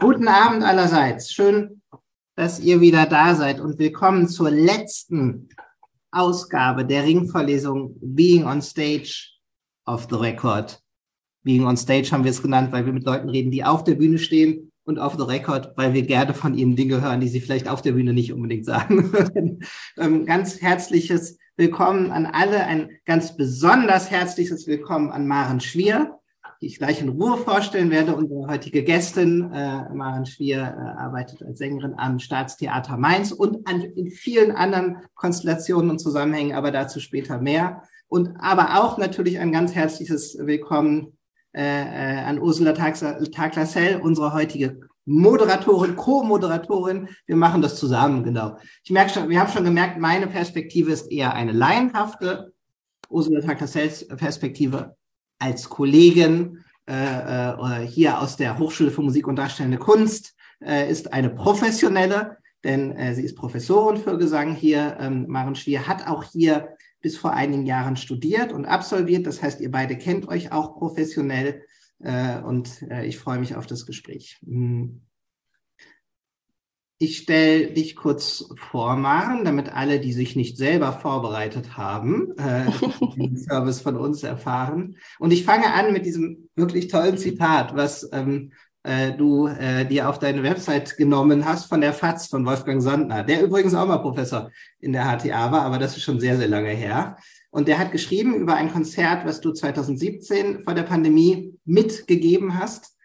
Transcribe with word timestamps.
Guten 0.00 0.28
Abend 0.28 0.62
allerseits. 0.62 1.32
Schön, 1.32 1.82
dass 2.36 2.60
ihr 2.60 2.80
wieder 2.80 3.04
da 3.06 3.34
seid 3.34 3.58
und 3.58 3.80
willkommen 3.80 4.28
zur 4.28 4.48
letzten 4.48 5.48
Ausgabe 6.12 6.86
der 6.86 7.02
Ringvorlesung 7.02 7.96
Being 8.00 8.46
on 8.46 8.62
Stage 8.62 9.40
of 9.86 10.06
the 10.08 10.14
Record. 10.14 10.80
Being 11.42 11.66
on 11.66 11.76
Stage 11.76 12.12
haben 12.12 12.22
wir 12.22 12.30
es 12.30 12.40
genannt, 12.40 12.70
weil 12.70 12.86
wir 12.86 12.92
mit 12.92 13.04
Leuten 13.04 13.28
reden, 13.28 13.50
die 13.50 13.64
auf 13.64 13.82
der 13.82 13.96
Bühne 13.96 14.18
stehen 14.18 14.70
und 14.84 15.00
auf 15.00 15.16
the 15.16 15.24
Record, 15.24 15.76
weil 15.76 15.94
wir 15.94 16.02
gerne 16.02 16.32
von 16.32 16.56
ihnen 16.56 16.76
Dinge 16.76 17.00
hören, 17.02 17.20
die 17.20 17.28
sie 17.28 17.40
vielleicht 17.40 17.66
auf 17.66 17.82
der 17.82 17.92
Bühne 17.92 18.12
nicht 18.12 18.32
unbedingt 18.32 18.66
sagen. 18.66 19.12
Ähm, 19.96 20.26
ganz 20.26 20.62
herzliches 20.62 21.38
Willkommen 21.56 22.12
an 22.12 22.24
alle, 22.24 22.64
ein 22.66 22.90
ganz 23.04 23.36
besonders 23.36 24.12
herzliches 24.12 24.68
Willkommen 24.68 25.10
an 25.10 25.26
Maren 25.26 25.58
Schwier 25.58 26.17
die 26.60 26.66
ich 26.66 26.78
gleich 26.78 27.00
in 27.00 27.08
Ruhe 27.08 27.36
vorstellen 27.36 27.90
werde. 27.90 28.16
Unsere 28.16 28.46
heutige 28.48 28.82
Gästin, 28.82 29.50
äh, 29.52 29.88
Maren 29.94 30.26
Schwier, 30.26 30.58
äh, 30.58 31.00
arbeitet 31.00 31.42
als 31.42 31.58
Sängerin 31.58 31.94
am 31.96 32.18
Staatstheater 32.18 32.96
Mainz 32.96 33.32
und 33.32 33.66
an, 33.68 33.80
in 33.80 34.10
vielen 34.10 34.50
anderen 34.50 34.98
Konstellationen 35.14 35.90
und 35.90 35.98
Zusammenhängen, 35.98 36.56
aber 36.56 36.70
dazu 36.70 37.00
später 37.00 37.38
mehr. 37.38 37.82
Und 38.08 38.36
aber 38.38 38.82
auch 38.82 38.98
natürlich 38.98 39.38
ein 39.38 39.52
ganz 39.52 39.74
herzliches 39.74 40.36
Willkommen 40.40 41.18
äh, 41.52 41.62
äh 41.62 42.24
an 42.24 42.40
Ursula 42.40 42.72
Taglassell, 42.72 44.00
unsere 44.00 44.32
heutige 44.32 44.80
Moderatorin, 45.04 45.96
Co-Moderatorin. 45.96 47.08
Wir 47.26 47.36
machen 47.36 47.62
das 47.62 47.76
zusammen, 47.76 48.24
genau. 48.24 48.58
Ich 48.84 48.90
merke 48.90 49.10
schon, 49.10 49.28
wir 49.28 49.40
haben 49.40 49.50
schon 49.50 49.64
gemerkt, 49.64 49.98
meine 49.98 50.26
Perspektive 50.26 50.92
ist 50.92 51.10
eher 51.10 51.34
eine 51.34 51.52
laienhafte. 51.52 52.52
Ursula 53.08 53.40
Taglassells 53.40 54.06
Perspektive 54.08 54.97
als 55.38 55.68
Kollegin 55.68 56.64
äh, 56.88 56.92
äh, 56.92 57.86
hier 57.86 58.20
aus 58.20 58.36
der 58.36 58.58
Hochschule 58.58 58.90
für 58.90 59.02
Musik 59.02 59.26
und 59.26 59.36
Darstellende 59.36 59.78
Kunst 59.78 60.34
äh, 60.64 60.90
ist 60.90 61.12
eine 61.12 61.30
professionelle, 61.30 62.38
denn 62.64 62.92
äh, 62.92 63.14
sie 63.14 63.24
ist 63.24 63.36
Professorin 63.36 63.98
für 63.98 64.18
Gesang 64.18 64.54
hier. 64.54 64.96
Ähm, 65.00 65.26
Maren 65.28 65.54
Schwier 65.54 65.86
hat 65.86 66.06
auch 66.06 66.24
hier 66.24 66.76
bis 67.00 67.16
vor 67.16 67.32
einigen 67.32 67.66
Jahren 67.66 67.96
studiert 67.96 68.52
und 68.52 68.64
absolviert. 68.64 69.26
Das 69.26 69.42
heißt, 69.42 69.60
ihr 69.60 69.70
beide 69.70 69.96
kennt 69.96 70.28
euch 70.28 70.50
auch 70.52 70.76
professionell 70.76 71.62
äh, 72.00 72.40
und 72.40 72.82
äh, 72.90 73.06
ich 73.06 73.18
freue 73.18 73.38
mich 73.38 73.54
auf 73.54 73.66
das 73.66 73.86
Gespräch. 73.86 74.38
Hm. 74.44 75.02
Ich 77.00 77.18
stelle 77.18 77.68
dich 77.68 77.94
kurz 77.94 78.48
vor, 78.70 78.96
Maren, 78.96 79.44
damit 79.44 79.72
alle, 79.72 80.00
die 80.00 80.12
sich 80.12 80.34
nicht 80.34 80.56
selber 80.56 80.92
vorbereitet 80.92 81.76
haben, 81.76 82.36
äh, 82.38 82.64
den 83.16 83.36
Service 83.36 83.80
von 83.80 83.96
uns 83.96 84.24
erfahren. 84.24 84.96
Und 85.20 85.32
ich 85.32 85.44
fange 85.44 85.72
an 85.72 85.92
mit 85.92 86.04
diesem 86.04 86.48
wirklich 86.56 86.88
tollen 86.88 87.16
Zitat, 87.16 87.76
was 87.76 88.08
ähm, 88.12 88.50
äh, 88.82 89.12
du 89.12 89.46
äh, 89.46 89.84
dir 89.84 90.08
auf 90.08 90.18
deine 90.18 90.42
Website 90.42 90.96
genommen 90.96 91.44
hast 91.44 91.66
von 91.66 91.80
der 91.80 91.92
FAZ 91.92 92.26
von 92.26 92.44
Wolfgang 92.44 92.82
Sondner, 92.82 93.22
der 93.22 93.44
übrigens 93.44 93.74
auch 93.74 93.86
mal 93.86 93.98
Professor 93.98 94.50
in 94.80 94.92
der 94.92 95.04
HTA 95.04 95.52
war, 95.52 95.62
aber 95.62 95.78
das 95.78 95.96
ist 95.96 96.02
schon 96.02 96.18
sehr, 96.18 96.36
sehr 96.36 96.48
lange 96.48 96.70
her. 96.70 97.16
Und 97.50 97.68
der 97.68 97.78
hat 97.78 97.92
geschrieben 97.92 98.34
über 98.34 98.54
ein 98.54 98.72
Konzert, 98.72 99.24
was 99.24 99.40
du 99.40 99.52
2017 99.52 100.64
vor 100.64 100.74
der 100.74 100.82
Pandemie 100.82 101.54
mitgegeben 101.64 102.58
hast 102.58 102.97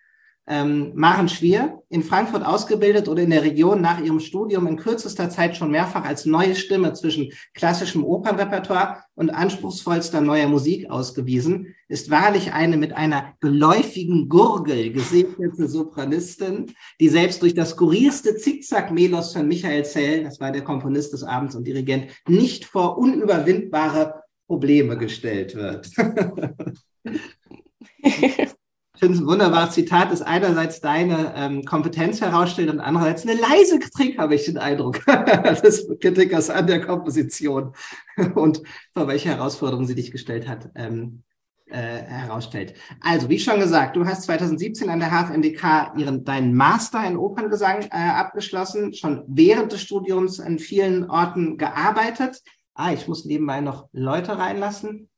ähm, 0.45 0.91
Maren 0.95 1.30
Schwier, 1.30 1.81
in 1.89 2.03
Frankfurt 2.03 2.45
ausgebildet 2.45 3.08
oder 3.08 3.23
in 3.23 3.30
der 3.30 3.44
Region 3.44 3.80
nach 3.81 4.02
ihrem 4.02 4.19
Studium 4.19 4.67
in 4.67 4.75
kürzester 4.75 5.30
Zeit 5.30 5.55
schon 5.55 5.72
mehrfach 5.72 6.03
als 6.03 6.25
neue 6.25 6.55
Stimme 6.55 6.94
zwischen 6.94 7.31
klassischem 7.53 8.03
Opernrepertoire 8.03 8.97
und 9.16 9.30
anspruchsvollster 9.30 10.19
neuer 10.19 10.47
Musik 10.47 10.89
ausgewiesen, 10.89 11.73
ist 11.88 12.09
wahrlich 12.09 12.52
eine 12.52 12.75
mit 12.75 12.94
einer 12.94 13.36
geläufigen 13.39 14.27
Gurgel 14.27 14.91
gesegnete 14.91 15.67
Sopranistin, 15.67 16.73
die 16.99 17.09
selbst 17.09 17.41
durch 17.41 17.53
das 17.53 17.71
skurrilste 17.71 18.36
Zickzack-Melos 18.36 19.33
von 19.33 19.47
Michael 19.47 19.86
Zell, 19.86 20.23
das 20.23 20.41
war 20.41 20.52
der 20.52 20.64
Komponist 20.64 21.14
des 21.14 21.23
Abends 21.23 21.55
und 21.55 21.66
Dirigent, 21.66 22.08
nicht 22.27 22.66
vor 22.66 22.97
unüberwindbare 22.97 24.23
Probleme 24.47 24.98
gestellt 24.98 25.55
wird. 25.55 25.89
Finde 29.03 29.17
es 29.17 29.21
ein 29.21 29.27
wunderbares 29.27 29.73
Zitat, 29.73 30.14
das 30.14 30.21
einerseits 30.21 30.80
deine 30.80 31.33
ähm, 31.36 31.65
Kompetenz 31.65 32.21
herausstellt 32.21 32.69
und 32.69 32.80
andererseits 32.80 33.27
eine 33.27 33.37
leise 33.37 33.77
Kritik, 33.77 34.17
habe 34.17 34.33
ich 34.36 34.45
den 34.45 34.58
Eindruck, 34.58 35.03
des 35.61 35.89
Kritikers 35.99 36.49
an 36.49 36.67
der 36.67 36.80
Komposition 36.80 37.73
und 38.36 38.61
vor 38.93 39.09
welche 39.09 39.27
Herausforderungen 39.27 39.87
sie 39.87 39.95
dich 39.95 40.09
gestellt 40.09 40.47
hat, 40.47 40.69
ähm, 40.75 41.23
äh, 41.65 41.75
herausstellt. 41.75 42.75
Also, 43.02 43.27
wie 43.27 43.39
schon 43.39 43.59
gesagt, 43.59 43.97
du 43.97 44.05
hast 44.05 44.23
2017 44.23 44.89
an 44.89 45.02
der 45.02 45.11
HFMDK 45.11 45.95
ihren, 45.97 46.23
deinen 46.23 46.55
Master 46.55 47.05
in 47.05 47.17
Operngesang 47.17 47.81
äh, 47.81 47.89
abgeschlossen, 47.89 48.93
schon 48.93 49.25
während 49.27 49.73
des 49.73 49.81
Studiums 49.81 50.39
an 50.39 50.59
vielen 50.59 51.09
Orten 51.09 51.58
gearbeitet. 51.58 52.41
Ah, 52.73 52.93
ich 52.93 53.09
muss 53.09 53.25
nebenbei 53.25 53.59
noch 53.59 53.89
Leute 53.91 54.37
reinlassen. 54.37 55.09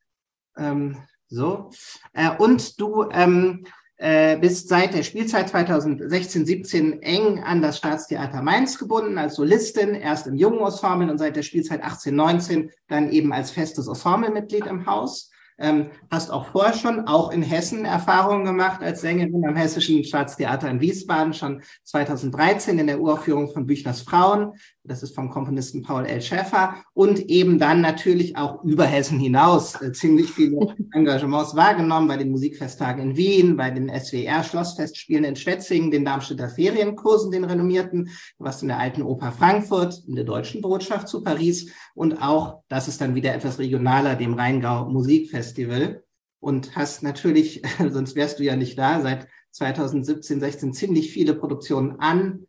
Ähm, 0.58 0.98
so. 1.36 1.70
Äh, 2.14 2.32
und 2.38 2.80
du 2.80 3.10
ähm, 3.12 3.66
äh, 3.98 4.38
bist 4.38 4.68
seit 4.68 4.94
der 4.94 5.04
Spielzeit 5.04 5.50
2016, 5.50 6.46
17 6.46 7.02
eng 7.02 7.44
an 7.44 7.62
das 7.62 7.78
Staatstheater 7.78 8.42
Mainz 8.42 8.78
gebunden 8.78 9.18
als 9.18 9.36
Solistin, 9.36 9.94
erst 9.94 10.28
im 10.28 10.36
jungen 10.36 10.60
Ensemble 10.60 11.12
und 11.12 11.18
seit 11.18 11.36
der 11.36 11.44
Spielzeit 11.44 11.84
18, 11.84 12.16
19 12.16 12.72
dann 12.88 13.12
eben 13.12 13.32
als 13.32 13.52
festes 13.52 13.88
Ensemblemitglied 13.88 14.66
im 14.66 14.86
Haus. 14.86 15.32
Ähm, 15.58 15.92
hast 16.12 16.32
auch 16.32 16.48
vorher 16.48 16.74
schon, 16.74 17.08
auch 17.08 17.32
in 17.32 17.42
Hessen, 17.42 17.86
Erfahrungen 17.86 18.44
gemacht 18.44 18.82
als 18.84 19.00
Sängerin 19.00 19.46
am 19.48 19.56
Hessischen 19.56 20.04
Staatstheater 20.04 20.70
in 20.70 20.82
Wiesbaden, 20.82 21.34
schon 21.34 21.62
2013 21.84 22.78
in 22.78 22.88
der 22.88 23.00
Uraufführung 23.00 23.54
von 23.54 23.66
Büchners 23.66 24.02
Frauen. 24.02 24.54
Das 24.88 25.04
ist 25.04 25.16
vom 25.16 25.30
Komponisten 25.30 25.82
Paul 25.82 26.06
L. 26.06 26.22
Schäffer. 26.22 26.76
Und 26.94 27.20
eben 27.20 27.58
dann 27.60 27.82
natürlich 27.82 28.38
auch 28.38 28.64
über 28.64 28.86
Hessen 28.86 29.20
hinaus 29.20 29.82
äh, 29.82 29.92
ziemlich 29.92 30.32
viele 30.32 30.76
Engagements 30.94 31.56
wahrgenommen 31.56 32.08
bei 32.08 32.18
den 32.18 32.32
Musikfesttagen 32.32 33.02
in 33.12 33.18
Wien, 33.18 33.58
bei 33.58 33.72
den 33.72 33.90
SWR 33.90 34.44
Schlossfestspielen 34.44 35.24
in 35.24 35.36
Schwetzingen, 35.36 35.92
den 35.92 36.06
Darmstädter 36.06 36.50
Ferienkursen, 36.50 37.32
den 37.32 37.44
renommierten, 37.44 38.10
was 38.38 38.62
in 38.62 38.68
der 38.68 38.80
Alten 38.80 39.02
Oper 39.02 39.32
Frankfurt, 39.32 40.04
in 40.08 40.16
der 40.16 40.26
Deutschen 40.26 40.62
Botschaft 40.62 41.08
zu 41.08 41.24
Paris 41.24 41.72
und 41.96 42.22
auch, 42.22 42.62
das 42.68 42.88
ist 42.88 43.02
dann 43.02 43.16
wieder 43.16 43.34
etwas 43.34 43.58
regionaler, 43.58 44.16
dem 44.16 44.34
Rheingau 44.34 44.90
Musikfestival. 44.90 46.04
Und 46.40 46.76
hast 46.76 47.02
natürlich, 47.02 47.64
sonst 47.90 48.16
wärst 48.16 48.40
du 48.40 48.44
ja 48.44 48.56
nicht 48.56 48.78
da, 48.78 49.02
seit 49.02 49.28
2017, 49.52 50.42
16 50.42 50.74
ziemlich 50.74 51.12
viele 51.12 51.34
Produktionen 51.34 52.00
an 52.00 52.46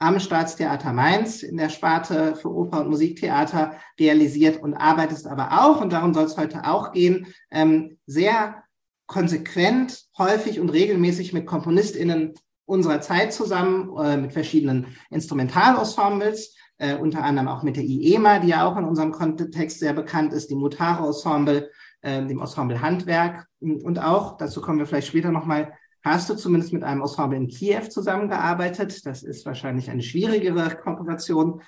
am 0.00 0.18
Staatstheater 0.18 0.92
Mainz 0.92 1.42
in 1.42 1.58
der 1.58 1.68
Sparte 1.68 2.34
für 2.34 2.52
Oper 2.52 2.80
und 2.80 2.88
Musiktheater 2.88 3.74
realisiert 3.98 4.60
und 4.62 4.74
arbeitest 4.74 5.26
aber 5.26 5.62
auch, 5.62 5.80
und 5.80 5.92
darum 5.92 6.14
soll 6.14 6.24
es 6.24 6.38
heute 6.38 6.64
auch 6.64 6.92
gehen, 6.92 7.26
ähm, 7.50 7.98
sehr 8.06 8.64
konsequent, 9.06 10.06
häufig 10.18 10.58
und 10.58 10.70
regelmäßig 10.70 11.32
mit 11.32 11.46
KomponistInnen 11.46 12.32
unserer 12.64 13.00
Zeit 13.02 13.34
zusammen, 13.34 13.90
äh, 13.98 14.16
mit 14.16 14.32
verschiedenen 14.32 14.86
Instrumentalensembles, 15.10 16.56
äh, 16.78 16.96
unter 16.96 17.22
anderem 17.22 17.48
auch 17.48 17.62
mit 17.62 17.76
der 17.76 17.84
IEMA, 17.84 18.38
die 18.38 18.48
ja 18.48 18.64
auch 18.64 18.78
in 18.78 18.84
unserem 18.84 19.12
Kontext 19.12 19.80
sehr 19.80 19.92
bekannt 19.92 20.32
ist, 20.32 20.50
dem 20.50 20.60
Mutare-Ensemble, 20.60 21.70
äh, 22.00 22.24
dem 22.24 22.40
Ensemble 22.40 22.80
Handwerk. 22.80 23.46
Und 23.60 23.98
auch, 23.98 24.38
dazu 24.38 24.62
kommen 24.62 24.78
wir 24.78 24.86
vielleicht 24.86 25.08
später 25.08 25.30
nochmal, 25.30 25.74
hast 26.02 26.30
du 26.30 26.34
zumindest 26.34 26.72
mit 26.72 26.82
einem 26.82 27.02
Ensemble 27.02 27.36
in 27.36 27.48
Kiew 27.48 27.88
zusammengearbeitet. 27.88 29.04
Das 29.04 29.22
ist 29.22 29.44
wahrscheinlich 29.46 29.90
eine 29.90 30.02
schwierigere 30.02 30.76
Kooperation 30.76 31.62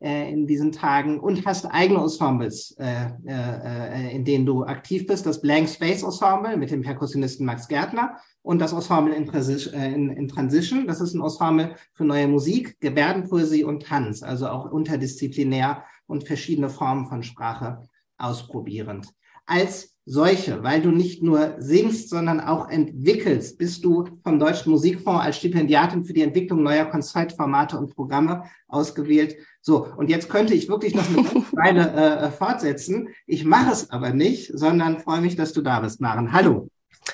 äh, 0.00 0.30
in 0.30 0.46
diesen 0.46 0.72
Tagen 0.72 1.20
und 1.20 1.46
hast 1.46 1.66
eigene 1.66 2.00
Ensembles, 2.00 2.76
äh, 2.78 3.06
äh, 3.26 4.14
in 4.14 4.24
denen 4.24 4.44
du 4.44 4.64
aktiv 4.64 5.06
bist. 5.06 5.24
Das 5.24 5.40
Blank 5.40 5.68
Space 5.68 6.02
Ensemble 6.02 6.56
mit 6.56 6.70
dem 6.70 6.82
Perkussionisten 6.82 7.46
Max 7.46 7.66
Gärtner 7.66 8.16
und 8.42 8.58
das 8.58 8.72
Ensemble 8.72 9.14
in, 9.14 9.26
äh, 9.32 9.92
in, 9.94 10.10
in 10.10 10.28
Transition. 10.28 10.86
Das 10.86 11.00
ist 11.00 11.14
ein 11.14 11.22
Ensemble 11.22 11.76
für 11.94 12.04
neue 12.04 12.28
Musik, 12.28 12.78
Gebärdenpoesie 12.80 13.64
und 13.64 13.84
Tanz, 13.84 14.22
also 14.22 14.48
auch 14.48 14.70
interdisziplinär 14.72 15.82
und 16.06 16.26
verschiedene 16.26 16.68
Formen 16.68 17.06
von 17.06 17.22
Sprache 17.22 17.82
ausprobierend. 18.18 19.08
Als 19.46 19.95
solche, 20.08 20.62
weil 20.62 20.80
du 20.80 20.92
nicht 20.92 21.22
nur 21.24 21.56
singst, 21.58 22.08
sondern 22.10 22.40
auch 22.40 22.68
entwickelst, 22.68 23.58
bist 23.58 23.84
du 23.84 24.04
vom 24.22 24.38
Deutschen 24.38 24.70
Musikfonds 24.70 25.24
als 25.24 25.36
Stipendiatin 25.36 26.04
für 26.04 26.12
die 26.12 26.22
Entwicklung 26.22 26.62
neuer 26.62 26.84
Konzertformate 26.84 27.76
und 27.76 27.92
Programme 27.94 28.44
ausgewählt. 28.68 29.36
So, 29.60 29.84
und 29.96 30.08
jetzt 30.08 30.30
könnte 30.30 30.54
ich 30.54 30.68
wirklich 30.68 30.94
noch 30.94 31.08
eine 31.08 31.24
Weile 31.52 31.90
äh, 31.92 32.30
fortsetzen. 32.30 33.08
Ich 33.26 33.44
mache 33.44 33.72
es 33.72 33.90
aber 33.90 34.10
nicht, 34.10 34.56
sondern 34.56 35.00
freue 35.00 35.20
mich, 35.20 35.34
dass 35.34 35.52
du 35.52 35.60
da 35.60 35.80
bist, 35.80 36.00
Maren. 36.00 36.32
Hallo. 36.32 36.68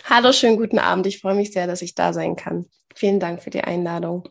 Hallo, 0.04 0.32
schönen 0.32 0.58
guten 0.58 0.78
Abend. 0.78 1.06
Ich 1.06 1.20
freue 1.20 1.34
mich 1.34 1.52
sehr, 1.52 1.66
dass 1.66 1.80
ich 1.80 1.94
da 1.94 2.12
sein 2.12 2.36
kann. 2.36 2.66
Vielen 2.94 3.20
Dank 3.20 3.42
für 3.42 3.50
die 3.50 3.62
Einladung. 3.62 4.28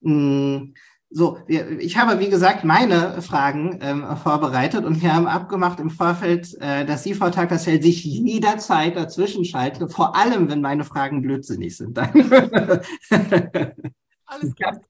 Mm, 0.00 0.74
so, 1.12 1.38
ich 1.48 1.96
habe, 1.96 2.20
wie 2.20 2.30
gesagt, 2.30 2.62
meine 2.62 3.20
Fragen 3.20 3.80
ähm, 3.82 4.16
vorbereitet 4.16 4.84
und 4.84 5.02
wir 5.02 5.12
haben 5.12 5.26
abgemacht 5.26 5.80
im 5.80 5.90
Vorfeld, 5.90 6.56
äh, 6.60 6.84
dass 6.84 7.02
Sie, 7.02 7.14
Frau 7.14 7.30
Tagtassel, 7.30 7.82
sich 7.82 8.04
jederzeit 8.04 8.94
dazwischen 8.94 9.44
schalten, 9.44 9.88
vor 9.88 10.14
allem, 10.14 10.48
wenn 10.48 10.60
meine 10.60 10.84
Fragen 10.84 11.20
blödsinnig 11.20 11.76
sind. 11.76 11.98
alles 14.24 14.54
klar. 14.54 14.80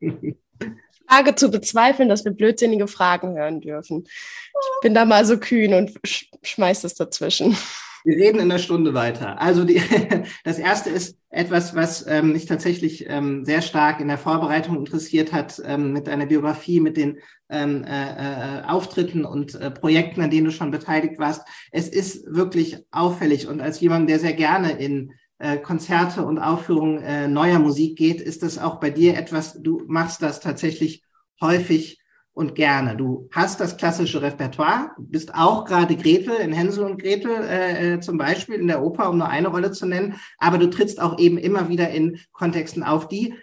Frage 1.08 1.34
zu 1.34 1.50
bezweifeln, 1.50 2.08
dass 2.08 2.24
wir 2.24 2.32
blödsinnige 2.32 2.86
Fragen 2.86 3.36
hören 3.36 3.60
dürfen. 3.60 4.04
Ich 4.06 4.80
bin 4.82 4.94
da 4.94 5.04
mal 5.04 5.24
so 5.24 5.38
kühn 5.38 5.74
und 5.74 5.92
sch 6.06 6.30
schmeiß 6.42 6.82
das 6.82 6.94
dazwischen. 6.94 7.56
Wir 8.04 8.16
reden 8.16 8.40
in 8.40 8.48
der 8.48 8.58
Stunde 8.58 8.94
weiter. 8.94 9.40
Also 9.40 9.64
die, 9.64 9.80
das 10.44 10.58
erste 10.58 10.90
ist 10.90 11.18
etwas, 11.30 11.74
was 11.74 12.06
ähm, 12.06 12.32
mich 12.32 12.46
tatsächlich 12.46 13.06
ähm, 13.08 13.44
sehr 13.44 13.62
stark 13.62 14.00
in 14.00 14.08
der 14.08 14.18
Vorbereitung 14.18 14.76
interessiert 14.76 15.32
hat, 15.32 15.60
ähm, 15.64 15.92
mit 15.92 16.06
deiner 16.06 16.26
Biografie, 16.26 16.80
mit 16.80 16.96
den 16.96 17.18
ähm, 17.50 17.84
äh, 17.84 18.60
äh, 18.60 18.62
Auftritten 18.64 19.24
und 19.24 19.54
äh, 19.54 19.70
Projekten, 19.70 20.20
an 20.20 20.30
denen 20.30 20.46
du 20.46 20.50
schon 20.50 20.70
beteiligt 20.70 21.18
warst. 21.18 21.46
Es 21.70 21.88
ist 21.88 22.24
wirklich 22.34 22.78
auffällig 22.90 23.48
und 23.48 23.60
als 23.60 23.80
jemand, 23.80 24.08
der 24.08 24.18
sehr 24.18 24.34
gerne 24.34 24.72
in 24.72 25.12
äh, 25.38 25.58
Konzerte 25.58 26.24
und 26.24 26.38
Aufführungen 26.38 27.02
äh, 27.02 27.28
neuer 27.28 27.58
Musik 27.58 27.96
geht, 27.96 28.20
ist 28.20 28.42
das 28.42 28.58
auch 28.58 28.80
bei 28.80 28.90
dir 28.90 29.16
etwas, 29.16 29.60
du 29.62 29.82
machst 29.86 30.22
das 30.22 30.40
tatsächlich 30.40 31.02
häufig 31.40 31.97
und 32.38 32.54
gerne. 32.54 32.96
Du 32.96 33.28
hast 33.32 33.58
das 33.58 33.76
klassische 33.76 34.22
Repertoire, 34.22 34.92
bist 34.96 35.34
auch 35.34 35.64
gerade 35.64 35.96
Gretel 35.96 36.36
in 36.36 36.52
Hänsel 36.52 36.84
und 36.84 37.02
Gretel 37.02 37.32
äh, 37.32 37.94
äh, 37.94 38.00
zum 38.00 38.16
Beispiel 38.16 38.54
in 38.54 38.68
der 38.68 38.80
Oper, 38.80 39.10
um 39.10 39.18
nur 39.18 39.28
eine 39.28 39.48
Rolle 39.48 39.72
zu 39.72 39.86
nennen, 39.86 40.14
aber 40.38 40.58
du 40.58 40.70
trittst 40.70 41.00
auch 41.00 41.18
eben 41.18 41.36
immer 41.36 41.68
wieder 41.68 41.90
in 41.90 42.20
Kontexten 42.30 42.84
auf, 42.84 43.08
die 43.08 43.34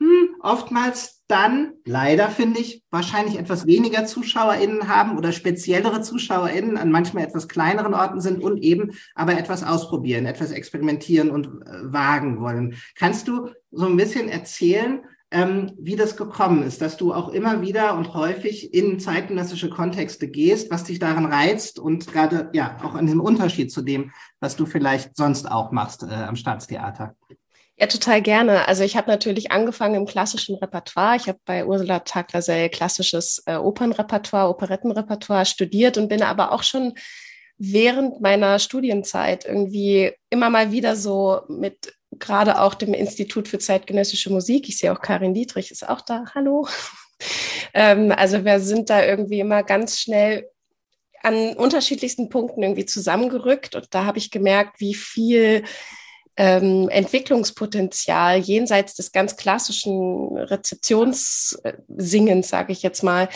hm, 0.00 0.36
oftmals 0.40 1.22
dann, 1.28 1.74
leider 1.84 2.30
finde 2.30 2.60
ich, 2.60 2.82
wahrscheinlich 2.90 3.38
etwas 3.38 3.66
weniger 3.66 4.06
ZuschauerInnen 4.06 4.88
haben 4.88 5.18
oder 5.18 5.32
speziellere 5.32 6.00
ZuschauerInnen 6.00 6.78
an 6.78 6.90
manchmal 6.90 7.24
etwas 7.24 7.46
kleineren 7.46 7.92
Orten 7.92 8.22
sind 8.22 8.42
und 8.42 8.56
eben 8.62 8.92
aber 9.14 9.38
etwas 9.38 9.62
ausprobieren, 9.62 10.24
etwas 10.24 10.50
experimentieren 10.50 11.30
und 11.30 11.46
äh, 11.46 11.92
wagen 11.92 12.40
wollen. 12.40 12.74
Kannst 12.96 13.28
du 13.28 13.50
so 13.70 13.84
ein 13.84 13.98
bisschen 13.98 14.30
erzählen, 14.30 15.02
ähm, 15.30 15.72
wie 15.78 15.96
das 15.96 16.16
gekommen 16.16 16.62
ist, 16.62 16.80
dass 16.80 16.96
du 16.96 17.14
auch 17.14 17.28
immer 17.28 17.62
wieder 17.62 17.94
und 17.94 18.14
häufig 18.14 18.74
in 18.74 18.98
zeitgenössische 18.98 19.70
Kontexte 19.70 20.28
gehst, 20.28 20.70
was 20.70 20.84
dich 20.84 20.98
daran 20.98 21.26
reizt 21.26 21.78
und 21.78 22.12
gerade 22.12 22.50
ja 22.52 22.78
auch 22.82 22.94
an 22.94 23.06
dem 23.06 23.20
Unterschied 23.20 23.70
zu 23.70 23.82
dem, 23.82 24.12
was 24.40 24.56
du 24.56 24.66
vielleicht 24.66 25.16
sonst 25.16 25.50
auch 25.50 25.70
machst 25.70 26.02
äh, 26.02 26.12
am 26.12 26.36
Staatstheater. 26.36 27.14
Ja, 27.76 27.86
total 27.86 28.20
gerne. 28.20 28.68
Also 28.68 28.82
ich 28.82 28.96
habe 28.96 29.10
natürlich 29.10 29.52
angefangen 29.52 29.94
im 29.94 30.04
klassischen 30.04 30.56
Repertoire. 30.56 31.16
Ich 31.16 31.28
habe 31.28 31.38
bei 31.46 31.64
Ursula 31.64 32.00
Taglasell 32.00 32.68
klassisches 32.68 33.42
äh, 33.46 33.54
Opernrepertoire, 33.54 34.50
Operettenrepertoire 34.50 35.46
studiert 35.46 35.96
und 35.96 36.08
bin 36.08 36.22
aber 36.22 36.52
auch 36.52 36.62
schon 36.62 36.92
während 37.56 38.20
meiner 38.20 38.58
Studienzeit 38.58 39.44
irgendwie 39.46 40.12
immer 40.28 40.50
mal 40.50 40.72
wieder 40.72 40.96
so 40.96 41.42
mit 41.48 41.94
gerade 42.20 42.60
auch 42.60 42.74
dem 42.74 42.94
Institut 42.94 43.48
für 43.48 43.58
zeitgenössische 43.58 44.30
Musik. 44.30 44.68
Ich 44.68 44.78
sehe 44.78 44.92
auch 44.92 45.00
Karin 45.00 45.34
Dietrich 45.34 45.70
ist 45.70 45.88
auch 45.88 46.00
da. 46.00 46.24
Hallo. 46.34 46.68
ähm, 47.74 48.12
also 48.12 48.44
wir 48.44 48.60
sind 48.60 48.90
da 48.90 49.04
irgendwie 49.04 49.40
immer 49.40 49.62
ganz 49.62 49.98
schnell 49.98 50.48
an 51.22 51.54
unterschiedlichsten 51.54 52.28
Punkten 52.28 52.62
irgendwie 52.62 52.86
zusammengerückt 52.86 53.74
und 53.74 53.94
da 53.94 54.06
habe 54.06 54.18
ich 54.18 54.30
gemerkt, 54.30 54.80
wie 54.80 54.94
viel 54.94 55.64
ähm, 56.36 56.88
Entwicklungspotenzial 56.88 58.38
jenseits 58.38 58.94
des 58.94 59.12
ganz 59.12 59.36
klassischen 59.36 60.38
Rezeptionssingens, 60.38 62.48
sage 62.48 62.72
ich 62.72 62.82
jetzt 62.82 63.02
mal, 63.02 63.28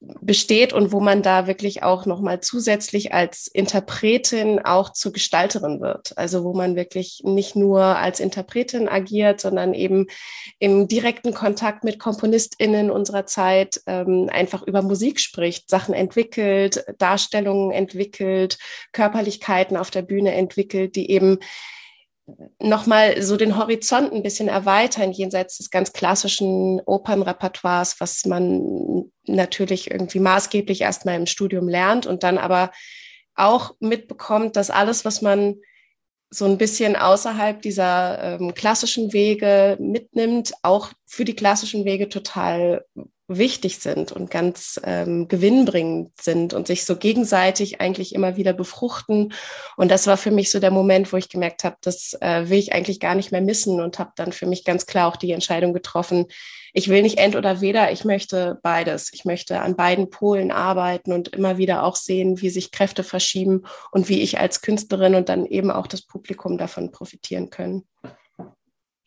besteht 0.00 0.72
und 0.72 0.92
wo 0.92 1.00
man 1.00 1.22
da 1.22 1.46
wirklich 1.46 1.82
auch 1.82 2.06
nochmal 2.06 2.40
zusätzlich 2.40 3.14
als 3.14 3.46
Interpretin 3.46 4.58
auch 4.58 4.92
zur 4.92 5.12
Gestalterin 5.12 5.80
wird. 5.80 6.16
Also 6.16 6.44
wo 6.44 6.52
man 6.52 6.76
wirklich 6.76 7.22
nicht 7.24 7.56
nur 7.56 7.82
als 7.82 8.20
Interpretin 8.20 8.88
agiert, 8.88 9.40
sondern 9.40 9.74
eben 9.74 10.06
im 10.58 10.88
direkten 10.88 11.32
Kontakt 11.32 11.84
mit 11.84 11.98
KomponistInnen 11.98 12.90
unserer 12.90 13.26
Zeit 13.26 13.80
ähm, 13.86 14.28
einfach 14.30 14.62
über 14.62 14.82
Musik 14.82 15.20
spricht, 15.20 15.70
Sachen 15.70 15.94
entwickelt, 15.94 16.84
Darstellungen 16.98 17.70
entwickelt, 17.70 18.58
Körperlichkeiten 18.92 19.76
auf 19.76 19.90
der 19.90 20.02
Bühne 20.02 20.32
entwickelt, 20.32 20.96
die 20.96 21.10
eben 21.10 21.38
nochmal 22.58 23.22
so 23.22 23.36
den 23.36 23.58
Horizont 23.58 24.12
ein 24.12 24.22
bisschen 24.22 24.48
erweitern, 24.48 25.12
jenseits 25.12 25.58
des 25.58 25.70
ganz 25.70 25.92
klassischen 25.92 26.80
Opernrepertoires, 26.86 28.00
was 28.00 28.24
man 28.24 29.10
natürlich 29.26 29.90
irgendwie 29.90 30.20
maßgeblich 30.20 30.80
erstmal 30.80 31.16
im 31.16 31.26
Studium 31.26 31.68
lernt 31.68 32.06
und 32.06 32.22
dann 32.22 32.38
aber 32.38 32.70
auch 33.34 33.74
mitbekommt, 33.80 34.56
dass 34.56 34.70
alles, 34.70 35.04
was 35.04 35.20
man 35.20 35.56
so 36.30 36.46
ein 36.46 36.58
bisschen 36.58 36.96
außerhalb 36.96 37.62
dieser 37.62 38.40
ähm, 38.40 38.54
klassischen 38.54 39.12
Wege 39.12 39.76
mitnimmt, 39.80 40.52
auch 40.62 40.88
für 41.06 41.24
die 41.24 41.36
klassischen 41.36 41.84
Wege 41.84 42.08
total 42.08 42.84
wichtig 43.26 43.78
sind 43.78 44.12
und 44.12 44.30
ganz 44.30 44.80
ähm, 44.84 45.28
gewinnbringend 45.28 46.12
sind 46.20 46.52
und 46.52 46.66
sich 46.66 46.84
so 46.84 46.96
gegenseitig 46.96 47.80
eigentlich 47.80 48.14
immer 48.14 48.36
wieder 48.36 48.52
befruchten. 48.52 49.32
Und 49.76 49.90
das 49.90 50.06
war 50.06 50.16
für 50.16 50.30
mich 50.30 50.50
so 50.50 50.60
der 50.60 50.70
Moment, 50.70 51.12
wo 51.12 51.16
ich 51.16 51.28
gemerkt 51.28 51.64
habe, 51.64 51.76
das 51.80 52.16
äh, 52.20 52.48
will 52.48 52.58
ich 52.58 52.72
eigentlich 52.72 53.00
gar 53.00 53.14
nicht 53.14 53.32
mehr 53.32 53.40
missen 53.40 53.80
und 53.80 53.98
habe 53.98 54.12
dann 54.16 54.32
für 54.32 54.46
mich 54.46 54.64
ganz 54.64 54.86
klar 54.86 55.08
auch 55.08 55.16
die 55.16 55.32
Entscheidung 55.32 55.72
getroffen, 55.72 56.26
ich 56.76 56.88
will 56.88 57.02
nicht 57.02 57.18
end 57.18 57.36
oder 57.36 57.60
weder, 57.60 57.92
ich 57.92 58.04
möchte 58.04 58.58
beides. 58.64 59.12
Ich 59.12 59.24
möchte 59.24 59.60
an 59.60 59.76
beiden 59.76 60.10
Polen 60.10 60.50
arbeiten 60.50 61.12
und 61.12 61.28
immer 61.28 61.56
wieder 61.56 61.84
auch 61.84 61.94
sehen, 61.94 62.40
wie 62.40 62.50
sich 62.50 62.72
Kräfte 62.72 63.04
verschieben 63.04 63.62
und 63.92 64.08
wie 64.08 64.20
ich 64.22 64.40
als 64.40 64.60
Künstlerin 64.60 65.14
und 65.14 65.28
dann 65.28 65.46
eben 65.46 65.70
auch 65.70 65.86
das 65.86 66.02
Publikum 66.02 66.58
davon 66.58 66.90
profitieren 66.90 67.48
können. 67.48 67.84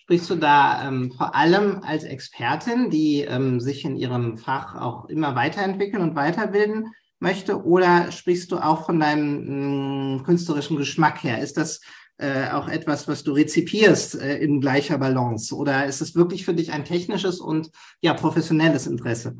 Sprichst 0.07 0.29
du 0.29 0.35
da 0.35 0.87
ähm, 0.87 1.11
vor 1.11 1.35
allem 1.35 1.81
als 1.83 2.05
Expertin, 2.05 2.89
die 2.89 3.23
ähm, 3.23 3.59
sich 3.59 3.83
in 3.83 3.97
ihrem 3.97 4.37
Fach 4.37 4.73
auch 4.75 5.09
immer 5.09 5.35
weiterentwickeln 5.35 6.01
und 6.01 6.15
weiterbilden 6.15 6.93
möchte, 7.19 7.61
oder 7.65 8.09
sprichst 8.13 8.53
du 8.53 8.57
auch 8.57 8.85
von 8.85 9.01
deinem 9.01 10.15
mh, 10.15 10.23
künstlerischen 10.23 10.77
Geschmack 10.77 11.23
her? 11.23 11.39
Ist 11.41 11.57
das 11.57 11.81
äh, 12.19 12.51
auch 12.51 12.69
etwas, 12.69 13.09
was 13.09 13.25
du 13.25 13.33
rezipierst 13.33 14.15
äh, 14.21 14.37
in 14.37 14.61
gleicher 14.61 14.97
Balance, 14.97 15.53
oder 15.53 15.85
ist 15.85 15.99
es 15.99 16.15
wirklich 16.15 16.45
für 16.45 16.53
dich 16.53 16.71
ein 16.71 16.85
technisches 16.85 17.41
und 17.41 17.69
ja 17.99 18.13
professionelles 18.13 18.87
Interesse? 18.87 19.35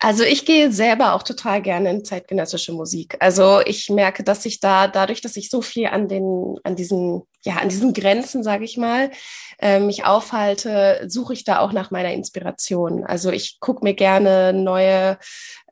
Also 0.00 0.24
ich 0.24 0.44
gehe 0.44 0.72
selber 0.72 1.14
auch 1.14 1.22
total 1.22 1.62
gerne 1.62 1.90
in 1.90 2.04
zeitgenössische 2.04 2.72
Musik. 2.72 3.16
Also 3.20 3.60
ich 3.64 3.90
merke, 3.90 4.24
dass 4.24 4.44
ich 4.44 4.58
da 4.58 4.88
dadurch, 4.88 5.20
dass 5.20 5.36
ich 5.36 5.50
so 5.50 5.62
viel 5.62 5.86
an 5.86 6.08
den 6.08 6.56
an 6.64 6.74
diesen 6.74 7.22
ja 7.48 7.56
an 7.56 7.68
diesen 7.68 7.94
Grenzen, 7.94 8.42
sage 8.42 8.64
ich 8.64 8.76
mal, 8.76 9.10
äh, 9.58 9.80
mich 9.80 10.04
aufhalte, 10.04 11.04
suche 11.08 11.32
ich 11.32 11.44
da 11.44 11.60
auch 11.60 11.72
nach 11.72 11.90
meiner 11.90 12.12
Inspiration. 12.12 13.04
Also 13.04 13.30
ich 13.30 13.58
gucke 13.58 13.82
mir 13.82 13.94
gerne 13.94 14.52
neue 14.52 15.18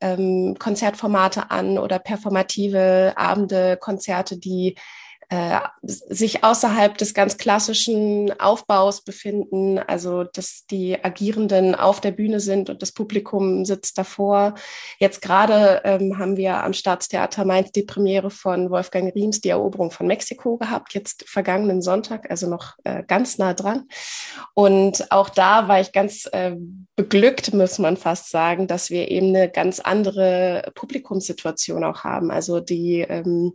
ähm, 0.01 0.57
Konzertformate 0.59 1.51
an 1.51 1.79
oder 1.79 1.99
performative 1.99 3.13
Abende, 3.17 3.77
Konzerte, 3.77 4.39
die 4.39 4.77
äh, 5.29 5.59
sich 5.83 6.45
außerhalb 6.45 6.97
des 6.97 7.13
ganz 7.13 7.37
klassischen 7.37 8.39
Aufbaus 8.41 9.03
befinden, 9.03 9.79
also 9.81 10.23
dass 10.23 10.67
die 10.71 11.03
Agierenden 11.03 11.75
auf 11.75 12.01
der 12.01 12.13
Bühne 12.13 12.39
sind 12.39 12.71
und 12.71 12.81
das 12.81 12.93
Publikum 12.93 13.65
sitzt 13.65 13.99
davor. 13.99 14.55
Jetzt 15.01 15.23
gerade 15.23 15.81
ähm, 15.85 16.19
haben 16.19 16.37
wir 16.37 16.63
am 16.63 16.73
Staatstheater 16.73 17.45
Mainz 17.45 17.73
die 17.73 17.83
Premiere 17.83 18.31
von 18.31 18.71
Wolfgang 18.71 19.13
Riems, 19.17 19.41
die 19.41 19.49
Eroberung 19.49 19.91
von 19.91 20.07
Mexiko 20.07 20.59
gehabt, 20.59 20.95
jetzt 20.95 21.29
vergangenen 21.29 21.83
Sonntag, 21.83 22.31
also 22.31 22.49
noch 22.49 22.75
äh, 22.85 23.03
ganz 23.05 23.37
nah 23.39 23.53
dran. 23.53 23.89
Und 24.55 25.11
auch 25.11 25.29
da 25.29 25.67
war 25.67 25.81
ich 25.81 25.91
ganz 25.91 26.27
äh, 26.33 26.55
beglückt, 26.95 27.53
muss 27.53 27.81
man 27.81 27.97
fast 27.97 28.31
sagen, 28.31 28.69
dass 28.69 28.91
wir 28.91 29.11
eben 29.11 29.35
eine 29.35 29.51
ganz 29.51 29.81
andere 29.81 30.71
Publikumssituation 30.77 31.83
auch 31.83 32.05
haben. 32.05 32.31
Also 32.31 32.61
die 32.61 33.01
ähm, 33.01 33.55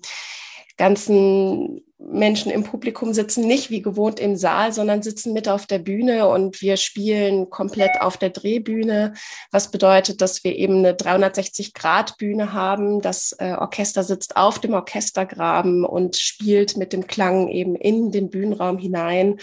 ganzen 0.77 1.81
Menschen 2.09 2.51
im 2.51 2.63
Publikum 2.63 3.13
sitzen 3.13 3.47
nicht 3.47 3.69
wie 3.69 3.81
gewohnt 3.81 4.19
im 4.19 4.35
Saal, 4.35 4.73
sondern 4.73 5.03
sitzen 5.03 5.33
mit 5.33 5.47
auf 5.47 5.65
der 5.65 5.79
Bühne 5.79 6.27
und 6.27 6.61
wir 6.61 6.77
spielen 6.77 7.49
komplett 7.49 8.01
auf 8.01 8.17
der 8.17 8.31
Drehbühne, 8.31 9.13
was 9.51 9.71
bedeutet, 9.71 10.21
dass 10.21 10.43
wir 10.43 10.55
eben 10.55 10.77
eine 10.77 10.93
360-Grad-Bühne 10.93 12.53
haben. 12.53 13.01
Das 13.01 13.35
äh, 13.39 13.53
Orchester 13.53 14.03
sitzt 14.03 14.35
auf 14.35 14.59
dem 14.59 14.73
Orchestergraben 14.73 15.85
und 15.85 16.15
spielt 16.15 16.75
mit 16.75 16.91
dem 16.91 17.05
Klang 17.07 17.49
eben 17.49 17.75
in 17.75 18.11
den 18.11 18.29
Bühnenraum 18.29 18.77
hinein. 18.77 19.39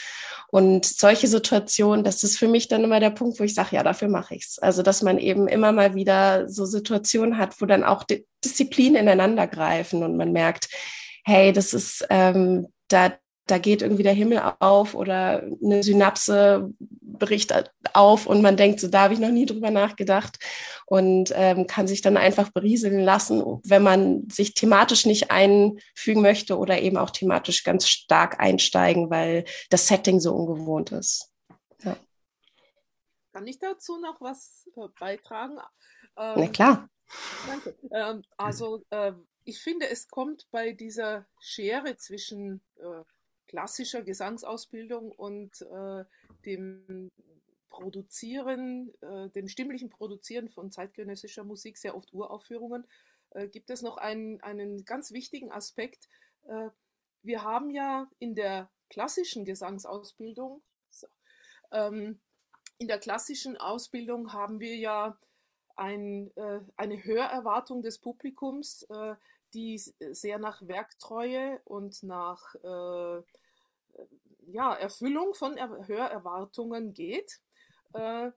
Und 0.48 0.84
solche 0.84 1.28
Situationen, 1.28 2.04
das 2.04 2.24
ist 2.24 2.38
für 2.38 2.48
mich 2.48 2.68
dann 2.68 2.84
immer 2.84 3.00
der 3.00 3.10
Punkt, 3.10 3.38
wo 3.38 3.44
ich 3.44 3.54
sage, 3.54 3.76
ja, 3.76 3.82
dafür 3.82 4.08
mache 4.08 4.34
ich's. 4.34 4.58
Also, 4.58 4.82
dass 4.82 5.02
man 5.02 5.18
eben 5.18 5.46
immer 5.46 5.72
mal 5.72 5.94
wieder 5.94 6.48
so 6.48 6.64
Situationen 6.64 7.38
hat, 7.38 7.60
wo 7.60 7.66
dann 7.66 7.84
auch 7.84 8.04
Disziplinen 8.44 9.02
ineinander 9.02 9.46
greifen 9.46 10.02
und 10.02 10.16
man 10.16 10.32
merkt, 10.32 10.68
hey, 11.28 11.52
das 11.52 11.74
ist, 11.74 12.06
ähm, 12.08 12.72
da, 12.88 13.12
da 13.46 13.58
geht 13.58 13.82
irgendwie 13.82 14.02
der 14.02 14.14
Himmel 14.14 14.40
auf 14.60 14.94
oder 14.94 15.42
eine 15.62 15.82
Synapse 15.82 16.72
bricht 16.80 17.52
auf 17.92 18.26
und 18.26 18.40
man 18.40 18.56
denkt, 18.56 18.80
so 18.80 18.88
da 18.88 19.02
habe 19.02 19.14
ich 19.14 19.20
noch 19.20 19.28
nie 19.28 19.44
drüber 19.44 19.70
nachgedacht 19.70 20.38
und 20.86 21.30
ähm, 21.34 21.66
kann 21.66 21.86
sich 21.86 22.00
dann 22.00 22.16
einfach 22.16 22.48
berieseln 22.50 23.00
lassen, 23.00 23.60
wenn 23.64 23.82
man 23.82 24.26
sich 24.30 24.54
thematisch 24.54 25.04
nicht 25.04 25.30
einfügen 25.30 26.22
möchte 26.22 26.56
oder 26.56 26.80
eben 26.80 26.96
auch 26.96 27.10
thematisch 27.10 27.62
ganz 27.62 27.86
stark 27.86 28.40
einsteigen, 28.40 29.10
weil 29.10 29.44
das 29.68 29.86
Setting 29.86 30.20
so 30.20 30.34
ungewohnt 30.34 30.92
ist. 30.92 31.30
Ja. 31.82 31.94
Kann 33.34 33.46
ich 33.46 33.58
dazu 33.58 33.98
noch 33.98 34.18
was 34.22 34.66
äh, 34.76 34.88
beitragen? 34.98 35.58
Ähm, 36.16 36.34
Na 36.36 36.46
klar. 36.46 36.88
Danke. 37.46 37.76
Ähm, 37.92 38.22
also 38.36 38.82
äh, 38.90 39.12
ich 39.48 39.62
finde, 39.62 39.88
es 39.88 40.08
kommt 40.08 40.46
bei 40.50 40.72
dieser 40.72 41.26
Schere 41.40 41.96
zwischen 41.96 42.60
äh, 42.76 43.02
klassischer 43.46 44.02
Gesangsausbildung 44.02 45.10
und 45.10 45.62
äh, 45.62 46.04
dem 46.44 47.10
Produzieren, 47.70 48.92
äh, 49.00 49.30
dem 49.30 49.48
stimmlichen 49.48 49.88
Produzieren 49.88 50.50
von 50.50 50.70
zeitgenössischer 50.70 51.44
Musik, 51.44 51.78
sehr 51.78 51.96
oft 51.96 52.12
Uraufführungen, 52.12 52.86
äh, 53.30 53.48
gibt 53.48 53.70
es 53.70 53.80
noch 53.80 53.96
einen, 53.96 54.38
einen 54.42 54.84
ganz 54.84 55.12
wichtigen 55.12 55.50
Aspekt. 55.50 56.10
Äh, 56.46 56.68
wir 57.22 57.42
haben 57.42 57.70
ja 57.70 58.10
in 58.18 58.34
der 58.34 58.70
klassischen 58.90 59.46
Gesangsausbildung, 59.46 60.60
so, 60.90 61.06
ähm, 61.72 62.20
in 62.76 62.86
der 62.86 62.98
klassischen 62.98 63.56
Ausbildung 63.56 64.34
haben 64.34 64.60
wir 64.60 64.76
ja 64.76 65.18
ein, 65.78 66.30
äh, 66.36 66.60
eine 66.76 67.02
Hörerwartung 67.02 67.80
des 67.80 67.98
Publikums, 67.98 68.82
äh, 68.90 69.14
die 69.54 69.78
sehr 69.78 70.38
nach 70.38 70.66
Werktreue 70.66 71.60
und 71.64 72.02
nach 72.02 72.54
äh, 72.56 73.22
ja, 74.46 74.74
Erfüllung 74.74 75.34
von 75.34 75.56
er 75.56 75.86
Hörerwartungen 75.86 76.94
geht. 76.94 77.40
Äh, 77.92 78.30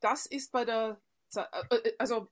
das 0.00 0.26
ist 0.26 0.52
bei 0.52 0.64
der, 0.64 1.00
äh, 1.34 1.42
äh, 1.70 1.94
also 1.98 2.28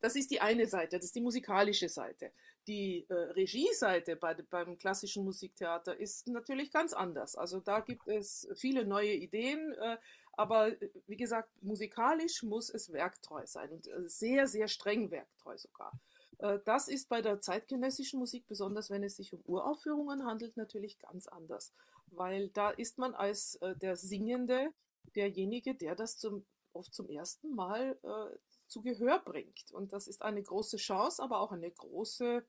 das 0.00 0.16
ist 0.16 0.30
die 0.30 0.40
eine 0.40 0.66
Seite, 0.66 0.96
das 0.96 1.04
ist 1.06 1.14
die 1.14 1.20
musikalische 1.20 1.88
Seite. 1.88 2.32
Die 2.66 3.06
äh, 3.08 3.14
Regieseite 3.14 4.16
bei, 4.16 4.34
beim 4.34 4.76
klassischen 4.76 5.24
Musiktheater 5.24 5.96
ist 5.98 6.26
natürlich 6.28 6.72
ganz 6.72 6.92
anders. 6.92 7.36
Also 7.36 7.60
da 7.60 7.80
gibt 7.80 8.06
es 8.08 8.48
viele 8.56 8.84
neue 8.84 9.14
Ideen, 9.14 9.72
äh, 9.74 9.96
aber 10.32 10.72
wie 11.06 11.16
gesagt, 11.16 11.50
musikalisch 11.62 12.42
muss 12.42 12.70
es 12.70 12.92
werktreu 12.92 13.44
sein 13.46 13.70
und 13.70 13.88
sehr, 14.06 14.46
sehr 14.46 14.68
streng 14.68 15.10
werktreu 15.10 15.56
sogar. 15.56 15.92
Äh, 16.38 16.58
das 16.64 16.88
ist 16.88 17.08
bei 17.08 17.22
der 17.22 17.40
zeitgenössischen 17.40 18.18
Musik, 18.18 18.46
besonders 18.46 18.90
wenn 18.90 19.02
es 19.02 19.16
sich 19.16 19.32
um 19.32 19.42
Uraufführungen 19.44 20.24
handelt, 20.24 20.56
natürlich 20.56 20.98
ganz 20.98 21.26
anders, 21.26 21.72
weil 22.06 22.48
da 22.50 22.70
ist 22.70 22.98
man 22.98 23.14
als 23.14 23.56
äh, 23.56 23.76
der 23.76 23.96
Singende 23.96 24.72
derjenige, 25.14 25.74
der 25.74 25.94
das 25.94 26.18
zum, 26.18 26.44
oft 26.72 26.92
zum 26.94 27.08
ersten 27.08 27.54
Mal 27.54 27.98
äh, 28.02 28.36
zu 28.66 28.82
Gehör 28.82 29.18
bringt. 29.20 29.72
Und 29.72 29.92
das 29.92 30.06
ist 30.06 30.22
eine 30.22 30.42
große 30.42 30.76
Chance, 30.76 31.22
aber 31.22 31.40
auch 31.40 31.52
eine 31.52 31.70
große, 31.70 32.44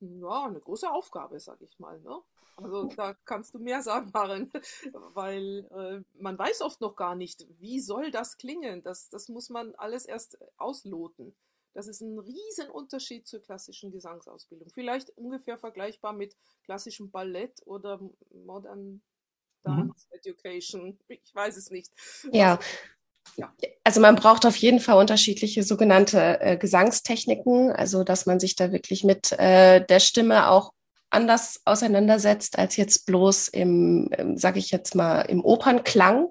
ja, 0.00 0.44
eine 0.44 0.60
große 0.60 0.90
Aufgabe, 0.90 1.38
sage 1.38 1.64
ich 1.64 1.78
mal. 1.78 2.00
Ne? 2.00 2.18
Also 2.56 2.84
da 2.96 3.14
kannst 3.24 3.54
du 3.54 3.58
mehr 3.58 3.82
sagen, 3.82 4.10
Maren, 4.12 4.50
weil 5.14 5.68
äh, 5.70 6.20
man 6.20 6.38
weiß 6.38 6.62
oft 6.62 6.80
noch 6.80 6.96
gar 6.96 7.14
nicht, 7.14 7.46
wie 7.60 7.80
soll 7.80 8.10
das 8.10 8.38
klingen. 8.38 8.82
Das, 8.82 9.08
das 9.10 9.28
muss 9.28 9.50
man 9.50 9.74
alles 9.76 10.06
erst 10.06 10.38
ausloten. 10.56 11.34
Das 11.74 11.86
ist 11.86 12.00
ein 12.00 12.18
Riesenunterschied 12.18 13.26
zur 13.26 13.40
klassischen 13.40 13.92
Gesangsausbildung. 13.92 14.68
Vielleicht 14.74 15.10
ungefähr 15.16 15.58
vergleichbar 15.58 16.12
mit 16.12 16.36
klassischem 16.64 17.10
Ballett 17.10 17.60
oder 17.64 18.00
Modern 18.32 19.02
Dance 19.62 20.06
mhm. 20.10 20.16
Education. 20.16 20.98
Ich 21.08 21.34
weiß 21.34 21.56
es 21.56 21.70
nicht. 21.70 21.92
Ja. 22.32 22.58
Ja. 23.36 23.54
Also 23.84 24.00
man 24.00 24.16
braucht 24.16 24.44
auf 24.44 24.56
jeden 24.56 24.80
Fall 24.80 24.98
unterschiedliche 24.98 25.62
sogenannte 25.62 26.40
äh, 26.40 26.56
Gesangstechniken, 26.56 27.70
also 27.70 28.02
dass 28.02 28.26
man 28.26 28.40
sich 28.40 28.56
da 28.56 28.72
wirklich 28.72 29.04
mit 29.04 29.32
äh, 29.32 29.84
der 29.84 30.00
Stimme 30.00 30.48
auch 30.48 30.72
anders 31.10 31.60
auseinandersetzt 31.64 32.58
als 32.58 32.76
jetzt 32.76 33.06
bloß 33.06 33.48
im, 33.48 34.10
im 34.16 34.36
sage 34.36 34.58
ich 34.58 34.70
jetzt 34.70 34.94
mal, 34.94 35.22
im 35.22 35.44
Opernklang. 35.44 36.28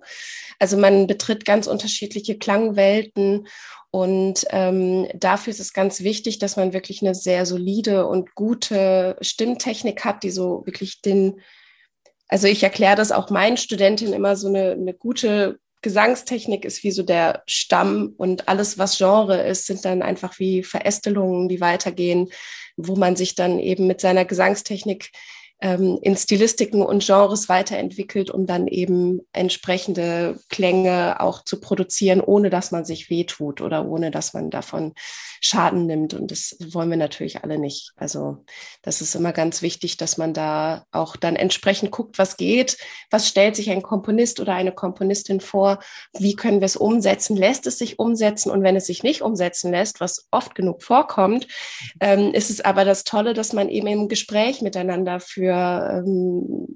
Also 0.57 0.77
man 0.77 1.07
betritt 1.07 1.45
ganz 1.45 1.67
unterschiedliche 1.67 2.37
Klangwelten 2.37 3.47
und 3.91 4.45
ähm, 4.51 5.07
dafür 5.15 5.51
ist 5.51 5.59
es 5.59 5.73
ganz 5.73 6.01
wichtig, 6.01 6.39
dass 6.39 6.57
man 6.57 6.73
wirklich 6.73 7.01
eine 7.01 7.15
sehr 7.15 7.45
solide 7.45 8.05
und 8.05 8.35
gute 8.35 9.17
Stimmtechnik 9.21 10.05
hat, 10.05 10.23
die 10.23 10.29
so 10.29 10.63
wirklich 10.65 11.01
den, 11.01 11.41
also 12.27 12.47
ich 12.47 12.61
erkläre 12.61 12.95
das 12.95 13.11
auch 13.11 13.29
meinen 13.31 13.57
Studentinnen 13.57 14.13
immer 14.13 14.35
so 14.35 14.47
eine, 14.47 14.71
eine 14.73 14.93
gute 14.93 15.59
Gesangstechnik 15.81 16.65
ist 16.65 16.83
wie 16.83 16.91
so 16.91 17.03
der 17.03 17.43
Stamm 17.47 18.13
und 18.17 18.49
alles, 18.49 18.77
was 18.77 18.97
Genre 18.97 19.41
ist, 19.41 19.65
sind 19.65 19.85
dann 19.85 20.01
einfach 20.01 20.37
wie 20.37 20.61
Verästelungen, 20.61 21.47
die 21.47 21.61
weitergehen, 21.61 22.29
wo 22.87 22.95
man 22.95 23.15
sich 23.15 23.35
dann 23.35 23.59
eben 23.59 23.87
mit 23.87 24.01
seiner 24.01 24.25
Gesangstechnik 24.25 25.11
ähm, 25.61 25.99
in 26.01 26.15
Stilistiken 26.15 26.81
und 26.81 27.05
Genres 27.05 27.49
weiterentwickelt, 27.49 28.31
um 28.31 28.45
dann 28.45 28.67
eben 28.67 29.21
entsprechende 29.33 30.39
Klänge 30.49 31.19
auch 31.19 31.43
zu 31.43 31.59
produzieren, 31.59 32.21
ohne 32.21 32.49
dass 32.49 32.71
man 32.71 32.85
sich 32.85 33.09
wehtut 33.09 33.59
oder 33.59 33.85
ohne 33.85 34.09
dass 34.09 34.33
man 34.33 34.49
davon 34.49 34.93
Schaden 35.41 35.85
nimmt. 35.85 36.13
Und 36.13 36.31
das 36.31 36.55
wollen 36.71 36.89
wir 36.89 36.97
natürlich 36.97 37.43
alle 37.43 37.59
nicht. 37.59 37.91
Also 37.97 38.45
das 38.81 39.01
ist 39.01 39.15
immer 39.15 39.33
ganz 39.33 39.61
wichtig, 39.61 39.97
dass 39.97 40.17
man 40.17 40.33
da 40.33 40.85
auch 40.91 41.17
dann 41.17 41.35
entsprechend 41.35 41.91
guckt, 41.91 42.17
was 42.17 42.37
geht, 42.37 42.77
was 43.11 43.27
stellt 43.27 43.55
sich 43.55 43.69
ein 43.69 43.81
Komponist 43.81 44.39
oder 44.39 44.53
eine 44.53 44.71
Komponistin 44.71 45.41
vor, 45.41 45.79
wie 46.17 46.35
können 46.35 46.61
wir 46.61 46.65
es 46.65 46.77
umsetzen, 46.77 47.35
lässt 47.35 47.67
es 47.67 47.77
sich 47.77 47.99
umsetzen? 47.99 48.49
Und 48.49 48.63
wenn 48.63 48.77
es 48.77 48.85
sich 48.85 49.03
nicht 49.03 49.21
umsetzen 49.21 49.71
lässt, 49.71 49.99
was 49.99 50.27
oft 50.31 50.55
genug 50.55 50.83
vorkommt, 50.83 51.47
ähm, 51.99 52.33
ist 52.33 52.49
es 52.49 52.61
aber 52.61 52.85
das 52.85 53.03
Tolle, 53.03 53.33
dass 53.33 53.51
man 53.51 53.67
eben 53.67 53.87
im 53.87 54.07
Gespräch 54.07 54.61
miteinander 54.61 55.19
für 55.19 55.48
für 55.49 56.03
ähm, 56.05 56.67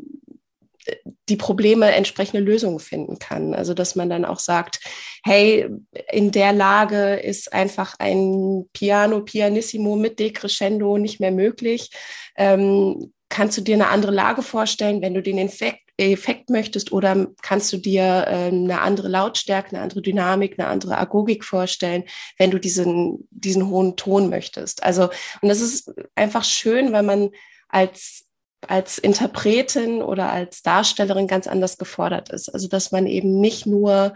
die 1.29 1.37
Probleme 1.37 1.91
entsprechende 1.93 2.43
Lösungen 2.43 2.79
finden 2.79 3.17
kann. 3.17 3.53
Also 3.53 3.73
dass 3.73 3.95
man 3.95 4.09
dann 4.09 4.25
auch 4.25 4.39
sagt, 4.39 4.79
hey, 5.23 5.69
in 6.11 6.31
der 6.31 6.51
Lage 6.51 7.15
ist 7.15 7.53
einfach 7.53 7.95
ein 7.99 8.65
Piano 8.73 9.21
Pianissimo 9.21 9.95
mit 9.95 10.19
Decrescendo 10.19 10.97
nicht 10.97 11.21
mehr 11.21 11.31
möglich. 11.31 11.89
Ähm, 12.35 13.13
kannst 13.29 13.57
du 13.57 13.61
dir 13.61 13.75
eine 13.75 13.87
andere 13.87 14.11
Lage 14.11 14.41
vorstellen, 14.41 15.01
wenn 15.01 15.13
du 15.13 15.21
den 15.21 15.37
Effekt, 15.37 15.79
Effekt 15.97 16.49
möchtest 16.49 16.91
oder 16.91 17.27
kannst 17.41 17.71
du 17.71 17.77
dir 17.77 18.25
äh, 18.27 18.47
eine 18.47 18.81
andere 18.81 19.07
Lautstärke, 19.07 19.69
eine 19.69 19.81
andere 19.81 20.01
Dynamik, 20.01 20.59
eine 20.59 20.67
andere 20.67 20.97
Agogik 20.97 21.45
vorstellen, 21.45 22.03
wenn 22.37 22.51
du 22.51 22.59
diesen, 22.59 23.27
diesen 23.29 23.69
hohen 23.69 23.95
Ton 23.95 24.29
möchtest. 24.29 24.83
Also, 24.83 25.03
und 25.41 25.49
das 25.49 25.61
ist 25.61 25.93
einfach 26.15 26.43
schön, 26.43 26.91
weil 26.91 27.03
man 27.03 27.29
als 27.69 28.25
als 28.69 28.97
Interpretin 28.97 30.01
oder 30.01 30.31
als 30.31 30.61
Darstellerin 30.61 31.27
ganz 31.27 31.47
anders 31.47 31.77
gefordert 31.77 32.29
ist. 32.29 32.49
Also 32.49 32.67
dass 32.67 32.91
man 32.91 33.07
eben 33.07 33.39
nicht 33.39 33.65
nur 33.65 34.15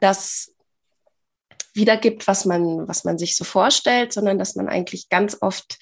das 0.00 0.52
wiedergibt, 1.74 2.26
was 2.26 2.44
man, 2.44 2.88
was 2.88 3.04
man 3.04 3.18
sich 3.18 3.36
so 3.36 3.44
vorstellt, 3.44 4.12
sondern 4.12 4.38
dass 4.38 4.56
man 4.56 4.68
eigentlich 4.68 5.08
ganz 5.08 5.36
oft 5.40 5.78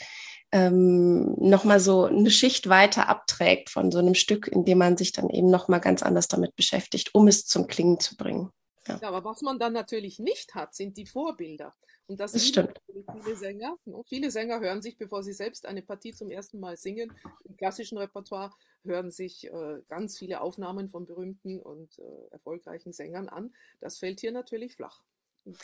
ähm, 0.53 1.35
nochmal 1.39 1.81
so 1.81 2.05
eine 2.05 2.31
Schicht 2.31 2.69
weiter 2.69 3.09
abträgt 3.09 3.71
von 3.71 3.91
so 3.91 3.99
einem 3.99 4.15
Stück, 4.15 4.49
in 4.49 4.65
dem 4.65 4.79
man 4.79 4.97
sich 4.97 5.13
dann 5.13 5.31
eben 5.31 5.51
nochmal 5.51 5.81
ganz 5.81 6.03
anders 6.03 6.29
damit 6.29 6.55
beschäftigt, 6.57 7.15
um 7.15 7.29
es 7.29 7.47
zum 7.47 7.67
Klingen 7.67 7.99
zu 8.01 8.17
bringen. 8.17 8.51
Ja. 8.87 8.99
ja. 9.01 9.09
aber 9.09 9.25
was 9.25 9.43
man 9.43 9.59
dann 9.59 9.73
natürlich 9.73 10.19
nicht 10.19 10.55
hat, 10.55 10.75
sind 10.75 10.97
die 10.97 11.07
Vorbilder. 11.07 11.75
Und 12.07 12.21
das, 12.21 12.33
das 12.33 12.47
stimmt. 12.47 12.81
viele 13.23 13.37
Sänger. 13.37 13.77
Ne? 13.87 14.03
Viele 14.07 14.31
Sänger 14.31 14.61
hören 14.61 14.83
sich, 14.83 14.99
bevor 14.99 15.23
sie 15.23 15.33
selbst 15.33 15.67
eine 15.67 15.83
Partie 15.83 16.13
zum 16.13 16.31
ersten 16.31 16.61
Mal 16.61 16.77
singen, 16.77 17.13
im 17.45 17.57
klassischen 17.57 17.97
Repertoire 17.97 18.53
hören 18.85 19.11
sich 19.11 19.47
äh, 19.47 19.81
ganz 19.89 20.19
viele 20.19 20.43
Aufnahmen 20.43 20.91
von 20.91 21.07
berühmten 21.07 21.61
und 21.61 21.99
äh, 21.99 22.33
erfolgreichen 22.33 22.93
Sängern 22.93 23.29
an. 23.29 23.55
Das 23.81 23.99
fällt 23.99 24.21
hier 24.21 24.33
natürlich 24.33 24.75
flach. 24.75 25.01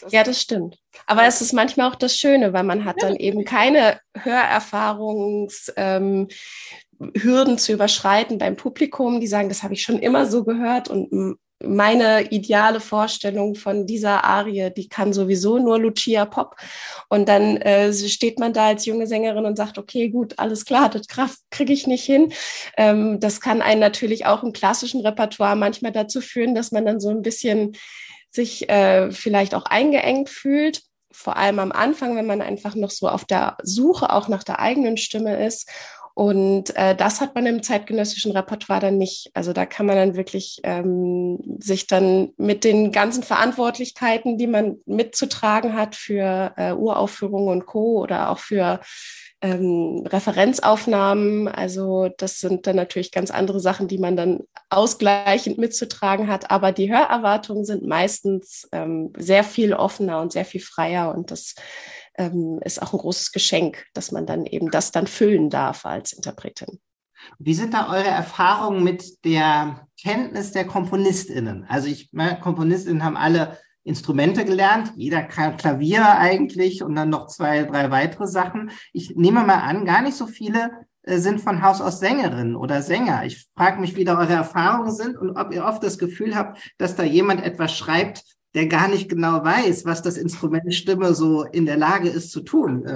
Das 0.00 0.12
ja, 0.12 0.22
das 0.22 0.40
stimmt. 0.40 0.78
Aber 1.06 1.24
es 1.24 1.40
ist 1.40 1.52
manchmal 1.52 1.90
auch 1.90 1.94
das 1.94 2.16
Schöne, 2.16 2.52
weil 2.52 2.64
man 2.64 2.84
hat 2.84 2.96
dann 3.00 3.16
eben 3.16 3.44
keine 3.44 3.98
Hörerfahrungs, 4.14 5.72
ähm, 5.76 6.28
zu 7.56 7.72
überschreiten 7.72 8.36
beim 8.36 8.56
Publikum, 8.56 9.20
die 9.20 9.26
sagen, 9.26 9.48
das 9.48 9.62
habe 9.62 9.72
ich 9.72 9.82
schon 9.82 9.98
immer 9.98 10.26
so 10.26 10.44
gehört 10.44 10.88
und 10.88 11.38
meine 11.62 12.30
ideale 12.30 12.80
Vorstellung 12.80 13.54
von 13.54 13.86
dieser 13.86 14.24
Arie, 14.24 14.70
die 14.74 14.88
kann 14.88 15.12
sowieso 15.12 15.58
nur 15.58 15.78
Lucia 15.78 16.24
Pop. 16.24 16.56
Und 17.08 17.28
dann 17.28 17.58
äh, 17.58 17.92
steht 17.92 18.38
man 18.38 18.52
da 18.52 18.68
als 18.68 18.86
junge 18.86 19.06
Sängerin 19.06 19.44
und 19.44 19.56
sagt, 19.56 19.78
okay, 19.78 20.08
gut, 20.08 20.38
alles 20.38 20.64
klar, 20.64 20.88
das 20.88 21.06
kriege 21.50 21.72
ich 21.72 21.86
nicht 21.86 22.04
hin. 22.04 22.32
Ähm, 22.76 23.20
das 23.20 23.40
kann 23.40 23.62
einen 23.62 23.80
natürlich 23.80 24.26
auch 24.26 24.42
im 24.42 24.52
klassischen 24.52 25.00
Repertoire 25.00 25.56
manchmal 25.56 25.92
dazu 25.92 26.20
führen, 26.20 26.54
dass 26.54 26.72
man 26.72 26.86
dann 26.86 27.00
so 27.00 27.10
ein 27.10 27.22
bisschen 27.22 27.76
sich 28.30 28.68
äh, 28.68 29.10
vielleicht 29.10 29.54
auch 29.54 29.64
eingeengt 29.64 30.30
fühlt. 30.30 30.82
Vor 31.12 31.36
allem 31.36 31.58
am 31.58 31.72
Anfang, 31.72 32.16
wenn 32.16 32.26
man 32.26 32.40
einfach 32.40 32.76
noch 32.76 32.90
so 32.90 33.08
auf 33.08 33.24
der 33.24 33.56
Suche 33.62 34.12
auch 34.12 34.28
nach 34.28 34.44
der 34.44 34.60
eigenen 34.60 34.96
Stimme 34.96 35.44
ist 35.44 35.68
Und 36.20 36.76
äh, 36.76 36.94
das 36.94 37.22
hat 37.22 37.34
man 37.34 37.46
im 37.46 37.62
zeitgenössischen 37.62 38.32
Repertoire 38.32 38.78
dann 38.78 38.98
nicht. 38.98 39.30
Also 39.32 39.54
da 39.54 39.64
kann 39.64 39.86
man 39.86 39.96
dann 39.96 40.16
wirklich 40.16 40.60
ähm, 40.64 41.38
sich 41.60 41.86
dann 41.86 42.34
mit 42.36 42.62
den 42.62 42.92
ganzen 42.92 43.22
Verantwortlichkeiten, 43.22 44.36
die 44.36 44.46
man 44.46 44.76
mitzutragen 44.84 45.74
hat 45.74 45.96
für 45.96 46.52
äh, 46.58 46.72
Uraufführungen 46.74 47.48
und 47.48 47.64
Co. 47.64 48.02
oder 48.02 48.28
auch 48.28 48.38
für 48.38 48.80
ähm, 49.40 50.06
Referenzaufnahmen. 50.06 51.48
Also 51.48 52.10
das 52.18 52.38
sind 52.38 52.66
dann 52.66 52.76
natürlich 52.76 53.12
ganz 53.12 53.30
andere 53.30 53.58
Sachen, 53.58 53.88
die 53.88 53.96
man 53.96 54.14
dann 54.14 54.40
ausgleichend 54.68 55.56
mitzutragen 55.56 56.28
hat. 56.28 56.50
Aber 56.50 56.72
die 56.72 56.92
Hörerwartungen 56.92 57.64
sind 57.64 57.86
meistens 57.86 58.68
ähm, 58.72 59.14
sehr 59.16 59.42
viel 59.42 59.72
offener 59.72 60.20
und 60.20 60.32
sehr 60.32 60.44
viel 60.44 60.60
freier 60.60 61.14
und 61.14 61.30
das 61.30 61.54
ähm, 62.14 62.60
ist 62.64 62.82
auch 62.82 62.92
ein 62.92 62.98
großes 62.98 63.32
Geschenk, 63.32 63.86
dass 63.94 64.12
man 64.12 64.26
dann 64.26 64.46
eben 64.46 64.70
das 64.70 64.92
dann 64.92 65.06
füllen 65.06 65.50
darf 65.50 65.86
als 65.86 66.12
Interpretin. 66.12 66.80
Wie 67.38 67.54
sind 67.54 67.74
da 67.74 67.90
eure 67.90 68.08
Erfahrungen 68.08 68.82
mit 68.82 69.24
der 69.24 69.86
Kenntnis 70.00 70.52
der 70.52 70.66
KomponistInnen? 70.66 71.64
Also 71.68 71.88
ich, 71.88 72.10
meine, 72.12 72.40
KomponistInnen 72.40 73.04
haben 73.04 73.16
alle 73.16 73.58
Instrumente 73.82 74.44
gelernt, 74.44 74.92
jeder 74.96 75.22
kann 75.22 75.56
Klavier 75.56 76.18
eigentlich 76.18 76.82
und 76.82 76.94
dann 76.94 77.08
noch 77.08 77.28
zwei, 77.28 77.64
drei 77.64 77.90
weitere 77.90 78.26
Sachen. 78.26 78.70
Ich 78.92 79.16
nehme 79.16 79.42
mal 79.44 79.60
an, 79.60 79.84
gar 79.84 80.02
nicht 80.02 80.16
so 80.16 80.26
viele 80.26 80.70
äh, 81.02 81.18
sind 81.18 81.40
von 81.40 81.62
Haus 81.62 81.80
aus 81.80 81.98
Sängerinnen 81.98 82.56
oder 82.56 82.82
Sänger. 82.82 83.24
Ich 83.24 83.48
frage 83.56 83.80
mich, 83.80 83.96
wie 83.96 84.04
da 84.04 84.18
eure 84.18 84.34
Erfahrungen 84.34 84.92
sind 84.92 85.16
und 85.16 85.36
ob 85.36 85.52
ihr 85.52 85.64
oft 85.64 85.82
das 85.82 85.98
Gefühl 85.98 86.36
habt, 86.36 86.60
dass 86.76 86.94
da 86.94 87.02
jemand 87.02 87.42
etwas 87.42 87.74
schreibt, 87.74 88.22
der 88.54 88.66
gar 88.66 88.88
nicht 88.88 89.08
genau 89.08 89.44
weiß, 89.44 89.84
was 89.84 90.02
das 90.02 90.16
Instrument 90.16 90.74
Stimme 90.74 91.14
so 91.14 91.44
in 91.44 91.66
der 91.66 91.76
Lage 91.76 92.08
ist 92.08 92.30
zu 92.30 92.40
tun. 92.40 92.86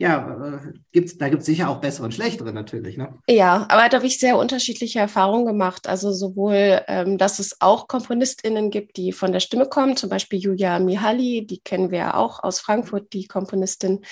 Ja, 0.00 0.60
äh, 0.62 0.72
gibt's, 0.92 1.18
da 1.18 1.28
gibt 1.28 1.40
es 1.40 1.46
sicher 1.46 1.68
auch 1.68 1.80
bessere 1.80 2.04
und 2.04 2.14
schlechtere 2.14 2.52
natürlich. 2.52 2.96
Ne? 2.96 3.18
Ja, 3.28 3.66
aber 3.68 3.88
da 3.88 3.96
habe 3.96 4.06
ich 4.06 4.20
sehr 4.20 4.38
unterschiedliche 4.38 5.00
Erfahrungen 5.00 5.44
gemacht. 5.44 5.88
Also 5.88 6.12
sowohl, 6.12 6.82
ähm, 6.86 7.18
dass 7.18 7.40
es 7.40 7.56
auch 7.60 7.88
KomponistInnen 7.88 8.70
gibt, 8.70 8.96
die 8.96 9.10
von 9.10 9.32
der 9.32 9.40
Stimme 9.40 9.66
kommen, 9.66 9.96
zum 9.96 10.08
Beispiel 10.08 10.38
Julia 10.38 10.78
Mihaly, 10.78 11.44
die 11.44 11.58
kennen 11.58 11.90
wir 11.90 11.98
ja 11.98 12.14
auch 12.14 12.44
aus 12.44 12.60
Frankfurt, 12.60 13.12
die 13.12 13.26
Komponistin 13.26 14.04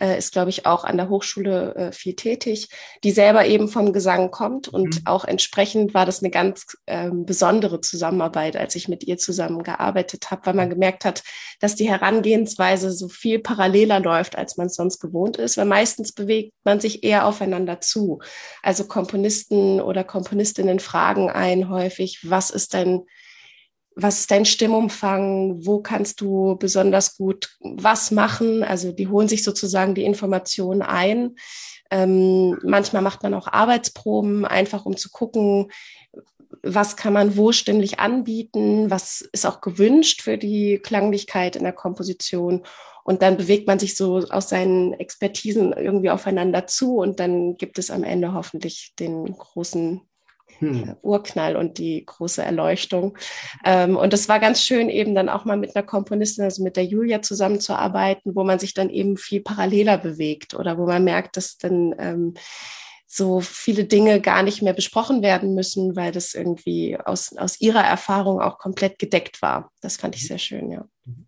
äh, 0.00 0.16
ist, 0.16 0.32
glaube 0.32 0.50
ich, 0.50 0.66
auch 0.66 0.84
an 0.84 0.98
der 0.98 1.08
Hochschule 1.08 1.74
äh, 1.74 1.92
viel 1.92 2.14
tätig, 2.14 2.68
die 3.02 3.10
selber 3.10 3.44
eben 3.44 3.66
vom 3.66 3.92
Gesang 3.92 4.30
kommt 4.30 4.68
und 4.68 5.00
mhm. 5.00 5.06
auch 5.06 5.24
entsprechend 5.24 5.94
war 5.94 6.06
das 6.06 6.22
eine 6.22 6.30
ganz 6.30 6.76
ähm, 6.86 7.26
besondere 7.26 7.80
Zusammenarbeit, 7.80 8.56
als 8.56 8.76
ich 8.76 8.86
mit 8.86 9.02
ihr 9.02 9.18
zusammengearbeitet 9.18 10.30
habe, 10.30 10.46
weil 10.46 10.54
man 10.54 10.70
gemerkt 10.70 11.04
hat, 11.04 11.24
dass 11.58 11.74
die 11.74 11.90
Herangehensweise 11.90 12.92
so 12.92 13.08
viel 13.08 13.40
paralleler 13.40 13.98
läuft, 13.98 14.38
als 14.38 14.56
man 14.56 14.68
es 14.68 14.76
sonst 14.76 15.00
gewohnt 15.00 15.23
gewohnt 15.24 15.36
ist, 15.36 15.56
weil 15.56 15.64
meistens 15.64 16.12
bewegt 16.12 16.52
man 16.64 16.80
sich 16.80 17.04
eher 17.04 17.26
aufeinander 17.26 17.80
zu. 17.80 18.20
Also 18.62 18.84
Komponisten 18.84 19.80
oder 19.80 20.04
Komponistinnen 20.04 20.80
fragen 20.80 21.30
ein 21.30 21.68
häufig, 21.68 22.20
was 22.28 22.50
ist 22.50 22.74
dein, 22.74 23.02
was 23.96 24.20
ist 24.20 24.30
dein 24.30 24.44
Stimmumfang? 24.44 25.64
Wo 25.64 25.80
kannst 25.80 26.20
du 26.20 26.56
besonders 26.56 27.16
gut 27.16 27.56
was 27.60 28.10
machen? 28.10 28.64
Also 28.64 28.92
die 28.92 29.08
holen 29.08 29.28
sich 29.28 29.44
sozusagen 29.44 29.94
die 29.94 30.04
Informationen 30.04 30.82
ein. 30.82 31.36
Ähm, 31.90 32.58
manchmal 32.64 33.02
macht 33.02 33.22
man 33.22 33.34
auch 33.34 33.46
Arbeitsproben, 33.46 34.44
einfach 34.44 34.84
um 34.84 34.96
zu 34.96 35.10
gucken, 35.10 35.70
was 36.62 36.96
kann 36.96 37.12
man 37.12 37.36
wo 37.36 37.52
stimmlich 37.52 37.98
anbieten, 37.98 38.90
was 38.90 39.20
ist 39.20 39.44
auch 39.44 39.60
gewünscht 39.60 40.22
für 40.22 40.38
die 40.38 40.80
Klanglichkeit 40.82 41.56
in 41.56 41.62
der 41.62 41.72
Komposition. 41.72 42.64
Und 43.04 43.22
dann 43.22 43.36
bewegt 43.36 43.66
man 43.66 43.78
sich 43.78 43.96
so 43.96 44.16
aus 44.30 44.48
seinen 44.48 44.94
Expertisen 44.94 45.72
irgendwie 45.74 46.10
aufeinander 46.10 46.66
zu 46.66 46.96
und 46.96 47.20
dann 47.20 47.56
gibt 47.56 47.78
es 47.78 47.90
am 47.90 48.02
Ende 48.02 48.32
hoffentlich 48.32 48.94
den 48.98 49.24
großen 49.26 50.00
hm. 50.58 50.88
Äh, 50.88 50.94
Urknall 51.02 51.56
und 51.56 51.78
die 51.78 52.04
große 52.04 52.42
Erleuchtung. 52.42 53.18
Ähm, 53.64 53.96
und 53.96 54.14
es 54.14 54.28
war 54.28 54.40
ganz 54.40 54.62
schön, 54.62 54.88
eben 54.88 55.14
dann 55.14 55.28
auch 55.28 55.44
mal 55.44 55.56
mit 55.56 55.74
einer 55.74 55.84
Komponistin, 55.84 56.44
also 56.44 56.62
mit 56.62 56.76
der 56.76 56.84
Julia 56.84 57.22
zusammenzuarbeiten, 57.22 58.34
wo 58.34 58.44
man 58.44 58.58
sich 58.58 58.72
dann 58.72 58.88
eben 58.88 59.16
viel 59.16 59.42
paralleler 59.42 59.98
bewegt 59.98 60.54
oder 60.54 60.78
wo 60.78 60.86
man 60.86 61.04
merkt, 61.04 61.36
dass 61.36 61.58
dann 61.58 61.94
ähm, 61.98 62.34
so 63.06 63.40
viele 63.40 63.84
Dinge 63.84 64.20
gar 64.20 64.42
nicht 64.42 64.62
mehr 64.62 64.72
besprochen 64.72 65.22
werden 65.22 65.54
müssen, 65.54 65.96
weil 65.96 66.12
das 66.12 66.34
irgendwie 66.34 66.96
aus, 66.98 67.36
aus 67.36 67.60
ihrer 67.60 67.84
Erfahrung 67.84 68.40
auch 68.40 68.58
komplett 68.58 68.98
gedeckt 68.98 69.42
war. 69.42 69.70
Das 69.80 69.96
fand 69.96 70.16
ich 70.16 70.26
sehr 70.26 70.38
schön, 70.38 70.70
ja. 70.70 70.84
Mhm 71.04 71.26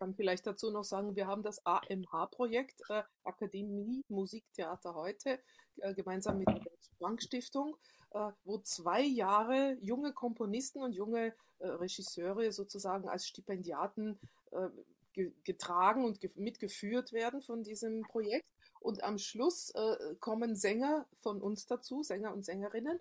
kann 0.00 0.14
vielleicht 0.14 0.46
dazu 0.46 0.70
noch 0.70 0.84
sagen, 0.84 1.14
wir 1.14 1.26
haben 1.26 1.42
das 1.42 1.64
AMH-Projekt, 1.66 2.80
äh, 2.88 3.02
Akademie 3.22 4.02
Musiktheater 4.08 4.94
heute, 4.94 5.38
äh, 5.76 5.92
gemeinsam 5.92 6.38
mit 6.38 6.48
der 6.48 6.62
Planck 6.96 7.22
Stiftung, 7.22 7.76
äh, 8.12 8.30
wo 8.44 8.58
zwei 8.60 9.02
Jahre 9.02 9.76
junge 9.82 10.14
Komponisten 10.14 10.82
und 10.82 10.94
junge 10.94 11.34
äh, 11.58 11.68
Regisseure 11.68 12.50
sozusagen 12.50 13.10
als 13.10 13.28
Stipendiaten 13.28 14.18
äh, 14.52 14.68
ge 15.12 15.32
getragen 15.44 16.06
und 16.06 16.18
ge 16.18 16.30
mitgeführt 16.36 17.12
werden 17.12 17.42
von 17.42 17.62
diesem 17.62 18.00
Projekt. 18.04 18.48
Und 18.80 19.04
am 19.04 19.18
Schluss 19.18 19.68
äh, 19.74 20.14
kommen 20.18 20.56
Sänger 20.56 21.06
von 21.20 21.42
uns 21.42 21.66
dazu, 21.66 22.02
Sänger 22.02 22.32
und 22.32 22.42
Sängerinnen 22.42 22.98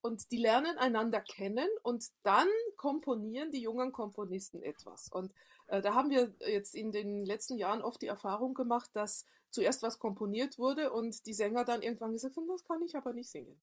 und 0.00 0.30
die 0.30 0.38
lernen 0.38 0.78
einander 0.78 1.20
kennen 1.20 1.68
und 1.82 2.10
dann 2.22 2.48
komponieren 2.76 3.50
die 3.50 3.60
jungen 3.60 3.92
Komponisten 3.92 4.62
etwas. 4.62 5.08
Und 5.08 5.32
da 5.82 5.94
haben 5.94 6.10
wir 6.10 6.34
jetzt 6.40 6.74
in 6.74 6.92
den 6.92 7.24
letzten 7.24 7.56
Jahren 7.56 7.82
oft 7.82 8.02
die 8.02 8.06
Erfahrung 8.06 8.54
gemacht, 8.54 8.90
dass 8.94 9.26
zuerst 9.50 9.82
was 9.82 9.98
komponiert 9.98 10.58
wurde 10.58 10.92
und 10.92 11.26
die 11.26 11.34
Sänger 11.34 11.64
dann 11.64 11.82
irgendwann 11.82 12.12
gesagt 12.12 12.36
haben, 12.36 12.48
das 12.48 12.64
kann 12.64 12.82
ich 12.82 12.96
aber 12.96 13.12
nicht 13.12 13.30
singen. 13.30 13.60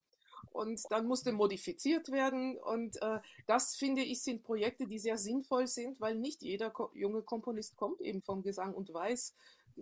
Und 0.52 0.82
dann 0.90 1.06
musste 1.06 1.32
modifiziert 1.32 2.12
werden. 2.12 2.58
Und 2.58 3.02
äh, 3.02 3.20
das 3.46 3.76
finde 3.76 4.02
ich 4.02 4.24
sind 4.24 4.44
Projekte, 4.44 4.88
die 4.88 5.00
sehr 5.00 5.18
sinnvoll 5.18 5.68
sind, 5.68 6.00
weil 6.02 6.16
nicht 6.16 6.42
jeder 6.42 6.74
junge 6.94 7.22
Komponist 7.22 7.78
kommt 7.78 8.02
eben 8.02 8.22
vom 8.22 8.42
Gesang 8.42 8.74
und 8.74 8.94
weiß, 8.94 9.36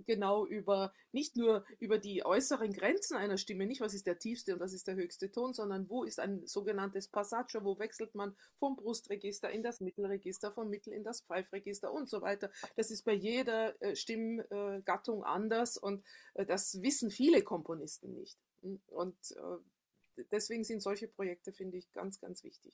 genau 0.06 0.46
über, 0.46 0.94
nicht 1.12 1.36
nur 1.36 1.66
über 1.80 1.98
die 1.98 2.26
äußeren 2.26 2.74
Grenzen 2.74 3.16
einer 3.16 3.38
Stimme, 3.38 3.66
nicht 3.66 3.82
was 3.82 3.94
ist 3.94 4.08
der 4.08 4.20
tiefste 4.20 4.54
und 4.54 4.60
was 4.60 4.74
ist 4.74 4.88
der 4.88 4.96
höchste 4.96 5.32
Ton, 5.32 5.54
sondern 5.54 5.90
wo 5.90 6.04
ist 6.04 6.20
ein 6.20 6.46
sogenanntes 6.46 7.08
Passaggio, 7.08 7.64
wo 7.64 7.80
wechselt 7.80 8.16
man 8.16 8.36
vom 8.56 8.76
Brustregister 8.76 9.50
in 9.50 9.64
das 9.64 9.82
Mittelregister, 9.82 10.52
vom 10.52 10.70
Mittel 10.70 10.94
in 10.94 11.04
das 11.04 11.22
Pfeifregister 11.22 11.92
und 11.92 12.10
so 12.10 12.22
weiter. 12.22 12.52
Das 12.76 12.92
ist 12.92 13.04
bei 13.04 13.14
jeder 13.14 13.82
äh, 13.82 13.96
Stimmgattung 13.96 15.24
anders 15.24 15.78
und 15.78 16.04
äh, 16.34 16.46
das 16.46 16.82
wissen 16.82 17.12
viele 17.12 17.44
Komponisten 17.44 18.14
nicht. 18.14 18.38
Und 18.88 19.16
äh, 19.32 20.24
deswegen 20.32 20.64
sind 20.64 20.82
solche 20.82 21.08
Projekte, 21.08 21.54
finde 21.54 21.78
ich, 21.78 21.92
ganz, 21.92 22.20
ganz 22.20 22.44
wichtig. 22.44 22.74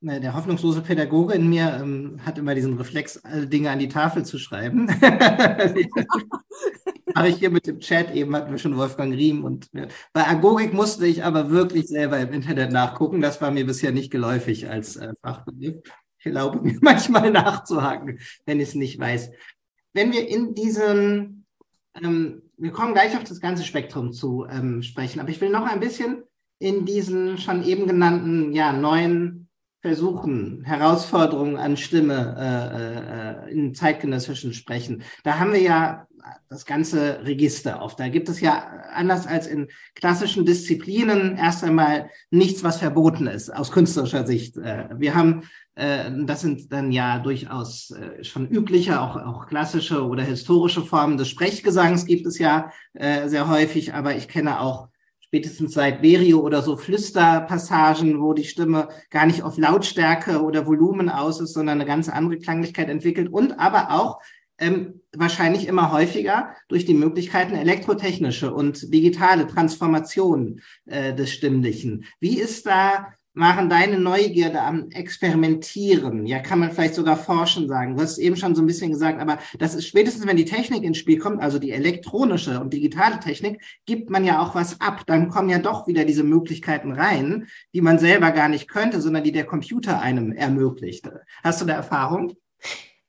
Ne, 0.00 0.20
der 0.20 0.34
hoffnungslose 0.34 0.82
Pädagoge 0.82 1.34
in 1.34 1.48
mir 1.48 1.78
ähm, 1.80 2.20
hat 2.26 2.36
immer 2.36 2.54
diesen 2.54 2.76
Reflex, 2.76 3.16
alle 3.24 3.46
Dinge 3.46 3.70
an 3.70 3.78
die 3.78 3.88
Tafel 3.88 4.24
zu 4.24 4.38
schreiben. 4.38 4.88
Habe 7.14 7.28
ich 7.28 7.36
hier 7.36 7.50
mit 7.50 7.66
dem 7.66 7.80
Chat 7.80 8.10
eben, 8.12 8.34
hatten 8.34 8.50
wir 8.50 8.58
schon 8.58 8.76
Wolfgang 8.76 9.14
Riem 9.14 9.44
und 9.44 9.68
ja. 9.72 9.86
bei 10.12 10.26
Agogik 10.26 10.74
musste 10.74 11.06
ich 11.06 11.24
aber 11.24 11.50
wirklich 11.50 11.86
selber 11.86 12.18
im 12.18 12.32
Internet 12.32 12.72
nachgucken. 12.72 13.20
Das 13.20 13.40
war 13.40 13.50
mir 13.50 13.64
bisher 13.64 13.92
nicht 13.92 14.10
geläufig 14.10 14.68
als 14.68 14.96
äh, 14.96 15.14
Fachbegriff. 15.22 15.76
Ich 16.18 16.26
erlaube 16.26 16.60
mir 16.60 16.76
manchmal 16.82 17.30
nachzuhaken, 17.30 18.18
wenn 18.46 18.60
ich 18.60 18.68
es 18.68 18.74
nicht 18.74 18.98
weiß. 18.98 19.30
Wenn 19.92 20.12
wir 20.12 20.28
in 20.28 20.54
diesem, 20.54 21.44
ähm, 22.02 22.42
wir 22.58 22.72
kommen 22.72 22.94
gleich 22.94 23.16
auf 23.16 23.24
das 23.24 23.40
ganze 23.40 23.64
Spektrum 23.64 24.12
zu 24.12 24.44
ähm, 24.50 24.82
sprechen, 24.82 25.20
aber 25.20 25.30
ich 25.30 25.40
will 25.40 25.50
noch 25.50 25.66
ein 25.66 25.80
bisschen 25.80 26.24
in 26.58 26.84
diesen 26.84 27.38
schon 27.38 27.64
eben 27.64 27.86
genannten 27.86 28.52
ja, 28.52 28.72
neuen 28.72 29.43
versuchen, 29.84 30.64
Herausforderungen 30.64 31.58
an 31.58 31.76
Stimme 31.76 32.34
äh, 32.38 33.50
äh, 33.50 33.52
in 33.52 33.74
zeitgenössischen 33.74 34.54
Sprechen. 34.54 35.02
Da 35.24 35.38
haben 35.38 35.52
wir 35.52 35.60
ja 35.60 36.06
das 36.48 36.64
ganze 36.64 37.20
Register 37.22 37.82
auf. 37.82 37.94
Da 37.94 38.08
gibt 38.08 38.30
es 38.30 38.40
ja 38.40 38.64
anders 38.94 39.26
als 39.26 39.46
in 39.46 39.68
klassischen 39.94 40.46
Disziplinen 40.46 41.36
erst 41.36 41.62
einmal 41.64 42.08
nichts, 42.30 42.64
was 42.64 42.78
verboten 42.78 43.26
ist 43.26 43.54
aus 43.54 43.72
künstlerischer 43.72 44.26
Sicht. 44.26 44.56
Äh, 44.56 44.88
wir 44.96 45.14
haben, 45.14 45.42
äh, 45.74 46.10
das 46.24 46.40
sind 46.40 46.72
dann 46.72 46.90
ja 46.90 47.18
durchaus 47.18 47.90
äh, 47.90 48.24
schon 48.24 48.48
übliche, 48.48 49.02
auch, 49.02 49.16
auch 49.16 49.46
klassische 49.48 50.02
oder 50.06 50.22
historische 50.22 50.80
Formen 50.80 51.18
des 51.18 51.28
Sprechgesangs 51.28 52.06
gibt 52.06 52.26
es 52.26 52.38
ja 52.38 52.70
sehr 52.94 53.48
häufig, 53.48 53.92
aber 53.92 54.16
ich 54.16 54.28
kenne 54.28 54.60
auch 54.60 54.88
spätestens 55.34 55.74
seit 55.74 56.00
Verio 56.00 56.38
oder 56.38 56.62
so 56.62 56.76
Flüsterpassagen, 56.76 58.20
wo 58.20 58.34
die 58.34 58.44
Stimme 58.44 58.86
gar 59.10 59.26
nicht 59.26 59.42
auf 59.42 59.58
Lautstärke 59.58 60.40
oder 60.40 60.64
Volumen 60.64 61.08
aus 61.08 61.40
ist, 61.40 61.54
sondern 61.54 61.80
eine 61.80 61.88
ganz 61.88 62.08
andere 62.08 62.38
Klanglichkeit 62.38 62.88
entwickelt 62.88 63.32
und 63.32 63.58
aber 63.58 63.90
auch 63.90 64.20
ähm, 64.58 65.00
wahrscheinlich 65.12 65.66
immer 65.66 65.90
häufiger 65.90 66.54
durch 66.68 66.84
die 66.84 66.94
Möglichkeiten 66.94 67.56
elektrotechnische 67.56 68.54
und 68.54 68.94
digitale 68.94 69.48
Transformation 69.48 70.60
äh, 70.86 71.12
des 71.12 71.32
Stimmlichen. 71.32 72.04
Wie 72.20 72.38
ist 72.38 72.64
da 72.66 73.08
machen 73.34 73.68
deine 73.68 73.98
Neugierde 73.98 74.60
am 74.62 74.88
Experimentieren? 74.90 76.24
Ja, 76.24 76.38
kann 76.38 76.60
man 76.60 76.70
vielleicht 76.70 76.94
sogar 76.94 77.16
forschen 77.16 77.68
sagen. 77.68 77.96
Du 77.96 78.02
hast 78.02 78.18
eben 78.18 78.36
schon 78.36 78.54
so 78.54 78.62
ein 78.62 78.66
bisschen 78.66 78.92
gesagt, 78.92 79.20
aber 79.20 79.38
das 79.58 79.74
ist 79.74 79.86
spätestens, 79.86 80.26
wenn 80.26 80.36
die 80.36 80.44
Technik 80.44 80.84
ins 80.84 80.98
Spiel 80.98 81.18
kommt, 81.18 81.42
also 81.42 81.58
die 81.58 81.72
elektronische 81.72 82.60
und 82.60 82.72
digitale 82.72 83.18
Technik, 83.20 83.60
gibt 83.86 84.08
man 84.08 84.24
ja 84.24 84.40
auch 84.40 84.54
was 84.54 84.80
ab. 84.80 85.02
Dann 85.06 85.28
kommen 85.28 85.50
ja 85.50 85.58
doch 85.58 85.86
wieder 85.86 86.04
diese 86.04 86.22
Möglichkeiten 86.22 86.92
rein, 86.92 87.48
die 87.74 87.80
man 87.80 87.98
selber 87.98 88.30
gar 88.30 88.48
nicht 88.48 88.68
könnte, 88.68 89.00
sondern 89.00 89.24
die 89.24 89.32
der 89.32 89.44
Computer 89.44 90.00
einem 90.00 90.32
ermöglicht. 90.32 91.10
Hast 91.42 91.60
du 91.60 91.66
da 91.66 91.74
Erfahrung? 91.74 92.34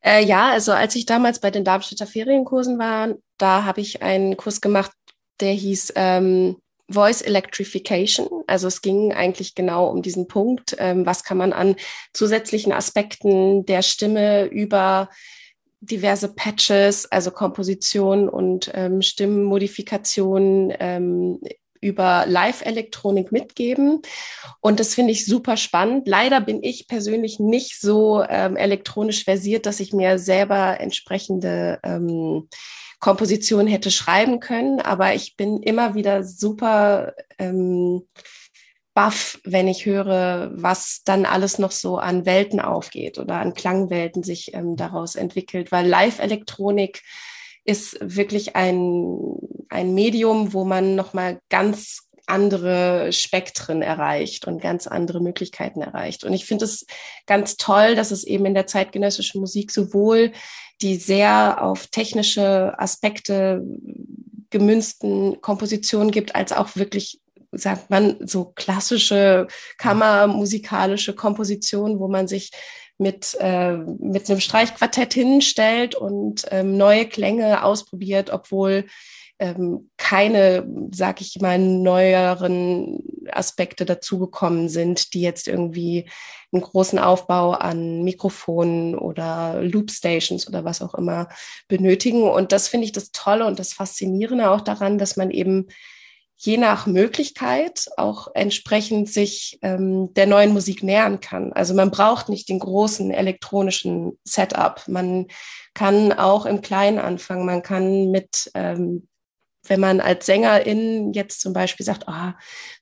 Äh, 0.01 0.23
ja, 0.23 0.49
also 0.49 0.71
als 0.71 0.95
ich 0.95 1.05
damals 1.05 1.39
bei 1.39 1.51
den 1.51 1.63
Darmstädter 1.63 2.07
Ferienkursen 2.07 2.77
war, 2.77 3.15
da 3.38 3.63
habe 3.63 3.81
ich 3.81 4.01
einen 4.01 4.38
Kurs 4.38 4.61
gemacht, 4.61 4.91
der 5.39 5.51
hieß 5.51 5.93
ähm, 5.95 6.57
Voice 6.88 7.21
Electrification. 7.21 8.43
Also 8.48 8.67
es 8.67 8.82
ging 8.82 9.13
eigentlich 9.13 9.56
genau 9.56 9.88
um 9.88 10.02
diesen 10.02 10.28
Punkt, 10.28 10.76
ähm, 10.80 11.06
was 11.06 11.24
kann 11.24 11.38
man 11.38 11.54
an 11.54 11.76
zusätzlichen 12.13 12.71
Aspekten 12.71 13.65
der 13.65 13.82
Stimme 13.82 14.45
über 14.45 15.10
diverse 15.82 16.34
Patches, 16.34 17.12
also 17.12 17.32
Komposition 17.32 18.30
und 18.30 18.71
ähm, 18.74 19.02
Stimmenmodifikation 19.02 20.74
ähm, 20.80 21.39
über 21.82 22.26
Live-Elektronik 22.28 23.32
mitgeben. 23.32 24.02
Und 24.60 24.80
das 24.80 24.95
finde 24.95 25.12
ich 25.12 25.26
super 25.26 25.56
spannend. 25.58 26.08
Leider 26.08 26.41
bin 26.41 26.63
ich 26.63 26.88
persönlich 26.88 27.39
nicht 27.39 27.80
so 27.80 28.24
ähm, 28.28 28.58
elektronisch 28.58 29.24
versiert, 29.24 29.65
dass 29.65 29.80
ich 29.80 29.93
mir 29.93 30.17
selber 30.17 30.80
entsprechende 30.80 31.80
ähm, 31.84 32.50
Komposition 33.06 33.68
hätte 33.68 33.91
schreiben 33.91 34.39
können, 34.39 34.82
aber 34.82 35.13
ich 35.13 35.38
bin 35.38 35.62
immer 35.62 35.94
wieder 35.94 36.24
super 36.24 37.13
ähm, 37.38 38.02
baff, 38.96 39.39
wenn 39.44 39.68
ich 39.68 39.86
höre, 39.86 40.50
was 40.56 41.04
dann 41.06 41.28
alles 41.28 41.60
noch 41.60 41.70
so 41.70 42.00
an 42.00 42.26
Welten 42.26 42.60
aufgeht 42.60 43.20
oder 43.20 43.36
an 43.36 43.54
Klangwelten 43.54 44.24
sich 44.24 44.56
ähm, 44.56 44.76
daraus 44.76 45.13
entwickelt, 45.13 45.72
weil 45.72 45.86
Live-Elektronik 45.86 47.04
ist 47.63 47.96
wirklich 48.02 48.56
ein, 48.56 49.38
ein 49.70 49.94
Medium, 49.94 50.54
wo 50.54 50.65
man 50.65 50.96
nochmal 50.96 51.38
ganz 51.50 52.10
andere 52.26 53.13
Spektren 53.13 53.84
erreicht 53.84 54.48
und 54.48 54.63
ganz 54.63 54.88
andere 54.88 55.22
Möglichkeiten 55.22 55.84
erreicht. 55.84 56.24
Und 56.24 56.34
ich 56.34 56.46
finde 56.46 56.65
es 56.65 56.88
ganz 57.28 57.58
toll, 57.58 57.94
dass 57.94 58.10
es 58.10 58.24
eben 58.24 58.48
in 58.48 58.56
der 58.56 58.65
zeitgenössischen 58.65 59.41
Musik 59.41 59.70
sowohl 59.72 60.32
die 60.81 60.95
sehr 60.97 61.61
auf 61.61 61.88
technische 61.88 62.77
Aspekte 62.77 63.63
gemünzten 64.49 65.41
Kompositionen 65.41 66.11
gibt, 66.11 66.35
als 66.35 66.51
auch 66.51 66.75
wirklich 66.75 67.19
sagt 67.51 67.89
man, 67.89 68.17
so 68.27 68.51
klassische 68.55 69.47
kammermusikalische 69.77 71.15
Kompositionen, 71.15 71.99
wo 71.99 72.07
man 72.07 72.27
sich 72.27 72.51
mit, 72.97 73.35
äh, 73.39 73.73
mit 73.73 74.29
einem 74.29 74.39
Streichquartett 74.39 75.13
hinstellt 75.13 75.95
und 75.95 76.45
ähm, 76.51 76.77
neue 76.77 77.07
Klänge 77.07 77.63
ausprobiert, 77.63 78.29
obwohl 78.29 78.85
ähm, 79.39 79.89
keine, 79.98 80.65
sag 80.93 81.21
ich 81.21 81.39
mal, 81.41 81.60
neueren 81.60 83.00
Aspekte 83.32 83.86
dazugekommen 83.86 84.69
sind, 84.69 85.13
die 85.13 85.21
jetzt 85.21 85.48
irgendwie 85.48 86.10
einen 86.54 86.62
großen 86.62 87.00
Aufbau 87.00 87.52
an 87.52 88.04
Mikrofonen 88.04 88.95
oder 88.95 89.62
Loopstations 89.62 90.48
oder 90.48 90.63
was 90.63 90.82
auch 90.82 90.93
immer 90.93 91.28
benötigen. 91.67 92.24
Und 92.24 92.52
das 92.52 92.67
finde 92.67 92.86
ich 92.86 92.91
das 92.91 93.12
Tolle 93.12 93.45
und 93.45 93.60
das 93.60 93.74
Faszinierende 93.74 94.50
auch 94.50 94.62
daran, 94.62 94.98
dass 94.98 95.17
man 95.17 95.32
eben 95.32 95.67
je 96.38 96.58
nach 96.58 96.86
Möglichkeit 96.86 97.86
auch 97.98 98.28
entsprechend 98.34 99.10
sich 99.10 99.58
ähm, 99.62 100.13
der 100.13 100.28
neuen 100.28 100.54
Musik 100.54 100.84
nähern 100.84 101.21
kann. 101.21 101.54
Also 101.54 101.74
man 101.74 101.91
braucht 101.91 102.30
nicht 102.30 102.50
den 102.50 102.60
großen 102.60 103.12
elektronischen 103.12 104.19
Setup. 104.24 104.82
Man 104.88 105.28
kann 105.74 106.12
auch 106.12 106.45
im 106.45 106.62
Kleinen 106.62 107.00
anfangen. 107.00 107.45
Man 107.45 107.63
kann 107.63 108.12
mit 108.12 108.52
ähm, 108.54 109.08
wenn 109.67 109.80
man 109.80 109.99
als 109.99 110.25
Sängerin 110.25 111.13
jetzt 111.13 111.41
zum 111.41 111.54
Beispiel 111.54 111.86
sagt, 111.86 112.06
oh, 112.08 112.32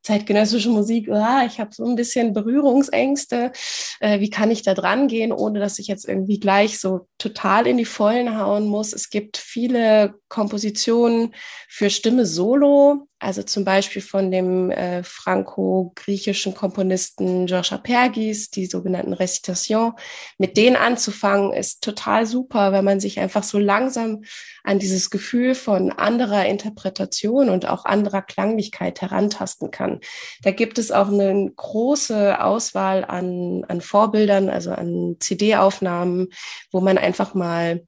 zeitgenössische 0.03 0.69
Musik, 0.69 1.07
oh, 1.09 1.45
ich 1.47 1.59
habe 1.59 1.73
so 1.73 1.85
ein 1.85 1.95
bisschen 1.95 2.33
Berührungsängste, 2.33 3.51
äh, 3.99 4.19
wie 4.19 4.29
kann 4.29 4.51
ich 4.51 4.61
da 4.61 4.73
dran 4.73 5.07
gehen, 5.07 5.31
ohne 5.31 5.59
dass 5.59 5.79
ich 5.79 5.87
jetzt 5.87 6.07
irgendwie 6.07 6.39
gleich 6.39 6.79
so 6.79 7.07
total 7.17 7.67
in 7.67 7.77
die 7.77 7.85
Vollen 7.85 8.37
hauen 8.37 8.67
muss. 8.67 8.93
Es 8.93 9.09
gibt 9.09 9.37
viele 9.37 10.15
Kompositionen 10.27 11.33
für 11.69 11.89
Stimme 11.89 12.25
solo, 12.25 13.07
also 13.23 13.41
zum 13.41 13.63
Beispiel 13.63 14.01
von 14.01 14.31
dem 14.31 14.69
äh, 14.69 15.01
franco-griechischen 15.03 16.53
Komponisten 16.53 17.45
Georges 17.45 17.71
Apergis, 17.71 18.49
die 18.49 18.65
sogenannten 18.65 19.13
Recitation. 19.13 19.93
Mit 20.37 20.57
denen 20.57 20.75
anzufangen 20.75 21.53
ist 21.53 21.81
total 21.81 22.25
super, 22.25 22.73
wenn 22.73 22.83
man 22.83 22.99
sich 22.99 23.21
einfach 23.21 23.43
so 23.43 23.59
langsam 23.59 24.23
an 24.63 24.79
dieses 24.79 25.09
Gefühl 25.09 25.55
von 25.55 25.91
anderer 25.91 26.45
Interpretation 26.45 27.49
und 27.49 27.65
auch 27.65 27.85
anderer 27.85 28.21
Klanglichkeit 28.21 29.01
herantasten 29.01 29.71
kann. 29.71 29.92
Da 30.41 30.51
gibt 30.51 30.77
es 30.77 30.91
auch 30.91 31.09
eine 31.09 31.51
große 31.55 32.43
Auswahl 32.43 33.05
an, 33.05 33.63
an 33.67 33.81
Vorbildern, 33.81 34.49
also 34.49 34.71
an 34.71 35.17
CD-Aufnahmen, 35.19 36.29
wo 36.71 36.81
man 36.81 36.97
einfach 36.97 37.33
mal 37.33 37.85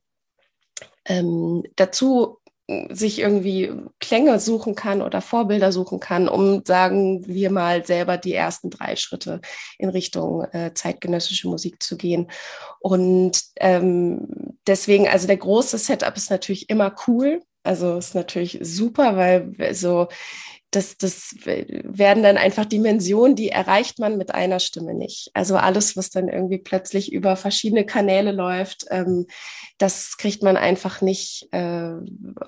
ähm, 1.06 1.64
dazu 1.76 2.40
sich 2.90 3.20
irgendwie 3.20 3.72
Klänge 4.00 4.40
suchen 4.40 4.74
kann 4.74 5.04
oder 5.04 5.22
Vorbilder 5.22 5.72
suchen 5.72 6.00
kann, 6.00 6.28
um, 6.28 6.64
sagen 6.66 7.24
wir 7.28 7.52
mal, 7.52 7.86
selber 7.86 8.18
die 8.18 8.34
ersten 8.34 8.72
drei 8.72 8.96
Schritte 8.96 9.42
in 9.78 9.90
Richtung 9.90 10.46
äh, 10.46 10.74
zeitgenössische 10.74 11.48
Musik 11.48 11.84
zu 11.84 11.96
gehen. 11.96 12.28
Und 12.80 13.40
ähm, 13.58 14.58
deswegen, 14.66 15.08
also 15.08 15.28
der 15.28 15.38
große 15.38 15.78
Setup 15.78 16.16
ist 16.18 16.32
natürlich 16.32 16.70
immer 16.70 16.96
cool. 17.08 17.44
Also 17.62 17.98
ist 17.98 18.16
natürlich 18.16 18.58
super, 18.62 19.16
weil 19.16 19.74
so 19.74 20.08
das, 20.76 20.98
das 20.98 21.36
werden 21.46 22.24
dann 22.24 22.38
einfach 22.38 22.66
Dimensionen, 22.66 23.36
die 23.36 23.50
erreicht 23.50 24.00
man 24.00 24.18
mit 24.18 24.34
einer 24.34 24.60
Stimme 24.60 24.94
nicht. 24.94 25.32
Also 25.34 25.56
alles, 25.56 25.96
was 25.96 26.10
dann 26.10 26.28
irgendwie 26.28 26.58
plötzlich 26.58 27.12
über 27.14 27.36
verschiedene 27.36 27.86
Kanäle 27.86 28.32
läuft, 28.32 28.86
ähm, 28.90 29.28
das 29.78 30.18
kriegt 30.18 30.44
man 30.44 30.58
einfach 30.58 31.02
nicht 31.02 31.48
äh, 31.52 31.94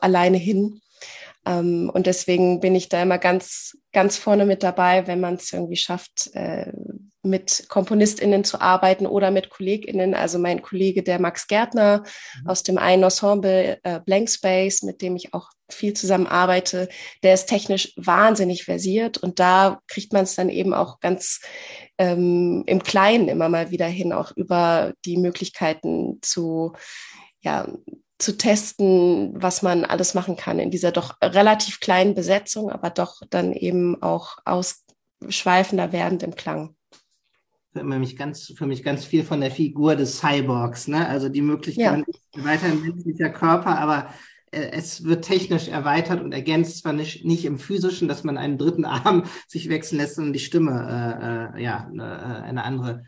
alleine 0.02 0.38
hin. 0.38 0.82
Ähm, 1.46 1.90
und 1.94 2.06
deswegen 2.06 2.60
bin 2.60 2.76
ich 2.76 2.90
da 2.90 3.02
immer 3.02 3.18
ganz, 3.18 3.78
ganz 3.94 4.18
vorne 4.18 4.46
mit 4.46 4.64
dabei, 4.64 5.08
wenn 5.08 5.22
man 5.22 5.36
es 5.36 5.54
irgendwie 5.54 5.78
schafft, 5.78 6.30
äh, 6.34 6.74
mit 7.30 7.66
KomponistInnen 7.70 8.44
zu 8.44 8.62
arbeiten 8.62 9.06
oder 9.06 9.32
mit 9.32 9.50
KollegInnen. 9.50 10.14
Also 10.14 10.40
mein 10.40 10.62
Kollege, 10.62 11.04
der 11.04 11.20
Max 11.20 11.48
Gärtner 11.48 12.04
mhm. 12.42 12.50
aus 12.50 12.64
dem 12.64 12.78
einen 12.78 13.04
Ensemble 13.04 13.80
äh, 13.84 14.00
Blank 14.06 14.30
Space, 14.30 14.84
mit 14.84 15.02
dem 15.02 15.16
ich 15.16 15.34
auch 15.34 15.50
viel 15.70 15.94
zusammen 15.94 16.28
arbeite, 16.28 16.88
der 17.24 17.34
ist 17.34 17.48
technisch 17.48 17.94
wahnsinnig 17.98 18.64
versiert 18.64 19.18
und 19.18 19.40
da 19.40 19.82
kriegt 19.88 20.14
man 20.14 20.24
es 20.24 20.36
dann 20.36 20.50
eben 20.50 20.74
auch 20.74 21.00
ganz 21.00 21.42
ähm, 21.98 22.64
im 22.68 22.84
Kleinen 22.84 23.28
immer 23.28 23.50
mal 23.50 23.70
wieder 23.70 23.88
hin, 23.88 24.14
auch 24.14 24.32
über 24.36 24.94
die 25.06 25.18
Möglichkeiten 25.18 26.20
zu, 26.22 26.74
ja, 27.42 27.68
zu 28.18 28.38
testen, 28.38 29.34
was 29.36 29.62
man 29.62 29.86
alles 29.86 30.14
machen 30.14 30.38
kann 30.38 30.60
in 30.60 30.72
dieser 30.72 30.92
doch 30.92 31.18
relativ 31.22 31.80
kleinen 31.80 32.16
Besetzung, 32.16 32.72
aber 32.72 32.90
doch 32.90 33.22
dann 33.30 33.54
eben 33.54 34.02
auch 34.02 34.38
ausschweifender 34.46 35.92
werdend 35.92 36.24
im 36.24 36.36
Klang 36.36 36.77
für 37.78 38.00
mich 38.00 38.16
ganz, 38.16 38.54
für 38.56 38.66
mich 38.66 38.84
ganz 38.84 39.06
viel 39.06 39.24
von 39.24 39.42
der 39.42 39.52
Figur 39.52 39.96
des 39.96 40.20
Cyborgs, 40.20 40.88
ne? 40.88 41.08
Also 41.08 41.30
die 41.30 41.42
Möglichkeit, 41.42 42.04
ja. 42.36 42.44
weiter 42.44 42.68
menschlicher 42.70 43.30
Körper, 43.30 43.78
aber 43.78 44.10
äh, 44.52 44.72
es 44.72 45.04
wird 45.04 45.26
technisch 45.26 45.68
erweitert 45.68 46.22
und 46.22 46.34
ergänzt 46.34 46.80
zwar 46.80 46.94
nicht, 46.94 47.26
nicht 47.26 47.46
im 47.46 47.60
physischen, 47.60 48.08
dass 48.08 48.24
man 48.24 48.38
einen 48.38 48.58
dritten 48.58 48.86
Arm 48.86 49.24
sich 49.48 49.70
wechseln 49.70 49.98
lässt, 50.00 50.16
sondern 50.16 50.34
die 50.34 50.40
Stimme 50.40 51.54
äh, 51.56 51.60
äh 51.60 51.64
ja 51.64 51.88
eine, 51.92 52.44
eine 52.44 52.64
andere 52.64 53.06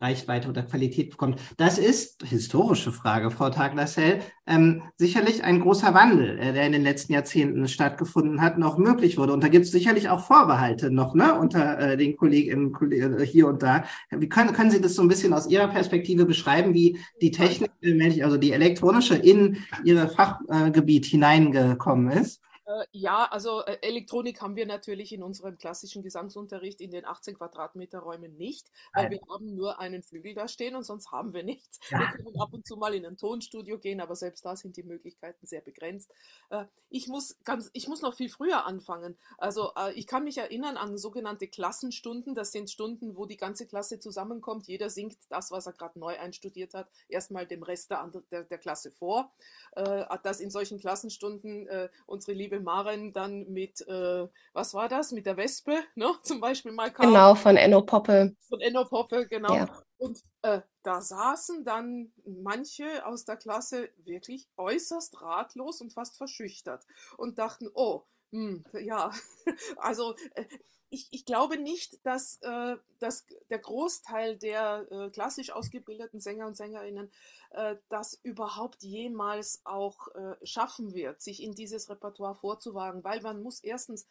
Reichweite 0.00 0.48
oder 0.48 0.62
Qualität 0.62 1.10
bekommt. 1.10 1.40
Das 1.56 1.78
ist, 1.78 2.22
historische 2.24 2.90
Frage, 2.90 3.30
Frau 3.30 3.50
Taglassell, 3.50 4.20
ähm, 4.46 4.82
sicherlich 4.96 5.44
ein 5.44 5.60
großer 5.60 5.92
Wandel, 5.92 6.38
äh, 6.38 6.52
der 6.52 6.64
in 6.66 6.72
den 6.72 6.82
letzten 6.82 7.12
Jahrzehnten 7.12 7.68
stattgefunden 7.68 8.40
hat, 8.40 8.58
noch 8.58 8.78
möglich 8.78 9.18
wurde. 9.18 9.32
Und 9.32 9.44
da 9.44 9.48
gibt 9.48 9.66
es 9.66 9.72
sicherlich 9.72 10.08
auch 10.08 10.26
Vorbehalte 10.26 10.90
noch 10.90 11.14
ne, 11.14 11.38
unter 11.38 11.78
äh, 11.78 11.96
den 11.96 12.16
Kolleginnen 12.16 12.74
äh, 12.90 13.26
hier 13.26 13.46
und 13.46 13.62
da. 13.62 13.84
Wie 14.10 14.28
können, 14.28 14.54
können 14.54 14.70
Sie 14.70 14.80
das 14.80 14.94
so 14.94 15.02
ein 15.02 15.08
bisschen 15.08 15.32
aus 15.34 15.48
Ihrer 15.48 15.68
Perspektive 15.68 16.24
beschreiben, 16.24 16.72
wie 16.72 16.98
die 17.20 17.30
Technik, 17.30 17.70
äh, 17.82 18.22
also 18.22 18.38
die 18.38 18.52
elektronische, 18.52 19.16
in 19.16 19.58
Ihr 19.84 20.08
Fachgebiet 20.08 21.04
hineingekommen 21.04 22.10
ist? 22.10 22.40
Äh, 22.70 22.86
ja, 22.92 23.24
also 23.24 23.64
äh, 23.64 23.78
Elektronik 23.82 24.40
haben 24.40 24.56
wir 24.56 24.66
natürlich 24.66 25.12
in 25.12 25.22
unserem 25.22 25.58
klassischen 25.58 26.02
Gesangsunterricht 26.02 26.80
in 26.80 26.90
den 26.90 27.04
18 27.04 27.34
Quadratmeter 27.34 27.98
Räumen 27.98 28.36
nicht, 28.36 28.70
weil 28.92 29.04
Nein. 29.04 29.12
wir 29.12 29.20
haben 29.34 29.54
nur 29.56 29.80
einen 29.80 30.02
Flügel 30.02 30.34
da 30.34 30.46
stehen 30.46 30.76
und 30.76 30.84
sonst 30.84 31.10
haben 31.10 31.32
wir 31.32 31.42
nichts. 31.42 31.80
Ja. 31.90 31.98
Wir 31.98 32.24
können 32.24 32.40
ab 32.40 32.52
und 32.52 32.66
zu 32.66 32.76
mal 32.76 32.94
in 32.94 33.04
ein 33.04 33.16
Tonstudio 33.16 33.78
gehen, 33.78 34.00
aber 34.00 34.14
selbst 34.14 34.44
da 34.44 34.54
sind 34.56 34.76
die 34.76 34.82
Möglichkeiten 34.82 35.46
sehr 35.46 35.60
begrenzt. 35.60 36.12
Äh, 36.50 36.66
ich 36.90 37.08
muss 37.08 37.36
ganz, 37.44 37.70
ich 37.72 37.88
muss 37.88 38.02
noch 38.02 38.14
viel 38.14 38.28
früher 38.28 38.66
anfangen. 38.66 39.16
Also 39.38 39.70
ich 39.94 40.08
kann 40.08 40.24
mich 40.24 40.38
erinnern 40.38 40.76
an 40.76 40.98
sogenannte 40.98 41.46
Klassenstunden. 41.46 42.34
Das 42.34 42.50
sind 42.50 42.68
Stunden, 42.68 43.16
wo 43.16 43.26
die 43.26 43.36
ganze 43.36 43.66
Klasse 43.66 44.00
zusammenkommt. 44.00 44.66
Jeder 44.66 44.90
singt 44.90 45.16
das, 45.28 45.52
was 45.52 45.66
er 45.66 45.72
gerade 45.72 46.00
neu 46.00 46.18
einstudiert 46.18 46.74
hat, 46.74 46.90
erstmal 47.08 47.46
dem 47.46 47.62
Rest 47.62 47.92
der, 47.92 48.10
der, 48.32 48.42
der 48.42 48.58
Klasse 48.58 48.90
vor. 48.90 49.32
Dass 49.76 50.40
in 50.40 50.50
solchen 50.50 50.80
Klassenstunden 50.80 51.68
unsere 52.06 52.32
liebe 52.32 52.59
Maren 52.60 53.12
dann 53.12 53.46
mit, 53.48 53.80
äh, 53.88 54.26
was 54.52 54.74
war 54.74 54.88
das, 54.88 55.12
mit 55.12 55.26
der 55.26 55.36
Wespe, 55.36 55.78
ne? 55.94 56.12
zum 56.22 56.40
Beispiel 56.40 56.72
mal 56.72 56.92
kam. 56.92 57.06
Genau, 57.06 57.34
von 57.34 57.56
Enno 57.56 57.82
Poppe. 57.82 58.36
Von 58.48 58.60
Enno 58.60 58.84
Poppe, 58.84 59.26
genau. 59.26 59.54
Ja. 59.54 59.82
Und 59.98 60.18
äh, 60.42 60.60
da 60.82 61.02
saßen 61.02 61.64
dann 61.64 62.12
manche 62.24 63.04
aus 63.04 63.24
der 63.24 63.36
Klasse 63.36 63.90
wirklich 63.98 64.48
äußerst 64.56 65.20
ratlos 65.20 65.80
und 65.80 65.92
fast 65.92 66.16
verschüchtert 66.16 66.86
und 67.18 67.38
dachten, 67.38 67.68
oh, 67.74 68.04
hm, 68.32 68.64
ja, 68.80 69.12
also 69.76 70.14
äh, 70.34 70.44
ich, 70.88 71.08
ich 71.10 71.24
glaube 71.24 71.56
nicht, 71.56 72.04
dass, 72.04 72.38
äh, 72.42 72.76
dass 72.98 73.26
der 73.48 73.58
Großteil 73.58 74.36
der 74.36 74.86
äh, 74.90 75.10
klassisch 75.10 75.50
ausgebildeten 75.50 76.20
Sänger 76.20 76.46
und 76.46 76.56
Sängerinnen 76.56 77.10
das 77.88 78.14
überhaupt 78.22 78.84
jemals 78.84 79.60
auch 79.64 80.06
schaffen 80.44 80.94
wird, 80.94 81.20
sich 81.20 81.42
in 81.42 81.52
dieses 81.52 81.90
Repertoire 81.90 82.36
vorzuwagen, 82.36 83.02
weil 83.02 83.20
man 83.22 83.42
muss 83.42 83.58
erstens 83.58 84.06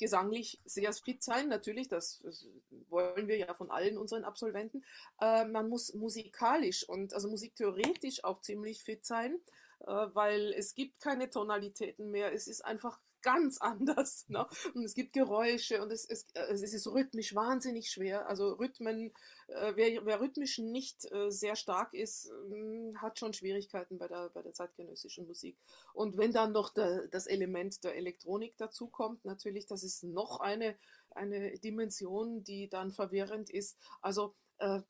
gesanglich 0.00 0.60
sehr 0.64 0.92
fit 0.92 1.22
sein, 1.22 1.46
natürlich, 1.46 1.86
das, 1.86 2.18
das, 2.24 2.48
wollen 2.88 3.28
wir 3.28 3.36
ja 3.36 3.54
von 3.54 3.70
allen 3.70 3.96
unseren 3.96 4.24
Absolventen. 4.24 4.84
Man 5.20 5.68
muss 5.68 5.94
musikalisch 5.94 6.88
und 6.88 7.14
also 7.14 7.28
musiktheoretisch 7.28 8.24
auch 8.24 8.40
ziemlich 8.40 8.82
fit 8.82 9.06
sein, 9.06 9.38
weil 9.78 10.52
es 10.52 10.74
gibt 10.74 10.98
keine 10.98 11.30
Tonalitäten 11.30 12.10
mehr. 12.10 12.32
Es 12.32 12.48
ist 12.48 12.64
einfach 12.64 12.98
ganz 13.22 13.58
anders. 13.58 14.26
Ne? 14.30 14.46
Und 14.74 14.84
es 14.84 14.94
gibt 14.94 15.12
Geräusche 15.12 15.82
und 15.82 15.90
es, 15.90 16.04
es, 16.04 16.26
äh, 16.34 16.52
es 16.52 16.62
ist 16.62 16.86
rhythmisch 16.86 17.34
wahnsinnig 17.34 17.90
schwer. 17.90 18.28
Also 18.28 18.52
Rhythmen, 18.52 19.12
äh, 19.48 19.72
wer, 19.74 20.06
wer 20.06 20.20
rhythmisch 20.20 20.58
nicht 20.58 21.10
äh, 21.10 21.30
sehr 21.30 21.56
stark 21.56 21.92
ist, 21.94 22.30
äh, 22.30 22.94
hat 22.96 23.18
schon 23.18 23.32
Schwierigkeiten 23.32 23.98
bei 23.98 24.06
der, 24.06 24.28
bei 24.30 24.42
der 24.42 24.52
zeitgenössischen 24.52 25.26
Musik. 25.26 25.56
Und 25.94 26.16
wenn 26.16 26.32
dann 26.32 26.52
noch 26.52 26.72
der, 26.72 27.08
das 27.08 27.26
Element 27.26 27.82
der 27.82 27.96
Elektronik 27.96 28.56
dazu 28.56 28.86
kommt, 28.86 29.24
natürlich, 29.24 29.66
das 29.66 29.82
ist 29.82 30.04
noch 30.04 30.38
eine, 30.40 30.76
eine 31.10 31.58
Dimension, 31.58 32.44
die 32.44 32.68
dann 32.68 32.92
verwirrend 32.92 33.50
ist. 33.50 33.76
Also 34.00 34.34
äh, 34.58 34.80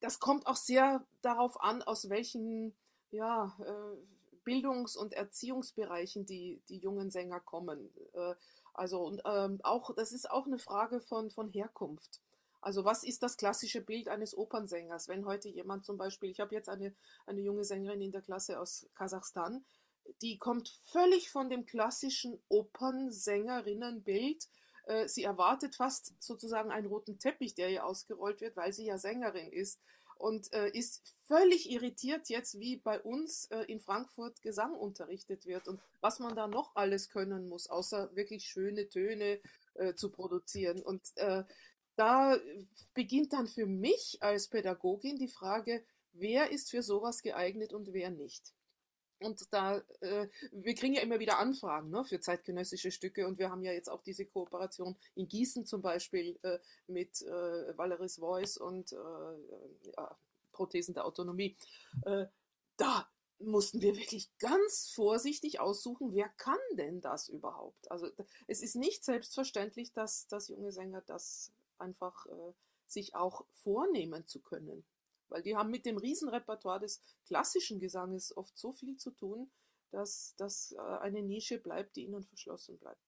das 0.00 0.20
kommt 0.20 0.46
auch 0.46 0.56
sehr 0.56 1.06
darauf 1.22 1.60
an, 1.60 1.82
aus 1.82 2.08
welchen 2.08 2.74
ja, 3.10 3.56
äh, 3.60 3.96
Bildungs- 4.46 4.96
und 4.96 5.12
Erziehungsbereichen 5.12 6.24
die, 6.24 6.62
die 6.68 6.78
jungen 6.78 7.10
Sänger 7.10 7.40
kommen. 7.40 7.90
Äh, 8.14 8.34
also 8.72 9.02
und 9.02 9.20
ähm, 9.26 9.60
auch, 9.62 9.94
das 9.94 10.12
ist 10.12 10.30
auch 10.30 10.46
eine 10.46 10.58
Frage 10.58 11.00
von, 11.00 11.30
von 11.30 11.50
Herkunft. 11.50 12.20
Also 12.60 12.84
was 12.84 13.04
ist 13.04 13.22
das 13.22 13.36
klassische 13.36 13.80
Bild 13.80 14.08
eines 14.08 14.36
Opernsängers? 14.36 15.08
Wenn 15.08 15.26
heute 15.26 15.48
jemand 15.48 15.84
zum 15.84 15.98
Beispiel, 15.98 16.30
ich 16.30 16.40
habe 16.40 16.54
jetzt 16.54 16.68
eine, 16.68 16.94
eine 17.26 17.40
junge 17.40 17.64
Sängerin 17.64 18.00
in 18.00 18.12
der 18.12 18.22
Klasse 18.22 18.60
aus 18.60 18.88
Kasachstan, 18.94 19.64
die 20.22 20.38
kommt 20.38 20.68
völlig 20.84 21.30
von 21.30 21.50
dem 21.50 21.66
klassischen 21.66 22.38
Opernsängerinnenbild. 22.48 24.48
Äh, 24.84 25.08
sie 25.08 25.24
erwartet 25.24 25.74
fast 25.74 26.14
sozusagen 26.22 26.70
einen 26.70 26.86
roten 26.86 27.18
Teppich, 27.18 27.54
der 27.54 27.70
ihr 27.70 27.84
ausgerollt 27.84 28.40
wird, 28.40 28.56
weil 28.56 28.72
sie 28.72 28.86
ja 28.86 28.98
Sängerin 28.98 29.52
ist 29.52 29.80
und 30.18 30.52
äh, 30.52 30.70
ist 30.70 31.02
völlig 31.26 31.70
irritiert 31.70 32.28
jetzt, 32.28 32.58
wie 32.58 32.76
bei 32.76 33.00
uns 33.00 33.46
äh, 33.46 33.62
in 33.62 33.80
Frankfurt 33.80 34.42
Gesang 34.42 34.74
unterrichtet 34.74 35.46
wird 35.46 35.68
und 35.68 35.80
was 36.00 36.18
man 36.18 36.34
da 36.34 36.46
noch 36.46 36.74
alles 36.74 37.10
können 37.10 37.48
muss, 37.48 37.68
außer 37.68 38.14
wirklich 38.14 38.44
schöne 38.46 38.88
Töne 38.88 39.40
äh, 39.74 39.94
zu 39.94 40.10
produzieren. 40.10 40.82
Und 40.82 41.16
äh, 41.16 41.44
da 41.96 42.38
beginnt 42.94 43.32
dann 43.32 43.46
für 43.46 43.66
mich 43.66 44.18
als 44.20 44.48
Pädagogin 44.48 45.18
die 45.18 45.28
Frage, 45.28 45.84
wer 46.12 46.50
ist 46.50 46.70
für 46.70 46.82
sowas 46.82 47.22
geeignet 47.22 47.72
und 47.72 47.92
wer 47.92 48.10
nicht. 48.10 48.55
Und 49.20 49.52
da, 49.52 49.82
äh, 50.00 50.28
wir 50.52 50.74
kriegen 50.74 50.94
ja 50.94 51.00
immer 51.00 51.18
wieder 51.18 51.38
Anfragen 51.38 51.90
ne, 51.90 52.04
für 52.04 52.20
zeitgenössische 52.20 52.90
Stücke 52.90 53.26
und 53.26 53.38
wir 53.38 53.50
haben 53.50 53.62
ja 53.62 53.72
jetzt 53.72 53.88
auch 53.88 54.02
diese 54.02 54.26
Kooperation 54.26 54.96
in 55.14 55.26
Gießen 55.26 55.64
zum 55.64 55.80
Beispiel 55.80 56.38
äh, 56.42 56.58
mit 56.86 57.22
äh, 57.22 57.76
Valeris 57.78 58.18
Voice 58.18 58.58
und 58.58 58.92
äh, 58.92 59.90
ja, 59.96 60.16
Prothesen 60.52 60.94
der 60.94 61.06
Autonomie. 61.06 61.56
Äh, 62.04 62.26
da 62.76 63.08
mussten 63.38 63.80
wir 63.80 63.96
wirklich 63.96 64.30
ganz 64.38 64.90
vorsichtig 64.94 65.60
aussuchen, 65.60 66.12
wer 66.12 66.28
kann 66.28 66.58
denn 66.74 67.00
das 67.00 67.28
überhaupt? 67.28 67.90
Also 67.90 68.08
es 68.46 68.62
ist 68.62 68.76
nicht 68.76 69.04
selbstverständlich, 69.04 69.92
dass, 69.92 70.26
dass 70.28 70.48
junge 70.48 70.72
Sänger 70.72 71.02
das 71.02 71.52
einfach 71.78 72.26
äh, 72.26 72.52
sich 72.86 73.14
auch 73.14 73.44
vornehmen 73.52 74.26
zu 74.26 74.40
können. 74.40 74.84
Weil 75.28 75.42
die 75.42 75.56
haben 75.56 75.70
mit 75.70 75.86
dem 75.86 75.96
Riesenrepertoire 75.96 76.80
des 76.80 77.02
klassischen 77.26 77.80
Gesanges 77.80 78.36
oft 78.36 78.56
so 78.56 78.72
viel 78.72 78.96
zu 78.96 79.10
tun, 79.10 79.50
dass 79.90 80.34
das 80.36 80.74
äh, 80.76 80.98
eine 80.98 81.22
Nische 81.22 81.58
bleibt, 81.58 81.96
die 81.96 82.06
ihnen 82.06 82.24
verschlossen 82.24 82.78
bleibt. 82.78 83.00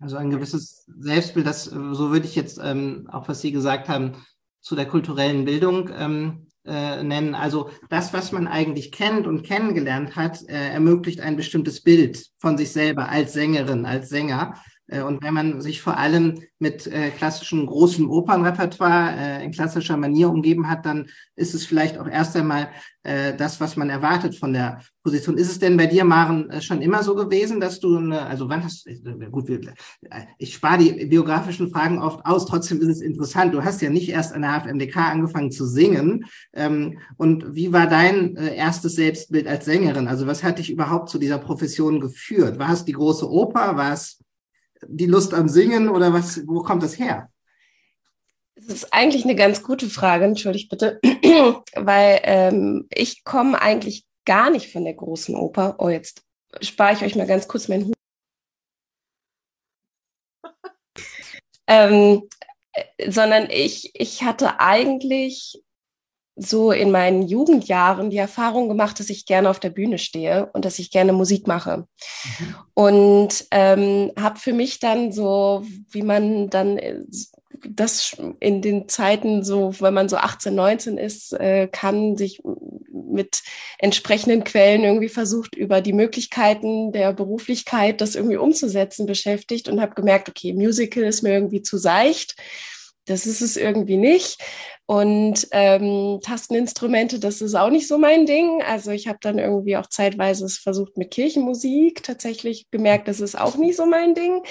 Also 0.00 0.16
ein 0.16 0.30
gewisses 0.30 0.84
Selbstbild, 0.98 1.46
das, 1.46 1.68
äh, 1.68 1.94
so 1.94 2.10
würde 2.10 2.26
ich 2.26 2.34
jetzt 2.34 2.58
ähm, 2.62 3.08
auch, 3.10 3.28
was 3.28 3.40
Sie 3.40 3.52
gesagt 3.52 3.88
haben, 3.88 4.16
zu 4.60 4.76
der 4.76 4.86
kulturellen 4.86 5.44
Bildung 5.44 5.90
ähm, 5.92 6.46
äh, 6.64 7.02
nennen. 7.02 7.34
Also 7.34 7.70
das, 7.90 8.12
was 8.12 8.32
man 8.32 8.46
eigentlich 8.46 8.92
kennt 8.92 9.26
und 9.26 9.42
kennengelernt 9.42 10.16
hat, 10.16 10.42
äh, 10.48 10.70
ermöglicht 10.70 11.20
ein 11.20 11.36
bestimmtes 11.36 11.82
Bild 11.82 12.30
von 12.38 12.56
sich 12.56 12.72
selber 12.72 13.08
als 13.08 13.32
Sängerin, 13.32 13.84
als 13.84 14.08
Sänger. 14.08 14.54
Äh, 14.92 15.02
und 15.02 15.22
wenn 15.22 15.34
man 15.34 15.60
sich 15.60 15.80
vor 15.80 15.96
allem 15.96 16.42
mit 16.58 16.86
äh, 16.86 17.10
klassischem 17.10 17.66
großen 17.66 18.06
Opernrepertoire 18.06 19.16
äh, 19.16 19.44
in 19.44 19.50
klassischer 19.50 19.96
Manier 19.96 20.28
umgeben 20.30 20.68
hat, 20.68 20.86
dann 20.86 21.08
ist 21.34 21.54
es 21.54 21.66
vielleicht 21.66 21.98
auch 21.98 22.06
erst 22.06 22.36
einmal 22.36 22.68
äh, 23.02 23.34
das, 23.34 23.60
was 23.60 23.76
man 23.76 23.90
erwartet 23.90 24.36
von 24.36 24.52
der 24.52 24.80
Position. 25.02 25.36
Ist 25.36 25.50
es 25.50 25.58
denn 25.58 25.76
bei 25.76 25.86
dir, 25.86 26.04
Maren, 26.04 26.50
äh, 26.50 26.60
schon 26.60 26.82
immer 26.82 27.02
so 27.02 27.16
gewesen, 27.16 27.58
dass 27.58 27.80
du 27.80 27.96
eine, 27.96 28.26
also 28.26 28.48
wann 28.48 28.62
hast 28.62 28.86
äh, 28.86 29.00
gut, 29.30 29.50
ich 30.38 30.54
spare 30.54 30.78
die 30.78 31.06
biografischen 31.06 31.70
Fragen 31.70 31.98
oft 31.98 32.24
aus, 32.24 32.46
trotzdem 32.46 32.80
ist 32.80 32.88
es 32.88 33.00
interessant. 33.00 33.54
Du 33.54 33.64
hast 33.64 33.82
ja 33.82 33.90
nicht 33.90 34.10
erst 34.10 34.32
an 34.32 34.42
der 34.42 34.60
HFMDK 34.60 34.96
angefangen 34.96 35.50
zu 35.50 35.66
singen. 35.66 36.26
Ähm, 36.52 36.98
und 37.16 37.56
wie 37.56 37.72
war 37.72 37.88
dein 37.88 38.36
äh, 38.36 38.54
erstes 38.54 38.94
Selbstbild 38.94 39.48
als 39.48 39.64
Sängerin? 39.64 40.06
Also 40.06 40.26
was 40.26 40.44
hat 40.44 40.58
dich 40.58 40.70
überhaupt 40.70 41.08
zu 41.08 41.18
dieser 41.18 41.38
Profession 41.38 41.98
geführt? 41.98 42.58
War 42.58 42.72
es 42.72 42.84
die 42.84 42.92
große 42.92 43.28
Oper? 43.28 43.76
War 43.76 43.94
es 43.94 44.22
die 44.86 45.06
Lust 45.06 45.34
am 45.34 45.48
Singen 45.48 45.88
oder 45.88 46.12
was, 46.12 46.46
wo 46.46 46.62
kommt 46.62 46.82
das 46.82 46.98
her? 46.98 47.30
Das 48.54 48.66
ist 48.66 48.92
eigentlich 48.92 49.24
eine 49.24 49.34
ganz 49.34 49.62
gute 49.62 49.88
Frage, 49.88 50.24
entschuldigt 50.24 50.70
bitte, 50.70 51.00
weil 51.74 52.20
ähm, 52.24 52.86
ich 52.92 53.24
komme 53.24 53.60
eigentlich 53.60 54.06
gar 54.24 54.50
nicht 54.50 54.72
von 54.72 54.84
der 54.84 54.94
großen 54.94 55.34
Oper. 55.34 55.76
Oh, 55.78 55.88
jetzt 55.88 56.22
spare 56.60 56.94
ich 56.94 57.02
euch 57.02 57.16
mal 57.16 57.26
ganz 57.26 57.48
kurz 57.48 57.68
meinen 57.68 57.86
Hut. 57.86 57.94
ähm, 61.66 62.28
äh, 62.72 63.10
sondern 63.10 63.48
ich, 63.50 63.90
ich 63.94 64.22
hatte 64.22 64.60
eigentlich 64.60 65.62
so 66.36 66.72
in 66.72 66.90
meinen 66.90 67.22
Jugendjahren 67.22 68.10
die 68.10 68.16
Erfahrung 68.16 68.68
gemacht, 68.68 68.98
dass 68.98 69.10
ich 69.10 69.26
gerne 69.26 69.50
auf 69.50 69.60
der 69.60 69.70
Bühne 69.70 69.98
stehe 69.98 70.46
und 70.52 70.64
dass 70.64 70.78
ich 70.78 70.90
gerne 70.90 71.12
Musik 71.12 71.46
mache. 71.46 71.78
Mhm. 71.78 72.54
Und 72.74 73.46
ähm, 73.50 74.12
habe 74.18 74.38
für 74.38 74.52
mich 74.52 74.80
dann 74.80 75.12
so, 75.12 75.64
wie 75.90 76.02
man 76.02 76.48
dann 76.48 76.78
äh, 76.78 77.00
das 77.68 78.16
in 78.40 78.62
den 78.62 78.88
Zeiten 78.88 79.44
so, 79.44 79.74
wenn 79.80 79.94
man 79.94 80.08
so 80.08 80.16
18, 80.16 80.54
19 80.54 80.98
ist, 80.98 81.32
äh, 81.34 81.68
kann 81.70 82.16
sich 82.16 82.40
mit 82.92 83.42
entsprechenden 83.78 84.42
Quellen 84.44 84.84
irgendwie 84.84 85.08
versucht, 85.08 85.54
über 85.54 85.80
die 85.80 85.92
Möglichkeiten 85.92 86.92
der 86.92 87.12
Beruflichkeit 87.12 88.00
das 88.00 88.14
irgendwie 88.14 88.36
umzusetzen 88.36 89.06
beschäftigt 89.06 89.68
und 89.68 89.80
habe 89.80 89.94
gemerkt, 89.94 90.28
okay, 90.28 90.54
Musical 90.54 91.04
ist 91.04 91.22
mir 91.22 91.34
irgendwie 91.34 91.62
zu 91.62 91.76
seicht 91.76 92.36
das 93.06 93.26
ist 93.26 93.40
es 93.40 93.56
irgendwie 93.56 93.96
nicht. 93.96 94.38
Und 94.86 95.48
ähm, 95.52 96.18
Tasteninstrumente, 96.22 97.18
das 97.18 97.40
ist 97.40 97.54
auch 97.54 97.70
nicht 97.70 97.88
so 97.88 97.98
mein 97.98 98.26
Ding. 98.26 98.62
Also 98.62 98.90
ich 98.90 99.08
habe 99.08 99.18
dann 99.22 99.38
irgendwie 99.38 99.76
auch 99.76 99.86
zeitweise 99.86 100.48
versucht 100.48 100.98
mit 100.98 101.10
Kirchenmusik, 101.12 102.02
tatsächlich 102.02 102.70
gemerkt, 102.70 103.08
das 103.08 103.20
ist 103.20 103.38
auch 103.38 103.56
nicht 103.56 103.76
so 103.76 103.86
mein 103.86 104.14
Ding. 104.14 104.42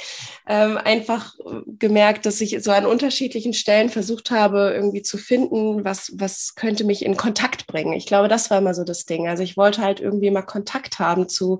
Ähm, 0.47 0.77
einfach 0.77 1.35
gemerkt, 1.67 2.25
dass 2.25 2.41
ich 2.41 2.57
so 2.63 2.71
an 2.71 2.85
unterschiedlichen 2.85 3.53
Stellen 3.53 3.89
versucht 3.89 4.31
habe, 4.31 4.71
irgendwie 4.73 5.01
zu 5.01 5.17
finden, 5.17 5.85
was, 5.85 6.11
was 6.15 6.55
könnte 6.55 6.85
mich 6.85 7.05
in 7.05 7.17
Kontakt 7.17 7.67
bringen. 7.67 7.93
Ich 7.93 8.05
glaube, 8.05 8.27
das 8.27 8.49
war 8.49 8.57
immer 8.57 8.73
so 8.73 8.83
das 8.83 9.05
Ding. 9.05 9.27
Also 9.27 9.43
ich 9.43 9.57
wollte 9.57 9.81
halt 9.81 9.99
irgendwie 9.99 10.31
mal 10.31 10.41
Kontakt 10.41 10.97
haben 10.97 11.29
zu, 11.29 11.59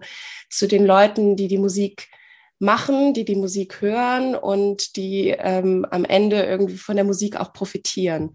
zu 0.49 0.67
den 0.67 0.85
Leuten, 0.85 1.35
die 1.35 1.47
die 1.47 1.59
Musik 1.59 2.09
machen, 2.61 3.13
die 3.13 3.25
die 3.25 3.35
Musik 3.35 3.81
hören 3.81 4.35
und 4.35 4.95
die 4.95 5.29
ähm, 5.29 5.85
am 5.89 6.05
Ende 6.05 6.43
irgendwie 6.43 6.77
von 6.77 6.95
der 6.95 7.05
Musik 7.05 7.37
auch 7.37 7.53
profitieren. 7.53 8.33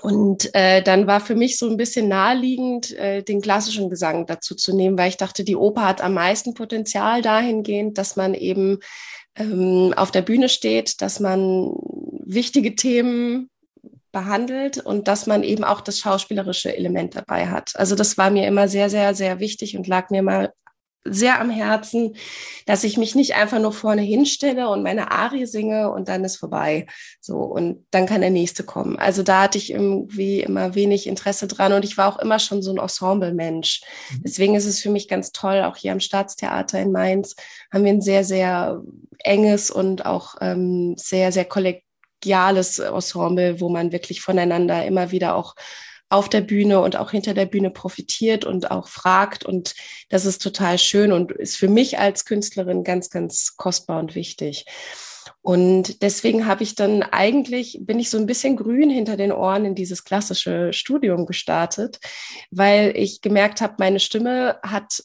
Und 0.00 0.54
äh, 0.54 0.82
dann 0.82 1.06
war 1.06 1.20
für 1.20 1.34
mich 1.34 1.58
so 1.58 1.68
ein 1.68 1.76
bisschen 1.76 2.08
naheliegend, 2.08 2.92
äh, 2.92 3.22
den 3.22 3.42
klassischen 3.42 3.90
Gesang 3.90 4.26
dazu 4.26 4.54
zu 4.54 4.74
nehmen, 4.74 4.96
weil 4.96 5.10
ich 5.10 5.16
dachte, 5.18 5.44
die 5.44 5.56
Oper 5.56 5.86
hat 5.86 6.00
am 6.00 6.14
meisten 6.14 6.54
Potenzial 6.54 7.20
dahingehend, 7.20 7.98
dass 7.98 8.16
man 8.16 8.34
eben 8.34 8.78
ähm, 9.36 9.92
auf 9.96 10.10
der 10.10 10.22
Bühne 10.22 10.48
steht, 10.48 11.02
dass 11.02 11.20
man 11.20 11.74
wichtige 12.24 12.74
Themen 12.74 13.50
behandelt 14.12 14.78
und 14.78 15.08
dass 15.08 15.26
man 15.26 15.42
eben 15.42 15.64
auch 15.64 15.80
das 15.80 15.98
schauspielerische 15.98 16.76
Element 16.76 17.16
dabei 17.16 17.48
hat. 17.48 17.72
Also 17.76 17.94
das 17.94 18.16
war 18.16 18.30
mir 18.30 18.46
immer 18.46 18.68
sehr, 18.68 18.90
sehr, 18.90 19.14
sehr 19.14 19.40
wichtig 19.40 19.76
und 19.76 19.86
lag 19.86 20.10
mir 20.10 20.22
mal 20.22 20.52
sehr 21.04 21.40
am 21.40 21.50
Herzen, 21.50 22.14
dass 22.66 22.84
ich 22.84 22.96
mich 22.96 23.14
nicht 23.14 23.34
einfach 23.34 23.58
nur 23.58 23.72
vorne 23.72 24.02
hinstelle 24.02 24.68
und 24.68 24.82
meine 24.82 25.10
Arie 25.10 25.46
singe 25.46 25.90
und 25.90 26.08
dann 26.08 26.24
ist 26.24 26.36
vorbei. 26.36 26.86
So, 27.20 27.38
und 27.38 27.84
dann 27.90 28.06
kann 28.06 28.20
der 28.20 28.30
nächste 28.30 28.62
kommen. 28.62 28.96
Also 28.98 29.22
da 29.22 29.42
hatte 29.42 29.58
ich 29.58 29.72
irgendwie 29.72 30.40
immer 30.40 30.74
wenig 30.74 31.06
Interesse 31.06 31.48
dran 31.48 31.72
und 31.72 31.84
ich 31.84 31.98
war 31.98 32.08
auch 32.08 32.18
immer 32.18 32.38
schon 32.38 32.62
so 32.62 32.70
ein 32.70 32.78
Ensemble-Mensch. 32.78 33.82
Mhm. 34.10 34.22
Deswegen 34.24 34.54
ist 34.54 34.66
es 34.66 34.80
für 34.80 34.90
mich 34.90 35.08
ganz 35.08 35.32
toll, 35.32 35.62
auch 35.62 35.76
hier 35.76 35.92
am 35.92 36.00
Staatstheater 36.00 36.80
in 36.80 36.92
Mainz 36.92 37.34
haben 37.72 37.84
wir 37.84 37.92
ein 37.92 38.02
sehr, 38.02 38.24
sehr 38.24 38.82
enges 39.18 39.70
und 39.70 40.06
auch 40.06 40.36
ähm, 40.40 40.94
sehr, 40.96 41.32
sehr 41.32 41.44
kollegiales 41.44 42.78
Ensemble, 42.78 43.60
wo 43.60 43.68
man 43.68 43.92
wirklich 43.92 44.20
voneinander 44.20 44.84
immer 44.84 45.10
wieder 45.10 45.34
auch 45.34 45.54
auf 46.12 46.28
der 46.28 46.42
Bühne 46.42 46.80
und 46.80 46.96
auch 46.96 47.10
hinter 47.10 47.34
der 47.34 47.46
Bühne 47.46 47.70
profitiert 47.70 48.44
und 48.44 48.70
auch 48.70 48.88
fragt. 48.88 49.44
Und 49.44 49.74
das 50.08 50.26
ist 50.26 50.42
total 50.42 50.78
schön 50.78 51.12
und 51.12 51.32
ist 51.32 51.56
für 51.56 51.68
mich 51.68 51.98
als 51.98 52.24
Künstlerin 52.24 52.84
ganz, 52.84 53.10
ganz 53.10 53.56
kostbar 53.56 53.98
und 53.98 54.14
wichtig. 54.14 54.66
Und 55.40 56.02
deswegen 56.02 56.46
habe 56.46 56.62
ich 56.62 56.74
dann 56.74 57.02
eigentlich, 57.02 57.78
bin 57.80 57.98
ich 57.98 58.10
so 58.10 58.18
ein 58.18 58.26
bisschen 58.26 58.56
grün 58.56 58.90
hinter 58.90 59.16
den 59.16 59.32
Ohren 59.32 59.64
in 59.64 59.74
dieses 59.74 60.04
klassische 60.04 60.72
Studium 60.72 61.26
gestartet, 61.26 61.98
weil 62.50 62.92
ich 62.96 63.20
gemerkt 63.22 63.60
habe, 63.60 63.74
meine 63.78 63.98
Stimme 63.98 64.58
hat 64.62 65.02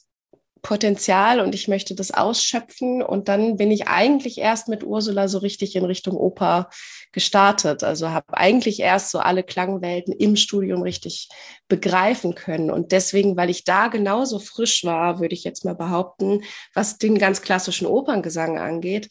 Potenzial 0.62 1.40
und 1.40 1.56
ich 1.56 1.68
möchte 1.68 1.96
das 1.96 2.12
ausschöpfen. 2.12 3.02
Und 3.02 3.28
dann 3.28 3.58
bin 3.58 3.72
ich 3.72 3.88
eigentlich 3.88 4.38
erst 4.38 4.68
mit 4.68 4.84
Ursula 4.84 5.28
so 5.28 5.38
richtig 5.40 5.76
in 5.76 5.86
Richtung 5.86 6.16
Oper 6.16 6.70
gestartet. 7.12 7.84
Also 7.84 8.10
habe 8.10 8.38
eigentlich 8.38 8.80
erst 8.80 9.12
so 9.12 9.20
alle 9.20 9.44
Klangwelten 9.44 10.14
im 10.14 10.36
Studium 10.36 10.82
richtig 10.82 11.30
begreifen 11.68 12.36
können. 12.36 12.72
Und 12.72 12.92
deswegen, 12.92 13.38
weil 13.38 13.50
ich 13.50 13.64
da 13.64 13.88
genauso 13.88 14.40
frisch 14.40 14.84
war, 14.84 15.20
würde 15.20 15.34
ich 15.34 15.44
jetzt 15.44 15.66
mal 15.66 15.76
behaupten, 15.76 16.44
was 16.74 16.98
den 16.98 17.18
ganz 17.18 17.42
klassischen 17.42 17.88
Operngesang 17.88 18.58
angeht, 18.58 19.10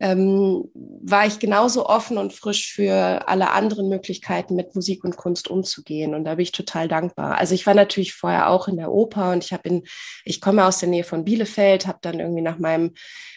ähm, 0.00 0.70
war 0.74 1.26
ich 1.26 1.38
genauso 1.38 1.86
offen 1.86 2.18
und 2.18 2.32
frisch 2.32 2.72
für 2.72 3.28
alle 3.28 3.50
anderen 3.52 3.88
Möglichkeiten, 3.88 4.56
mit 4.56 4.74
Musik 4.74 5.04
und 5.04 5.16
Kunst 5.16 5.48
umzugehen. 5.48 6.14
Und 6.14 6.24
da 6.24 6.34
bin 6.34 6.42
ich 6.42 6.52
total 6.52 6.88
dankbar. 6.88 7.38
Also 7.38 7.54
ich 7.54 7.66
war 7.66 7.74
natürlich 7.74 8.14
vorher 8.14 8.50
auch 8.50 8.66
in 8.68 8.76
der 8.76 8.90
Oper 8.90 9.32
und 9.32 9.44
ich 9.44 9.52
habe 9.52 9.68
in, 9.68 9.84
ich 10.24 10.40
komme 10.40 10.64
aus 10.64 10.78
der 10.78 10.88
Nähe 10.88 11.04
von 11.04 11.24
Bielefeld, 11.24 11.86
habe 11.86 11.98
dann 12.02 12.20
irgendwie 12.20 12.42
nach 12.42 12.58
meinem 12.58 12.94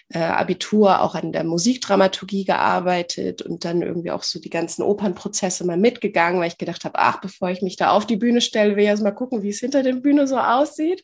äh, 0.10 0.20
Abitur 0.20 1.02
auch 1.02 1.16
an 1.16 1.34
der 1.34 1.44
Musikdramaturgie 1.44 2.46
gearbeitet 2.46 3.42
und 3.42 3.66
dann 3.66 3.82
irgendwie 3.82 4.12
auch 4.12 4.24
so 4.24 4.40
die 4.40 4.50
ganzen 4.50 4.84
Opernprozesse 4.84 5.66
mal 5.66 5.78
mitgegangen, 5.78 6.40
weil 6.40 6.48
ich 6.48 6.58
gedacht 6.58 6.86
habe, 6.86 6.98
ach, 6.98 7.20
bevor 7.20 7.50
ich 7.50 7.62
mich 7.62 7.76
da 7.76 7.92
auf 7.92 8.06
die 8.06 8.16
Bühne 8.16 8.40
stelle, 8.40 8.76
will 8.76 8.84
ich 8.84 8.90
erst 8.90 9.04
mal 9.04 9.12
gucken, 9.12 9.44
wie 9.44 9.50
es 9.50 9.60
hinter 9.60 9.84
der 9.84 9.94
Bühne 9.94 10.26
so 10.28 10.38
aussieht. 10.38 11.04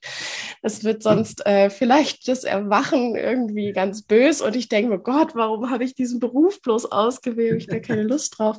Das 0.61 0.85
wird 0.85 1.03
sonst 1.03 1.45
äh, 1.45 1.69
vielleicht 1.69 2.27
das 2.29 2.45
Erwachen 2.45 3.15
irgendwie 3.15 3.73
ganz 3.73 4.03
bös 4.03 4.41
und 4.41 4.55
ich 4.55 4.69
denke 4.69 4.91
mir, 4.91 4.99
Gott, 4.99 5.35
warum 5.35 5.69
habe 5.69 5.83
ich 5.83 5.95
diesen 5.95 6.19
Beruf 6.21 6.61
bloß 6.61 6.91
ausgewählt? 6.91 7.61
Ich 7.61 7.67
da 7.67 7.79
keine 7.79 8.03
Lust 8.03 8.37
drauf. 8.37 8.57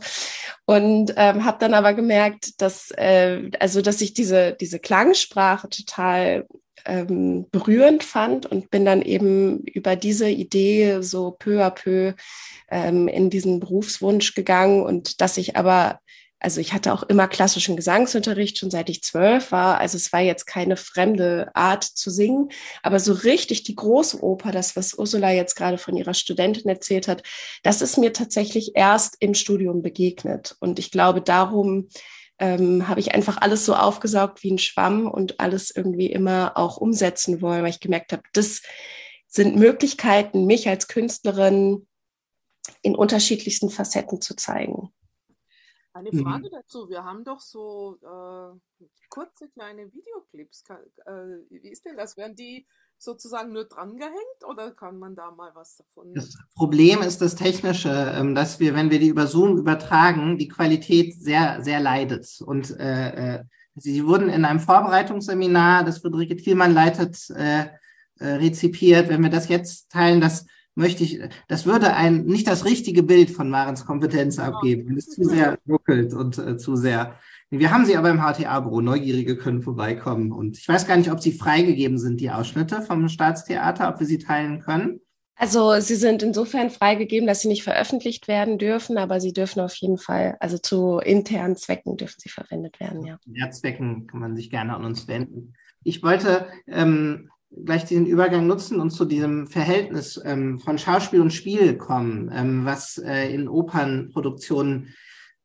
Und 0.66 1.14
ähm, 1.16 1.44
habe 1.44 1.58
dann 1.58 1.72
aber 1.72 1.94
gemerkt, 1.94 2.60
dass 2.60 2.90
äh, 2.90 3.50
also 3.60 3.80
dass 3.80 4.00
ich 4.00 4.12
diese 4.12 4.52
diese 4.52 4.78
Klangsprache 4.78 5.68
total 5.68 6.46
ähm, 6.86 7.46
berührend 7.50 8.04
fand 8.04 8.46
und 8.46 8.70
bin 8.70 8.84
dann 8.84 9.02
eben 9.02 9.60
über 9.64 9.96
diese 9.96 10.28
Idee 10.28 11.00
so 11.00 11.32
peu 11.32 11.64
à 11.64 11.70
peu 11.70 12.14
ähm, 12.70 13.08
in 13.08 13.30
diesen 13.30 13.60
Berufswunsch 13.60 14.34
gegangen 14.34 14.82
und 14.82 15.20
dass 15.20 15.36
ich 15.36 15.56
aber 15.56 16.00
also 16.44 16.60
ich 16.60 16.74
hatte 16.74 16.92
auch 16.92 17.02
immer 17.04 17.26
klassischen 17.26 17.74
Gesangsunterricht 17.74 18.58
schon 18.58 18.70
seit 18.70 18.90
ich 18.90 19.02
zwölf 19.02 19.50
war. 19.50 19.78
Also 19.80 19.96
es 19.96 20.12
war 20.12 20.20
jetzt 20.20 20.44
keine 20.44 20.76
fremde 20.76 21.50
Art 21.54 21.84
zu 21.84 22.10
singen, 22.10 22.50
aber 22.82 23.00
so 23.00 23.14
richtig 23.14 23.62
die 23.62 23.74
große 23.74 24.22
Oper, 24.22 24.52
das 24.52 24.76
was 24.76 24.92
Ursula 24.92 25.30
jetzt 25.30 25.54
gerade 25.54 25.78
von 25.78 25.96
ihrer 25.96 26.12
Studentin 26.12 26.68
erzählt 26.68 27.08
hat, 27.08 27.22
das 27.62 27.80
ist 27.80 27.96
mir 27.96 28.12
tatsächlich 28.12 28.72
erst 28.74 29.16
im 29.20 29.32
Studium 29.32 29.80
begegnet. 29.80 30.54
Und 30.60 30.78
ich 30.78 30.90
glaube, 30.90 31.22
darum 31.22 31.88
ähm, 32.38 32.88
habe 32.88 33.00
ich 33.00 33.14
einfach 33.14 33.38
alles 33.38 33.64
so 33.64 33.74
aufgesaugt 33.74 34.42
wie 34.42 34.52
ein 34.52 34.58
Schwamm 34.58 35.06
und 35.08 35.40
alles 35.40 35.70
irgendwie 35.70 36.06
immer 36.06 36.52
auch 36.56 36.76
umsetzen 36.76 37.40
wollen, 37.40 37.62
weil 37.62 37.70
ich 37.70 37.80
gemerkt 37.80 38.12
habe, 38.12 38.22
das 38.32 38.62
sind 39.26 39.56
Möglichkeiten, 39.56 40.46
mich 40.46 40.68
als 40.68 40.88
Künstlerin 40.88 41.86
in 42.82 42.94
unterschiedlichsten 42.94 43.70
Facetten 43.70 44.20
zu 44.20 44.34
zeigen. 44.34 44.92
Eine 45.94 46.10
mhm. 46.12 46.22
Frage 46.22 46.50
dazu. 46.50 46.88
Wir 46.88 47.04
haben 47.04 47.22
doch 47.22 47.40
so 47.40 47.98
äh, 48.02 48.84
kurze 49.08 49.48
kleine 49.48 49.92
Videoclips. 49.92 50.64
Äh, 51.06 51.12
wie 51.50 51.68
ist 51.68 51.84
denn 51.84 51.96
das? 51.96 52.16
Werden 52.16 52.34
die 52.34 52.66
sozusagen 52.98 53.52
nur 53.52 53.66
drangehängt 53.66 54.44
oder 54.44 54.72
kann 54.72 54.98
man 54.98 55.14
da 55.14 55.30
mal 55.30 55.52
was 55.54 55.76
davon? 55.76 56.12
Das 56.12 56.36
Problem 56.56 57.00
ist 57.00 57.20
das 57.20 57.36
Technische, 57.36 58.12
ähm, 58.16 58.34
dass 58.34 58.58
wir, 58.58 58.74
wenn 58.74 58.90
wir 58.90 58.98
die 58.98 59.08
über 59.08 59.28
Zoom 59.28 59.56
übertragen, 59.56 60.36
die 60.36 60.48
Qualität 60.48 61.14
sehr, 61.14 61.62
sehr 61.62 61.78
leidet. 61.78 62.40
Und 62.44 62.76
äh, 62.80 63.36
äh, 63.36 63.44
sie 63.76 64.04
wurden 64.04 64.30
in 64.30 64.44
einem 64.44 64.60
Vorbereitungsseminar, 64.60 65.84
das 65.84 65.98
Friederike 65.98 66.34
Thielmann 66.34 66.74
leitet, 66.74 67.30
äh, 67.30 67.68
rezipiert. 68.18 69.08
Wenn 69.08 69.22
wir 69.22 69.30
das 69.30 69.48
jetzt 69.48 69.92
teilen, 69.92 70.20
das 70.20 70.46
möchte 70.74 71.04
ich, 71.04 71.20
das 71.48 71.66
würde 71.66 71.94
ein 71.94 72.24
nicht 72.24 72.46
das 72.46 72.64
richtige 72.64 73.02
Bild 73.02 73.30
von 73.30 73.48
Marens 73.48 73.86
Kompetenz 73.86 74.38
abgeben, 74.38 74.88
wenn 74.88 74.96
es 74.96 75.06
zu 75.06 75.24
sehr 75.24 75.58
ruckelt 75.68 76.14
und 76.14 76.38
äh, 76.38 76.56
zu 76.56 76.76
sehr 76.76 77.16
wir 77.50 77.70
haben 77.70 77.84
sie 77.84 77.96
aber 77.96 78.10
im 78.10 78.20
HTA-Büro. 78.20 78.80
Neugierige 78.80 79.36
können 79.36 79.62
vorbeikommen. 79.62 80.32
Und 80.32 80.58
ich 80.58 80.68
weiß 80.68 80.86
gar 80.86 80.96
nicht, 80.96 81.10
ob 81.10 81.20
sie 81.20 81.32
freigegeben 81.32 81.98
sind, 81.98 82.20
die 82.20 82.30
Ausschnitte 82.30 82.82
vom 82.82 83.08
Staatstheater, 83.08 83.88
ob 83.88 84.00
wir 84.00 84.06
sie 84.06 84.18
teilen 84.18 84.60
können. 84.60 85.00
Also 85.36 85.80
sie 85.80 85.96
sind 85.96 86.22
insofern 86.22 86.70
freigegeben, 86.70 87.26
dass 87.26 87.42
sie 87.42 87.48
nicht 87.48 87.64
veröffentlicht 87.64 88.28
werden 88.28 88.56
dürfen, 88.56 88.98
aber 88.98 89.20
sie 89.20 89.32
dürfen 89.32 89.60
auf 89.60 89.74
jeden 89.76 89.98
Fall, 89.98 90.36
also 90.38 90.58
zu 90.58 90.98
internen 90.98 91.56
Zwecken 91.56 91.96
dürfen 91.96 92.20
sie 92.20 92.28
verwendet 92.28 92.78
werden, 92.78 93.04
ja. 93.04 93.18
Ja, 93.26 93.50
Zwecken 93.50 94.06
kann 94.06 94.20
man 94.20 94.36
sich 94.36 94.48
gerne 94.48 94.76
an 94.76 94.84
uns 94.84 95.08
wenden. 95.08 95.54
Ich 95.82 96.04
wollte 96.04 96.46
ähm, 96.68 97.30
gleich 97.64 97.84
den 97.84 98.06
Übergang 98.06 98.46
nutzen 98.46 98.80
und 98.80 98.90
zu 98.90 99.04
diesem 99.04 99.46
Verhältnis 99.46 100.20
ähm, 100.24 100.58
von 100.58 100.78
Schauspiel 100.78 101.20
und 101.20 101.32
Spiel 101.32 101.76
kommen, 101.76 102.30
ähm, 102.34 102.64
was 102.64 102.98
äh, 102.98 103.32
in 103.32 103.48
Opernproduktionen 103.48 104.94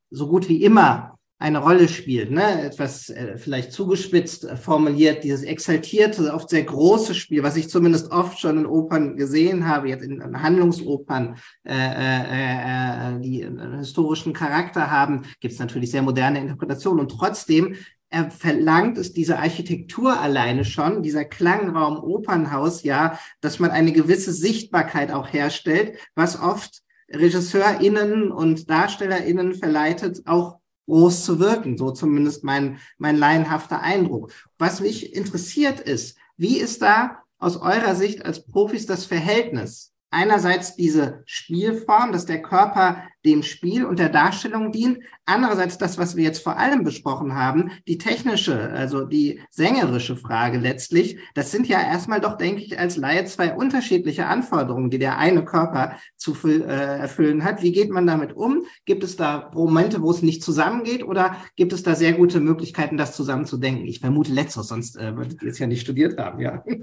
so 0.10 0.28
gut 0.28 0.50
wie 0.50 0.64
immer 0.64 1.20
eine 1.42 1.60
Rolle 1.60 1.88
spielt, 1.88 2.32
ne? 2.32 2.64
etwas 2.64 3.10
äh, 3.10 3.38
vielleicht 3.38 3.72
zugespitzt 3.72 4.44
äh, 4.44 4.58
formuliert, 4.58 5.24
dieses 5.24 5.44
exaltierte, 5.44 6.34
oft 6.34 6.50
sehr 6.50 6.64
große 6.64 7.16
Spiel, 7.16 7.44
was 7.44 7.56
ich 7.56 7.70
zumindest 7.70 8.12
oft 8.12 8.40
schon 8.40 8.58
in 8.58 8.66
Opern 8.66 9.16
gesehen 9.16 9.66
habe, 9.66 9.88
jetzt 9.88 10.04
in, 10.04 10.20
in 10.20 10.42
Handlungsopern, 10.42 11.38
äh, 11.64 11.74
äh, 11.74 13.16
äh, 13.16 13.22
die 13.22 13.46
einen 13.46 13.78
historischen 13.78 14.34
Charakter 14.34 14.92
haben, 14.92 15.24
gibt 15.40 15.54
es 15.54 15.60
natürlich 15.60 15.92
sehr 15.92 16.02
moderne 16.02 16.42
Interpretationen 16.42 17.00
und 17.00 17.12
trotzdem 17.18 17.76
er 18.10 18.32
verlangt 18.32 18.98
es 18.98 19.14
diese 19.14 19.38
Architektur 19.38 20.20
alleine 20.20 20.66
schon, 20.66 21.04
dieser 21.04 21.26
Klangraum 21.26 21.98
Opernhaus, 22.04 22.84
ja, 22.84 23.20
dass 23.40 23.60
man 23.60 23.72
eine 23.72 23.92
gewisse 23.92 24.34
Sichtbarkeit 24.34 25.12
auch 25.12 25.32
herstellt, 25.32 25.98
was 26.16 26.40
oft 26.40 26.82
RegisseurInnen 27.12 28.32
und 28.32 28.70
DarstellerInnen 28.70 29.54
verleitet, 29.54 30.24
auch 30.26 30.60
groß 30.88 31.24
zu 31.24 31.40
wirken. 31.40 31.78
So 31.78 31.92
zumindest 31.92 32.44
mein, 32.44 32.80
mein 32.98 33.16
laienhafter 33.16 33.82
Eindruck. 33.82 34.32
Was 34.58 34.82
mich 34.82 35.14
interessiert 35.14 35.80
ist, 35.80 36.18
wie 36.36 36.58
ist 36.58 36.82
da 36.82 37.20
aus 37.38 37.58
eurer 37.58 37.96
Sicht 37.96 38.26
als 38.26 38.46
Profis 38.46 38.86
das 38.86 39.06
Verhältnis 39.06 39.94
einerseits 40.12 40.76
diese 40.76 41.24
Spielform, 41.26 42.12
dass 42.12 42.26
der 42.26 42.42
Körper 42.42 43.04
dem 43.26 43.44
Spiel 43.44 43.86
und 43.86 44.00
der 44.00 44.10
Darstellung 44.10 44.72
dient, 44.72 45.00
andererseits 45.26 45.78
das, 45.78 45.98
was 45.98 46.16
wir 46.16 46.24
jetzt 46.24 46.42
vor 46.42 46.58
allem 46.58 46.84
besprochen 46.84 47.36
haben, 47.36 47.72
die 47.88 47.98
technische, 47.98 48.70
also 48.72 49.06
die 49.06 49.42
sängerische 49.52 50.16
Frage 50.16 50.58
letztlich, 50.58 51.18
das 51.36 51.52
sind 51.52 51.68
ja 51.68 51.82
erstmal 51.82 52.22
doch, 52.22 52.38
denke 52.38 52.62
ich, 52.62 52.80
als 52.80 52.96
Laie 52.96 53.26
zwei 53.26 53.54
unterschiedliche 53.54 54.26
Anforderungen, 54.28 54.90
die 54.90 55.00
der 55.00 55.18
eine 55.18 55.44
Körper 55.44 55.98
zu 56.16 56.36
äh, 56.46 57.00
erfüllen 57.00 57.44
hat. 57.44 57.62
Wie 57.62 57.74
geht 57.74 57.90
man 57.90 58.08
damit 58.08 58.34
um? 58.34 58.64
Gibt 58.86 59.04
es 59.04 59.18
da 59.18 59.52
Momente, 59.54 60.02
wo 60.02 60.12
es 60.12 60.22
nicht 60.22 60.42
zusammengeht 60.42 61.04
oder 61.04 61.36
gibt 61.58 61.74
es 61.74 61.84
da 61.84 61.96
sehr 61.96 62.14
gute 62.14 62.40
Möglichkeiten, 62.40 62.98
das 62.98 63.16
zusammenzudenken? 63.16 63.86
Ich 63.86 64.00
vermute 64.00 64.32
letzteres, 64.32 64.70
sonst 64.70 64.98
äh, 64.98 65.16
würdet 65.16 65.42
ihr 65.44 65.50
es 65.50 65.60
ja 65.60 65.68
nicht 65.68 65.82
studiert 65.82 66.18
haben, 66.18 66.40
ja. 66.40 66.64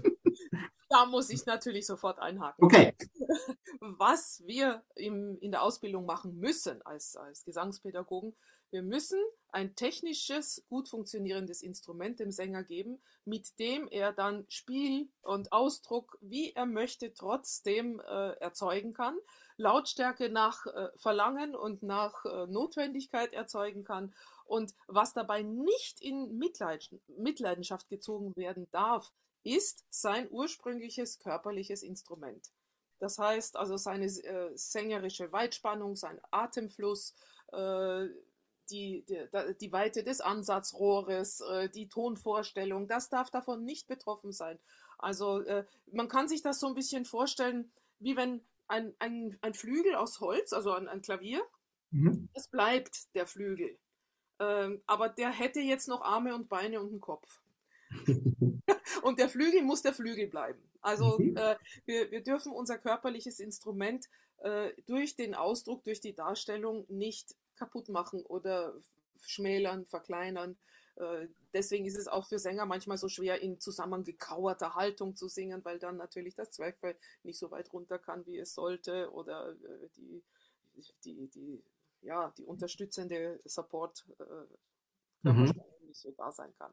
da 0.97 1.05
muss 1.05 1.29
ich 1.29 1.45
natürlich 1.45 1.87
sofort 1.87 2.19
einhaken. 2.19 2.65
Okay. 2.65 2.95
Was 3.81 4.43
wir 4.47 4.83
im, 4.95 5.39
in 5.41 5.51
der 5.51 5.63
Ausbildung 5.63 6.07
machen 6.07 6.39
müssen 6.39 6.81
als, 6.83 7.17
als 7.17 7.45
Gesangspädagogen, 7.45 8.35
wir 8.71 8.83
müssen 8.83 9.21
ein 9.51 9.77
technisches, 9.77 10.65
gut 10.69 10.89
funktionierendes 10.89 11.63
Instrument 11.63 12.19
dem 12.19 12.31
Sänger 12.31 12.65
geben, 12.65 13.01
mit 13.25 13.59
dem 13.59 13.89
er 13.89 14.13
dann 14.13 14.45
Spiel 14.49 15.09
und 15.23 15.53
Ausdruck, 15.53 16.19
wie 16.21 16.53
er 16.53 16.67
möchte, 16.67 17.13
trotzdem 17.13 18.01
äh, 18.01 18.31
erzeugen 18.41 18.93
kann, 18.93 19.17
Lautstärke 19.57 20.31
nach 20.31 20.67
äh, 20.67 20.89
Verlangen 20.97 21.55
und 21.55 21.83
nach 21.83 22.25
äh, 22.25 22.47
Notwendigkeit 22.47 23.35
erzeugen 23.35 23.85
kann 23.85 24.15
und 24.47 24.75
was 24.89 25.13
dabei 25.13 25.43
nicht 25.43 26.01
in 26.01 26.39
Mitleidenschaft 26.39 27.89
gezogen 27.89 28.35
werden 28.35 28.67
darf, 28.73 29.13
ist 29.47 29.85
sein 29.91 30.29
ursprüngliches 30.31 31.21
körperliches 31.21 31.83
Instrument. 31.83 32.51
Das 32.99 33.19
heißt 33.19 33.57
also 33.57 33.77
seine 33.77 34.07
äh, 34.07 34.51
sängerische 34.57 35.31
Weitspannung, 35.33 35.95
sein 35.97 36.21
Atemfluss, 36.31 37.15
äh, 37.53 38.07
die, 38.71 39.05
die, 39.09 39.29
die, 39.61 39.73
Weite 39.73 40.03
des 40.03 40.21
Ansatzrohres, 40.21 41.41
äh, 41.41 41.69
die 41.69 41.89
Tonvorstellung, 41.89 42.89
das 42.89 43.09
darf 43.09 43.31
davon 43.31 43.65
nicht 43.65 43.87
betroffen 43.87 44.33
sein. 44.33 44.59
Also 44.99 45.41
äh, 45.43 45.65
man 45.93 46.09
kann 46.09 46.27
sich 46.27 46.43
das 46.43 46.59
so 46.59 46.67
ein 46.67 46.75
bisschen 46.75 47.05
vorstellen, 47.05 47.71
wie 48.01 48.17
wenn 48.17 48.45
ein, 48.67 48.95
ein, 48.99 49.39
ein 49.43 49.55
Flügel 49.55 49.95
aus 49.95 50.21
Holz, 50.21 50.53
also 50.53 50.73
ein, 50.73 50.89
ein 50.89 51.03
Klavier, 51.03 51.43
mhm. 51.93 52.29
es 52.35 52.49
bleibt 52.49 53.15
der 53.15 53.27
Flügel. 53.27 53.79
Ähm, 54.41 54.83
aber 54.87 55.09
der 55.09 55.31
hätte 55.31 55.61
jetzt 55.61 55.87
noch 55.87 56.03
Arme 56.03 56.35
und 56.35 56.49
Beine 56.49 56.81
und 56.81 56.89
einen 56.89 57.01
Kopf. 57.01 57.41
und 59.07 59.21
der 59.21 59.29
Flügel 59.29 59.63
muss 59.63 59.83
der 59.83 59.93
Flügel 59.93 60.27
bleiben. 60.27 60.61
Also 60.81 61.17
mhm. 61.21 61.37
äh, 61.37 61.57
wir, 61.85 62.11
wir 62.11 62.25
dürfen 62.25 62.51
unser 62.51 62.77
körperliches 62.77 63.39
Instrument 63.39 64.07
äh, 64.39 64.73
durch 64.87 65.15
den 65.15 65.37
Ausdruck, 65.37 65.85
durch 65.85 66.01
die 66.01 66.13
Darstellung 66.13 66.87
nicht 66.89 67.37
kaputt 67.55 67.89
machen 67.89 68.23
oder 68.27 68.75
schmälern, 69.21 69.87
verkleinern. 69.87 70.57
Äh, 70.97 71.29
deswegen 71.55 71.85
ist 71.87 71.97
es 71.97 72.09
auch 72.09 72.27
für 72.27 72.41
Sänger 72.41 72.67
manchmal 72.67 72.99
so 72.99 73.09
schwer, 73.09 73.41
in 73.41 73.61
zusammengekauerter 73.61 74.75
Haltung 74.75 75.15
zu 75.15 75.29
singen, 75.29 75.65
weil 75.65 75.79
dann 75.79 75.97
natürlich 75.97 76.35
das 76.35 76.51
Zwerchfell 76.51 76.97
nicht 77.23 77.39
so 77.39 77.53
weit 77.53 77.73
runter 77.73 78.01
kann, 78.01 78.27
wie 78.27 78.39
es 78.39 78.55
sollte 78.55 79.13
oder 79.13 79.53
äh, 79.53 79.89
die, 79.97 80.23
die, 81.05 81.29
die 81.29 81.63
ja, 82.03 82.33
die 82.37 82.45
unterstützende 82.45 83.39
Support 83.45 84.05
äh, 84.19 85.29
mhm. 85.31 85.53
nicht 85.87 86.01
so 86.01 86.11
da 86.11 86.33
sein 86.33 86.53
kann. 86.59 86.73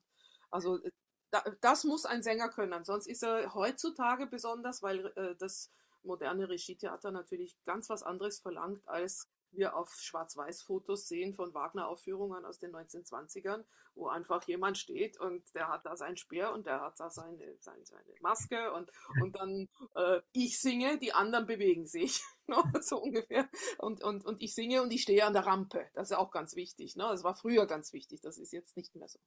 Also 0.50 0.84
äh, 0.84 0.92
das 1.62 1.84
muss 1.84 2.06
ein 2.06 2.24
Sänger 2.24 2.50
können. 2.50 2.84
Sonst 2.84 3.08
ist 3.08 3.24
er 3.24 3.54
heutzutage 3.54 4.28
besonders, 4.28 4.82
weil 4.82 5.08
äh, 5.16 5.36
das 5.38 5.72
moderne 6.04 6.50
Regietheater 6.50 7.12
natürlich 7.12 7.58
ganz 7.64 7.90
was 7.90 8.04
anderes 8.04 8.40
verlangt 8.40 8.88
als 8.88 9.30
wir 9.56 9.76
auf 9.76 9.94
Schwarz-Weiß-Fotos 9.94 11.08
sehen 11.08 11.34
von 11.34 11.54
Wagner-Aufführungen 11.54 12.46
aus 12.46 12.60
den 12.60 12.76
1920ern, 12.76 13.64
wo 13.96 14.08
einfach 14.08 14.44
jemand 14.48 14.78
steht 14.78 15.20
und 15.20 15.44
der 15.54 15.70
hat 15.70 15.86
da 15.86 15.96
sein 15.96 16.18
Speer 16.18 16.54
und 16.54 16.66
der 16.66 16.82
hat 16.82 17.00
da 17.00 17.10
seine, 17.10 17.56
seine, 17.60 17.86
seine 17.86 18.14
Maske 18.22 18.74
und, 18.74 18.92
und 19.22 19.36
dann 19.36 19.70
äh, 19.96 20.22
ich 20.32 20.60
singe, 20.60 20.98
die 20.98 21.14
anderen 21.14 21.46
bewegen 21.46 21.86
sich. 21.86 22.22
Ne, 22.46 22.58
so 22.82 22.98
ungefähr. 22.98 23.48
Und, 23.78 24.04
und, 24.04 24.26
und 24.26 24.42
ich 24.42 24.54
singe 24.54 24.82
und 24.82 24.92
ich 24.92 25.04
stehe 25.04 25.26
an 25.26 25.32
der 25.32 25.46
Rampe. 25.46 25.88
Das 25.94 26.12
ist 26.12 26.18
auch 26.18 26.30
ganz 26.30 26.58
wichtig. 26.58 26.98
Ne? 26.98 27.04
Das 27.04 27.24
war 27.24 27.36
früher 27.36 27.66
ganz 27.68 27.94
wichtig, 27.94 28.20
das 28.20 28.38
ist 28.38 28.52
jetzt 28.52 28.76
nicht 28.76 28.94
mehr 28.96 29.08
so. 29.08 29.18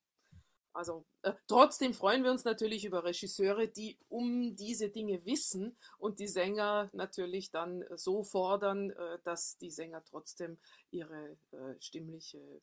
Also 0.76 1.06
äh, 1.22 1.32
trotzdem 1.46 1.94
freuen 1.94 2.22
wir 2.22 2.30
uns 2.30 2.44
natürlich 2.44 2.84
über 2.84 3.02
Regisseure, 3.02 3.66
die 3.66 3.98
um 4.08 4.54
diese 4.56 4.90
Dinge 4.90 5.24
wissen 5.24 5.74
und 5.96 6.18
die 6.18 6.28
Sänger 6.28 6.90
natürlich 6.92 7.50
dann 7.50 7.82
so 7.94 8.22
fordern, 8.22 8.90
äh, 8.90 9.18
dass 9.24 9.56
die 9.56 9.70
Sänger 9.70 10.04
trotzdem 10.04 10.58
ihre 10.90 11.38
äh, 11.52 11.80
stimmliche 11.80 12.60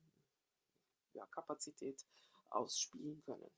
ja, 1.14 1.26
Kapazität 1.32 2.06
ausspielen 2.52 3.24
können. 3.26 3.50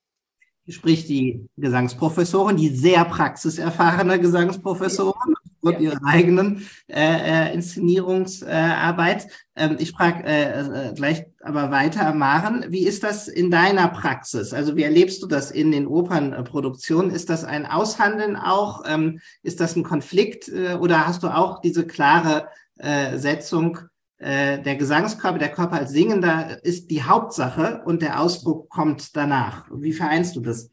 Sprich 0.69 1.05
die 1.05 1.49
Gesangsprofessorin, 1.57 2.55
die 2.55 2.69
sehr 2.69 3.03
praxiserfahrene 3.03 4.21
Gesangsprofessorin, 4.21 5.34
ja. 5.73 5.79
ihrer 5.79 5.99
eigenen 6.05 6.67
äh, 6.87 7.49
äh, 7.49 7.53
Inszenierungsarbeit. 7.53 9.27
Ähm, 9.55 9.77
ich 9.79 9.91
frage 9.91 10.23
äh, 10.25 10.89
äh, 10.89 10.93
gleich 10.93 11.25
aber 11.41 11.71
weiter, 11.71 12.13
Maren, 12.13 12.65
wie 12.69 12.87
ist 12.87 13.03
das 13.03 13.27
in 13.27 13.51
deiner 13.51 13.87
Praxis? 13.87 14.53
Also 14.53 14.75
wie 14.75 14.83
erlebst 14.83 15.21
du 15.21 15.27
das 15.27 15.51
in 15.51 15.71
den 15.71 15.87
Opernproduktionen? 15.87 17.11
Ist 17.11 17.29
das 17.29 17.43
ein 17.43 17.65
Aushandeln 17.65 18.35
auch? 18.35 18.83
Ähm, 18.87 19.19
ist 19.43 19.59
das 19.59 19.75
ein 19.75 19.83
Konflikt 19.83 20.47
äh, 20.47 20.73
oder 20.73 21.07
hast 21.07 21.23
du 21.23 21.27
auch 21.27 21.61
diese 21.61 21.85
klare 21.85 22.47
äh, 22.77 23.17
Setzung? 23.17 23.79
Äh, 24.17 24.61
der 24.61 24.75
Gesangskörper, 24.77 25.37
der 25.37 25.51
Körper 25.51 25.75
als 25.75 25.91
Singender 25.91 26.63
ist 26.63 26.89
die 26.89 27.03
Hauptsache 27.03 27.81
und 27.85 28.01
der 28.01 28.21
Ausdruck 28.21 28.69
kommt 28.69 29.15
danach. 29.15 29.67
Wie 29.71 29.93
vereinst 29.93 30.35
du 30.35 30.39
das? 30.39 30.69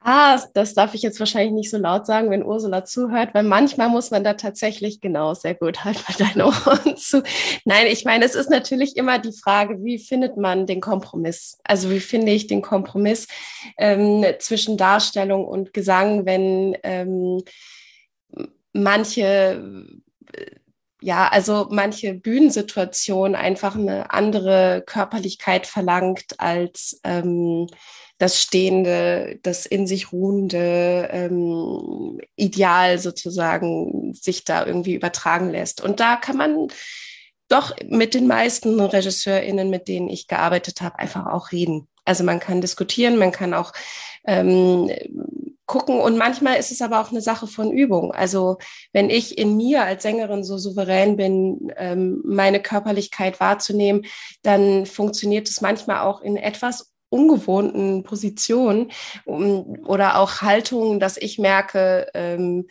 Ah, 0.00 0.40
das 0.54 0.74
darf 0.74 0.94
ich 0.94 1.02
jetzt 1.02 1.18
wahrscheinlich 1.18 1.52
nicht 1.52 1.70
so 1.70 1.76
laut 1.76 2.06
sagen, 2.06 2.30
wenn 2.30 2.44
Ursula 2.44 2.84
zuhört, 2.84 3.34
weil 3.34 3.42
manchmal 3.42 3.88
muss 3.88 4.12
man 4.12 4.22
da 4.22 4.34
tatsächlich 4.34 5.00
genau 5.00 5.34
sehr 5.34 5.54
gut 5.54 5.84
halt 5.84 6.02
bei 6.06 6.14
deinen 6.14 6.42
Ohren 6.42 6.96
zu. 6.96 7.22
Nein, 7.64 7.88
ich 7.88 8.04
meine, 8.04 8.24
es 8.24 8.36
ist 8.36 8.48
natürlich 8.48 8.96
immer 8.96 9.18
die 9.18 9.32
Frage, 9.32 9.82
wie 9.82 9.98
findet 9.98 10.36
man 10.36 10.66
den 10.66 10.80
Kompromiss? 10.80 11.58
Also 11.64 11.90
wie 11.90 12.00
finde 12.00 12.30
ich 12.32 12.46
den 12.46 12.62
Kompromiss 12.62 13.26
ähm, 13.76 14.24
zwischen 14.38 14.76
Darstellung 14.76 15.44
und 15.44 15.74
Gesang, 15.74 16.26
wenn 16.26 16.76
ähm, 16.84 17.42
manche 18.72 19.84
ja, 21.00 21.28
also 21.28 21.68
manche 21.70 22.14
Bühnensituation 22.14 23.34
einfach 23.34 23.76
eine 23.76 24.10
andere 24.10 24.82
Körperlichkeit 24.84 25.66
verlangt 25.66 26.34
als 26.38 27.00
ähm, 27.04 27.68
das 28.18 28.42
Stehende, 28.42 29.38
das 29.42 29.64
in 29.64 29.86
sich 29.86 30.12
ruhende 30.12 31.08
ähm, 31.12 32.20
Ideal 32.36 32.98
sozusagen 32.98 34.12
sich 34.14 34.44
da 34.44 34.66
irgendwie 34.66 34.94
übertragen 34.94 35.50
lässt. 35.50 35.80
Und 35.80 36.00
da 36.00 36.16
kann 36.16 36.36
man 36.36 36.68
doch 37.48 37.74
mit 37.88 38.14
den 38.14 38.26
meisten 38.26 38.78
RegisseurInnen, 38.80 39.70
mit 39.70 39.88
denen 39.88 40.08
ich 40.08 40.26
gearbeitet 40.26 40.80
habe, 40.82 40.98
einfach 40.98 41.26
auch 41.26 41.52
reden. 41.52 41.88
Also 42.04 42.24
man 42.24 42.40
kann 42.40 42.60
diskutieren, 42.60 43.16
man 43.16 43.32
kann 43.32 43.54
auch 43.54 43.72
ähm, 44.26 44.90
gucken 45.66 46.00
und 46.00 46.16
manchmal 46.16 46.56
ist 46.58 46.72
es 46.72 46.82
aber 46.82 47.00
auch 47.00 47.10
eine 47.10 47.20
Sache 47.20 47.46
von 47.46 47.70
Übung. 47.70 48.12
Also 48.12 48.58
wenn 48.92 49.10
ich 49.10 49.38
in 49.38 49.56
mir 49.56 49.84
als 49.84 50.02
Sängerin 50.02 50.42
so 50.42 50.58
souverän 50.58 51.16
bin, 51.16 51.72
ähm, 51.76 52.22
meine 52.24 52.60
Körperlichkeit 52.60 53.38
wahrzunehmen, 53.38 54.06
dann 54.42 54.86
funktioniert 54.86 55.48
es 55.48 55.60
manchmal 55.60 56.00
auch 56.00 56.22
in 56.22 56.36
etwas 56.36 56.92
ungewohnten 57.10 58.02
Positionen 58.02 58.90
um, 59.24 59.78
oder 59.86 60.18
auch 60.18 60.42
Haltungen, 60.42 61.00
dass 61.00 61.16
ich 61.16 61.38
merke, 61.38 62.08
ähm, 62.14 62.68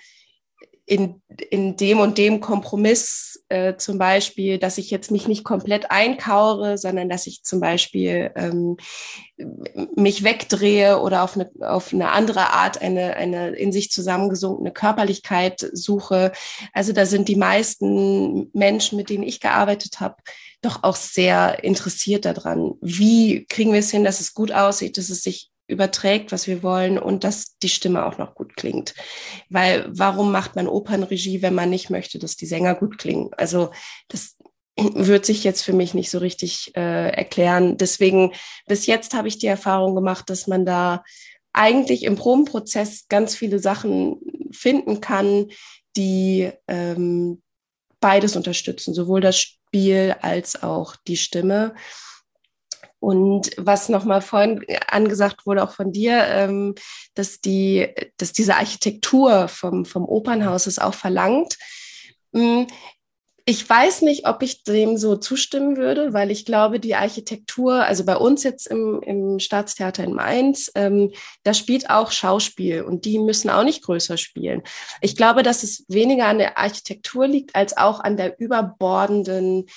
in, 0.87 1.21
in 1.49 1.75
dem 1.75 1.99
und 1.99 2.17
dem 2.17 2.39
Kompromiss 2.39 3.43
äh, 3.49 3.75
zum 3.75 3.97
Beispiel, 3.97 4.57
dass 4.57 4.77
ich 4.77 4.89
jetzt 4.89 5.11
mich 5.11 5.27
nicht 5.27 5.43
komplett 5.43 5.91
einkaure, 5.91 6.77
sondern 6.77 7.09
dass 7.09 7.27
ich 7.27 7.43
zum 7.43 7.59
Beispiel 7.59 8.31
ähm, 8.35 8.77
mich 9.97 10.23
wegdrehe 10.23 11.01
oder 11.01 11.23
auf 11.23 11.35
eine, 11.35 11.51
auf 11.59 11.93
eine 11.93 12.11
andere 12.11 12.53
Art 12.53 12.81
eine, 12.81 13.17
eine 13.17 13.49
in 13.49 13.73
sich 13.73 13.91
zusammengesunkene 13.91 14.71
Körperlichkeit 14.71 15.69
suche. 15.73 16.31
Also 16.71 16.93
da 16.93 17.05
sind 17.05 17.27
die 17.27 17.35
meisten 17.35 18.49
Menschen, 18.53 18.97
mit 18.97 19.09
denen 19.09 19.23
ich 19.23 19.41
gearbeitet 19.41 19.99
habe, 19.99 20.15
doch 20.61 20.83
auch 20.83 20.95
sehr 20.95 21.65
interessiert 21.65 22.23
daran. 22.23 22.75
Wie 22.79 23.45
kriegen 23.45 23.73
wir 23.73 23.81
es 23.81 23.91
hin, 23.91 24.05
dass 24.05 24.21
es 24.21 24.33
gut 24.33 24.53
aussieht, 24.53 24.97
dass 24.97 25.09
es 25.09 25.21
sich 25.21 25.51
überträgt, 25.67 26.31
was 26.31 26.47
wir 26.47 26.63
wollen 26.63 26.97
und 26.97 27.23
dass 27.23 27.57
die 27.59 27.69
Stimme 27.69 28.05
auch 28.05 28.17
noch 28.17 28.35
gut 28.35 28.55
klingt. 28.55 28.95
Weil 29.49 29.85
warum 29.89 30.31
macht 30.31 30.55
man 30.55 30.67
Opernregie, 30.67 31.41
wenn 31.41 31.53
man 31.53 31.69
nicht 31.69 31.89
möchte, 31.89 32.19
dass 32.19 32.35
die 32.35 32.45
Sänger 32.45 32.75
gut 32.75 32.97
klingen? 32.97 33.31
Also 33.37 33.71
das 34.07 34.37
wird 34.77 35.25
sich 35.25 35.43
jetzt 35.43 35.63
für 35.63 35.73
mich 35.73 35.93
nicht 35.93 36.09
so 36.09 36.19
richtig 36.19 36.75
äh, 36.75 37.09
erklären. 37.09 37.77
Deswegen, 37.77 38.33
bis 38.67 38.85
jetzt 38.85 39.13
habe 39.13 39.27
ich 39.27 39.37
die 39.37 39.47
Erfahrung 39.47 39.95
gemacht, 39.95 40.29
dass 40.29 40.47
man 40.47 40.65
da 40.65 41.03
eigentlich 41.53 42.03
im 42.03 42.15
Probenprozess 42.15 43.07
ganz 43.09 43.35
viele 43.35 43.59
Sachen 43.59 44.19
finden 44.51 45.01
kann, 45.01 45.47
die 45.97 46.51
ähm, 46.67 47.41
beides 47.99 48.35
unterstützen, 48.35 48.93
sowohl 48.93 49.21
das 49.21 49.39
Spiel 49.39 50.15
als 50.21 50.61
auch 50.61 50.95
die 51.07 51.17
Stimme. 51.17 51.73
Und 52.99 53.51
was 53.57 53.89
nochmal 53.89 54.21
vorhin 54.21 54.65
angesagt 54.87 55.45
wurde, 55.45 55.63
auch 55.63 55.71
von 55.71 55.91
dir, 55.91 56.25
ähm, 56.27 56.75
dass, 57.13 57.41
die, 57.41 57.87
dass 58.17 58.33
diese 58.33 58.55
Architektur 58.55 59.47
vom, 59.47 59.85
vom 59.85 60.05
Opernhaus 60.05 60.67
es 60.67 60.79
auch 60.79 60.95
verlangt. 60.95 61.57
Hm, 62.33 62.67
Ich 63.49 63.63
weiß 63.69 64.01
nicht, 64.01 64.27
ob 64.27 64.43
ich 64.43 64.65
dem 64.65 64.97
so 64.97 65.15
zustimmen 65.15 65.77
würde, 65.77 66.11
weil 66.11 66.31
ich 66.31 66.43
glaube, 66.43 66.81
die 66.81 66.95
Architektur, 66.95 67.85
also 67.85 68.03
bei 68.03 68.17
uns 68.17 68.43
jetzt 68.43 68.67
im, 68.67 69.01
im 69.01 69.39
Staatstheater 69.39 70.03
in 70.03 70.13
Mainz, 70.13 70.69
ähm, 70.75 71.13
da 71.43 71.53
spielt 71.53 71.89
auch 71.89 72.11
Schauspiel 72.11 72.81
und 72.81 73.05
die 73.05 73.19
müssen 73.19 73.49
auch 73.49 73.63
nicht 73.63 73.83
größer 73.83 74.17
spielen. 74.17 74.63
Ich 74.99 75.15
glaube, 75.15 75.43
dass 75.43 75.63
es 75.63 75.85
weniger 75.87 76.25
an 76.25 76.39
der 76.39 76.57
Architektur 76.57 77.25
liegt, 77.25 77.55
als 77.55 77.77
auch 77.77 78.01
an 78.01 78.17
der 78.17 78.37
überbordenden 78.37 79.67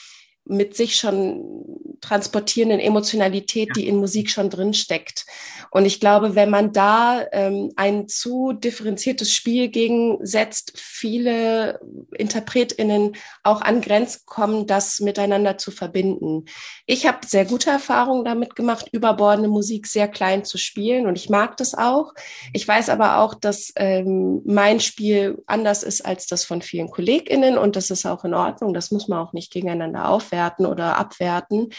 mit 0.50 0.76
sich 0.76 0.96
schon 0.96 1.60
transportierenden 2.00 2.80
Emotionalität, 2.80 3.68
ja. 3.68 3.74
die 3.76 3.88
in 3.88 3.96
Musik 3.96 4.30
schon 4.30 4.50
drin 4.50 4.74
steckt. 4.74 5.26
Und 5.70 5.84
ich 5.84 6.00
glaube, 6.00 6.34
wenn 6.34 6.50
man 6.50 6.72
da 6.72 7.24
ähm, 7.30 7.70
ein 7.76 8.08
zu 8.08 8.52
differenziertes 8.52 9.32
Spiel 9.32 9.68
gegensetzt, 9.68 10.72
viele 10.76 11.78
InterpretInnen 12.16 13.16
auch 13.44 13.60
an 13.60 13.80
Grenzen 13.80 14.22
kommen, 14.26 14.66
das 14.66 15.00
miteinander 15.00 15.58
zu 15.58 15.70
verbinden. 15.70 16.46
Ich 16.86 17.06
habe 17.06 17.18
sehr 17.26 17.44
gute 17.44 17.70
Erfahrungen 17.70 18.24
damit 18.24 18.56
gemacht, 18.56 18.88
überbordende 18.90 19.48
Musik 19.48 19.86
sehr 19.86 20.08
klein 20.08 20.44
zu 20.44 20.58
spielen 20.58 21.06
und 21.06 21.16
ich 21.16 21.28
mag 21.28 21.56
das 21.58 21.74
auch. 21.74 22.14
Ich 22.52 22.66
weiß 22.66 22.88
aber 22.88 23.18
auch, 23.18 23.34
dass 23.34 23.72
ähm, 23.76 24.40
mein 24.44 24.80
Spiel 24.80 25.42
anders 25.46 25.82
ist 25.82 26.04
als 26.04 26.26
das 26.26 26.44
von 26.44 26.62
vielen 26.62 26.90
KollegInnen 26.90 27.58
und 27.58 27.76
das 27.76 27.90
ist 27.90 28.06
auch 28.06 28.24
in 28.24 28.34
Ordnung. 28.34 28.74
Das 28.74 28.90
muss 28.90 29.06
man 29.06 29.20
auch 29.20 29.32
nicht 29.32 29.52
gegeneinander 29.52 30.08
aufwerten 30.08 30.39
oder 30.66 30.96
abwerten. 30.96 31.72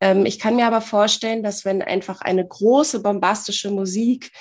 Ähm, 0.00 0.26
ich 0.26 0.38
kann 0.38 0.56
mir 0.56 0.66
aber 0.66 0.80
vorstellen, 0.80 1.42
dass 1.42 1.64
wenn 1.64 1.82
einfach 1.82 2.20
eine 2.20 2.46
große 2.46 3.00
bombastische 3.02 3.70
Musik 3.70 4.32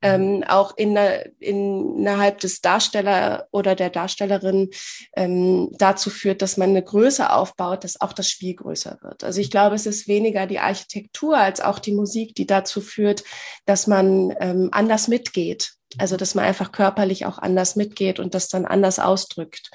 ähm, 0.00 0.44
auch 0.46 0.76
in, 0.76 0.96
in, 1.40 1.98
innerhalb 1.98 2.38
des 2.38 2.60
Darsteller 2.60 3.48
oder 3.50 3.74
der 3.74 3.90
Darstellerin 3.90 4.70
ähm, 5.16 5.70
dazu 5.72 6.10
führt, 6.10 6.40
dass 6.42 6.56
man 6.56 6.70
eine 6.70 6.82
Größe 6.82 7.32
aufbaut, 7.32 7.84
dass 7.84 8.00
auch 8.00 8.12
das 8.12 8.28
Spiel 8.28 8.54
größer 8.54 8.98
wird. 9.02 9.24
Also 9.24 9.40
ich 9.40 9.50
glaube, 9.50 9.74
es 9.74 9.86
ist 9.86 10.06
weniger 10.06 10.46
die 10.46 10.60
Architektur 10.60 11.36
als 11.36 11.60
auch 11.60 11.78
die 11.80 11.92
Musik, 11.92 12.34
die 12.36 12.46
dazu 12.46 12.80
führt, 12.80 13.24
dass 13.66 13.86
man 13.86 14.34
ähm, 14.40 14.68
anders 14.72 15.08
mitgeht 15.08 15.77
also, 15.96 16.16
dass 16.18 16.34
man 16.34 16.44
einfach 16.44 16.70
körperlich 16.70 17.24
auch 17.24 17.38
anders 17.38 17.74
mitgeht 17.74 18.20
und 18.20 18.34
das 18.34 18.48
dann 18.48 18.66
anders 18.66 18.98
ausdrückt. 18.98 19.70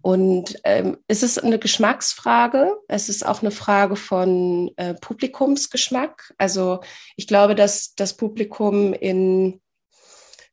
Und 0.00 0.56
ähm, 0.62 0.98
es 1.08 1.24
ist 1.24 1.42
eine 1.42 1.58
Geschmacksfrage. 1.58 2.76
Es 2.86 3.08
ist 3.08 3.26
auch 3.26 3.42
eine 3.42 3.50
Frage 3.50 3.96
von 3.96 4.70
äh, 4.76 4.94
Publikumsgeschmack. 4.94 6.32
Also, 6.38 6.80
ich 7.16 7.26
glaube, 7.26 7.56
dass 7.56 7.94
das 7.96 8.16
Publikum 8.16 8.92
in, 8.92 9.60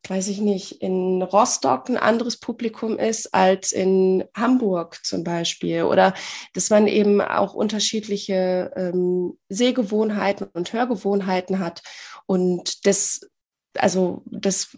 weiß 0.08 0.30
ich 0.30 0.42
nicht, 0.42 0.82
in 0.82 1.22
Rostock 1.22 1.90
ein 1.90 1.98
anderes 1.98 2.40
Publikum 2.40 2.98
ist 2.98 3.36
als 3.36 3.72
in 3.72 4.24
Hamburg 4.36 5.00
zum 5.04 5.24
Beispiel. 5.24 5.84
Oder 5.84 6.16
dass 6.56 6.72
man 6.72 6.88
eben 6.88 7.22
auch 7.22 7.54
unterschiedliche 7.54 8.72
ähm, 8.76 9.38
Sehgewohnheiten 9.48 10.48
und 10.54 10.74
Hörgewohnheiten 10.74 11.60
hat. 11.60 11.84
Und 12.26 12.88
das 12.88 13.22
also 13.78 14.24
das 14.26 14.78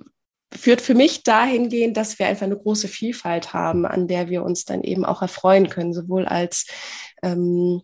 führt 0.58 0.82
für 0.82 0.96
mich 0.96 1.24
dahingehend, 1.24 1.98
dass 1.98 2.20
wir 2.20 2.28
einfach 2.28 2.46
eine 2.46 2.58
große 2.58 2.88
Vielfalt 2.88 3.54
haben, 3.54 3.86
an 3.86 4.08
der 4.08 4.30
wir 4.30 4.44
uns 4.44 4.66
dann 4.66 4.84
eben 4.84 5.06
auch 5.06 5.22
erfreuen 5.22 5.70
können, 5.70 5.94
sowohl 5.94 6.26
als 6.26 6.68
ähm, 7.22 7.82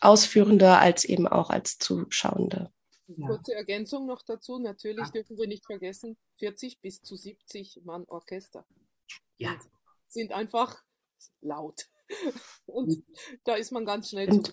Ausführende 0.00 0.78
als 0.78 1.04
eben 1.04 1.28
auch 1.28 1.50
als 1.50 1.78
Zuschauende. 1.78 2.72
Ja. 3.16 3.26
Kurze 3.26 3.54
Ergänzung 3.54 4.06
noch 4.06 4.22
dazu. 4.22 4.58
Natürlich 4.58 5.06
ja. 5.06 5.10
dürfen 5.10 5.36
wir 5.36 5.46
nicht 5.46 5.66
vergessen, 5.66 6.16
40 6.38 6.80
bis 6.80 7.02
zu 7.02 7.16
70 7.16 7.80
Mann 7.84 8.04
Orchester. 8.06 8.64
Ja. 9.36 9.58
Sind 10.08 10.32
einfach 10.32 10.82
laut. 11.40 11.86
Und 12.66 13.04
da 13.44 13.54
ist 13.54 13.72
man 13.72 13.84
ganz 13.84 14.10
schnell 14.10 14.42
zu. 14.42 14.52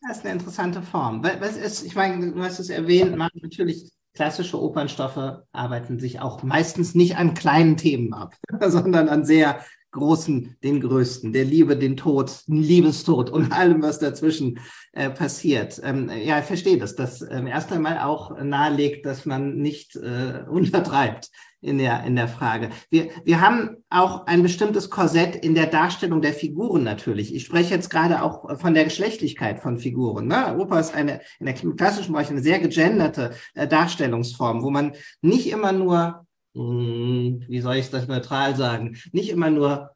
Das 0.00 0.18
ist 0.18 0.24
eine 0.24 0.34
interessante 0.34 0.80
Form. 0.80 1.24
Was 1.24 1.56
ist, 1.56 1.82
ich 1.82 1.94
meine, 1.96 2.32
du 2.32 2.40
hast 2.40 2.60
es 2.60 2.70
erwähnt, 2.70 3.16
man 3.16 3.30
natürlich 3.34 3.90
klassische 4.18 4.60
Opernstoffe 4.60 5.44
arbeiten 5.52 6.00
sich 6.00 6.18
auch 6.18 6.42
meistens 6.42 6.96
nicht 6.96 7.16
an 7.16 7.34
kleinen 7.34 7.76
Themen 7.76 8.12
ab, 8.12 8.34
sondern 8.66 9.08
an 9.08 9.24
sehr 9.24 9.64
großen, 9.92 10.56
den 10.64 10.80
größten, 10.80 11.32
der 11.32 11.44
Liebe, 11.44 11.76
den 11.76 11.96
Tod, 11.96 12.42
Liebestod 12.48 13.30
und 13.30 13.52
allem, 13.56 13.80
was 13.80 14.00
dazwischen 14.00 14.58
äh, 14.92 15.08
passiert. 15.08 15.80
Ähm, 15.84 16.10
ja, 16.24 16.40
ich 16.40 16.46
verstehe 16.46 16.78
das, 16.78 16.96
das 16.96 17.22
ähm, 17.22 17.46
erst 17.46 17.70
einmal 17.70 18.00
auch 18.00 18.36
nahelegt, 18.42 19.06
dass 19.06 19.24
man 19.24 19.58
nicht 19.58 19.94
äh, 19.94 20.42
untertreibt 20.50 21.30
in 21.60 21.78
der, 21.78 22.04
in 22.04 22.14
der 22.14 22.28
Frage. 22.28 22.70
Wir, 22.90 23.08
wir 23.24 23.40
haben 23.40 23.78
auch 23.90 24.26
ein 24.26 24.42
bestimmtes 24.42 24.90
Korsett 24.90 25.34
in 25.36 25.54
der 25.54 25.66
Darstellung 25.66 26.22
der 26.22 26.32
Figuren 26.32 26.84
natürlich. 26.84 27.34
Ich 27.34 27.44
spreche 27.44 27.74
jetzt 27.74 27.90
gerade 27.90 28.22
auch 28.22 28.58
von 28.60 28.74
der 28.74 28.84
Geschlechtlichkeit 28.84 29.58
von 29.58 29.78
Figuren. 29.78 30.28
Ne? 30.28 30.56
Oper 30.58 30.78
ist 30.78 30.94
eine, 30.94 31.20
in 31.40 31.46
der 31.46 31.54
klassischen 31.54 32.12
Bereich 32.12 32.30
eine 32.30 32.42
sehr 32.42 32.60
gegenderte 32.60 33.32
äh, 33.54 33.66
Darstellungsform, 33.66 34.62
wo 34.62 34.70
man 34.70 34.92
nicht 35.20 35.50
immer 35.50 35.72
nur, 35.72 36.26
mh, 36.54 36.62
hm, 36.62 37.44
wie 37.48 37.60
soll 37.60 37.76
ich 37.76 37.90
das 37.90 38.06
neutral 38.06 38.54
sagen, 38.54 38.96
nicht 39.12 39.30
immer 39.30 39.50
nur 39.50 39.90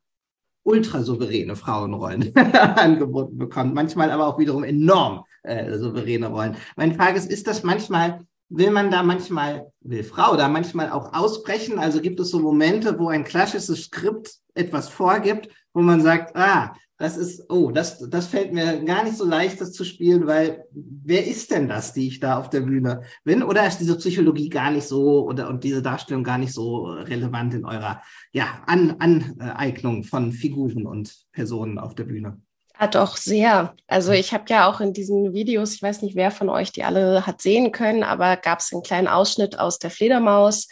ultrasouveräne 0.64 1.56
Frauenrollen 1.56 2.34
angeboten 2.76 3.36
bekommt, 3.38 3.74
manchmal 3.74 4.10
aber 4.10 4.26
auch 4.26 4.38
wiederum 4.38 4.64
enorm 4.64 5.24
äh, 5.42 5.76
souveräne 5.78 6.28
Rollen. 6.28 6.56
Meine 6.76 6.94
Frage 6.94 7.18
ist, 7.18 7.30
ist 7.30 7.46
das 7.46 7.62
manchmal 7.62 8.24
will 8.53 8.70
man 8.70 8.90
da 8.90 9.03
manchmal, 9.03 9.72
will 9.80 10.05
Frau 10.05 10.36
da 10.36 10.48
manchmal 10.48 10.90
auch 10.90 11.12
ausbrechen? 11.12 11.78
Also 11.78 12.00
gibt 12.00 12.20
es 12.20 12.30
so 12.30 12.38
Momente, 12.38 12.98
wo 12.98 13.09
ein 13.09 13.24
klassisches 13.24 13.84
Skript 13.84 14.34
etwas 14.55 14.88
vorgibt, 14.88 15.48
wo 15.72 15.80
man 15.80 16.00
sagt, 16.00 16.36
ah, 16.36 16.74
das 16.98 17.16
ist, 17.16 17.50
oh, 17.50 17.72
das, 17.72 17.98
das 18.11 18.28
fällt 18.28 18.53
mir 18.53 18.84
gar 18.84 19.03
nicht 19.03 19.16
so 19.16 19.24
leicht, 19.24 19.61
das 19.61 19.72
zu 19.72 19.84
spielen, 19.84 20.26
weil 20.26 20.64
wer 20.70 21.26
ist 21.26 21.50
denn 21.50 21.66
das, 21.66 21.92
die 21.92 22.07
ich 22.07 22.20
da 22.20 22.38
auf 22.38 22.48
der 22.48 22.61
Bühne 22.61 23.03
bin? 23.24 23.42
Oder 23.42 23.66
ist 23.66 23.78
diese 23.78 23.96
Psychologie 23.96 24.48
gar 24.48 24.70
nicht 24.70 24.86
so 24.86 25.26
oder 25.26 25.48
und 25.48 25.64
diese 25.64 25.82
Darstellung 25.82 26.22
gar 26.22 26.38
nicht 26.38 26.53
so 26.53 26.84
relevant 26.84 27.55
in 27.55 27.64
eurer 27.64 28.03
ja, 28.32 28.62
An 28.66 28.96
Aneignung 29.00 30.05
von 30.05 30.30
Figuren 30.30 30.86
und 30.86 31.12
Personen 31.32 31.78
auf 31.78 31.96
der 31.96 32.05
Bühne? 32.05 32.40
Ja, 32.82 32.88
doch, 32.88 33.16
sehr. 33.16 33.76
Also 33.86 34.10
ich 34.10 34.34
habe 34.34 34.46
ja 34.48 34.68
auch 34.68 34.80
in 34.80 34.92
diesen 34.92 35.32
Videos, 35.32 35.72
ich 35.72 35.82
weiß 35.84 36.02
nicht, 36.02 36.16
wer 36.16 36.32
von 36.32 36.48
euch 36.48 36.72
die 36.72 36.82
alle 36.82 37.24
hat 37.24 37.40
sehen 37.40 37.70
können, 37.70 38.02
aber 38.02 38.36
gab 38.36 38.58
es 38.58 38.72
einen 38.72 38.82
kleinen 38.82 39.06
Ausschnitt 39.06 39.56
aus 39.56 39.78
der 39.78 39.90
Fledermaus. 39.90 40.66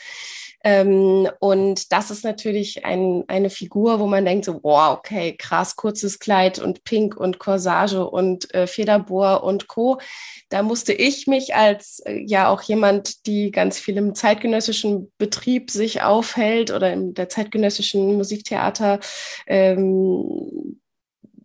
Ähm, 0.64 1.28
und 1.38 1.92
das 1.92 2.11
ist 2.11 2.24
natürlich 2.24 2.84
ein, 2.84 3.22
eine 3.28 3.48
Figur, 3.48 4.00
wo 4.00 4.08
man 4.08 4.24
denkt 4.24 4.44
so, 4.46 4.58
wow, 4.64 4.98
okay, 4.98 5.36
krass, 5.36 5.76
kurzes 5.76 6.18
Kleid 6.18 6.58
und 6.58 6.82
Pink 6.82 7.16
und 7.16 7.38
Corsage 7.38 8.04
und 8.04 8.52
äh, 8.54 8.66
Federbohr 8.66 9.44
und 9.44 9.68
Co. 9.68 10.00
Da 10.48 10.64
musste 10.64 10.92
ich 10.92 11.28
mich 11.28 11.54
als 11.54 12.00
äh, 12.00 12.24
ja 12.26 12.48
auch 12.48 12.62
jemand, 12.62 13.24
die 13.26 13.52
ganz 13.52 13.78
viel 13.78 13.96
im 13.96 14.16
zeitgenössischen 14.16 15.12
Betrieb 15.16 15.70
sich 15.70 16.02
aufhält 16.02 16.72
oder 16.72 16.92
in 16.92 17.14
der 17.14 17.28
zeitgenössischen 17.28 18.16
Musiktheater 18.16 18.98
ähm, 19.46 20.80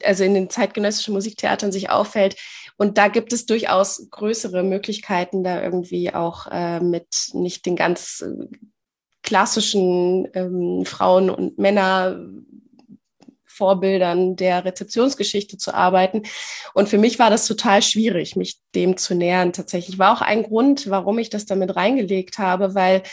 also 0.03 0.23
in 0.23 0.33
den 0.33 0.49
zeitgenössischen 0.49 1.13
Musiktheatern 1.13 1.71
sich 1.71 1.89
auffällt. 1.89 2.35
Und 2.77 2.97
da 2.97 3.07
gibt 3.07 3.31
es 3.31 3.45
durchaus 3.45 4.09
größere 4.11 4.63
Möglichkeiten, 4.63 5.43
da 5.43 5.61
irgendwie 5.61 6.13
auch 6.13 6.47
äh, 6.51 6.79
mit 6.79 7.29
nicht 7.33 7.65
den 7.65 7.75
ganz 7.75 8.21
äh, 8.21 8.47
klassischen 9.23 10.27
ähm, 10.33 10.85
Frauen- 10.85 11.29
und 11.29 11.57
Männer 11.57 12.19
Vorbildern 13.55 14.35
der 14.35 14.65
Rezeptionsgeschichte 14.65 15.57
zu 15.57 15.73
arbeiten. 15.73 16.23
Und 16.73 16.89
für 16.89 16.97
mich 16.97 17.19
war 17.19 17.29
das 17.29 17.47
total 17.47 17.81
schwierig, 17.81 18.35
mich 18.35 18.59
dem 18.75 18.97
zu 18.97 19.15
nähern. 19.15 19.53
Tatsächlich 19.53 19.97
war 19.97 20.13
auch 20.13 20.21
ein 20.21 20.43
Grund, 20.43 20.89
warum 20.89 21.17
ich 21.19 21.29
das 21.29 21.45
damit 21.45 21.75
reingelegt 21.77 22.37
habe, 22.37 22.75
weil 22.75 23.03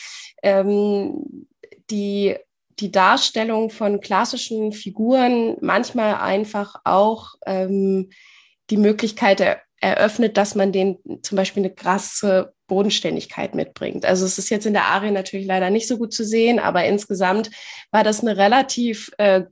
ähm, 0.42 1.46
die 1.90 2.36
die 2.82 2.90
Darstellung 2.90 3.70
von 3.70 4.00
klassischen 4.00 4.72
Figuren 4.72 5.56
manchmal 5.60 6.16
einfach 6.16 6.76
auch 6.84 7.34
ähm, 7.46 8.10
die 8.70 8.76
Möglichkeit 8.76 9.40
er 9.40 9.60
eröffnet, 9.80 10.36
dass 10.36 10.54
man 10.54 10.70
denen 10.70 10.98
zum 11.22 11.34
Beispiel 11.34 11.64
eine 11.64 11.74
krasse 11.74 12.54
Bodenständigkeit 12.68 13.56
mitbringt. 13.56 14.04
Also 14.04 14.24
es 14.24 14.38
ist 14.38 14.48
jetzt 14.48 14.64
in 14.64 14.74
der 14.74 14.86
Arie 14.86 15.10
natürlich 15.10 15.46
leider 15.46 15.70
nicht 15.70 15.88
so 15.88 15.98
gut 15.98 16.12
zu 16.12 16.24
sehen, 16.24 16.60
aber 16.60 16.84
insgesamt 16.84 17.50
war 17.90 18.04
das 18.04 18.20
eine 18.20 18.36
relativ, 18.36 19.10
äh, 19.18 19.42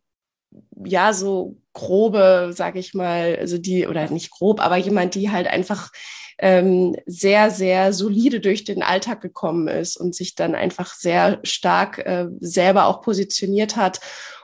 ja, 0.84 1.12
so 1.12 1.56
grobe, 1.72 2.52
sage 2.54 2.78
ich 2.78 2.94
mal, 2.94 3.36
also 3.40 3.58
die, 3.58 3.88
oder 3.88 4.08
nicht 4.10 4.30
grob, 4.30 4.60
aber 4.60 4.76
jemand, 4.76 5.16
die 5.16 5.30
halt 5.30 5.48
einfach 5.48 5.90
ähm, 6.40 6.96
sehr, 7.06 7.50
sehr 7.50 7.92
solide 7.92 8.40
durch 8.40 8.64
den 8.64 8.82
Alltag 8.82 9.20
gekommen 9.20 9.68
ist 9.68 9.96
und 9.96 10.14
sich 10.14 10.34
dann 10.34 10.54
einfach 10.54 10.94
sehr 10.94 11.40
stark 11.42 11.98
äh, 11.98 12.26
selber 12.40 12.86
auch 12.86 13.02
positioniert 13.02 13.76
hat 13.76 14.00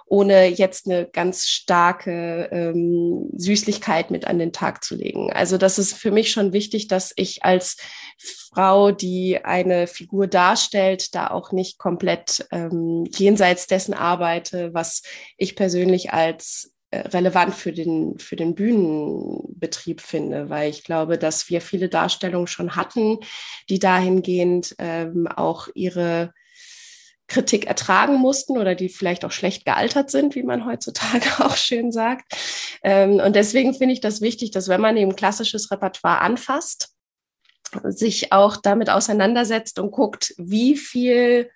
ohne 0.08 0.46
jetzt 0.46 0.86
eine 0.86 1.06
ganz 1.06 1.46
starke 1.46 2.48
ähm, 2.52 3.28
Süßlichkeit 3.36 4.12
mit 4.12 4.26
an 4.26 4.38
den 4.38 4.52
Tag 4.52 4.84
zu 4.84 4.94
legen. 4.94 5.32
Also 5.32 5.58
das 5.58 5.78
ist 5.80 5.94
für 5.94 6.12
mich 6.12 6.30
schon 6.30 6.52
wichtig, 6.52 6.86
dass 6.86 7.12
ich 7.16 7.44
als 7.44 7.76
Frau, 8.18 8.92
die 8.92 9.44
eine 9.44 9.88
Figur 9.88 10.28
darstellt, 10.28 11.14
da 11.16 11.26
auch 11.28 11.50
nicht 11.50 11.78
komplett 11.78 12.46
ähm, 12.52 13.04
jenseits 13.16 13.66
dessen 13.66 13.94
arbeite, 13.94 14.72
was 14.72 15.02
ich 15.36 15.56
persönlich 15.56 16.12
als 16.12 16.72
relevant 17.12 17.54
für 17.54 17.72
den, 17.72 18.18
für 18.18 18.36
den 18.36 18.54
Bühnenbetrieb 18.54 20.00
finde, 20.00 20.50
weil 20.50 20.70
ich 20.70 20.84
glaube, 20.84 21.18
dass 21.18 21.48
wir 21.48 21.60
viele 21.60 21.88
Darstellungen 21.88 22.46
schon 22.46 22.76
hatten, 22.76 23.18
die 23.68 23.78
dahingehend 23.78 24.74
ähm, 24.78 25.26
auch 25.26 25.68
ihre 25.74 26.32
Kritik 27.28 27.66
ertragen 27.66 28.16
mussten 28.16 28.56
oder 28.56 28.74
die 28.74 28.88
vielleicht 28.88 29.24
auch 29.24 29.32
schlecht 29.32 29.64
gealtert 29.64 30.10
sind, 30.10 30.34
wie 30.34 30.44
man 30.44 30.64
heutzutage 30.64 31.26
auch 31.44 31.56
schön 31.56 31.92
sagt. 31.92 32.32
Ähm, 32.82 33.14
und 33.14 33.34
deswegen 33.34 33.74
finde 33.74 33.94
ich 33.94 34.00
das 34.00 34.20
wichtig, 34.20 34.50
dass 34.52 34.68
wenn 34.68 34.80
man 34.80 34.96
eben 34.96 35.16
klassisches 35.16 35.70
Repertoire 35.70 36.20
anfasst, 36.20 36.90
sich 37.82 38.32
auch 38.32 38.56
damit 38.56 38.90
auseinandersetzt 38.90 39.78
und 39.80 39.90
guckt, 39.90 40.34
wie 40.38 40.76
viel, 40.76 41.50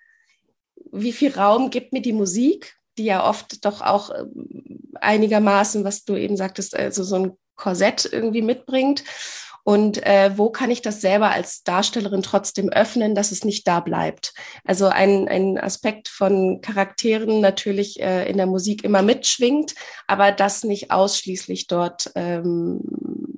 wie 0.91 1.13
viel 1.13 1.33
Raum 1.33 1.69
gibt 1.69 1.93
mir 1.93 2.01
die 2.01 2.13
Musik, 2.13 2.75
die 2.97 3.05
ja 3.05 3.27
oft 3.27 3.65
doch 3.65 3.81
auch 3.81 4.11
ähm, 4.11 4.91
einigermaßen, 4.99 5.83
was 5.83 6.03
du 6.03 6.15
eben 6.15 6.37
sagtest, 6.37 6.75
also 6.75 7.03
so 7.03 7.15
ein 7.15 7.31
Korsett 7.55 8.09
irgendwie 8.11 8.41
mitbringt 8.41 9.03
und 9.63 10.03
äh, 10.05 10.31
wo 10.37 10.49
kann 10.49 10.71
ich 10.71 10.81
das 10.81 11.01
selber 11.01 11.31
als 11.31 11.63
Darstellerin 11.63 12.23
trotzdem 12.23 12.69
öffnen, 12.69 13.13
dass 13.13 13.31
es 13.31 13.45
nicht 13.45 13.67
da 13.67 13.79
bleibt. 13.79 14.33
Also 14.65 14.87
ein, 14.87 15.27
ein 15.27 15.59
Aspekt 15.59 16.07
von 16.07 16.61
Charakteren 16.61 17.41
natürlich 17.41 17.99
äh, 17.99 18.27
in 18.29 18.37
der 18.37 18.47
Musik 18.47 18.83
immer 18.83 19.03
mitschwingt, 19.03 19.75
aber 20.07 20.31
das 20.31 20.63
nicht 20.63 20.91
ausschließlich 20.91 21.67
dort 21.67 22.11
ähm, 22.15 22.81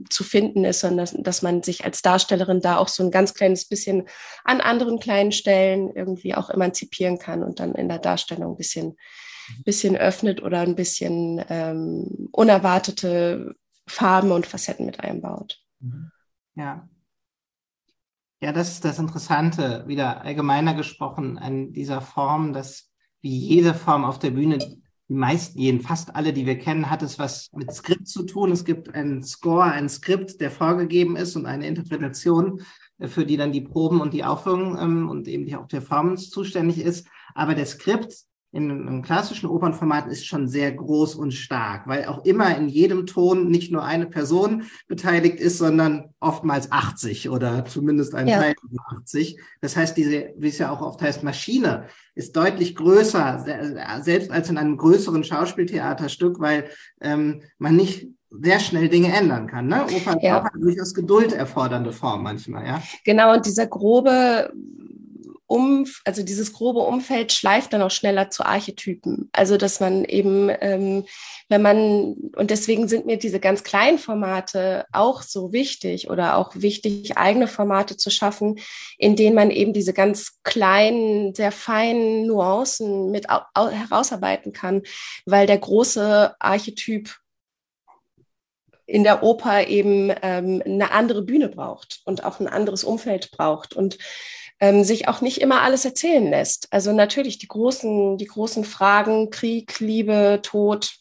zu 0.09 0.23
finden 0.23 0.63
ist, 0.63 0.79
sondern 0.79 1.05
dass, 1.05 1.15
dass 1.19 1.41
man 1.41 1.63
sich 1.63 1.83
als 1.83 2.01
Darstellerin 2.01 2.61
da 2.61 2.77
auch 2.77 2.87
so 2.87 3.03
ein 3.03 3.11
ganz 3.11 3.33
kleines 3.33 3.65
bisschen 3.65 4.07
an 4.45 4.61
anderen 4.61 4.99
kleinen 4.99 5.31
Stellen 5.31 5.91
irgendwie 5.93 6.35
auch 6.35 6.49
emanzipieren 6.49 7.19
kann 7.19 7.43
und 7.43 7.59
dann 7.59 7.75
in 7.75 7.89
der 7.89 7.99
Darstellung 7.99 8.53
ein 8.53 8.57
bisschen 8.57 8.95
bisschen 9.65 9.95
öffnet 9.95 10.41
oder 10.41 10.61
ein 10.61 10.75
bisschen 10.75 11.43
ähm, 11.49 12.29
unerwartete 12.31 13.55
Farben 13.87 14.31
und 14.31 14.45
Facetten 14.45 14.85
mit 14.85 14.99
einbaut. 14.99 15.61
Mhm. 15.79 16.11
Ja. 16.55 16.87
Ja, 18.41 18.51
das 18.51 18.71
ist 18.71 18.85
das 18.85 18.99
Interessante, 18.99 19.85
wieder 19.87 20.21
allgemeiner 20.21 20.73
gesprochen, 20.73 21.37
an 21.37 21.71
dieser 21.71 22.01
Form, 22.01 22.51
dass 22.51 22.89
wie 23.21 23.37
jede 23.37 23.73
Form 23.73 24.03
auf 24.03 24.19
der 24.19 24.31
Bühne, 24.31 24.57
die 24.57 24.83
meisten, 25.07 25.57
jeden, 25.57 25.79
fast 25.79 26.15
alle, 26.15 26.33
die 26.33 26.45
wir 26.45 26.57
kennen, 26.57 26.89
hat 26.89 27.01
es 27.03 27.17
was 27.17 27.49
mit 27.53 27.71
Skript 27.71 28.07
zu 28.07 28.23
tun. 28.23 28.51
Es 28.51 28.65
gibt 28.65 28.93
einen 28.93 29.23
Score, 29.23 29.63
ein 29.63 29.87
Skript, 29.87 30.41
der 30.41 30.51
vorgegeben 30.51 31.15
ist 31.15 31.35
und 31.37 31.45
eine 31.45 31.67
Interpretation, 31.67 32.61
äh, 32.99 33.07
für 33.07 33.25
die 33.25 33.37
dann 33.37 33.53
die 33.53 33.61
Proben 33.61 34.01
und 34.01 34.13
die 34.13 34.25
Aufführung 34.25 34.77
ähm, 34.77 35.09
und 35.09 35.27
eben 35.27 35.45
die 35.45 35.55
auch 35.55 35.67
Performance 35.67 36.29
zuständig 36.29 36.79
ist. 36.79 37.07
Aber 37.33 37.55
der 37.55 37.65
Skript 37.65 38.13
in 38.53 38.69
einem 38.69 39.01
klassischen 39.01 39.49
Opernformat 39.49 40.07
ist 40.07 40.27
schon 40.27 40.47
sehr 40.47 40.71
groß 40.71 41.15
und 41.15 41.31
stark, 41.31 41.87
weil 41.87 42.05
auch 42.05 42.23
immer 42.23 42.55
in 42.55 42.69
jedem 42.69 43.07
Ton 43.07 43.49
nicht 43.49 43.71
nur 43.71 43.83
eine 43.83 44.05
Person 44.05 44.65
beteiligt 44.87 45.39
ist, 45.39 45.57
sondern 45.57 46.13
oftmals 46.19 46.71
80 46.71 47.31
oder 47.31 47.65
zumindest 47.65 48.13
ein 48.13 48.27
ja. 48.27 48.39
Teil 48.39 48.53
von 48.61 48.69
80. 48.99 49.39
Das 49.59 49.75
heißt, 49.75 49.97
diese, 49.97 50.33
wie 50.37 50.49
es 50.49 50.59
ja 50.59 50.69
auch 50.69 50.81
oft 50.81 51.01
heißt, 51.01 51.23
Maschine 51.23 51.87
ist 52.13 52.35
deutlich 52.35 52.75
größer, 52.75 53.43
selbst 54.01 54.29
als 54.29 54.51
in 54.51 54.59
einem 54.59 54.77
größeren 54.77 55.23
Schauspieltheaterstück, 55.23 56.39
weil 56.39 56.65
ähm, 57.01 57.41
man 57.57 57.75
nicht 57.75 58.07
sehr 58.29 58.59
schnell 58.59 58.87
Dinge 58.87 59.15
ändern 59.15 59.47
kann. 59.47 59.65
Ne? 59.65 59.83
Oper, 59.83 60.21
ja. 60.21 60.47
Durchaus 60.53 60.93
Geduld 60.93 61.33
erfordernde 61.33 61.91
Form 61.91 62.21
manchmal, 62.21 62.67
ja. 62.67 62.83
Genau, 63.03 63.33
und 63.33 63.47
dieser 63.47 63.65
grobe 63.65 64.51
um, 65.53 65.85
also 66.03 66.23
dieses 66.23 66.51
grobe 66.51 66.79
Umfeld 66.79 67.31
schleift 67.31 67.73
dann 67.73 67.83
auch 67.83 67.91
schneller 67.91 68.31
zu 68.31 68.43
Archetypen. 68.43 69.29
Also 69.33 69.55
dass 69.55 69.79
man 69.79 70.03
eben, 70.03 70.49
ähm, 70.61 71.05
wenn 71.47 71.61
man, 71.61 72.15
und 72.35 72.49
deswegen 72.49 72.87
sind 72.87 73.05
mir 73.05 73.17
diese 73.17 73.39
ganz 73.39 73.63
kleinen 73.63 73.99
Formate 73.99 74.87
auch 74.91 75.21
so 75.21 75.53
wichtig 75.53 76.09
oder 76.09 76.37
auch 76.37 76.53
wichtig, 76.55 77.19
eigene 77.19 77.47
Formate 77.47 77.97
zu 77.97 78.09
schaffen, 78.09 78.55
in 78.97 79.15
denen 79.15 79.35
man 79.35 79.51
eben 79.51 79.73
diese 79.73 79.93
ganz 79.93 80.39
kleinen, 80.41 81.35
sehr 81.35 81.51
feinen 81.51 82.25
Nuancen 82.25 83.11
mit 83.11 83.27
herausarbeiten 83.27 84.53
kann, 84.53 84.81
weil 85.27 85.45
der 85.45 85.59
große 85.59 86.33
Archetyp 86.39 87.15
in 88.87 89.03
der 89.03 89.21
Oper 89.21 89.67
eben 89.67 90.11
ähm, 90.23 90.63
eine 90.65 90.91
andere 90.91 91.21
Bühne 91.21 91.49
braucht 91.49 92.01
und 92.05 92.23
auch 92.23 92.39
ein 92.39 92.47
anderes 92.47 92.83
Umfeld 92.83 93.29
braucht. 93.29 93.75
Und 93.75 93.99
ähm, 94.63 94.85
sich 94.85 95.09
auch 95.09 95.19
nicht 95.19 95.41
immer 95.41 95.61
alles 95.61 95.83
erzählen 95.83 96.25
lässt. 96.29 96.69
Also 96.71 96.93
natürlich 96.93 97.37
die 97.37 97.49
großen, 97.49 98.17
die 98.17 98.27
großen 98.27 98.63
Fragen, 98.63 99.29
Krieg, 99.29 99.77
Liebe, 99.81 100.39
Tod, 100.41 100.93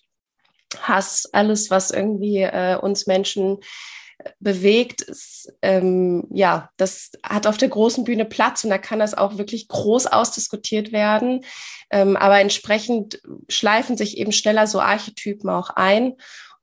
Hass, 0.80 1.28
alles, 1.32 1.70
was 1.70 1.92
irgendwie 1.92 2.38
äh, 2.38 2.76
uns 2.76 3.06
Menschen 3.06 3.58
äh, 4.18 4.30
bewegt, 4.40 5.02
ist, 5.02 5.52
ähm, 5.62 6.26
ja, 6.32 6.70
das 6.76 7.12
hat 7.22 7.46
auf 7.46 7.56
der 7.56 7.68
großen 7.68 8.02
Bühne 8.02 8.24
Platz 8.24 8.64
und 8.64 8.70
da 8.70 8.78
kann 8.78 8.98
das 8.98 9.14
auch 9.14 9.38
wirklich 9.38 9.68
groß 9.68 10.08
ausdiskutiert 10.08 10.90
werden. 10.90 11.44
Ähm, 11.88 12.16
aber 12.16 12.40
entsprechend 12.40 13.22
schleifen 13.48 13.96
sich 13.96 14.18
eben 14.18 14.32
schneller 14.32 14.66
so 14.66 14.80
Archetypen 14.80 15.48
auch 15.48 15.70
ein. 15.70 16.14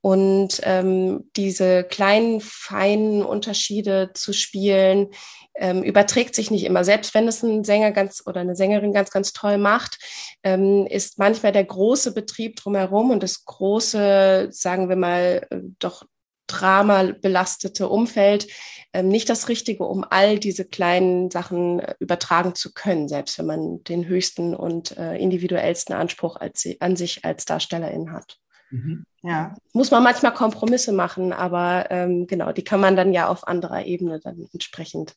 Und 0.01 0.61
ähm, 0.63 1.29
diese 1.35 1.83
kleinen, 1.83 2.39
feinen 2.41 3.21
Unterschiede 3.23 4.11
zu 4.13 4.31
spielen, 4.31 5.09
ähm, 5.55 5.83
überträgt 5.83 6.35
sich 6.35 6.51
nicht 6.51 6.63
immer. 6.63 6.83
Selbst 6.85 7.13
wenn 7.13 7.27
es 7.27 7.43
ein 7.43 7.65
Sänger 7.65 7.91
ganz 7.91 8.23
oder 8.25 8.39
eine 8.39 8.55
Sängerin 8.55 8.93
ganz, 8.93 9.11
ganz 9.11 9.33
toll 9.33 9.57
macht, 9.57 9.97
ähm, 10.43 10.87
ist 10.87 11.19
manchmal 11.19 11.51
der 11.51 11.65
große 11.65 12.13
Betrieb 12.13 12.55
drumherum 12.55 13.11
und 13.11 13.23
das 13.23 13.43
große, 13.43 14.47
sagen 14.51 14.87
wir 14.87 14.95
mal, 14.95 15.45
äh, 15.49 15.57
doch 15.79 16.05
Drama 16.47 17.13
belastete 17.21 17.87
Umfeld 17.89 18.47
ähm, 18.91 19.07
nicht 19.07 19.29
das 19.29 19.49
Richtige, 19.49 19.83
um 19.83 20.03
all 20.03 20.39
diese 20.39 20.65
kleinen 20.65 21.29
Sachen 21.29 21.79
äh, 21.79 21.93
übertragen 21.99 22.55
zu 22.55 22.73
können, 22.73 23.07
selbst 23.07 23.37
wenn 23.37 23.45
man 23.45 23.83
den 23.83 24.07
höchsten 24.07 24.55
und 24.55 24.97
äh, 24.97 25.15
individuellsten 25.17 25.93
Anspruch 25.93 26.37
als, 26.37 26.67
an 26.79 26.95
sich 26.95 27.23
als 27.23 27.45
Darstellerin 27.45 28.11
hat. 28.11 28.37
Mhm. 28.71 29.05
Ja. 29.21 29.53
Muss 29.73 29.91
man 29.91 30.03
manchmal 30.03 30.33
Kompromisse 30.33 30.93
machen, 30.93 31.33
aber 31.33 31.91
ähm, 31.91 32.25
genau, 32.27 32.51
die 32.51 32.63
kann 32.63 32.79
man 32.79 32.95
dann 32.95 33.13
ja 33.13 33.27
auf 33.27 33.47
anderer 33.47 33.85
Ebene 33.85 34.19
dann 34.19 34.47
entsprechend 34.53 35.15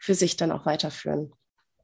für 0.00 0.14
sich 0.14 0.36
dann 0.36 0.50
auch 0.50 0.66
weiterführen. 0.66 1.32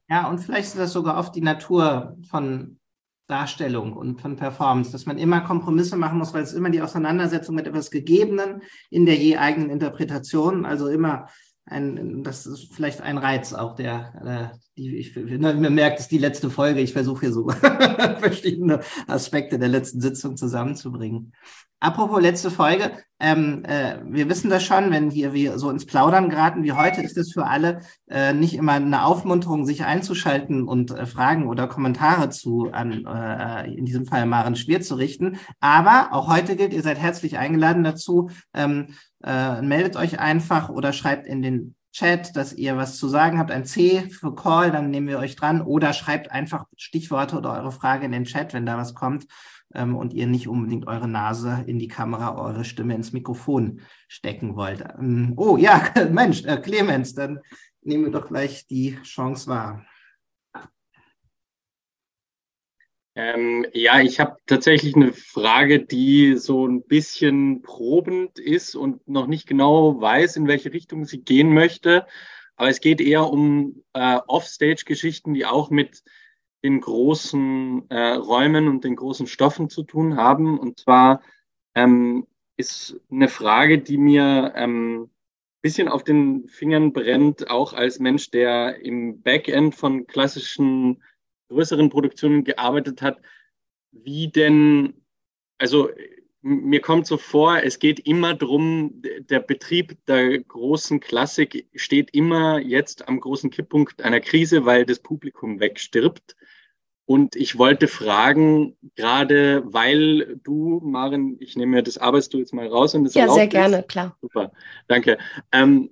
Ja, 0.09 0.27
und 0.27 0.39
vielleicht 0.39 0.67
ist 0.67 0.77
das 0.77 0.91
sogar 0.91 1.17
oft 1.17 1.33
die 1.35 1.41
Natur 1.41 2.17
von 2.29 2.79
Darstellung 3.27 3.93
und 3.93 4.21
von 4.21 4.35
Performance, 4.35 4.91
dass 4.91 5.05
man 5.05 5.17
immer 5.17 5.39
Kompromisse 5.39 5.95
machen 5.95 6.17
muss, 6.17 6.33
weil 6.33 6.43
es 6.43 6.51
immer 6.51 6.69
die 6.69 6.81
Auseinandersetzung 6.81 7.55
mit 7.55 7.65
etwas 7.65 7.89
Gegebenen 7.89 8.61
in 8.89 9.05
der 9.05 9.15
je 9.15 9.37
eigenen 9.37 9.69
Interpretation, 9.69 10.65
also 10.65 10.89
immer 10.89 11.29
ein, 11.65 12.23
das 12.23 12.45
ist 12.45 12.73
vielleicht 12.73 13.01
ein 13.01 13.17
Reiz 13.17 13.53
auch 13.53 13.75
der, 13.75 14.51
äh, 14.53 14.57
die, 14.77 14.97
ich, 14.97 15.15
ne, 15.15 15.53
man 15.53 15.73
merkt, 15.73 15.99
es 15.99 16.05
ist 16.05 16.11
die 16.11 16.17
letzte 16.17 16.49
Folge. 16.49 16.81
Ich 16.81 16.93
versuche 16.93 17.21
hier 17.21 17.33
so 17.33 17.49
verschiedene 18.19 18.81
Aspekte 19.07 19.59
der 19.59 19.69
letzten 19.69 20.01
Sitzung 20.01 20.37
zusammenzubringen. 20.37 21.33
Apropos 21.79 22.21
letzte 22.21 22.51
Folge, 22.51 22.91
ähm, 23.21 23.63
äh, 23.65 23.97
wir 24.03 24.27
wissen 24.29 24.49
das 24.49 24.63
schon, 24.63 24.89
wenn 24.89 25.11
hier 25.11 25.31
wir 25.31 25.59
so 25.59 25.69
ins 25.69 25.85
Plaudern 25.85 26.29
geraten 26.29 26.63
wie 26.63 26.71
heute, 26.71 27.01
ist 27.03 27.17
es 27.17 27.31
für 27.31 27.45
alle 27.45 27.81
äh, 28.09 28.33
nicht 28.33 28.55
immer 28.55 28.73
eine 28.73 29.05
Aufmunterung, 29.05 29.67
sich 29.67 29.85
einzuschalten 29.85 30.67
und 30.67 30.89
äh, 30.89 31.05
Fragen 31.05 31.47
oder 31.47 31.67
Kommentare 31.67 32.29
zu 32.29 32.71
an 32.71 33.05
äh, 33.05 33.71
in 33.71 33.85
diesem 33.85 34.07
Fall 34.07 34.25
Maren 34.25 34.55
Schwer 34.55 34.81
zu 34.81 34.95
richten. 34.95 35.37
Aber 35.59 36.09
auch 36.13 36.27
heute 36.29 36.55
gilt, 36.55 36.73
ihr 36.73 36.81
seid 36.81 36.97
herzlich 36.97 37.37
eingeladen 37.37 37.83
dazu. 37.83 38.31
Ähm, 38.55 38.95
äh, 39.23 39.61
meldet 39.61 39.97
euch 39.97 40.19
einfach 40.19 40.69
oder 40.69 40.91
schreibt 40.91 41.27
in 41.27 41.43
den 41.43 41.75
Chat, 41.93 42.35
dass 42.35 42.53
ihr 42.53 42.75
was 42.75 42.97
zu 42.97 43.07
sagen 43.07 43.37
habt, 43.37 43.51
ein 43.51 43.65
C 43.65 44.09
für 44.09 44.33
Call, 44.33 44.71
dann 44.71 44.89
nehmen 44.89 45.07
wir 45.07 45.19
euch 45.19 45.35
dran 45.35 45.61
oder 45.61 45.93
schreibt 45.93 46.31
einfach 46.31 46.65
Stichworte 46.75 47.37
oder 47.37 47.53
eure 47.53 47.71
Frage 47.71 48.05
in 48.05 48.13
den 48.13 48.23
Chat, 48.23 48.53
wenn 48.53 48.65
da 48.65 48.77
was 48.77 48.95
kommt 48.95 49.27
ähm, 49.73 49.95
und 49.95 50.13
ihr 50.13 50.27
nicht 50.27 50.47
unbedingt 50.47 50.87
eure 50.87 51.07
Nase 51.07 51.63
in 51.67 51.79
die 51.79 51.87
Kamera, 51.87 52.37
eure 52.37 52.65
Stimme 52.65 52.95
ins 52.95 53.13
Mikrofon 53.13 53.81
stecken 54.07 54.55
wollt. 54.55 54.83
Ähm, 54.99 55.33
oh 55.37 55.57
ja, 55.57 55.91
Mensch, 56.11 56.45
äh, 56.45 56.57
Clemens, 56.57 57.13
dann 57.13 57.39
nehmen 57.81 58.05
wir 58.05 58.11
doch 58.11 58.27
gleich 58.27 58.67
die 58.67 58.97
Chance 59.03 59.47
wahr. 59.47 59.85
Ähm, 63.13 63.65
ja, 63.73 63.99
ich 63.99 64.21
habe 64.21 64.37
tatsächlich 64.45 64.95
eine 64.95 65.11
Frage, 65.11 65.85
die 65.85 66.37
so 66.37 66.65
ein 66.65 66.83
bisschen 66.83 67.61
probend 67.61 68.39
ist 68.39 68.75
und 68.75 69.05
noch 69.07 69.27
nicht 69.27 69.47
genau 69.47 69.99
weiß, 69.99 70.37
in 70.37 70.47
welche 70.47 70.71
Richtung 70.71 71.03
sie 71.03 71.21
gehen 71.21 71.53
möchte. 71.53 72.07
Aber 72.55 72.69
es 72.69 72.79
geht 72.79 73.01
eher 73.01 73.29
um 73.29 73.83
äh, 73.93 74.19
Offstage-Geschichten, 74.27 75.33
die 75.33 75.45
auch 75.45 75.69
mit 75.69 76.03
den 76.63 76.81
großen 76.81 77.89
äh, 77.89 78.13
Räumen 78.13 78.67
und 78.67 78.83
den 78.83 78.95
großen 78.95 79.27
Stoffen 79.27 79.69
zu 79.69 79.83
tun 79.83 80.17
haben. 80.17 80.59
Und 80.59 80.79
zwar 80.79 81.21
ähm, 81.75 82.27
ist 82.57 82.99
eine 83.09 83.27
Frage, 83.27 83.79
die 83.79 83.97
mir 83.97 84.53
ähm, 84.55 85.09
bisschen 85.61 85.87
auf 85.87 86.03
den 86.03 86.47
Fingern 86.47 86.91
brennt, 86.91 87.49
auch 87.49 87.73
als 87.73 87.99
Mensch, 87.99 88.31
der 88.31 88.83
im 88.83 89.21
Backend 89.21 89.75
von 89.75 90.07
klassischen 90.07 91.03
größeren 91.49 91.89
Produktionen 91.89 92.43
gearbeitet 92.43 93.01
hat, 93.01 93.19
wie 93.91 94.29
denn, 94.29 94.93
also 95.57 95.89
mir 96.41 96.81
kommt 96.81 97.05
so 97.05 97.17
vor, 97.17 97.57
es 97.63 97.79
geht 97.79 97.99
immer 97.99 98.33
drum, 98.33 99.01
der 99.29 99.39
Betrieb 99.39 99.97
der 100.07 100.39
großen 100.39 100.99
Klassik 100.99 101.67
steht 101.75 102.13
immer 102.13 102.59
jetzt 102.59 103.07
am 103.07 103.19
großen 103.19 103.49
Kipppunkt 103.49 104.01
einer 104.01 104.19
Krise, 104.19 104.65
weil 104.65 104.85
das 104.85 104.99
Publikum 104.99 105.59
wegstirbt. 105.59 106.35
Und 107.05 107.35
ich 107.35 107.57
wollte 107.57 107.87
fragen, 107.87 108.77
gerade 108.95 109.63
weil 109.65 110.39
du, 110.43 110.79
Maren, 110.83 111.37
ich 111.39 111.55
nehme 111.55 111.77
mir 111.77 111.83
das 111.83 111.97
arbeitest 111.97 112.33
du 112.33 112.37
jetzt 112.39 112.53
mal 112.53 112.67
raus 112.67 112.95
und 112.95 113.03
das 113.03 113.15
Ja, 113.15 113.27
sehr 113.29 113.47
gerne, 113.47 113.79
ist. 113.79 113.89
klar. 113.89 114.17
Super, 114.21 114.51
danke. 114.87 115.17
Ähm, 115.51 115.91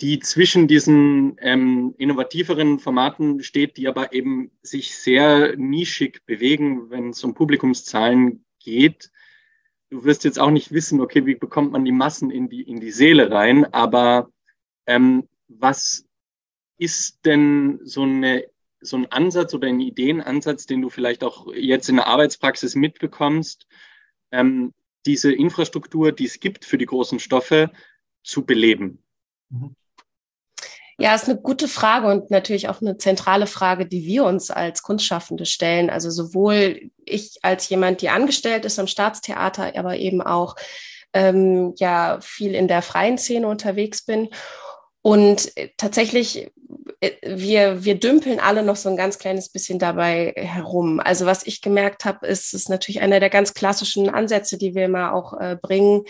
die 0.00 0.18
zwischen 0.18 0.68
diesen 0.68 1.36
ähm, 1.40 1.94
innovativeren 1.98 2.80
Formaten 2.80 3.42
steht, 3.42 3.76
die 3.76 3.88
aber 3.88 4.12
eben 4.12 4.50
sich 4.62 4.96
sehr 4.96 5.56
nischig 5.56 6.24
bewegen, 6.26 6.90
wenn 6.90 7.10
es 7.10 7.22
um 7.22 7.34
Publikumszahlen 7.34 8.44
geht. 8.58 9.10
Du 9.92 10.04
wirst 10.04 10.24
jetzt 10.24 10.38
auch 10.38 10.50
nicht 10.50 10.72
wissen, 10.72 11.02
okay, 11.02 11.26
wie 11.26 11.34
bekommt 11.34 11.72
man 11.72 11.84
die 11.84 11.92
Massen 11.92 12.30
in 12.30 12.48
die, 12.48 12.62
in 12.62 12.80
die 12.80 12.90
Seele 12.90 13.30
rein, 13.30 13.66
aber 13.74 14.30
ähm, 14.86 15.28
was 15.48 16.06
ist 16.78 17.26
denn 17.26 17.78
so 17.84 18.04
eine 18.04 18.46
so 18.80 18.96
ein 18.96 19.12
Ansatz 19.12 19.52
oder 19.52 19.68
ein 19.68 19.80
Ideenansatz, 19.80 20.64
den 20.64 20.80
du 20.80 20.88
vielleicht 20.88 21.22
auch 21.22 21.46
jetzt 21.52 21.90
in 21.90 21.96
der 21.96 22.06
Arbeitspraxis 22.06 22.74
mitbekommst, 22.74 23.66
ähm, 24.30 24.72
diese 25.04 25.30
Infrastruktur, 25.30 26.10
die 26.10 26.24
es 26.24 26.40
gibt 26.40 26.64
für 26.64 26.78
die 26.78 26.86
großen 26.86 27.18
Stoffe, 27.18 27.70
zu 28.24 28.46
beleben? 28.46 28.98
Mhm. 29.50 29.76
Ja, 31.02 31.16
ist 31.16 31.28
eine 31.28 31.36
gute 31.36 31.66
Frage 31.66 32.06
und 32.06 32.30
natürlich 32.30 32.68
auch 32.68 32.80
eine 32.80 32.96
zentrale 32.96 33.48
Frage, 33.48 33.86
die 33.86 34.06
wir 34.06 34.22
uns 34.22 34.52
als 34.52 34.82
Kunstschaffende 34.82 35.46
stellen. 35.46 35.90
Also 35.90 36.10
sowohl 36.10 36.90
ich 37.04 37.40
als 37.42 37.68
jemand, 37.68 38.02
die 38.02 38.08
angestellt 38.08 38.64
ist 38.64 38.78
am 38.78 38.86
Staatstheater, 38.86 39.72
aber 39.76 39.96
eben 39.96 40.22
auch 40.22 40.54
ähm, 41.12 41.74
ja 41.76 42.20
viel 42.22 42.54
in 42.54 42.68
der 42.68 42.82
freien 42.82 43.18
Szene 43.18 43.48
unterwegs 43.48 44.04
bin. 44.04 44.28
Und 45.00 45.50
tatsächlich 45.76 46.52
äh, 47.00 47.10
wir, 47.24 47.84
wir 47.84 47.98
dümpeln 47.98 48.38
alle 48.38 48.62
noch 48.62 48.76
so 48.76 48.88
ein 48.88 48.96
ganz 48.96 49.18
kleines 49.18 49.48
bisschen 49.48 49.80
dabei 49.80 50.32
herum. 50.36 51.00
Also 51.00 51.26
was 51.26 51.44
ich 51.44 51.62
gemerkt 51.62 52.04
habe, 52.04 52.28
ist, 52.28 52.54
ist 52.54 52.68
natürlich 52.68 53.00
einer 53.00 53.18
der 53.18 53.30
ganz 53.30 53.54
klassischen 53.54 54.08
Ansätze, 54.08 54.56
die 54.56 54.76
wir 54.76 54.84
immer 54.84 55.14
auch 55.14 55.32
äh, 55.40 55.56
bringen, 55.60 56.04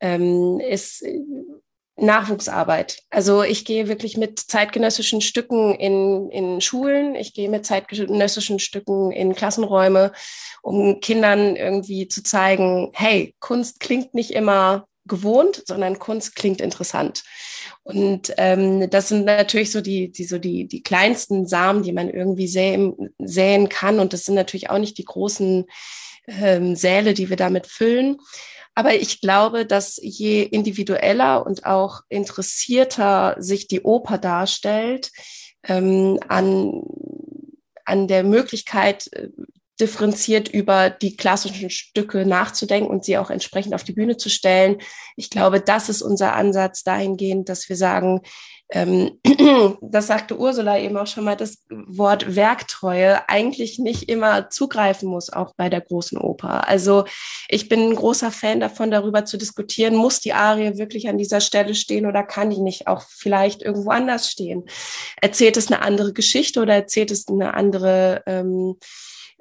ähm, 0.00 0.58
ist 0.58 1.02
äh, 1.02 1.20
Nachwuchsarbeit. 1.96 2.98
Also 3.10 3.42
ich 3.42 3.64
gehe 3.64 3.88
wirklich 3.88 4.16
mit 4.16 4.38
zeitgenössischen 4.38 5.20
Stücken 5.20 5.74
in, 5.74 6.30
in 6.30 6.60
Schulen, 6.60 7.14
ich 7.14 7.34
gehe 7.34 7.48
mit 7.50 7.66
zeitgenössischen 7.66 8.58
Stücken 8.58 9.10
in 9.12 9.34
Klassenräume, 9.34 10.12
um 10.62 11.00
Kindern 11.00 11.56
irgendwie 11.56 12.08
zu 12.08 12.22
zeigen, 12.22 12.90
hey, 12.94 13.34
Kunst 13.40 13.80
klingt 13.80 14.14
nicht 14.14 14.30
immer 14.30 14.86
gewohnt, 15.04 15.62
sondern 15.66 15.98
Kunst 15.98 16.36
klingt 16.36 16.60
interessant. 16.60 17.24
Und 17.82 18.32
ähm, 18.36 18.88
das 18.90 19.08
sind 19.08 19.24
natürlich 19.24 19.72
so 19.72 19.80
die, 19.80 20.12
die, 20.12 20.24
so 20.24 20.38
die, 20.38 20.66
die 20.66 20.82
kleinsten 20.82 21.46
Samen, 21.46 21.82
die 21.82 21.92
man 21.92 22.08
irgendwie 22.08 22.46
säen, 22.46 22.94
säen 23.18 23.68
kann. 23.68 23.98
Und 23.98 24.12
das 24.12 24.24
sind 24.24 24.34
natürlich 24.34 24.70
auch 24.70 24.78
nicht 24.78 24.98
die 24.98 25.04
großen 25.04 25.66
ähm, 26.28 26.76
Säle, 26.76 27.14
die 27.14 27.30
wir 27.30 27.36
damit 27.36 27.66
füllen. 27.66 28.18
Aber 28.74 28.94
ich 28.94 29.20
glaube, 29.20 29.66
dass 29.66 29.98
je 30.00 30.42
individueller 30.42 31.44
und 31.44 31.66
auch 31.66 32.02
interessierter 32.08 33.36
sich 33.38 33.68
die 33.68 33.82
Oper 33.82 34.18
darstellt, 34.18 35.10
ähm, 35.64 36.18
an, 36.28 36.82
an 37.84 38.08
der 38.08 38.24
Möglichkeit, 38.24 39.12
äh, 39.12 39.28
differenziert 39.82 40.48
über 40.48 40.88
die 40.88 41.16
klassischen 41.16 41.68
Stücke 41.68 42.24
nachzudenken 42.24 42.90
und 42.90 43.04
sie 43.04 43.18
auch 43.18 43.30
entsprechend 43.30 43.74
auf 43.74 43.84
die 43.84 43.92
Bühne 43.92 44.16
zu 44.16 44.30
stellen. 44.30 44.78
Ich 45.16 45.28
glaube, 45.28 45.60
das 45.60 45.88
ist 45.88 46.00
unser 46.00 46.34
Ansatz 46.34 46.84
dahingehend, 46.84 47.48
dass 47.48 47.68
wir 47.68 47.76
sagen, 47.76 48.22
ähm, 48.72 49.18
das 49.82 50.06
sagte 50.06 50.38
Ursula 50.38 50.78
eben 50.78 50.96
auch 50.96 51.06
schon 51.06 51.24
mal, 51.24 51.36
das 51.36 51.64
Wort 51.68 52.34
Werktreue 52.34 53.28
eigentlich 53.28 53.78
nicht 53.78 54.08
immer 54.08 54.48
zugreifen 54.50 55.08
muss, 55.08 55.30
auch 55.30 55.54
bei 55.56 55.68
der 55.68 55.82
großen 55.82 56.18
Oper. 56.18 56.68
Also 56.68 57.04
ich 57.48 57.68
bin 57.68 57.90
ein 57.90 57.96
großer 57.96 58.30
Fan 58.30 58.60
davon, 58.60 58.90
darüber 58.90 59.24
zu 59.24 59.36
diskutieren, 59.36 59.94
muss 59.94 60.20
die 60.20 60.32
Arie 60.32 60.78
wirklich 60.78 61.08
an 61.08 61.18
dieser 61.18 61.40
Stelle 61.40 61.74
stehen 61.74 62.06
oder 62.06 62.22
kann 62.22 62.50
die 62.50 62.60
nicht 62.60 62.86
auch 62.86 63.02
vielleicht 63.08 63.62
irgendwo 63.62 63.90
anders 63.90 64.30
stehen? 64.30 64.64
Erzählt 65.20 65.56
es 65.56 65.70
eine 65.70 65.82
andere 65.82 66.12
Geschichte 66.12 66.60
oder 66.60 66.74
erzählt 66.74 67.10
es 67.10 67.28
eine 67.28 67.54
andere 67.54 68.22
ähm, 68.26 68.76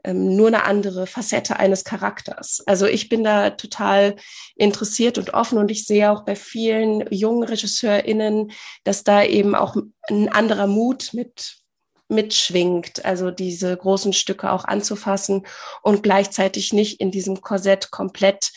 ähm, 0.03 0.35
nur 0.35 0.47
eine 0.47 0.65
andere 0.65 1.07
Facette 1.07 1.57
eines 1.57 1.83
Charakters. 1.83 2.63
Also 2.65 2.85
ich 2.85 3.09
bin 3.09 3.23
da 3.23 3.51
total 3.51 4.15
interessiert 4.55 5.17
und 5.17 5.33
offen 5.33 5.57
und 5.57 5.71
ich 5.71 5.85
sehe 5.85 6.11
auch 6.11 6.23
bei 6.23 6.35
vielen 6.35 7.05
jungen 7.11 7.43
RegisseurInnen, 7.43 8.51
dass 8.83 9.03
da 9.03 9.23
eben 9.23 9.55
auch 9.55 9.75
ein 10.09 10.29
anderer 10.29 10.67
Mut 10.67 11.09
mit 11.13 11.61
mitschwingt, 12.11 13.05
also 13.05 13.31
diese 13.31 13.75
großen 13.75 14.11
Stücke 14.11 14.51
auch 14.51 14.65
anzufassen 14.65 15.47
und 15.81 16.03
gleichzeitig 16.03 16.73
nicht 16.73 16.99
in 16.99 17.09
diesem 17.09 17.41
Korsett 17.41 17.89
komplett 17.89 18.51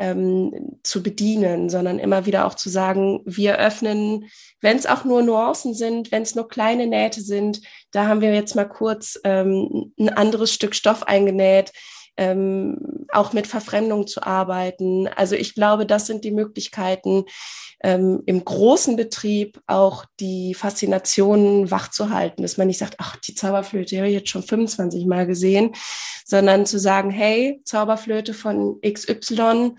ähm, 0.00 0.78
zu 0.82 1.02
bedienen, 1.02 1.68
sondern 1.68 1.98
immer 1.98 2.26
wieder 2.26 2.46
auch 2.46 2.54
zu 2.54 2.70
sagen, 2.70 3.20
wir 3.26 3.58
öffnen, 3.58 4.24
wenn 4.60 4.76
es 4.76 4.86
auch 4.86 5.04
nur 5.04 5.22
Nuancen 5.22 5.74
sind, 5.74 6.10
wenn 6.10 6.22
es 6.22 6.34
nur 6.34 6.48
kleine 6.48 6.86
Nähte 6.86 7.20
sind, 7.20 7.60
da 7.92 8.06
haben 8.06 8.22
wir 8.22 8.34
jetzt 8.34 8.56
mal 8.56 8.64
kurz 8.68 9.20
ähm, 9.24 9.92
ein 9.98 10.08
anderes 10.08 10.52
Stück 10.52 10.74
Stoff 10.74 11.02
eingenäht, 11.02 11.72
ähm, 12.20 13.06
auch 13.08 13.32
mit 13.32 13.46
Verfremdung 13.46 14.06
zu 14.06 14.22
arbeiten. 14.22 15.08
Also 15.08 15.34
ich 15.36 15.54
glaube, 15.54 15.86
das 15.86 16.06
sind 16.06 16.22
die 16.22 16.30
Möglichkeiten, 16.30 17.24
ähm, 17.82 18.22
im 18.26 18.44
großen 18.44 18.94
Betrieb 18.94 19.58
auch 19.66 20.04
die 20.20 20.52
Faszinationen 20.52 21.70
wachzuhalten, 21.70 22.42
dass 22.42 22.58
man 22.58 22.66
nicht 22.66 22.76
sagt, 22.76 22.96
ach, 22.98 23.16
die 23.16 23.34
Zauberflöte 23.34 23.96
habe 23.96 24.08
ich 24.08 24.14
jetzt 24.14 24.28
schon 24.28 24.42
25 24.42 25.06
Mal 25.06 25.26
gesehen, 25.26 25.74
sondern 26.26 26.66
zu 26.66 26.78
sagen, 26.78 27.08
hey, 27.10 27.62
Zauberflöte 27.64 28.34
von 28.34 28.78
XY, 28.82 29.76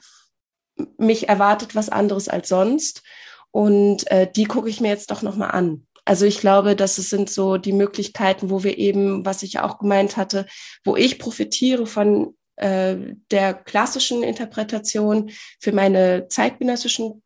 mich 0.98 1.30
erwartet 1.30 1.76
was 1.76 1.90
anderes 1.90 2.28
als 2.28 2.50
sonst. 2.50 3.04
Und 3.52 4.10
äh, 4.10 4.32
die 4.36 4.46
gucke 4.46 4.70
ich 4.70 4.82
mir 4.82 4.88
jetzt 4.88 5.12
doch 5.12 5.22
nochmal 5.22 5.52
an. 5.52 5.86
Also 6.06 6.26
ich 6.26 6.40
glaube, 6.40 6.76
dass 6.76 6.98
es 6.98 7.10
sind 7.10 7.30
so 7.30 7.58
die 7.58 7.74
Möglichkeiten, 7.74 8.50
wo 8.50 8.64
wir 8.64 8.78
eben, 8.78 9.26
was 9.26 9.44
ich 9.44 9.60
auch 9.60 9.78
gemeint 9.78 10.18
hatte, 10.18 10.48
wo 10.84 10.96
ich 10.96 11.20
profitiere 11.20 11.86
von 11.86 12.36
äh, 12.56 12.96
der 13.30 13.54
klassischen 13.54 14.24
Interpretation 14.24 15.32
für 15.60 15.72
meine 15.72 16.28
zeitgenössischen 16.28 17.22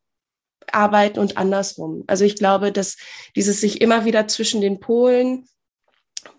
Arbeiten 0.71 1.19
und 1.19 1.37
andersrum. 1.37 2.03
Also 2.07 2.25
ich 2.25 2.35
glaube, 2.35 2.71
dass 2.71 2.97
dieses 3.35 3.61
sich 3.61 3.81
immer 3.81 4.05
wieder 4.05 4.27
zwischen 4.27 4.61
den 4.61 4.79
Polen 4.79 5.47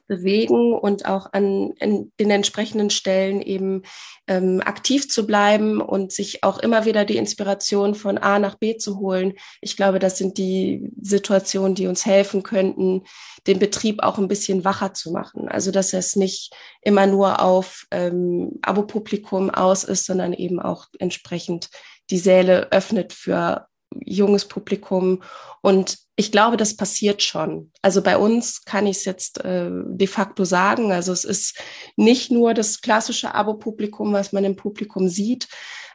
bewegen 0.06 0.72
und 0.72 1.06
auch 1.06 1.32
an 1.32 1.74
den 1.80 2.30
entsprechenden 2.30 2.90
Stellen 2.90 3.42
eben 3.42 3.82
ähm, 4.28 4.62
aktiv 4.64 5.08
zu 5.10 5.26
bleiben 5.26 5.80
und 5.80 6.12
sich 6.12 6.44
auch 6.44 6.58
immer 6.58 6.84
wieder 6.84 7.04
die 7.04 7.16
Inspiration 7.16 7.94
von 7.94 8.18
A 8.18 8.38
nach 8.38 8.56
B 8.56 8.76
zu 8.76 8.98
holen. 8.98 9.34
Ich 9.60 9.76
glaube, 9.76 9.98
das 9.98 10.18
sind 10.18 10.38
die 10.38 10.90
Situationen, 11.00 11.74
die 11.74 11.86
uns 11.86 12.06
helfen 12.06 12.42
könnten, 12.42 13.02
den 13.46 13.58
Betrieb 13.58 14.02
auch 14.02 14.18
ein 14.18 14.28
bisschen 14.28 14.64
wacher 14.64 14.94
zu 14.94 15.10
machen. 15.10 15.48
Also 15.48 15.70
dass 15.70 15.92
es 15.92 16.16
nicht 16.16 16.52
immer 16.82 17.06
nur 17.06 17.42
auf 17.42 17.86
ähm, 17.90 18.58
Abo-Publikum 18.62 19.50
aus 19.50 19.84
ist, 19.84 20.06
sondern 20.06 20.32
eben 20.32 20.60
auch 20.60 20.86
entsprechend 20.98 21.68
die 22.10 22.18
Säle 22.18 22.70
öffnet 22.70 23.12
für 23.12 23.66
junges 23.94 24.46
Publikum. 24.46 25.22
Und 25.62 25.98
ich 26.16 26.32
glaube, 26.32 26.56
das 26.56 26.76
passiert 26.76 27.22
schon. 27.22 27.72
Also 27.82 28.02
bei 28.02 28.16
uns 28.16 28.64
kann 28.64 28.86
ich 28.86 28.98
es 28.98 29.04
jetzt 29.04 29.44
äh, 29.44 29.70
de 29.70 30.06
facto 30.06 30.44
sagen. 30.44 30.92
Also 30.92 31.12
es 31.12 31.24
ist 31.24 31.58
nicht 31.96 32.30
nur 32.30 32.54
das 32.54 32.80
klassische 32.80 33.34
Abo-Publikum, 33.34 34.12
was 34.12 34.32
man 34.32 34.44
im 34.44 34.56
Publikum 34.56 35.08
sieht. 35.08 35.48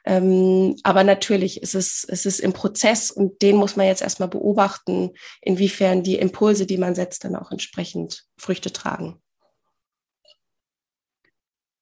Ähm, 0.04 0.76
aber 0.84 1.04
natürlich 1.04 1.62
ist 1.62 1.76
es, 1.76 2.04
es 2.08 2.26
ist 2.26 2.40
im 2.40 2.54
Prozess 2.54 3.12
und 3.12 3.42
den 3.42 3.56
muss 3.56 3.76
man 3.76 3.86
jetzt 3.86 4.02
erstmal 4.02 4.30
beobachten, 4.30 5.12
inwiefern 5.42 6.02
die 6.02 6.16
Impulse, 6.16 6.66
die 6.66 6.78
man 6.78 6.96
setzt, 6.96 7.24
dann 7.24 7.36
auch 7.36 7.52
entsprechend 7.52 8.26
Früchte 8.38 8.72
tragen. 8.72 9.22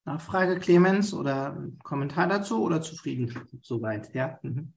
Nachfrage, 0.05 0.59
Clemens, 0.59 1.13
oder 1.13 1.61
Kommentar 1.83 2.27
dazu 2.27 2.63
oder 2.63 2.81
zufrieden 2.81 3.47
soweit? 3.61 4.13
Ja. 4.13 4.39
Mhm. 4.41 4.73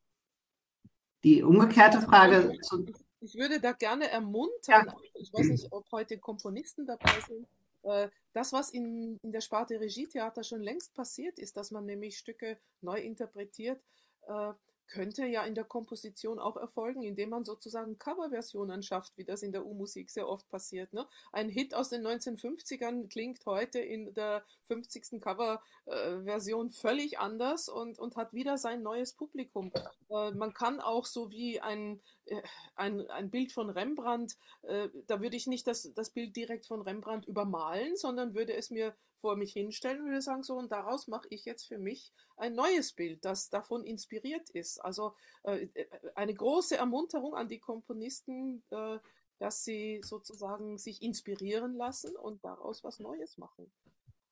Die 1.25 1.43
umgekehrte 1.43 2.01
Frage 2.01 2.59
zu. 2.62 2.87
Ich 3.20 3.37
würde 3.37 3.61
da 3.61 3.73
gerne 3.73 4.11
ermuntern, 4.11 4.87
ja. 4.87 4.97
ich 5.14 5.33
weiß 5.33 5.47
nicht, 5.47 5.73
ob 5.73 5.91
heute 5.93 6.18
Komponisten 6.18 6.87
dabei 6.87 7.12
sind, 7.29 7.47
äh, 7.85 8.09
das, 8.33 8.53
was 8.53 8.70
in, 8.70 9.18
in 9.23 9.33
der 9.33 9.41
Sparte 9.41 9.79
Regietheater 9.79 10.43
schon 10.43 10.62
längst 10.62 10.95
passiert 10.95 11.39
ist, 11.39 11.57
dass 11.57 11.70
man 11.70 11.85
nämlich 11.85 12.18
Stücke 12.18 12.59
neu 12.81 12.99
interpretiert, 12.99 13.81
äh, 14.27 14.53
könnte 14.93 15.24
ja 15.26 15.43
in 15.45 15.55
der 15.55 15.64
Komposition 15.64 16.38
auch 16.38 16.57
erfolgen, 16.57 17.03
indem 17.03 17.30
man 17.30 17.45
sozusagen 17.45 17.99
Coverversionen 17.99 18.82
schafft, 18.82 19.16
wie 19.16 19.24
das 19.24 19.43
in 19.43 19.51
der 19.51 19.64
U-Musik 19.64 20.11
sehr 20.11 20.28
oft 20.28 20.49
passiert. 20.51 20.93
Ne? 20.93 21.07
Ein 21.32 21.49
Hit 21.49 21.74
aus 21.74 21.88
den 21.88 22.07
1950ern 22.07 23.09
klingt 23.09 23.45
heute 23.47 23.80
in 23.80 24.12
der 24.12 24.45
50. 24.68 25.20
Coverversion 25.20 26.70
völlig 26.70 27.18
anders 27.18 27.70
und, 27.70 27.99
und 27.99 28.16
hat 28.16 28.34
wieder 28.34 28.59
sein 28.59 28.82
neues 28.82 29.14
Publikum. 29.14 29.72
Äh, 30.11 30.32
man 30.32 30.53
kann 30.53 30.80
auch 30.80 31.07
so 31.07 31.30
wie 31.30 31.59
ein, 31.61 32.01
äh, 32.26 32.43
ein, 32.76 33.09
ein 33.11 33.30
Bild 33.30 33.53
von 33.53 33.70
Rembrandt, 33.70 34.36
äh, 34.62 34.90
da 35.07 35.22
würde 35.22 35.36
ich 35.36 35.47
nicht 35.47 35.66
das, 35.66 35.90
das 35.95 36.11
Bild 36.11 36.36
direkt 36.36 36.66
von 36.66 36.82
Rembrandt 36.82 37.26
übermalen, 37.26 37.97
sondern 37.97 38.34
würde 38.34 38.55
es 38.55 38.70
mir 38.70 38.95
vor 39.23 39.37
mich 39.37 39.53
hinstellen 39.53 40.01
und 40.01 40.07
würde 40.09 40.20
sagen, 40.20 40.43
so, 40.43 40.57
und 40.59 40.73
daraus 40.73 41.07
mache 41.07 41.29
ich 41.31 41.45
jetzt 41.45 41.66
für 41.68 41.79
mich 41.79 42.12
ein 42.37 42.55
neues 42.55 42.93
Bild, 42.93 43.25
das 43.25 43.49
davon 43.49 43.85
inspiriert 43.85 44.51
ist. 44.51 44.79
Also 44.85 45.14
äh, 45.45 45.68
äh, 45.75 45.87
eine 46.16 46.35
große 46.35 46.77
Ermunterung 46.77 47.35
an 47.35 47.49
die 47.49 47.61
Komponisten, 47.61 48.62
äh, 48.70 48.99
dass 49.39 49.64
sie 49.64 50.01
sozusagen 50.05 50.77
sich 50.77 51.03
inspirieren 51.03 51.75
lassen 51.75 52.16
und 52.16 52.45
daraus 52.45 52.83
was 52.85 52.99
Neues 52.99 53.39
machen. 53.39 53.73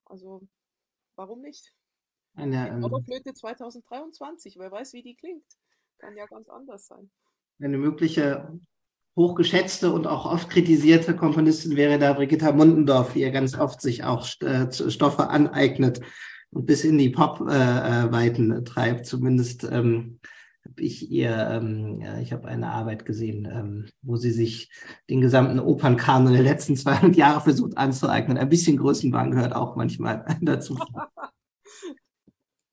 Also 0.05 0.43
warum 1.14 1.41
nicht? 1.41 1.72
Eine 2.34 2.68
ähm, 2.68 2.84
Oberflöte 2.84 3.32
2023, 3.32 4.59
wer 4.59 4.72
weiß, 4.72 4.93
wie 4.93 5.03
die 5.03 5.14
klingt. 5.14 5.47
Kann 5.99 6.16
ja 6.16 6.26
ganz 6.26 6.49
anders 6.49 6.86
sein. 6.86 7.11
Eine 7.61 7.78
mögliche 7.78 8.59
hochgeschätzte 9.16 9.92
und 9.92 10.06
auch 10.06 10.26
oft 10.26 10.50
kritisierte 10.50 11.14
Komponistin 11.14 11.76
wäre 11.76 11.98
da 11.98 12.12
Brigitta 12.12 12.52
Mundendorf, 12.52 13.12
die 13.12 13.20
ja 13.20 13.30
ganz 13.30 13.58
oft 13.58 13.80
sich 13.80 14.04
auch 14.04 14.26
äh, 14.40 14.70
Stoffe 14.72 15.28
aneignet 15.28 16.00
und 16.50 16.66
bis 16.66 16.84
in 16.84 16.98
die 16.98 17.11
Pop-Weiten 17.11 18.52
äh, 18.52 18.64
treibt. 18.64 19.06
Zumindest 19.06 19.64
ähm, 19.64 20.20
habe 20.64 20.82
ich 20.82 21.11
ihr, 21.11 21.36
ähm, 21.50 22.00
ja, 22.00 22.18
ich 22.18 22.32
habe 22.32 22.48
eine 22.48 22.70
Arbeit 22.70 23.04
gesehen, 23.04 23.48
ähm, 23.52 23.86
wo 24.02 24.16
sie 24.16 24.32
sich 24.32 24.70
den 25.08 25.20
gesamten 25.20 25.58
Opernkanon 25.58 26.32
der 26.32 26.42
letzten 26.42 26.76
200 26.76 27.16
Jahre 27.16 27.40
versucht 27.40 27.76
anzueignen. 27.76 28.38
Ein 28.38 28.48
bisschen 28.48 28.76
Größenwahn 28.76 29.30
gehört 29.30 29.54
auch 29.54 29.76
manchmal 29.76 30.24
dazu. 30.40 30.78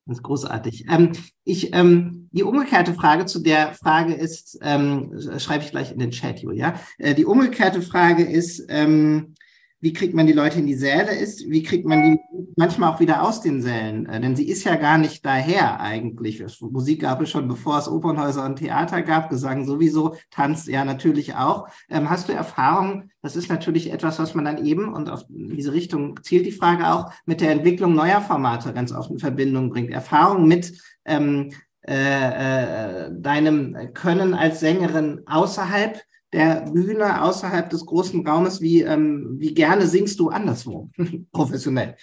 Das 0.08 0.20
ist 0.20 0.24
großartig. 0.24 0.86
Ähm, 0.90 1.12
ich, 1.44 1.74
ähm, 1.74 2.30
die 2.32 2.44
umgekehrte 2.44 2.94
Frage 2.94 3.26
zu 3.26 3.40
der 3.40 3.74
Frage 3.74 4.14
ist, 4.14 4.58
ähm, 4.62 5.12
schreibe 5.38 5.66
ich 5.66 5.72
gleich 5.72 5.92
in 5.92 6.00
den 6.00 6.12
Chat, 6.12 6.40
Julia. 6.40 6.76
Äh, 6.98 7.14
die 7.14 7.26
umgekehrte 7.26 7.82
Frage 7.82 8.24
ist, 8.24 8.66
ähm, 8.70 9.36
wie 9.80 9.94
kriegt 9.94 10.16
man 10.16 10.26
die 10.26 10.34
Leute 10.34 10.60
in 10.60 10.66
die 10.66 10.76
Säle 10.76 11.16
ist, 11.16 11.48
wie 11.50 11.62
kriegt 11.62 11.86
man 11.86 12.04
die 12.04 12.20
manchmal 12.56 12.92
auch 12.92 13.00
wieder 13.00 13.24
aus 13.24 13.42
den 13.42 13.62
Sälen, 13.62 14.08
äh, 14.08 14.20
denn 14.20 14.36
sie 14.36 14.48
ist 14.48 14.64
ja 14.64 14.76
gar 14.76 14.98
nicht 14.98 15.26
daher 15.26 15.80
eigentlich. 15.80 16.44
Musik 16.62 17.02
gab 17.02 17.22
es 17.22 17.30
schon, 17.30 17.48
bevor 17.48 17.78
es 17.78 17.88
Opernhäuser 17.88 18.46
und 18.46 18.58
Theater 18.58 19.04
gab, 19.04 19.30
Gesang 19.30 19.66
sowieso, 19.66 20.16
Tanz 20.32 20.66
ja 20.66 20.84
natürlich 20.84 21.36
auch. 21.36 21.68
Ähm, 21.90 22.10
hast 22.10 22.28
du 22.28 22.34
Erfahrung, 22.34 23.12
das 23.22 23.36
ist 23.36 23.50
natürlich 23.50 23.92
etwas, 23.92 24.18
was 24.18 24.34
man 24.34 24.46
dann 24.46 24.66
eben, 24.66 24.94
und 24.94 25.10
auf 25.10 25.26
diese 25.30 25.74
Richtung 25.74 26.20
zielt 26.24 26.46
die 26.46 26.52
Frage 26.52 26.92
auch, 26.92 27.12
mit 27.26 27.42
der 27.42 27.52
Entwicklung 27.52 27.94
neuer 27.94 28.22
Formate 28.22 28.74
ganz 28.74 28.92
oft 28.92 29.12
in 29.12 29.20
Verbindung 29.20 29.70
bringt. 29.70 29.92
Erfahrung 29.92 30.48
mit 30.48 30.74
ähm, 31.06 31.52
äh, 31.88 33.06
äh, 33.06 33.12
deinem 33.14 33.94
Können 33.94 34.34
als 34.34 34.60
Sängerin 34.60 35.22
außerhalb 35.26 36.02
der 36.34 36.62
Bühne 36.72 37.22
außerhalb 37.22 37.70
des 37.70 37.86
großen 37.86 38.26
Raumes? 38.28 38.62
Wie, 38.62 38.82
ähm, 38.82 39.36
wie 39.40 39.54
gerne 39.54 39.88
singst 39.88 40.20
du 40.20 40.30
anderswo, 40.30 40.90
professionell? 41.32 41.96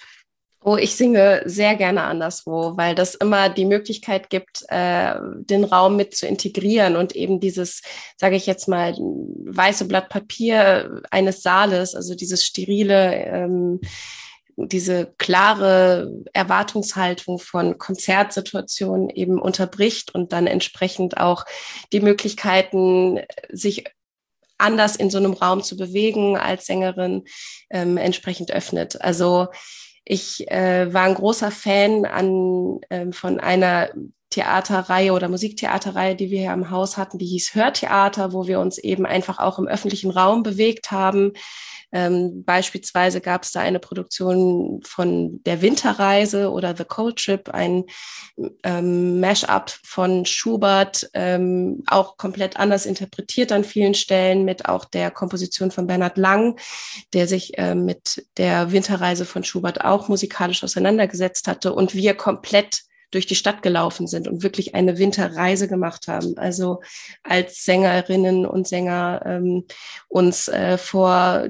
Oh, 0.67 0.79
ich 0.79 0.97
singe 0.97 1.43
sehr 1.45 1.77
gerne 1.77 2.05
anderswo, 2.05 2.75
weil 2.79 2.95
das 2.95 3.15
immer 3.15 3.51
die 3.51 3.67
Möglichkeit 3.67 4.31
gibt, 4.31 4.65
äh, 4.69 5.15
den 5.21 5.63
Raum 5.63 5.97
mit 5.97 6.17
zu 6.17 6.27
integrieren 6.27 6.97
und 6.97 7.15
eben 7.15 7.39
dieses, 7.39 7.83
sage 8.17 8.37
ich 8.37 8.47
jetzt 8.47 8.67
mal, 8.67 8.95
weiße 8.95 9.87
Blatt 9.87 10.09
Papier 10.09 11.03
eines 11.11 11.43
Saales, 11.43 11.95
also 11.95 12.15
dieses 12.15 12.47
sterile, 12.47 13.27
ähm, 13.27 13.81
diese 14.57 15.13
klare 15.19 16.11
Erwartungshaltung 16.33 17.39
von 17.39 17.77
Konzertsituationen 17.77 19.11
eben 19.11 19.39
unterbricht 19.39 20.15
und 20.15 20.33
dann 20.33 20.47
entsprechend 20.47 21.19
auch 21.19 21.45
die 21.93 22.01
Möglichkeiten, 22.01 23.21
sich 23.53 23.85
anders 24.59 24.97
in 24.97 25.11
so 25.11 25.19
einem 25.19 25.33
Raum 25.33 25.63
zu 25.63 25.77
bewegen 25.77 26.37
als 26.37 26.67
Sängerin 26.67 27.25
ähm, 27.71 27.97
entsprechend 27.97 28.53
öffnet. 28.53 29.01
Also 29.01 29.49
ich 30.05 30.51
äh, 30.51 30.93
war 30.93 31.05
ein 31.05 31.15
großer 31.15 31.51
Fan 31.51 32.05
an, 32.05 32.81
ähm, 32.91 33.13
von 33.13 33.41
einer 33.41 33.91
Theaterreihe 34.35 35.13
oder 35.13 35.29
Musiktheaterreihe, 35.29 36.17
die 36.17 36.31
wir 36.31 36.41
hier 36.41 36.53
im 36.53 36.71
Haus 36.71 36.97
hatten, 36.97 37.19
die 37.19 37.27
hieß 37.27 37.55
Hörtheater, 37.55 38.33
wo 38.33 38.47
wir 38.47 38.61
uns 38.61 38.79
eben 38.79 39.07
einfach 39.07 39.39
auch 39.39 39.59
im 39.59 39.69
öffentlichen 39.69 40.11
Raum 40.11 40.43
bewegt 40.43 40.91
haben, 40.91 41.33
ähm, 41.95 42.43
beispielsweise 42.45 43.21
gab 43.21 43.45
es 43.45 43.53
da 43.53 43.61
eine 43.61 43.79
Produktion 43.79 44.81
von 44.85 45.41
Der 45.45 45.63
Winterreise 45.63 46.51
oder 46.51 46.77
The 46.77 46.85
Cold 46.85 47.25
Trip, 47.25 47.49
ein 47.51 47.85
ähm, 48.65 49.21
Mash-up 49.21 49.71
von 49.85 50.27
Schubert, 50.27 51.09
ähm, 51.15 51.85
auch 51.87 52.17
komplett 52.17 52.57
anders 52.57 52.85
interpretiert 52.85 53.53
an 53.53 53.63
vielen 53.63 53.95
Stellen, 53.95 54.45
mit 54.45 54.69
auch 54.69 54.85
der 54.87 55.13
Komposition 55.13 55.71
von 55.71 55.87
Bernhard 55.87 56.19
Lang, 56.19 56.59
der 57.13 57.29
sich 57.29 57.57
äh, 57.59 57.77
mit 57.77 58.27
der 58.39 58.73
Winterreise 58.73 59.25
von 59.25 59.45
Schubert 59.45 59.85
auch 59.85 60.09
musikalisch 60.09 60.65
auseinandergesetzt 60.65 61.47
hatte. 61.47 61.73
Und 61.73 61.95
wir 61.95 62.15
komplett 62.15 62.83
durch 63.15 63.27
die 63.27 63.35
Stadt 63.35 63.63
gelaufen 63.63 64.07
sind 64.07 64.29
und 64.29 64.43
wirklich 64.43 64.75
eine 64.75 64.99
Winterreise 64.99 65.69
gemacht 65.69 66.09
haben. 66.09 66.37
Also 66.37 66.81
als 67.23 67.65
Sängerinnen 67.65 68.47
und 68.47 68.67
Sänger 68.67 69.23
ähm, 69.25 69.65
uns 70.09 70.49
äh, 70.49 70.77
vor 70.79 71.49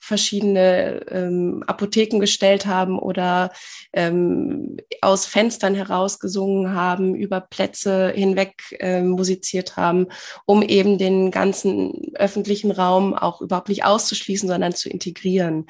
verschiedene 0.00 1.00
ähm, 1.10 1.62
Apotheken 1.66 2.20
gestellt 2.20 2.66
haben 2.66 2.98
oder 2.98 3.52
ähm, 3.92 4.76
aus 5.00 5.26
Fenstern 5.26 5.74
heraus 5.74 6.18
gesungen 6.18 6.74
haben, 6.74 7.14
über 7.14 7.40
Plätze 7.40 8.12
hinweg 8.14 8.54
äh, 8.78 9.02
musiziert 9.02 9.76
haben, 9.76 10.08
um 10.46 10.62
eben 10.62 10.98
den 10.98 11.30
ganzen 11.30 12.14
öffentlichen 12.14 12.70
Raum 12.70 13.14
auch 13.14 13.40
überhaupt 13.40 13.68
nicht 13.68 13.84
auszuschließen, 13.84 14.48
sondern 14.48 14.74
zu 14.74 14.88
integrieren. 14.88 15.66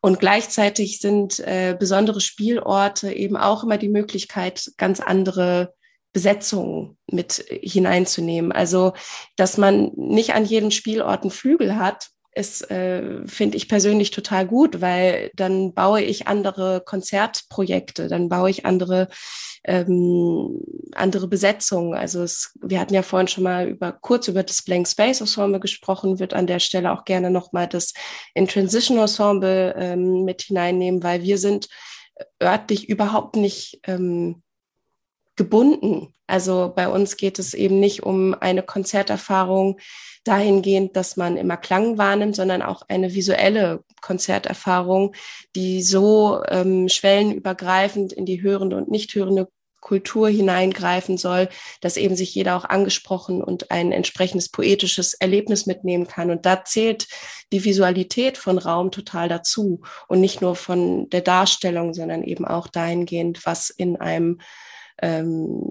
Und 0.00 0.20
gleichzeitig 0.20 1.00
sind 1.00 1.40
äh, 1.40 1.76
besondere 1.78 2.20
Spielorte 2.20 3.12
eben 3.12 3.36
auch 3.36 3.64
immer 3.64 3.78
die 3.78 3.88
Möglichkeit, 3.88 4.72
ganz 4.76 5.00
andere 5.00 5.74
Besetzungen 6.12 6.96
mit 7.10 7.44
hineinzunehmen. 7.48 8.52
Also, 8.52 8.94
dass 9.36 9.56
man 9.56 9.92
nicht 9.94 10.34
an 10.34 10.44
jedem 10.44 10.70
Spielort 10.70 11.22
einen 11.22 11.30
Flügel 11.30 11.76
hat, 11.76 12.10
ist, 12.38 12.70
äh, 12.70 13.26
finde 13.26 13.56
ich 13.56 13.68
persönlich 13.68 14.10
total 14.10 14.46
gut, 14.46 14.80
weil 14.80 15.30
dann 15.34 15.74
baue 15.74 16.02
ich 16.02 16.28
andere 16.28 16.82
Konzertprojekte, 16.84 18.08
dann 18.08 18.28
baue 18.28 18.50
ich 18.50 18.64
andere 18.64 19.08
ähm, 19.64 20.60
andere 20.94 21.28
Besetzungen. 21.28 21.94
Also 21.94 22.22
es, 22.22 22.56
wir 22.62 22.80
hatten 22.80 22.94
ja 22.94 23.02
vorhin 23.02 23.28
schon 23.28 23.44
mal 23.44 23.68
über 23.68 23.92
kurz 23.92 24.28
über 24.28 24.42
das 24.42 24.62
Blank 24.62 24.88
Space 24.88 25.20
Ensemble 25.20 25.60
gesprochen, 25.60 26.18
wird 26.18 26.32
an 26.32 26.46
der 26.46 26.60
Stelle 26.60 26.92
auch 26.92 27.04
gerne 27.04 27.30
nochmal 27.30 27.66
das 27.66 27.92
In 28.34 28.48
Transition 28.48 28.98
Ensemble 28.98 29.74
ähm, 29.76 30.24
mit 30.24 30.42
hineinnehmen, 30.42 31.02
weil 31.02 31.22
wir 31.22 31.38
sind 31.38 31.68
örtlich 32.42 32.88
überhaupt 32.88 33.36
nicht 33.36 33.80
ähm, 33.84 34.42
gebunden. 35.38 36.12
Also 36.26 36.70
bei 36.76 36.88
uns 36.88 37.16
geht 37.16 37.38
es 37.38 37.54
eben 37.54 37.80
nicht 37.80 38.02
um 38.02 38.34
eine 38.34 38.62
Konzerterfahrung, 38.62 39.78
dahingehend, 40.24 40.94
dass 40.94 41.16
man 41.16 41.38
immer 41.38 41.56
Klang 41.56 41.96
wahrnimmt, 41.96 42.36
sondern 42.36 42.60
auch 42.60 42.82
eine 42.88 43.14
visuelle 43.14 43.82
Konzerterfahrung, 44.02 45.14
die 45.56 45.82
so 45.82 46.42
ähm, 46.48 46.88
schwellenübergreifend 46.88 48.12
in 48.12 48.26
die 48.26 48.42
hörende 48.42 48.76
und 48.76 48.90
nicht 48.90 49.14
hörende 49.14 49.48
Kultur 49.80 50.28
hineingreifen 50.28 51.16
soll, 51.16 51.48
dass 51.80 51.96
eben 51.96 52.16
sich 52.16 52.34
jeder 52.34 52.56
auch 52.56 52.64
angesprochen 52.64 53.42
und 53.42 53.70
ein 53.70 53.92
entsprechendes 53.92 54.50
poetisches 54.50 55.14
Erlebnis 55.14 55.66
mitnehmen 55.66 56.06
kann. 56.06 56.30
Und 56.30 56.44
da 56.46 56.64
zählt 56.64 57.06
die 57.52 57.64
Visualität 57.64 58.36
von 58.36 58.58
Raum 58.58 58.90
total 58.90 59.28
dazu 59.28 59.80
und 60.08 60.20
nicht 60.20 60.42
nur 60.42 60.56
von 60.56 61.08
der 61.10 61.22
Darstellung, 61.22 61.94
sondern 61.94 62.22
eben 62.24 62.44
auch 62.44 62.66
dahingehend, 62.66 63.46
was 63.46 63.70
in 63.70 63.96
einem 63.96 64.40
ähm, 65.02 65.62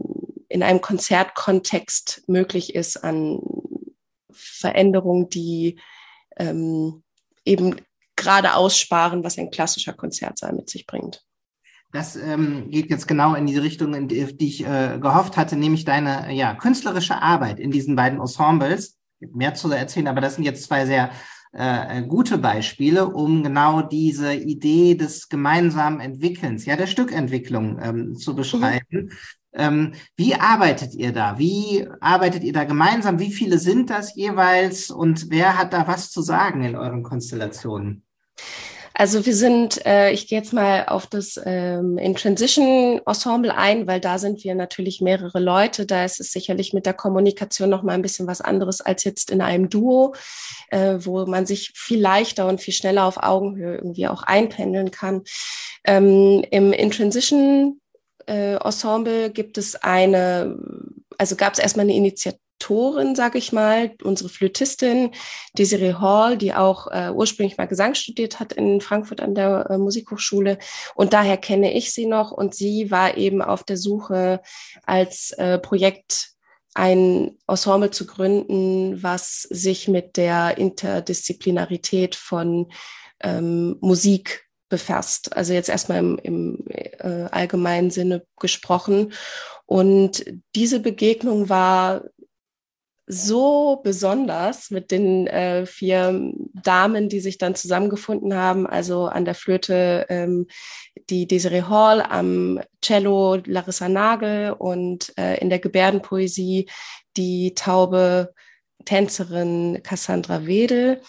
in 0.49 0.63
einem 0.63 0.81
Konzertkontext 0.81 2.23
möglich 2.27 2.75
ist 2.75 3.03
an 3.03 3.39
Veränderungen, 4.31 5.29
die 5.29 5.79
ähm, 6.37 7.03
eben 7.45 7.75
gerade 8.15 8.55
aussparen, 8.55 9.23
was 9.23 9.37
ein 9.37 9.51
klassischer 9.51 9.93
Konzertsaal 9.93 10.53
mit 10.53 10.69
sich 10.69 10.85
bringt. 10.85 11.23
Das 11.93 12.15
ähm, 12.17 12.69
geht 12.69 12.89
jetzt 12.89 13.07
genau 13.07 13.33
in 13.35 13.45
die 13.45 13.57
Richtung, 13.57 13.93
in 13.93 14.07
die, 14.07 14.35
die 14.35 14.47
ich 14.47 14.65
äh, 14.65 14.99
gehofft 14.99 15.37
hatte, 15.37 15.55
nämlich 15.55 15.85
deine 15.85 16.33
ja, 16.33 16.53
künstlerische 16.53 17.21
Arbeit 17.21 17.59
in 17.59 17.71
diesen 17.71 17.95
beiden 17.95 18.19
Ensembles. 18.19 18.97
Mehr 19.19 19.55
zu 19.55 19.71
erzählen, 19.71 20.07
aber 20.07 20.21
das 20.21 20.35
sind 20.35 20.43
jetzt 20.43 20.63
zwei 20.63 20.85
sehr 20.85 21.09
äh, 21.53 22.03
gute 22.03 22.37
Beispiele, 22.37 23.07
um 23.07 23.43
genau 23.43 23.81
diese 23.81 24.33
Idee 24.33 24.95
des 24.95 25.29
gemeinsamen 25.29 25.99
Entwickelns, 25.99 26.65
ja, 26.65 26.75
der 26.75 26.87
Stückentwicklung 26.87 27.79
ähm, 27.81 28.15
zu 28.15 28.35
beschreiben. 28.35 28.85
Mhm. 28.89 29.09
Ähm, 29.53 29.93
wie 30.15 30.35
arbeitet 30.35 30.93
ihr 30.93 31.13
da? 31.13 31.39
Wie 31.39 31.87
arbeitet 31.99 32.43
ihr 32.43 32.53
da 32.53 32.63
gemeinsam? 32.63 33.19
Wie 33.19 33.31
viele 33.31 33.57
sind 33.57 33.89
das 33.89 34.15
jeweils? 34.15 34.91
Und 34.91 35.31
wer 35.31 35.57
hat 35.57 35.73
da 35.73 35.87
was 35.87 36.11
zu 36.11 36.21
sagen 36.21 36.63
in 36.63 36.75
euren 36.75 37.01
Konstellationen? 37.01 38.03
Also 38.99 39.27
wir 39.27 39.35
sind, 39.35 39.85
äh, 39.85 40.09
ich 40.09 40.27
gehe 40.27 40.39
jetzt 40.39 40.53
mal 40.53 40.85
auf 40.87 41.05
das 41.05 41.39
ähm, 41.45 41.99
In 41.99 42.15
Transition 42.15 42.99
Ensemble 43.05 43.53
ein, 43.53 43.85
weil 43.85 43.99
da 43.99 44.17
sind 44.17 44.43
wir 44.43 44.55
natürlich 44.55 45.01
mehrere 45.01 45.39
Leute. 45.39 45.85
Da 45.85 46.03
ist 46.03 46.19
es 46.19 46.31
sicherlich 46.31 46.73
mit 46.73 46.87
der 46.87 46.95
Kommunikation 46.95 47.69
noch 47.69 47.83
mal 47.83 47.93
ein 47.93 48.01
bisschen 48.01 48.25
was 48.25 48.41
anderes 48.41 48.81
als 48.81 49.03
jetzt 49.03 49.29
in 49.29 49.41
einem 49.41 49.69
Duo, 49.69 50.15
äh, 50.69 50.95
wo 50.97 51.27
man 51.27 51.45
sich 51.45 51.73
viel 51.75 52.01
leichter 52.01 52.47
und 52.47 52.59
viel 52.59 52.73
schneller 52.73 53.05
auf 53.05 53.21
Augenhöhe 53.21 53.75
irgendwie 53.75 54.07
auch 54.07 54.23
einpendeln 54.23 54.89
kann. 54.89 55.21
Ähm, 55.85 56.43
Im 56.49 56.73
In 56.73 56.89
Transition 56.89 57.79
äh, 58.25 58.55
Ensemble 58.55 59.29
gibt 59.29 59.59
es 59.59 59.75
eine, 59.75 60.57
also 61.19 61.35
gab 61.35 61.53
es 61.53 61.59
erstmal 61.59 61.83
eine 61.83 61.95
Initiative 61.95 62.46
Autorin, 62.59 63.15
sage 63.15 63.37
ich 63.37 63.53
mal, 63.53 63.91
unsere 64.03 64.29
Flötistin 64.29 65.11
Desiree 65.57 65.93
Hall, 65.93 66.37
die 66.37 66.53
auch 66.53 66.87
äh, 66.91 67.11
ursprünglich 67.11 67.57
mal 67.57 67.67
Gesang 67.67 67.93
studiert 67.93 68.39
hat 68.39 68.53
in 68.53 68.81
Frankfurt 68.81 69.21
an 69.21 69.35
der 69.35 69.67
äh, 69.69 69.77
Musikhochschule. 69.77 70.57
Und 70.95 71.13
daher 71.13 71.37
kenne 71.37 71.73
ich 71.73 71.93
sie 71.93 72.07
noch. 72.07 72.31
Und 72.31 72.55
sie 72.55 72.89
war 72.89 73.15
eben 73.15 73.41
auf 73.41 73.63
der 73.63 73.77
Suche 73.77 74.41
als 74.83 75.31
äh, 75.33 75.59
Projekt 75.59 76.31
ein 76.73 77.37
Ensemble 77.47 77.91
zu 77.91 78.05
gründen, 78.05 79.01
was 79.01 79.43
sich 79.43 79.87
mit 79.87 80.17
der 80.17 80.57
Interdisziplinarität 80.57 82.15
von 82.15 82.71
ähm, 83.21 83.77
Musik 83.81 84.47
befasst. 84.69 85.35
Also 85.35 85.53
jetzt 85.53 85.69
erstmal 85.69 85.99
im, 85.99 86.19
im 86.21 86.65
äh, 86.67 87.27
allgemeinen 87.31 87.91
Sinne 87.91 88.25
gesprochen. 88.39 89.13
Und 89.65 90.25
diese 90.55 90.79
Begegnung 90.79 91.49
war 91.49 92.03
so 93.09 93.79
besonders 93.83 94.69
mit 94.69 94.91
den 94.91 95.27
äh, 95.27 95.65
vier 95.65 96.33
Damen, 96.53 97.07
die 97.07 97.21
sich 97.21 97.37
dann 97.37 97.55
zusammengefunden 97.55 98.35
haben. 98.35 98.67
Also 98.67 99.05
an 99.05 99.23
der 99.23 99.33
Flöte 99.33 100.05
ähm, 100.09 100.47
die 101.09 101.25
Desiree 101.25 101.63
Hall, 101.63 102.01
am 102.01 102.59
Cello 102.81 103.37
Larissa 103.45 103.87
Nagel 103.87 104.51
und 104.51 105.17
äh, 105.17 105.39
in 105.39 105.49
der 105.49 105.59
Gebärdenpoesie 105.59 106.69
die 107.15 107.55
taube 107.55 108.33
Tänzerin 108.83 109.79
Cassandra 109.83 110.45
Wedel. 110.45 111.01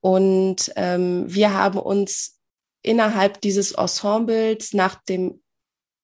Und 0.00 0.70
ähm, 0.76 1.24
wir 1.26 1.54
haben 1.54 1.78
uns 1.78 2.38
innerhalb 2.82 3.40
dieses 3.40 3.72
Ensembles 3.72 4.74
nach 4.74 4.96
dem 5.04 5.40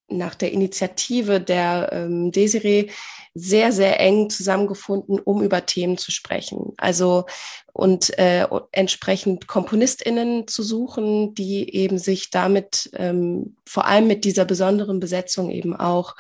nach 0.09 0.35
der 0.35 0.53
Initiative 0.53 1.41
der 1.41 1.89
ähm, 1.93 2.33
Desiree 2.33 2.91
sehr, 3.35 3.73
sehr 3.73 3.99
eng 3.99 4.29
zusammengefunden, 4.29 5.19
um 5.19 5.43
über 5.43 5.65
Themen 5.65 5.97
zu 5.97 6.11
sprechen. 6.11 6.73
Also 6.77 7.25
und 7.73 8.17
äh, 8.19 8.47
entsprechend 8.73 9.49
KomponistInnen 9.49 10.47
zu 10.47 10.63
suchen, 10.63 11.35
die 11.35 11.75
eben 11.75 11.99
sich 11.99 12.31
damit 12.31 12.91
ähm, 12.95 13.57
vor 13.67 13.87
allem 13.87 14.07
mit 14.07 14.25
dieser 14.25 14.45
besonderen 14.45 15.01
Besetzung 15.01 15.51
eben 15.51 15.75
auch 15.75 16.15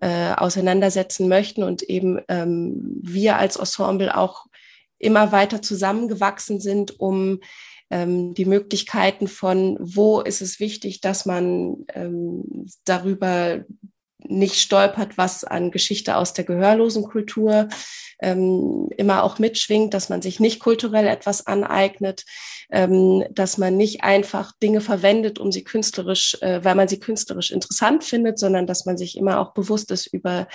äh, 0.00 0.32
auseinandersetzen 0.34 1.28
möchten 1.28 1.62
und 1.62 1.82
eben 1.82 2.20
ähm, 2.28 3.00
wir 3.02 3.36
als 3.36 3.56
Ensemble 3.56 4.16
auch 4.16 4.46
immer 4.98 5.32
weiter 5.32 5.60
zusammengewachsen 5.60 6.60
sind, 6.60 6.98
um 6.98 7.40
ähm, 7.90 8.34
die 8.34 8.46
Möglichkeiten 8.46 9.28
von, 9.28 9.76
wo 9.80 10.20
ist 10.20 10.40
es 10.40 10.58
wichtig, 10.58 11.00
dass 11.02 11.26
man 11.26 11.84
ähm, 11.94 12.66
darüber 12.84 13.64
nicht 14.24 14.56
stolpert, 14.56 15.18
was 15.18 15.44
an 15.44 15.70
Geschichte 15.70 16.16
aus 16.16 16.32
der 16.32 16.44
gehörlosen 16.44 17.04
Kultur 17.04 17.68
ähm, 18.20 18.88
immer 18.96 19.22
auch 19.22 19.38
mitschwingt, 19.38 19.92
dass 19.94 20.08
man 20.08 20.22
sich 20.22 20.40
nicht 20.40 20.60
kulturell 20.60 21.06
etwas 21.06 21.46
aneignet, 21.46 22.24
ähm, 22.70 23.24
dass 23.30 23.58
man 23.58 23.76
nicht 23.76 24.02
einfach 24.02 24.52
Dinge 24.62 24.80
verwendet, 24.80 25.38
um 25.38 25.52
sie 25.52 25.64
künstlerisch, 25.64 26.38
äh, 26.40 26.64
weil 26.64 26.74
man 26.74 26.88
sie 26.88 26.98
künstlerisch 26.98 27.50
interessant 27.50 28.04
findet, 28.04 28.38
sondern 28.38 28.66
dass 28.66 28.86
man 28.86 28.96
sich 28.96 29.16
immer 29.16 29.40
auch 29.40 29.52
bewusst 29.52 29.90
ist 29.90 30.06
über 30.06 30.48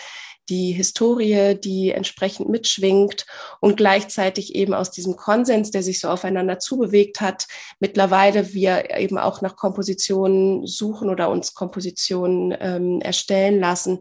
die 0.49 0.71
Historie, 0.71 1.55
die 1.55 1.91
entsprechend 1.91 2.49
mitschwingt 2.49 3.25
und 3.59 3.77
gleichzeitig 3.77 4.55
eben 4.55 4.73
aus 4.73 4.91
diesem 4.91 5.15
Konsens, 5.15 5.71
der 5.71 5.83
sich 5.83 5.99
so 5.99 6.09
aufeinander 6.09 6.59
zubewegt 6.59 7.21
hat, 7.21 7.47
mittlerweile 7.79 8.53
wir 8.53 8.97
eben 8.97 9.17
auch 9.17 9.41
nach 9.41 9.55
Kompositionen 9.55 10.65
suchen 10.65 11.09
oder 11.09 11.29
uns 11.29 11.53
Kompositionen 11.53 12.55
ähm, 12.59 13.01
erstellen 13.01 13.59
lassen, 13.59 13.99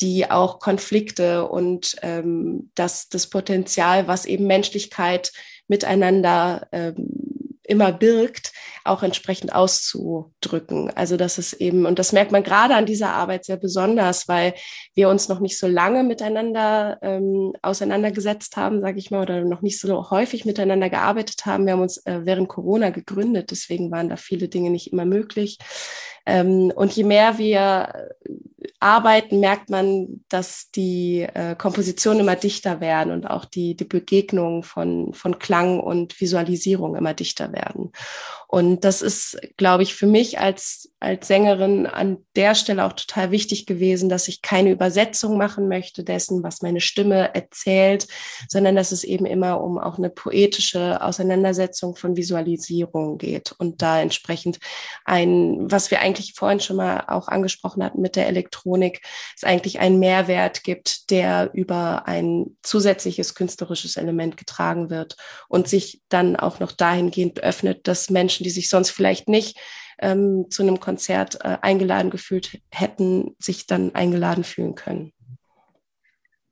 die 0.00 0.30
auch 0.30 0.60
Konflikte 0.60 1.48
und 1.48 1.96
ähm, 2.02 2.70
das, 2.74 3.08
das 3.08 3.28
Potenzial, 3.28 4.06
was 4.06 4.24
eben 4.24 4.46
Menschlichkeit 4.46 5.32
miteinander 5.66 6.68
ähm, 6.72 7.58
immer 7.64 7.92
birgt, 7.92 8.52
auch 8.88 9.02
entsprechend 9.02 9.54
auszudrücken. 9.54 10.90
Also 10.94 11.16
das 11.16 11.38
ist 11.38 11.54
eben, 11.54 11.86
und 11.86 11.98
das 11.98 12.12
merkt 12.12 12.32
man 12.32 12.42
gerade 12.42 12.74
an 12.74 12.86
dieser 12.86 13.10
Arbeit 13.12 13.44
sehr 13.44 13.56
besonders, 13.56 14.28
weil 14.28 14.54
wir 14.94 15.08
uns 15.08 15.28
noch 15.28 15.40
nicht 15.40 15.58
so 15.58 15.66
lange 15.66 16.02
miteinander 16.02 16.98
ähm, 17.02 17.52
auseinandergesetzt 17.62 18.56
haben, 18.56 18.80
sage 18.80 18.98
ich 18.98 19.10
mal, 19.10 19.22
oder 19.22 19.44
noch 19.44 19.62
nicht 19.62 19.80
so 19.80 20.10
häufig 20.10 20.44
miteinander 20.44 20.90
gearbeitet 20.90 21.46
haben. 21.46 21.66
Wir 21.66 21.74
haben 21.74 21.82
uns 21.82 21.98
äh, 22.06 22.20
während 22.24 22.48
Corona 22.48 22.90
gegründet, 22.90 23.50
deswegen 23.50 23.90
waren 23.90 24.08
da 24.08 24.16
viele 24.16 24.48
Dinge 24.48 24.70
nicht 24.70 24.92
immer 24.92 25.04
möglich. 25.04 25.58
Ähm, 26.28 26.70
und 26.76 26.92
je 26.92 27.04
mehr 27.04 27.38
wir 27.38 28.10
arbeiten, 28.80 29.40
merkt 29.40 29.70
man, 29.70 30.24
dass 30.28 30.70
die 30.70 31.22
äh, 31.22 31.56
Kompositionen 31.56 32.20
immer 32.20 32.36
dichter 32.36 32.80
werden 32.80 33.12
und 33.12 33.26
auch 33.26 33.44
die, 33.46 33.74
die 33.74 33.84
Begegnungen 33.84 34.62
von, 34.62 35.14
von 35.14 35.38
Klang 35.38 35.80
und 35.80 36.20
Visualisierung 36.20 36.96
immer 36.96 37.14
dichter 37.14 37.52
werden. 37.52 37.92
Und 38.50 38.82
das 38.84 39.02
ist, 39.02 39.38
glaube 39.58 39.82
ich, 39.82 39.94
für 39.94 40.06
mich 40.06 40.40
als, 40.40 40.90
als 41.00 41.28
Sängerin 41.28 41.86
an 41.86 42.18
der 42.34 42.56
Stelle 42.56 42.84
auch 42.84 42.92
total 42.92 43.30
wichtig 43.30 43.66
gewesen, 43.66 44.08
dass 44.08 44.26
ich 44.26 44.42
keine 44.42 44.72
Übersetzung 44.72 45.38
machen 45.38 45.68
möchte 45.68 46.02
dessen, 46.02 46.42
was 46.42 46.60
meine 46.60 46.80
Stimme 46.80 47.34
erzählt, 47.34 48.08
sondern 48.48 48.74
dass 48.74 48.90
es 48.90 49.04
eben 49.04 49.24
immer 49.24 49.60
um 49.62 49.78
auch 49.78 49.98
eine 49.98 50.10
poetische 50.10 51.00
Auseinandersetzung 51.00 51.94
von 51.94 52.16
Visualisierung 52.16 53.18
geht 53.18 53.52
und 53.58 53.80
da 53.80 54.00
entsprechend 54.00 54.58
ein, 55.04 55.70
was 55.70 55.92
wir 55.92 56.00
eigentlich 56.00 56.34
vorhin 56.34 56.58
schon 56.60 56.76
mal 56.76 57.04
auch 57.06 57.28
angesprochen 57.28 57.84
hatten 57.84 58.00
mit 58.00 58.16
der 58.16 58.26
Elektronik, 58.26 59.02
es 59.36 59.44
eigentlich 59.44 59.78
einen 59.78 60.00
Mehrwert 60.00 60.64
gibt, 60.64 61.10
der 61.10 61.50
über 61.52 62.08
ein 62.08 62.56
zusätzliches 62.64 63.36
künstlerisches 63.36 63.96
Element 63.96 64.36
getragen 64.36 64.90
wird 64.90 65.16
und 65.48 65.68
sich 65.68 66.02
dann 66.08 66.34
auch 66.34 66.58
noch 66.58 66.72
dahingehend 66.72 67.40
öffnet, 67.40 67.86
dass 67.86 68.10
Menschen 68.10 68.42
die 68.42 68.50
sich 68.50 68.68
sonst 68.68 68.90
vielleicht 68.90 69.28
nicht 69.28 69.56
ähm, 69.98 70.46
zu 70.50 70.62
einem 70.62 70.80
Konzert 70.80 71.38
äh, 71.44 71.58
eingeladen 71.60 72.10
gefühlt 72.10 72.60
hätten, 72.70 73.34
sich 73.38 73.66
dann 73.66 73.94
eingeladen 73.94 74.44
fühlen 74.44 74.74
können. 74.74 75.12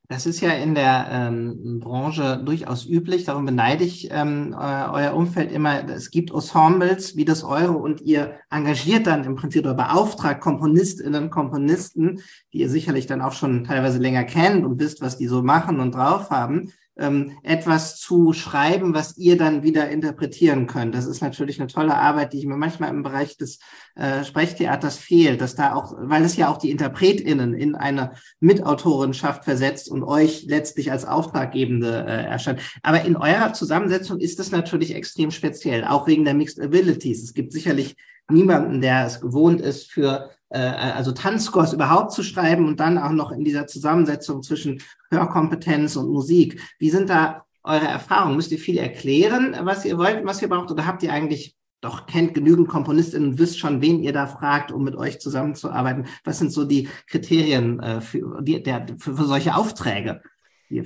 Das 0.08 0.24
ist 0.24 0.40
ja 0.40 0.50
in 0.50 0.76
der 0.76 1.08
ähm, 1.10 1.80
Branche 1.80 2.40
durchaus 2.44 2.86
üblich. 2.86 3.24
Darum 3.24 3.44
beneide 3.44 3.82
ich 3.82 4.08
ähm, 4.12 4.54
euer 4.56 5.14
Umfeld 5.14 5.50
immer. 5.50 5.88
Es 5.88 6.12
gibt 6.12 6.30
Ensembles 6.30 7.16
wie 7.16 7.24
das 7.24 7.42
eure 7.42 7.72
und 7.72 8.00
ihr 8.02 8.36
engagiert 8.48 9.08
dann 9.08 9.24
im 9.24 9.34
Prinzip 9.34 9.64
oder 9.64 9.74
beauftragt 9.74 10.40
Komponistinnen, 10.40 11.30
Komponisten, 11.30 12.20
die 12.52 12.58
ihr 12.58 12.70
sicherlich 12.70 13.06
dann 13.06 13.20
auch 13.20 13.32
schon 13.32 13.64
teilweise 13.64 13.98
länger 13.98 14.22
kennt 14.22 14.64
und 14.64 14.78
wisst, 14.78 15.00
was 15.00 15.18
die 15.18 15.26
so 15.26 15.42
machen 15.42 15.80
und 15.80 15.96
drauf 15.96 16.30
haben 16.30 16.72
ähm, 16.98 17.38
etwas 17.42 17.96
zu 17.96 18.32
schreiben, 18.32 18.94
was 18.94 19.16
ihr 19.18 19.36
dann 19.36 19.62
wieder 19.62 19.88
interpretieren 19.90 20.66
könnt. 20.66 20.94
Das 20.94 21.06
ist 21.06 21.20
natürlich 21.20 21.60
eine 21.60 21.68
tolle 21.68 21.94
Arbeit, 21.94 22.32
die 22.32 22.46
mir 22.46 22.56
manchmal 22.56 22.90
im 22.90 23.02
Bereich 23.02 23.36
des 23.36 23.58
äh, 23.94 24.24
Sprechtheaters 24.24 24.96
fehlt, 24.96 25.40
dass 25.40 25.54
da 25.54 25.74
auch, 25.74 25.94
weil 25.98 26.24
es 26.24 26.36
ja 26.36 26.48
auch 26.48 26.56
die 26.56 26.70
InterpretInnen 26.70 27.54
in 27.54 27.74
eine 27.74 28.12
Mitautorenschaft 28.40 29.44
versetzt 29.44 29.90
und 29.90 30.04
euch 30.04 30.44
letztlich 30.46 30.90
als 30.90 31.04
Auftraggebende 31.04 32.06
äh, 32.06 32.24
erscheint. 32.24 32.60
Aber 32.82 33.02
in 33.04 33.16
eurer 33.16 33.52
Zusammensetzung 33.52 34.18
ist 34.18 34.38
das 34.38 34.50
natürlich 34.50 34.94
extrem 34.94 35.30
speziell, 35.30 35.84
auch 35.84 36.06
wegen 36.06 36.24
der 36.24 36.34
Mixed 36.34 36.60
Abilities. 36.60 37.22
Es 37.22 37.34
gibt 37.34 37.52
sicherlich 37.52 37.96
niemanden, 38.30 38.80
der 38.80 39.06
es 39.06 39.20
gewohnt 39.20 39.60
ist, 39.60 39.90
für 39.90 40.30
äh, 40.50 40.58
also 40.58 41.12
Tanzscores 41.12 41.72
überhaupt 41.72 42.12
zu 42.12 42.22
schreiben 42.22 42.66
und 42.66 42.80
dann 42.80 42.98
auch 42.98 43.12
noch 43.12 43.32
in 43.32 43.44
dieser 43.44 43.66
Zusammensetzung 43.66 44.42
zwischen 44.42 44.82
Hörkompetenz 45.10 45.96
und 45.96 46.10
Musik. 46.10 46.60
Wie 46.78 46.90
sind 46.90 47.10
da 47.10 47.44
eure 47.62 47.86
Erfahrungen? 47.86 48.36
Müsst 48.36 48.52
ihr 48.52 48.58
viel 48.58 48.78
erklären, 48.78 49.56
was 49.62 49.84
ihr 49.84 49.98
wollt, 49.98 50.24
was 50.24 50.42
ihr 50.42 50.48
braucht, 50.48 50.70
oder 50.70 50.86
habt 50.86 51.02
ihr 51.02 51.12
eigentlich 51.12 51.56
doch 51.80 52.06
kennt 52.06 52.34
genügend 52.34 52.68
Komponistinnen 52.68 53.30
und 53.30 53.38
wisst 53.38 53.58
schon, 53.58 53.82
wen 53.82 54.02
ihr 54.02 54.12
da 54.12 54.26
fragt, 54.26 54.72
um 54.72 54.82
mit 54.82 54.96
euch 54.96 55.20
zusammenzuarbeiten? 55.20 56.06
Was 56.24 56.38
sind 56.38 56.52
so 56.52 56.64
die 56.64 56.88
Kriterien 57.06 57.80
äh, 57.80 58.00
für, 58.00 58.42
die, 58.42 58.62
der, 58.62 58.86
für, 58.98 59.16
für 59.16 59.24
solche 59.24 59.54
Aufträge? 59.54 60.22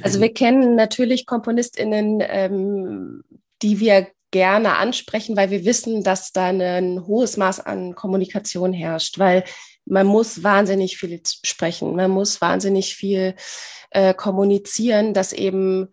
Also 0.02 0.20
wir 0.20 0.32
kennen 0.34 0.74
natürlich 0.74 1.26
KomponistInnen, 1.26 2.22
ähm, 2.22 3.22
die 3.62 3.80
wir 3.80 4.08
gerne 4.31 4.76
ansprechen, 4.76 5.37
weil 5.37 5.51
wir 5.51 5.64
wissen, 5.64 6.03
dass 6.03 6.33
da 6.33 6.47
ein 6.47 7.07
hohes 7.07 7.37
Maß 7.37 7.61
an 7.61 7.95
Kommunikation 7.95 8.72
herrscht, 8.72 9.18
weil 9.18 9.45
man 9.85 10.07
muss 10.07 10.43
wahnsinnig 10.43 10.99
viel 10.99 11.20
sprechen, 11.24 11.97
man 11.97 12.11
muss 12.11 12.41
wahnsinnig 12.41 12.95
viel 12.95 13.35
äh, 13.91 14.14
kommunizieren, 14.14 15.14
dass 15.14 15.33
eben 15.33 15.89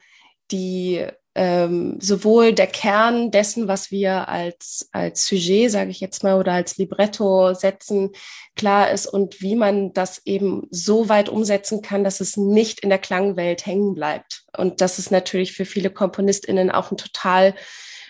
die 0.51 1.05
ähm, 1.37 1.99
sowohl 2.01 2.51
der 2.51 2.65
Kern 2.65 3.29
dessen, 3.29 3.67
was 3.67 3.91
wir 3.91 4.27
als, 4.27 4.89
als 4.91 5.27
Sujet, 5.27 5.69
sage 5.69 5.91
ich 5.91 5.99
jetzt 5.99 6.23
mal, 6.23 6.39
oder 6.39 6.53
als 6.53 6.77
Libretto 6.77 7.53
setzen, 7.53 8.09
klar 8.55 8.89
ist 8.89 9.05
und 9.05 9.39
wie 9.39 9.55
man 9.55 9.93
das 9.93 10.23
eben 10.25 10.67
so 10.71 11.09
weit 11.09 11.29
umsetzen 11.29 11.83
kann, 11.83 12.03
dass 12.03 12.21
es 12.21 12.37
nicht 12.37 12.79
in 12.79 12.89
der 12.89 12.97
Klangwelt 12.97 13.67
hängen 13.67 13.93
bleibt. 13.93 14.45
Und 14.57 14.81
das 14.81 14.97
ist 14.97 15.11
natürlich 15.11 15.53
für 15.53 15.65
viele 15.65 15.91
KomponistInnen 15.91 16.71
auch 16.71 16.89
ein 16.89 16.97
total 16.97 17.53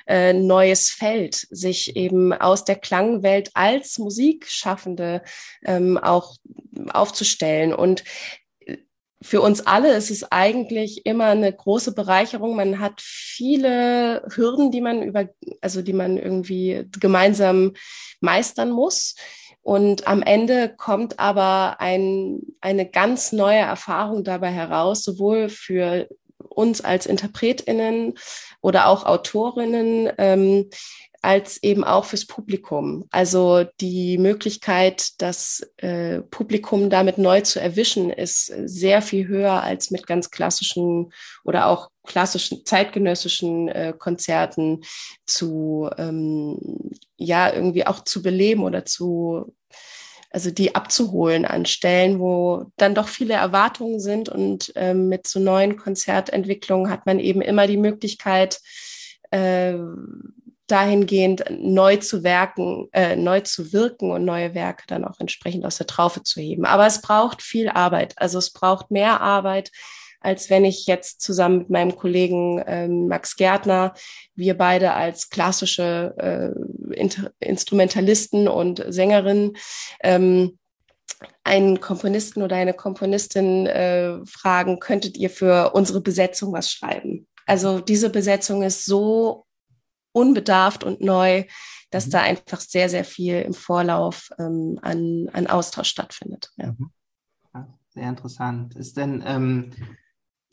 äh, 0.07 0.33
neues 0.33 0.89
Feld, 0.89 1.35
sich 1.35 1.95
eben 1.95 2.33
aus 2.33 2.63
der 2.63 2.75
Klangwelt 2.75 3.51
als 3.53 3.97
Musikschaffende 3.99 5.21
ähm, 5.63 5.97
auch 5.97 6.35
aufzustellen. 6.93 7.73
Und 7.73 8.03
für 9.21 9.41
uns 9.41 9.65
alle 9.65 9.95
ist 9.95 10.11
es 10.11 10.31
eigentlich 10.31 11.05
immer 11.05 11.25
eine 11.25 11.51
große 11.51 11.93
Bereicherung. 11.93 12.55
Man 12.55 12.79
hat 12.79 13.01
viele 13.01 14.23
Hürden, 14.33 14.71
die 14.71 14.81
man 14.81 15.01
über, 15.01 15.27
also 15.61 15.81
die 15.81 15.93
man 15.93 16.17
irgendwie 16.17 16.85
gemeinsam 16.99 17.73
meistern 18.21 18.71
muss. 18.71 19.15
Und 19.61 20.07
am 20.07 20.21
Ende 20.21 20.73
kommt 20.77 21.19
aber 21.19 21.81
ein, 21.81 22.39
eine 22.61 22.89
ganz 22.89 23.33
neue 23.33 23.59
Erfahrung 23.59 24.23
dabei 24.23 24.51
heraus, 24.51 25.03
sowohl 25.03 25.49
für 25.49 26.07
uns 26.39 26.81
als 26.81 27.05
InterpretInnen 27.05 28.15
oder 28.61 28.87
auch 28.87 29.05
Autorinnen, 29.05 30.11
ähm, 30.17 30.69
als 31.21 31.61
eben 31.63 31.83
auch 31.83 32.05
fürs 32.05 32.25
Publikum. 32.25 33.05
Also 33.11 33.65
die 33.81 34.17
Möglichkeit, 34.17 35.21
das 35.21 35.61
äh, 35.77 36.21
Publikum 36.21 36.89
damit 36.89 37.17
neu 37.17 37.41
zu 37.41 37.59
erwischen, 37.59 38.11
ist 38.11 38.45
sehr 38.65 39.01
viel 39.01 39.27
höher 39.27 39.63
als 39.63 39.91
mit 39.91 40.05
ganz 40.05 40.29
klassischen 40.29 41.11
oder 41.43 41.67
auch 41.67 41.89
klassischen 42.05 42.65
zeitgenössischen 42.65 43.67
äh, 43.67 43.93
Konzerten 43.97 44.81
zu 45.25 45.89
ähm, 45.97 46.91
ja 47.17 47.51
irgendwie 47.51 47.85
auch 47.85 48.03
zu 48.03 48.21
beleben 48.21 48.63
oder 48.63 48.85
zu 48.85 49.53
also 50.29 50.51
die 50.51 50.75
abzuholen 50.75 51.45
an 51.45 51.65
Stellen, 51.65 52.19
wo 52.19 52.65
dann 52.77 52.95
doch 52.95 53.07
viele 53.07 53.35
Erwartungen 53.35 53.99
sind 53.99 54.29
und 54.29 54.71
ähm, 54.75 55.07
mit 55.07 55.27
so 55.27 55.39
neuen 55.39 55.77
Konzertentwicklungen 55.77 56.91
hat 56.91 57.05
man 57.05 57.19
eben 57.19 57.41
immer 57.41 57.67
die 57.67 57.77
Möglichkeit, 57.77 58.59
äh, 59.31 59.75
dahingehend 60.67 61.45
neu 61.49 61.95
zu 61.97 62.23
werken, 62.23 62.89
äh, 62.91 63.15
neu 63.15 63.39
zu 63.41 63.71
wirken 63.71 64.11
und 64.11 64.25
neue 64.25 64.53
Werke 64.53 64.83
dann 64.87 65.05
auch 65.05 65.19
entsprechend 65.19 65.65
aus 65.65 65.77
der 65.77 65.87
Traufe 65.87 66.23
zu 66.23 66.41
heben. 66.41 66.65
Aber 66.65 66.85
es 66.85 67.01
braucht 67.01 67.41
viel 67.41 67.69
Arbeit. 67.69 68.13
Also 68.17 68.37
es 68.37 68.51
braucht 68.51 68.91
mehr 68.91 69.21
Arbeit, 69.21 69.71
als 70.19 70.49
wenn 70.49 70.65
ich 70.65 70.87
jetzt 70.87 71.21
zusammen 71.21 71.59
mit 71.59 71.69
meinem 71.69 71.95
Kollegen 71.95 72.63
ähm, 72.65 73.07
Max 73.07 73.35
Gärtner, 73.35 73.93
wir 74.35 74.57
beide 74.57 74.93
als 74.93 75.29
klassische 75.29 76.13
äh, 76.17 76.93
Inter 76.95 77.31
Instrumentalisten 77.39 78.47
und 78.47 78.83
Sängerinnen, 78.87 79.57
ähm, 80.01 80.57
einen 81.43 81.79
Komponisten 81.79 82.43
oder 82.43 82.55
eine 82.55 82.73
Komponistin 82.73 83.65
äh, 83.65 84.19
fragen, 84.25 84.79
könntet 84.79 85.17
ihr 85.17 85.29
für 85.29 85.71
unsere 85.73 86.01
Besetzung 86.01 86.53
was 86.53 86.71
schreiben? 86.71 87.27
Also 87.45 87.79
diese 87.79 88.09
Besetzung 88.09 88.63
ist 88.63 88.85
so 88.85 89.45
unbedarft 90.11 90.83
und 90.83 91.01
neu, 91.01 91.45
dass 91.89 92.07
mhm. 92.07 92.11
da 92.11 92.21
einfach 92.21 92.59
sehr, 92.59 92.89
sehr 92.89 93.05
viel 93.05 93.41
im 93.41 93.53
Vorlauf 93.53 94.29
ähm, 94.37 94.77
an, 94.81 95.29
an 95.31 95.47
Austausch 95.47 95.89
stattfindet. 95.89 96.51
Ja. 96.57 96.75
Mhm. 96.77 96.91
Sehr 97.97 98.09
interessant. 98.09 98.75
Ist 98.75 98.97
denn 98.97 99.23
ähm, 99.25 99.71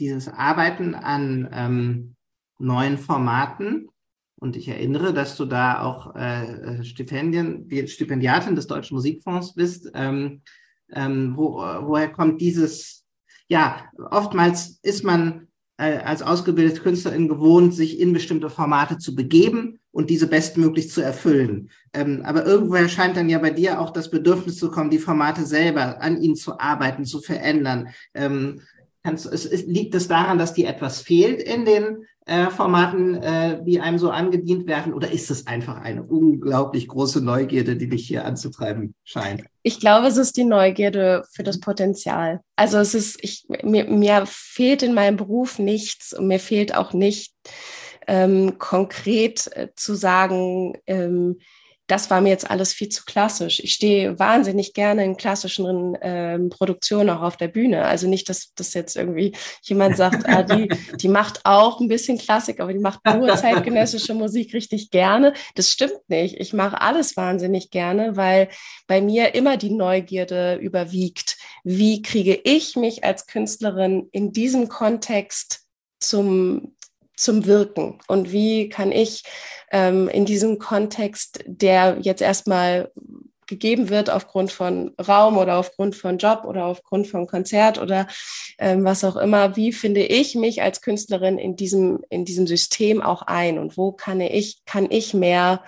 dieses 0.01 0.29
Arbeiten 0.29 0.95
an 0.95 1.49
ähm, 1.53 2.17
neuen 2.59 2.99
Formaten, 2.99 3.89
und 4.37 4.57
ich 4.57 4.69
erinnere, 4.69 5.15
dass 5.15 5.37
du 5.37 5.47
da 5.47 5.81
auch 5.81 6.15
äh, 6.17 6.81
äh 6.81 6.85
Stipendien, 6.85 7.67
Stipendiatin 7.87 8.55
des 8.55 8.67
Deutschen 8.67 8.95
Musikfonds 8.95 9.55
bist, 9.55 9.91
ähm, 9.95 10.43
ähm, 10.93 11.35
wo, 11.37 11.57
woher 11.57 12.11
kommt 12.13 12.43
dieses, 12.43 13.07
ja, 13.49 13.85
oftmals 14.11 14.81
ist 14.83 15.03
man 15.03 15.49
äh, 15.77 15.99
als 15.99 16.23
ausgebildete 16.23 16.81
Künstlerin 16.81 17.29
gewohnt, 17.29 17.75
sich 17.75 17.99
in 17.99 18.13
bestimmte 18.13 18.51
Formate 18.51 18.99
zu 18.99 19.15
begeben 19.15 19.81
und 19.91 20.11
diese 20.11 20.27
bestmöglich 20.27 20.91
zu 20.91 21.01
erfüllen. 21.01 21.71
Ähm, 21.93 22.23
aber 22.25 22.45
irgendwoher 22.45 22.89
scheint 22.89 23.17
dann 23.17 23.29
ja 23.29 23.39
bei 23.39 23.51
dir 23.51 23.81
auch 23.81 23.91
das 23.91 24.11
Bedürfnis 24.11 24.59
zu 24.59 24.71
kommen, 24.71 24.91
die 24.91 24.99
Formate 24.99 25.47
selber 25.47 26.03
an 26.03 26.21
ihnen 26.21 26.37
zu 26.37 26.59
arbeiten, 26.59 27.05
zu 27.05 27.21
verändern. 27.21 27.89
Ähm, 28.13 28.61
kannst, 29.05 29.27
es, 29.27 29.45
es, 29.45 29.67
liegt 29.67 29.95
es 29.95 30.09
daran, 30.09 30.39
dass 30.39 30.55
dir 30.55 30.69
etwas 30.69 31.01
fehlt 31.01 31.43
in 31.43 31.65
den 31.65 32.07
äh, 32.27 32.49
Formaten, 32.49 33.23
äh, 33.23 33.63
die 33.63 33.81
einem 33.81 33.99
so 33.99 34.11
angedient 34.11 34.67
werden? 34.67 34.95
Oder 34.95 35.11
ist 35.13 35.31
es 35.31 35.47
einfach 35.47 35.81
eine 35.81 36.03
unglaublich 36.03 36.89
große 36.89 37.23
Neugierde, 37.23 37.77
die 37.77 37.89
dich 37.89 38.09
hier 38.09 38.25
anzutreiben 38.25 38.95
scheint? 39.05 39.45
Ich 39.63 39.79
glaube, 39.79 40.07
es 40.07 40.17
ist 40.17 40.37
die 40.37 40.45
Neugierde 40.45 41.25
für 41.31 41.43
das 41.43 41.61
Potenzial. 41.61 42.41
Also 42.57 42.79
es 42.79 42.95
ist, 42.95 43.23
ich, 43.23 43.47
mir, 43.63 43.85
mir 43.85 44.25
fehlt 44.27 44.83
in 44.83 44.95
meinem 44.95 45.17
Beruf 45.17 45.59
nichts 45.59 46.17
und 46.17 46.27
mir 46.27 46.41
fehlt 46.41 46.75
auch 46.75 46.95
nicht 46.95 47.35
ähm, 48.07 48.59
konkret 48.59 49.51
äh, 49.55 49.69
zu 49.77 49.95
sagen, 49.95 50.79
ähm, 50.87 51.39
das 51.95 52.11
war 52.11 52.21
mir 52.21 52.31
jetzt 52.31 52.51
alles 52.51 52.73
viel 52.73 52.89
zu 52.89 53.05
klassisch. 53.05 53.61
Ich 53.63 53.73
stehe 53.73 54.19
wahnsinnig 54.19 54.75
gerne 54.75 55.05
in 55.05 55.17
klassischen 55.17 55.97
ähm, 56.03 56.51
Produktionen 56.51 57.09
auch 57.09 57.23
auf 57.23 57.37
der 57.37 57.47
Bühne. 57.47 57.85
Also 57.85 58.09
nicht, 58.09 58.29
dass 58.29 58.53
das 58.57 58.75
jetzt 58.75 58.97
irgendwie 58.97 59.37
jemand 59.63 59.97
sagt, 59.97 60.29
ah, 60.29 60.43
die, 60.43 60.69
die 61.01 61.09
macht 61.09 61.43
auch 61.45 61.79
ein 61.79 61.87
bisschen 61.87 62.19
Klassik, 62.19 62.59
aber 62.59 62.73
die 62.73 62.81
macht 62.81 62.99
nur 63.07 63.37
zeitgenössische 63.37 64.13
Musik 64.13 64.55
richtig 64.55 64.91
gerne. 64.91 65.35
Das 65.55 65.71
stimmt 65.71 66.01
nicht. 66.09 66.41
Ich 66.41 66.53
mache 66.53 66.81
alles 66.81 67.17
wahnsinnig 67.17 67.71
gerne, 67.71 68.17
weil 68.17 68.49
bei 68.89 69.01
mir 69.01 69.37
immer 69.37 69.57
die 69.57 69.71
Neugierde 69.71 70.57
überwiegt. 70.57 71.37
Wie 71.63 72.03
kriege 72.03 72.41
ich 72.43 72.75
mich 72.75 73.05
als 73.05 73.29
Künstlerin 73.29 74.09
in 74.11 74.33
diesem 74.33 74.69
Kontext 74.69 75.65
zum, 76.01 76.74
zum 77.17 77.47
Wirken 77.47 77.99
und 78.09 78.33
wie 78.33 78.69
kann 78.69 78.93
ich 78.93 79.25
ähm, 79.71 80.09
in 80.09 80.25
diesem 80.25 80.59
Kontext, 80.59 81.45
der 81.47 81.99
jetzt 82.01 82.23
erstmal 82.23 82.91
gegeben 83.47 83.91
wird 83.91 84.11
aufgrund 84.11 84.53
von 84.53 84.95
Raum 85.07 85.37
oder 85.37 85.57
aufgrund 85.57 85.95
von 85.97 86.19
Job 86.19 86.45
oder 86.45 86.65
aufgrund 86.67 87.07
von 87.07 87.27
Konzert 87.27 87.79
oder 87.79 88.07
ähm, 88.59 88.85
was 88.85 89.05
auch 89.05 89.17
immer, 89.17 89.57
wie 89.57 89.73
finde 89.73 90.03
ich 90.03 90.35
mich 90.35 90.63
als 90.63 90.81
Künstlerin 90.81 91.39
in 91.39 91.57
diesem, 91.57 92.01
in 92.09 92.25
diesem 92.25 92.47
System 92.47 93.03
auch 93.03 93.23
ein 93.23 93.59
und 93.59 93.77
wo 93.77 93.93
kann 93.93 94.21
ich, 94.21 94.65
kann 94.65 94.87
ich 94.91 95.15
mehr 95.15 95.63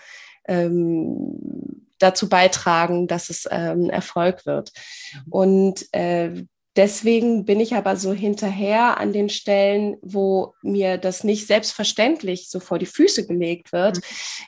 ähm, 0.49 1.87
dazu 1.99 2.29
beitragen, 2.29 3.07
dass 3.07 3.31
es 3.31 3.49
ähm, 3.51 3.91
Erfolg 3.91 4.47
wird. 4.47 4.73
Mhm. 5.13 5.33
Und 5.33 5.95
äh, 5.95 6.45
Deswegen 6.77 7.47
bin 7.47 7.59
ich 7.59 7.75
aber 7.75 7.97
so 7.97 8.13
hinterher 8.13 8.99
an 8.99 9.15
den 9.15 9.31
Stellen, 9.31 9.97
wo 10.03 10.55
mir 10.61 10.99
das 10.99 11.25
nicht 11.25 11.47
selbstverständlich 11.47 12.51
so 12.51 12.61
vor 12.61 12.79
die 12.79 12.85
Füße 12.85 13.27
gelegt 13.27 13.73
wird, 13.73 13.97
mhm. 13.97 14.03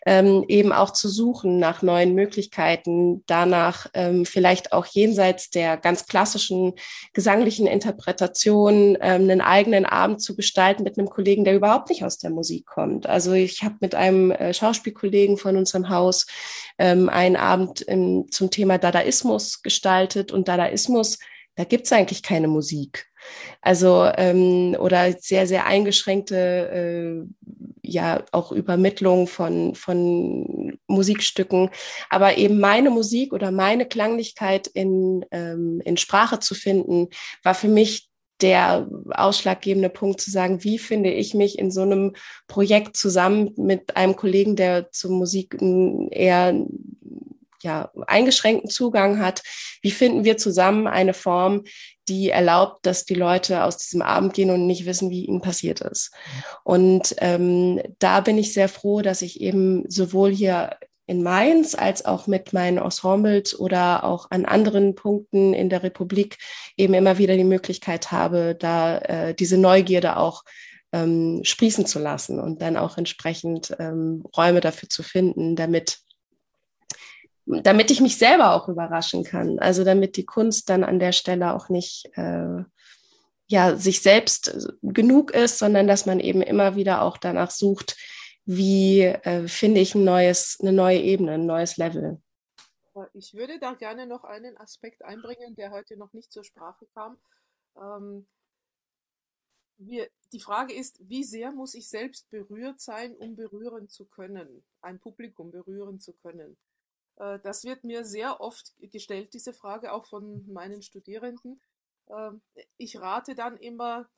ähm, 0.04 0.44
eben 0.46 0.72
auch 0.72 0.92
zu 0.92 1.08
suchen 1.08 1.58
nach 1.58 1.80
neuen 1.80 2.14
Möglichkeiten, 2.14 3.24
danach 3.26 3.86
ähm, 3.94 4.26
vielleicht 4.26 4.74
auch 4.74 4.84
jenseits 4.84 5.48
der 5.48 5.78
ganz 5.78 6.06
klassischen 6.06 6.74
gesanglichen 7.14 7.66
Interpretation 7.66 8.98
ähm, 9.00 9.22
einen 9.22 9.40
eigenen 9.40 9.86
Abend 9.86 10.20
zu 10.20 10.36
gestalten 10.36 10.82
mit 10.82 10.98
einem 10.98 11.08
Kollegen, 11.08 11.44
der 11.44 11.56
überhaupt 11.56 11.88
nicht 11.88 12.04
aus 12.04 12.18
der 12.18 12.30
Musik 12.30 12.66
kommt. 12.66 13.06
Also 13.06 13.32
ich 13.32 13.62
habe 13.62 13.76
mit 13.80 13.94
einem 13.94 14.32
äh, 14.32 14.52
Schauspielkollegen 14.52 15.38
von 15.38 15.56
unserem 15.56 15.88
Haus 15.88 16.26
ähm, 16.78 17.08
einen 17.08 17.36
Abend 17.36 17.80
im, 17.80 18.26
zum 18.30 18.50
Thema 18.50 18.76
Dadaismus 18.76 19.62
gestaltet 19.62 20.30
und 20.30 20.48
Dadaismus 20.48 21.18
da 21.58 21.64
gibt 21.64 21.86
es 21.86 21.92
eigentlich 21.92 22.22
keine 22.22 22.46
Musik. 22.46 23.06
Also 23.62 24.08
ähm, 24.16 24.76
oder 24.78 25.12
sehr, 25.18 25.48
sehr 25.48 25.66
eingeschränkte 25.66 27.26
äh, 27.26 27.48
ja 27.82 28.24
auch 28.30 28.52
Übermittlung 28.52 29.26
von, 29.26 29.74
von 29.74 30.78
Musikstücken. 30.86 31.70
Aber 32.10 32.38
eben 32.38 32.60
meine 32.60 32.90
Musik 32.90 33.32
oder 33.32 33.50
meine 33.50 33.86
Klanglichkeit 33.86 34.68
in, 34.68 35.24
ähm, 35.32 35.82
in 35.84 35.96
Sprache 35.96 36.38
zu 36.38 36.54
finden, 36.54 37.08
war 37.42 37.56
für 37.56 37.66
mich 37.66 38.08
der 38.40 38.88
ausschlaggebende 39.10 39.88
Punkt 39.88 40.20
zu 40.20 40.30
sagen, 40.30 40.62
wie 40.62 40.78
finde 40.78 41.10
ich 41.10 41.34
mich 41.34 41.58
in 41.58 41.72
so 41.72 41.82
einem 41.82 42.14
Projekt 42.46 42.96
zusammen 42.96 43.50
mit 43.56 43.96
einem 43.96 44.14
Kollegen, 44.14 44.54
der 44.54 44.92
zur 44.92 45.10
Musik 45.10 45.56
eher 45.60 46.54
ja, 47.62 47.90
eingeschränkten 48.06 48.70
Zugang 48.70 49.20
hat. 49.20 49.42
Wie 49.82 49.90
finden 49.90 50.24
wir 50.24 50.36
zusammen 50.36 50.86
eine 50.86 51.14
Form, 51.14 51.64
die 52.08 52.30
erlaubt, 52.30 52.86
dass 52.86 53.04
die 53.04 53.14
Leute 53.14 53.64
aus 53.64 53.78
diesem 53.78 54.02
Abend 54.02 54.34
gehen 54.34 54.50
und 54.50 54.66
nicht 54.66 54.86
wissen, 54.86 55.10
wie 55.10 55.26
ihnen 55.26 55.40
passiert 55.40 55.80
ist. 55.82 56.10
Und 56.64 57.14
ähm, 57.18 57.80
da 57.98 58.20
bin 58.20 58.38
ich 58.38 58.52
sehr 58.52 58.68
froh, 58.68 59.02
dass 59.02 59.22
ich 59.22 59.40
eben 59.40 59.84
sowohl 59.88 60.30
hier 60.30 60.76
in 61.06 61.22
Mainz 61.22 61.74
als 61.74 62.04
auch 62.04 62.26
mit 62.26 62.52
meinen 62.52 62.78
Ensembles 62.78 63.58
oder 63.58 64.04
auch 64.04 64.30
an 64.30 64.44
anderen 64.44 64.94
Punkten 64.94 65.54
in 65.54 65.70
der 65.70 65.82
Republik 65.82 66.36
eben 66.76 66.94
immer 66.94 67.16
wieder 67.16 67.34
die 67.36 67.44
Möglichkeit 67.44 68.12
habe, 68.12 68.54
da 68.58 68.98
äh, 68.98 69.34
diese 69.34 69.56
Neugierde 69.56 70.18
auch 70.18 70.44
ähm, 70.92 71.40
sprießen 71.44 71.86
zu 71.86 71.98
lassen 71.98 72.38
und 72.38 72.60
dann 72.60 72.76
auch 72.76 72.98
entsprechend 72.98 73.74
ähm, 73.78 74.22
Räume 74.36 74.60
dafür 74.60 74.88
zu 74.88 75.02
finden, 75.02 75.56
damit 75.56 75.98
damit 77.48 77.90
ich 77.90 78.00
mich 78.00 78.18
selber 78.18 78.52
auch 78.52 78.68
überraschen 78.68 79.24
kann. 79.24 79.58
Also 79.58 79.84
damit 79.84 80.16
die 80.16 80.26
Kunst 80.26 80.68
dann 80.68 80.84
an 80.84 80.98
der 80.98 81.12
Stelle 81.12 81.54
auch 81.54 81.68
nicht 81.68 82.10
äh, 82.16 82.62
ja 83.46 83.76
sich 83.76 84.02
selbst 84.02 84.68
genug 84.82 85.30
ist, 85.30 85.58
sondern 85.58 85.86
dass 85.86 86.06
man 86.06 86.20
eben 86.20 86.42
immer 86.42 86.76
wieder 86.76 87.02
auch 87.02 87.16
danach 87.16 87.50
sucht, 87.50 87.96
wie 88.44 89.02
äh, 89.02 89.48
finde 89.48 89.80
ich 89.80 89.94
ein 89.94 90.04
neues, 90.04 90.58
eine 90.60 90.72
neue 90.72 91.00
Ebene, 91.00 91.32
ein 91.32 91.46
neues 91.46 91.76
Level. 91.76 92.20
Ich 93.14 93.34
würde 93.34 93.58
da 93.60 93.74
gerne 93.74 94.06
noch 94.06 94.24
einen 94.24 94.56
Aspekt 94.58 95.04
einbringen, 95.04 95.54
der 95.54 95.70
heute 95.70 95.96
noch 95.96 96.12
nicht 96.12 96.32
zur 96.32 96.44
Sprache 96.44 96.86
kam. 96.94 97.16
Ähm, 97.76 98.26
wir, 99.78 100.08
die 100.32 100.40
Frage 100.40 100.74
ist, 100.74 100.98
wie 101.08 101.22
sehr 101.22 101.52
muss 101.52 101.74
ich 101.74 101.88
selbst 101.88 102.28
berührt 102.30 102.80
sein, 102.80 103.14
um 103.14 103.36
berühren 103.36 103.88
zu 103.88 104.06
können, 104.06 104.64
ein 104.80 104.98
Publikum 104.98 105.52
berühren 105.52 106.00
zu 106.00 106.12
können? 106.14 106.58
Äh, 107.18 107.38
das 107.40 107.64
wird 107.64 107.84
mir 107.84 108.04
sehr 108.04 108.40
oft 108.40 108.74
gestellt, 108.80 109.34
diese 109.34 109.52
Frage, 109.52 109.92
auch 109.92 110.06
von 110.06 110.50
meinen 110.52 110.82
Studierenden. 110.82 111.60
Äh, 112.06 112.30
ich 112.76 113.00
rate 113.00 113.34
dann 113.34 113.56
immer, 113.56 114.08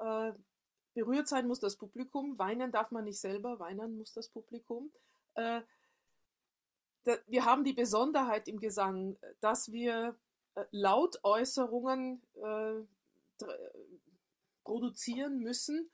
äh, 0.00 0.32
Berührt 0.94 1.28
sein 1.28 1.46
muss 1.46 1.60
das 1.60 1.76
Publikum, 1.76 2.38
weinen 2.40 2.72
darf 2.72 2.90
man 2.90 3.04
nicht 3.04 3.20
selber, 3.20 3.60
weinen 3.60 3.96
muss 3.96 4.14
das 4.14 4.28
Publikum. 4.30 4.90
Äh, 5.34 5.60
wir 7.26 7.44
haben 7.44 7.62
die 7.62 7.72
Besonderheit 7.72 8.48
im 8.48 8.58
Gesang, 8.58 9.16
dass 9.40 9.70
wir 9.70 10.18
Lautäußerungen 10.72 12.20
produzieren 14.64 15.38
müssen, 15.38 15.88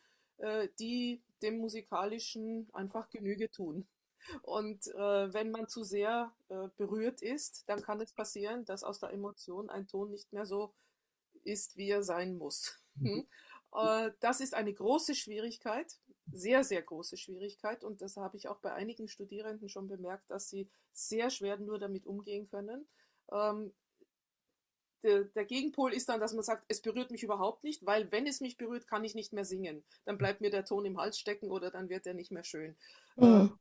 die 0.81 1.23
dem 1.43 1.59
musikalischen 1.59 2.69
einfach 2.73 3.11
Genüge 3.11 3.51
tun. 3.51 3.87
Und 4.43 4.87
äh, 4.89 5.33
wenn 5.33 5.51
man 5.51 5.69
zu 5.69 5.85
sehr 5.85 6.33
äh, 6.49 6.69
berührt 6.77 7.23
ist, 7.23 7.69
dann 7.69 7.83
kann 7.83 8.01
es 8.01 8.13
passieren, 8.13 8.65
dass 8.65 8.85
aus 8.85 9.01
der 9.01 9.11
Emotion 9.11 9.71
ein 9.71 9.87
Ton 9.87 10.11
nicht 10.11 10.33
mehr 10.33 10.47
so 10.47 10.75
ist, 11.43 11.77
wie 11.77 11.91
er 11.91 12.03
sein 12.03 12.37
muss. 12.37 12.79
Mhm. 12.97 13.27
Äh, 13.75 14.13
das 14.21 14.41
ist 14.41 14.55
eine 14.55 14.73
große 14.73 15.15
Schwierigkeit, 15.15 15.99
sehr, 16.33 16.65
sehr 16.65 16.83
große 16.83 17.17
Schwierigkeit. 17.17 17.85
Und 17.85 18.01
das 18.01 18.17
habe 18.17 18.37
ich 18.37 18.49
auch 18.49 18.59
bei 18.59 18.73
einigen 18.73 19.09
Studierenden 19.09 19.69
schon 19.69 19.89
bemerkt, 19.89 20.31
dass 20.31 20.49
sie 20.49 20.69
sehr 20.93 21.31
schwer 21.31 21.59
nur 21.59 21.79
damit 21.79 22.07
umgehen 22.07 22.49
können. 22.49 22.87
Ähm, 23.33 23.73
der, 25.03 25.25
der, 25.25 25.45
Gegenpol 25.45 25.93
ist 25.93 26.09
dann, 26.09 26.21
dass 26.21 26.33
man 26.33 26.43
sagt, 26.43 26.65
es 26.69 26.81
berührt 26.81 27.11
mich 27.11 27.23
überhaupt 27.23 27.63
nicht, 27.63 27.85
weil 27.85 28.11
wenn 28.11 28.27
es 28.27 28.41
mich 28.41 28.57
berührt, 28.57 28.87
kann 28.87 29.05
ich 29.05 29.15
nicht 29.15 29.35
mehr 29.35 29.45
singen. 29.45 29.85
Dann 30.07 30.17
bleibt 30.17 30.41
mir 30.41 30.51
der 30.51 30.65
Ton 30.65 30.87
im 30.87 30.99
Hals 30.99 31.19
stecken 31.19 31.51
oder 31.51 31.71
dann 31.71 31.91
wird 31.91 32.07
er 32.07 32.15
nicht 32.15 32.31
mehr 32.31 32.45
schön. 32.45 32.75
Mhm. 33.17 33.59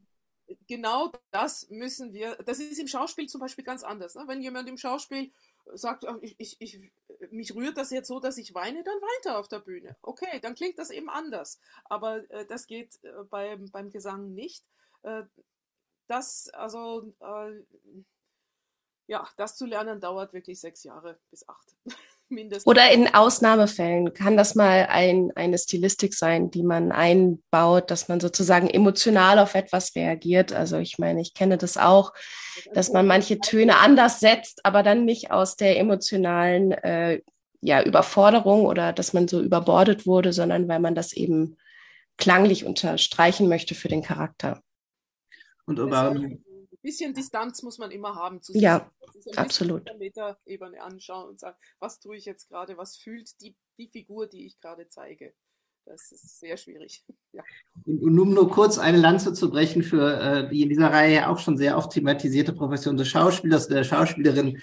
Genau 0.68 1.12
das 1.32 1.70
müssen 1.70 2.14
wir, 2.14 2.36
das 2.38 2.60
ist 2.60 2.80
im 2.80 2.88
Schauspiel 2.88 3.28
zum 3.28 3.42
Beispiel 3.42 3.64
ganz 3.64 3.84
anders. 3.84 4.16
Ne? 4.16 4.24
Wenn 4.28 4.42
jemand 4.42 4.70
im 4.70 4.78
Schauspiel 4.78 5.32
sagt, 5.74 6.06
ich, 6.22 6.36
ich, 6.40 6.58
ich, 6.60 6.92
mich 7.32 7.56
rührt 7.56 7.78
das 7.78 7.92
jetzt 7.92 8.08
so, 8.08 8.20
dass 8.20 8.38
ich 8.38 8.54
weine, 8.54 8.84
dann 8.84 8.96
weint 8.96 9.26
er 9.26 9.40
auf 9.40 9.48
der 9.48 9.60
Bühne. 9.60 9.96
Okay, 10.02 10.40
dann 10.42 10.56
klingt 10.56 10.78
das 10.78 10.90
eben 10.90 11.10
anders. 11.10 11.60
Aber 11.86 12.30
äh, 12.32 12.46
das 12.46 12.68
geht 12.68 13.04
äh, 13.04 13.24
beim, 13.30 13.70
beim 13.72 13.90
Gesang 13.90 14.34
nicht. 14.34 14.66
Äh, 15.04 15.24
das, 16.08 16.50
also, 16.50 17.14
äh, 17.20 17.64
ja, 19.08 19.28
das 19.38 19.56
zu 19.56 19.66
lernen 19.66 20.00
dauert 20.00 20.34
wirklich 20.34 20.60
sechs 20.60 20.84
Jahre 20.84 21.20
bis 21.30 21.48
acht. 21.48 21.76
mindestens. 22.34 22.68
Oder 22.68 22.92
in 22.92 23.14
Ausnahmefällen 23.14 24.14
kann 24.14 24.38
das 24.38 24.56
mal 24.56 24.88
ein, 24.90 25.32
eine 25.36 25.58
Stilistik 25.58 26.14
sein, 26.14 26.52
die 26.52 26.64
man 26.64 26.92
einbaut, 26.92 27.92
dass 27.92 28.08
man 28.08 28.20
sozusagen 28.20 28.70
emotional 28.70 29.40
auf 29.40 29.56
etwas 29.56 29.96
reagiert. 29.96 30.54
Also 30.54 30.78
ich 30.78 30.98
meine, 31.00 31.22
ich 31.22 31.34
kenne 31.34 31.58
das 31.58 31.78
auch, 31.78 32.14
dass 32.74 32.92
man 32.92 33.08
manche 33.08 33.40
Töne 33.40 33.78
anders 33.78 34.20
setzt, 34.20 34.66
aber 34.66 34.84
dann 34.84 35.06
nicht 35.06 35.32
aus 35.32 35.56
der 35.56 35.80
emotionalen 35.80 36.72
äh, 36.72 37.22
ja, 37.62 37.82
Überforderung 37.82 38.66
oder 38.66 38.92
dass 38.92 39.14
man 39.14 39.28
so 39.28 39.42
überbordet 39.42 40.06
wurde, 40.06 40.34
sondern 40.34 40.68
weil 40.68 40.80
man 40.80 40.96
das 40.96 41.14
eben 41.14 41.58
klanglich 42.18 42.66
unterstreichen 42.66 43.48
möchte 43.48 43.74
für 43.74 43.88
den 43.88 44.04
Charakter. 44.04 44.62
Und 45.66 45.80
über 45.80 46.14
bisschen 46.84 47.14
Distanz 47.14 47.64
muss 47.64 47.80
man 47.80 47.90
immer 47.90 48.16
haben 48.16 48.42
zu 48.42 48.54
sich. 48.54 48.62
Ja, 48.62 48.92
absolut. 49.36 49.90
Meta-Ebene 49.98 50.82
anschauen 50.82 51.30
und 51.30 51.40
sagen, 51.40 51.58
was 51.80 52.00
tue 52.00 52.18
ich 52.18 52.26
jetzt 52.26 52.50
gerade, 52.50 52.78
was 52.78 52.98
fühlt 52.98 53.42
die, 53.42 53.56
die 53.80 53.88
Figur, 53.88 54.28
die 54.28 54.46
ich 54.46 54.60
gerade 54.60 54.88
zeige. 54.88 55.34
Das 55.86 56.12
ist 56.12 56.40
sehr 56.40 56.58
schwierig. 56.58 57.04
Ja. 57.36 57.42
Und, 57.88 58.04
und, 58.04 58.20
um 58.20 58.34
nur 58.36 58.48
kurz 58.48 58.78
eine 58.78 59.00
Lanze 59.00 59.34
zu 59.34 59.50
brechen 59.50 59.82
für 59.82 60.22
äh, 60.22 60.50
die 60.50 60.62
in 60.62 60.70
dieser 60.70 60.92
Reihe 60.92 61.28
auch 61.28 61.40
schon 61.40 61.58
sehr 61.58 61.76
oft 61.80 61.92
thematisierte 61.92 62.54
Profession 62.54 62.96
des 62.96 63.08
Schauspielers, 63.08 63.68
der 63.68 63.84
Schauspielerin, 63.84 64.62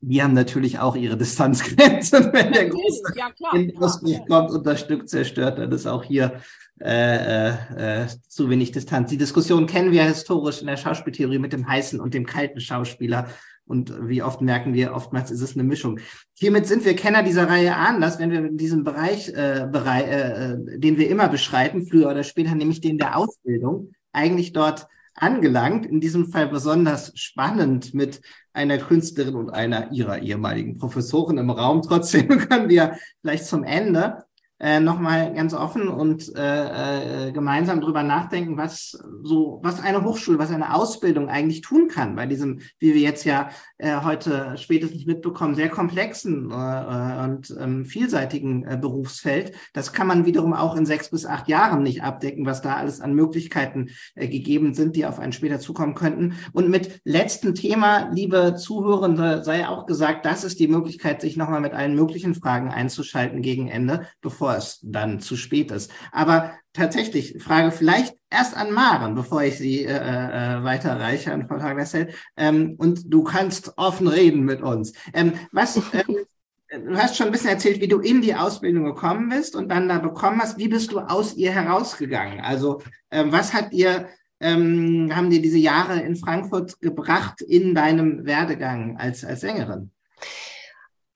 die 0.00 0.22
haben 0.22 0.32
natürlich 0.32 0.78
auch 0.78 0.94
ihre 0.94 1.16
Distanzgrenzen. 1.16 2.26
Wenn 2.32 2.52
der 2.52 2.68
große 2.68 3.02
ja, 3.16 3.32
Ausbruch 3.80 4.10
ja. 4.10 4.24
kommt 4.26 4.52
und 4.52 4.64
das 4.64 4.78
Stück 4.78 5.08
zerstört, 5.08 5.58
dann 5.58 5.72
ist 5.72 5.86
auch 5.86 6.04
hier 6.04 6.40
äh, 6.80 7.50
äh, 7.50 8.02
äh, 8.02 8.06
zu 8.28 8.50
wenig 8.50 8.72
Distanz. 8.72 9.08
Die 9.08 9.16
Diskussion 9.16 9.66
kennen 9.66 9.92
wir 9.92 10.02
historisch 10.02 10.60
in 10.60 10.66
der 10.66 10.76
Schauspieltheorie 10.76 11.38
mit 11.38 11.52
dem 11.52 11.68
heißen 11.68 12.00
und 12.00 12.14
dem 12.14 12.26
kalten 12.26 12.60
Schauspieler. 12.60 13.28
Und 13.66 13.94
wie 14.08 14.22
oft 14.22 14.40
merken 14.40 14.74
wir, 14.74 14.92
oftmals 14.92 15.30
ist 15.30 15.40
es 15.40 15.54
eine 15.54 15.62
Mischung. 15.62 16.00
Hiermit 16.34 16.66
sind 16.66 16.84
wir 16.84 16.96
Kenner 16.96 17.22
dieser 17.22 17.48
Reihe 17.48 17.76
Anlass, 17.76 18.18
wenn 18.18 18.30
wir 18.30 18.44
in 18.44 18.58
diesem 18.58 18.82
Bereich, 18.82 19.28
äh, 19.28 19.68
Bereich 19.70 20.06
äh, 20.06 20.52
äh, 20.52 20.78
den 20.78 20.98
wir 20.98 21.08
immer 21.08 21.28
beschreiten, 21.28 21.86
früher 21.86 22.10
oder 22.10 22.24
später, 22.24 22.54
nämlich 22.54 22.80
den 22.80 22.98
der 22.98 23.16
Ausbildung, 23.16 23.92
eigentlich 24.12 24.52
dort 24.52 24.88
angelangt. 25.14 25.86
In 25.86 26.00
diesem 26.00 26.26
Fall 26.26 26.48
besonders 26.48 27.12
spannend 27.14 27.94
mit 27.94 28.20
einer 28.52 28.78
Künstlerin 28.78 29.36
und 29.36 29.50
einer 29.50 29.92
ihrer 29.92 30.18
ehemaligen 30.18 30.76
Professoren 30.76 31.38
im 31.38 31.50
Raum. 31.50 31.82
Trotzdem 31.82 32.28
können 32.48 32.68
wir 32.68 32.98
gleich 33.22 33.44
zum 33.44 33.62
Ende 33.62 34.24
äh, 34.60 34.80
nochmal 34.80 35.34
ganz 35.34 35.52
offen 35.52 35.88
und 35.88 36.34
äh, 36.36 37.28
äh, 37.28 37.32
gemeinsam 37.32 37.80
drüber 37.80 38.02
nachdenken, 38.02 38.56
was 38.56 38.96
so, 39.22 39.60
was 39.62 39.80
eine 39.80 40.04
Hochschule, 40.04 40.38
was 40.38 40.50
eine 40.50 40.74
Ausbildung 40.74 41.28
eigentlich 41.28 41.60
tun 41.60 41.88
kann 41.88 42.14
bei 42.14 42.26
diesem, 42.26 42.60
wie 42.78 42.94
wir 42.94 43.00
jetzt 43.00 43.24
ja 43.24 43.50
äh, 43.78 43.96
heute 44.02 44.54
spätestens 44.56 45.06
mitbekommen, 45.06 45.54
sehr 45.54 45.68
komplexen 45.68 46.50
äh, 46.50 46.54
äh, 46.54 47.24
und 47.24 47.54
ähm, 47.60 47.84
vielseitigen 47.84 48.64
äh, 48.64 48.78
Berufsfeld. 48.80 49.52
Das 49.72 49.92
kann 49.92 50.06
man 50.06 50.24
wiederum 50.24 50.54
auch 50.54 50.76
in 50.76 50.86
sechs 50.86 51.10
bis 51.10 51.26
acht 51.26 51.48
Jahren 51.48 51.82
nicht 51.82 52.02
abdecken, 52.02 52.46
was 52.46 52.62
da 52.62 52.76
alles 52.76 53.00
an 53.00 53.14
Möglichkeiten 53.14 53.90
äh, 54.14 54.28
gegeben 54.28 54.72
sind, 54.72 54.94
die 54.94 55.04
auf 55.04 55.18
einen 55.18 55.32
später 55.32 55.58
zukommen 55.58 55.94
könnten. 55.94 56.34
Und 56.52 56.70
mit 56.70 57.00
letztem 57.04 57.54
Thema, 57.54 58.10
liebe 58.12 58.54
Zuhörende, 58.54 59.42
sei 59.42 59.66
auch 59.66 59.86
gesagt, 59.86 60.24
das 60.26 60.44
ist 60.44 60.60
die 60.60 60.68
Möglichkeit, 60.68 61.20
sich 61.20 61.36
nochmal 61.36 61.60
mit 61.60 61.72
allen 61.72 61.96
möglichen 61.96 62.34
Fragen 62.34 62.70
einzuschalten 62.70 63.42
gegen 63.42 63.68
Ende, 63.68 64.06
bevor 64.20 64.43
es 64.50 64.80
dann 64.82 65.20
zu 65.20 65.36
spät 65.36 65.70
ist. 65.70 65.90
Aber 66.12 66.52
tatsächlich, 66.72 67.42
Frage 67.42 67.70
vielleicht 67.70 68.16
erst 68.30 68.56
an 68.56 68.72
Maren, 68.72 69.14
bevor 69.14 69.42
ich 69.42 69.58
sie 69.58 69.84
äh, 69.84 69.92
äh, 69.92 70.64
weiterreiche 70.64 71.32
an 71.32 71.46
Frau 71.46 71.58
Tagesfeld. 71.58 72.14
Ähm, 72.36 72.74
und 72.78 73.12
du 73.12 73.24
kannst 73.24 73.72
offen 73.76 74.08
reden 74.08 74.44
mit 74.44 74.62
uns. 74.62 74.92
Ähm, 75.12 75.34
was, 75.52 75.76
ähm, 75.92 76.26
du 76.70 76.96
hast 76.96 77.16
schon 77.16 77.26
ein 77.26 77.32
bisschen 77.32 77.50
erzählt, 77.50 77.80
wie 77.80 77.88
du 77.88 78.00
in 78.00 78.20
die 78.20 78.34
Ausbildung 78.34 78.84
gekommen 78.84 79.28
bist 79.28 79.56
und 79.56 79.68
dann 79.68 79.88
da 79.88 79.98
bekommen 79.98 80.40
hast. 80.40 80.58
Wie 80.58 80.68
bist 80.68 80.92
du 80.92 81.00
aus 81.00 81.34
ihr 81.34 81.52
herausgegangen? 81.52 82.40
Also 82.40 82.82
ähm, 83.10 83.32
was 83.32 83.54
hat 83.54 83.72
dir 83.72 84.08
ähm, 84.40 85.10
haben 85.14 85.30
dir 85.30 85.40
diese 85.40 85.58
Jahre 85.58 86.00
in 86.00 86.16
Frankfurt 86.16 86.80
gebracht 86.80 87.40
in 87.40 87.74
deinem 87.74 88.26
Werdegang 88.26 88.98
als, 88.98 89.24
als 89.24 89.40
Sängerin? 89.40 89.90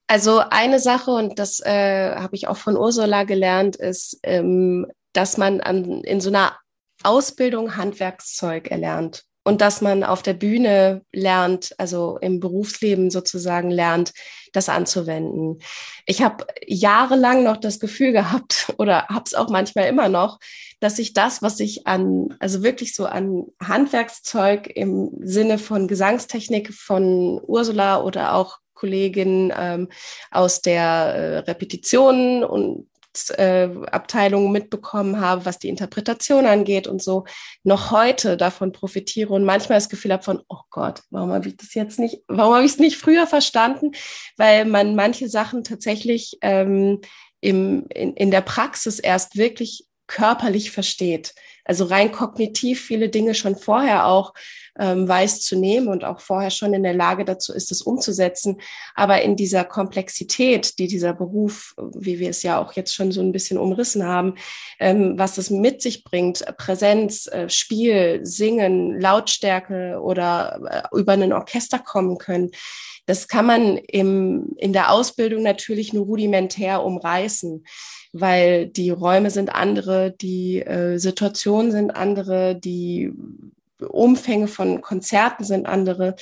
Also 0.09 0.41
eine 0.51 0.81
Sache, 0.81 1.11
und 1.11 1.39
das 1.39 1.61
äh, 1.61 2.17
habe 2.17 2.35
ich 2.35 2.49
auch 2.49 2.57
von 2.57 2.79
Ursula 2.79 3.25
gelernt, 3.25 3.77
ist, 3.77 4.19
ähm, 4.23 4.87
dass 5.13 5.37
man 5.37 5.61
an, 5.61 6.03
in 6.03 6.23
so 6.23 6.31
einer 6.31 6.57
Ausbildung 7.03 7.77
Handwerkszeug 7.77 8.71
erlernt. 8.71 9.25
und 9.45 9.63
dass 9.63 9.81
man 9.81 10.05
auf 10.05 10.23
der 10.23 10.35
Bühne 10.35 11.03
lernt, 11.11 11.75
also 11.79 12.19
im 12.21 12.39
Berufsleben 12.39 13.11
sozusagen 13.11 13.71
lernt, 13.71 14.13
das 14.53 14.69
anzuwenden. 14.69 15.61
Ich 16.05 16.21
habe 16.23 16.47
jahrelang 16.67 17.45
noch 17.45 17.57
das 17.57 17.81
Gefühl 17.81 18.13
gehabt 18.13 18.75
oder 18.79 19.07
habe 19.09 19.25
es 19.25 19.33
auch 19.33 19.49
manchmal 19.49 19.87
immer 19.87 20.11
noch, 20.11 20.39
dass 20.81 20.99
ich 20.99 21.15
das, 21.15 21.41
was 21.41 21.61
ich 21.61 21.87
an, 21.87 22.37
also 22.41 22.63
wirklich 22.63 22.95
so 22.95 23.07
an 23.07 23.47
Handwerkszeug 23.63 24.67
im 24.75 25.13
Sinne 25.23 25.59
von 25.59 25.89
Gesangstechnik 25.89 26.75
von 26.75 27.41
Ursula 27.43 28.03
oder 28.03 28.35
auch 28.35 28.59
Kolleginnen 28.79 29.53
ähm, 29.57 29.89
aus 30.31 30.63
der 30.63 30.83
äh, 30.83 31.39
Repetition 31.39 32.45
und 32.45 32.87
äh, 33.31 33.69
Abteilung 33.91 34.53
mitbekommen 34.53 35.21
habe, 35.21 35.45
was 35.45 35.59
die 35.59 35.69
Interpretation 35.69 36.47
angeht 36.47 36.87
und 36.87 37.03
so, 37.03 37.25
noch 37.65 37.91
heute 37.91 38.37
davon 38.37 38.73
profitiere 38.73 39.33
und 39.33 39.45
manchmal 39.45 39.79
das 39.79 39.89
Gefühl 39.89 40.13
habe 40.13 40.23
von, 40.23 40.43
oh 40.49 40.61
Gott, 40.71 41.03
warum 41.11 41.33
habe 41.33 41.49
ich 41.49 41.57
das 41.57 41.75
jetzt 41.75 41.99
nicht, 41.99 42.23
warum 42.29 42.55
habe 42.55 42.65
ich 42.65 42.73
es 42.73 42.79
nicht 42.79 42.97
früher 42.97 43.27
verstanden? 43.27 43.93
Weil 44.37 44.67
man 44.67 44.95
manche 44.95 45.29
Sachen 45.29 45.65
tatsächlich 45.65 46.39
ähm, 46.43 47.01
im, 47.41 47.87
in, 47.89 48.15
in 48.15 48.31
der 48.31 48.43
Praxis 48.43 48.99
erst 48.99 49.37
wirklich 49.37 49.88
körperlich 50.09 50.73
versteht. 50.73 51.35
Also 51.65 51.85
rein 51.85 52.11
kognitiv 52.11 52.81
viele 52.81 53.11
Dinge 53.11 53.35
schon 53.35 53.55
vorher 53.55 54.07
auch 54.07 54.33
ähm, 54.79 55.07
weiß 55.07 55.43
zu 55.43 55.55
nehmen 55.55 55.89
und 55.89 56.03
auch 56.03 56.21
vorher 56.21 56.51
schon 56.51 56.73
in 56.73 56.83
der 56.83 56.95
Lage 56.95 57.27
dazu 57.27 57.53
ist, 57.53 57.71
es 57.71 57.83
umzusetzen. 57.83 58.61
Aber 58.95 59.21
in 59.21 59.37
dieser 59.37 59.65
Komplexität, 59.65 60.79
die 60.79 60.87
dieser 60.87 61.13
Beruf, 61.13 61.75
wie 61.95 62.19
wir 62.19 62.31
es 62.31 62.43
ja 62.43 62.59
auch 62.59 62.73
jetzt 62.73 62.95
schon 62.95 63.13
so 63.13 63.21
ein 63.21 63.33
bisschen 63.33 63.59
umrissen 63.59 64.05
haben, 64.05 64.37
ähm, 64.81 65.19
was 65.19 65.37
es 65.37 65.51
mit 65.51 65.83
sich 65.83 66.05
bringt, 66.05 66.45
Präsenz, 66.57 67.27
äh, 67.27 67.51
Spiel, 67.51 68.21
Singen, 68.23 68.99
Lautstärke 68.99 70.01
oder 70.01 70.89
äh, 70.93 70.99
über 70.99 71.13
ein 71.13 71.33
Orchester 71.35 71.79
kommen 71.79 72.17
können, 72.17 72.51
das 73.09 73.27
kann 73.27 73.47
man 73.47 73.79
im, 73.79 74.55
in 74.59 74.75
der 74.75 74.93
Ausbildung 74.93 75.43
natürlich 75.43 75.95
nur 75.95 76.05
rudimentär 76.05 76.85
umreißen, 76.85 77.65
weil 78.13 78.67
die 78.67 78.91
Räume 78.91 79.31
sind 79.31 79.55
andere, 79.55 80.13
die 80.13 80.61
äh, 80.61 80.99
Situationen 80.99 81.73
sind 81.73 81.91
andere, 81.91 82.57
die 82.57 83.13
Umfänge 83.81 84.49
von 84.49 84.81
Konzerten 84.81 85.45
sind 85.45 85.67
andere. 85.67 86.17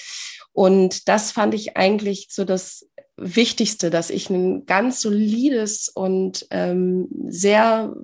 Und 0.53 1.09
das 1.09 1.33
fand 1.33 1.55
ich 1.55 1.77
eigentlich 1.77 2.29
so 2.31 2.45
das 2.45 2.87
Wichtigste, 3.17 3.91
dass 3.91 4.11
ich 4.11 4.29
ein 4.29 4.67
ganz 4.67 5.01
solides 5.01 5.89
und 5.89 6.47
ähm, 6.51 7.09
sehr 7.29 7.95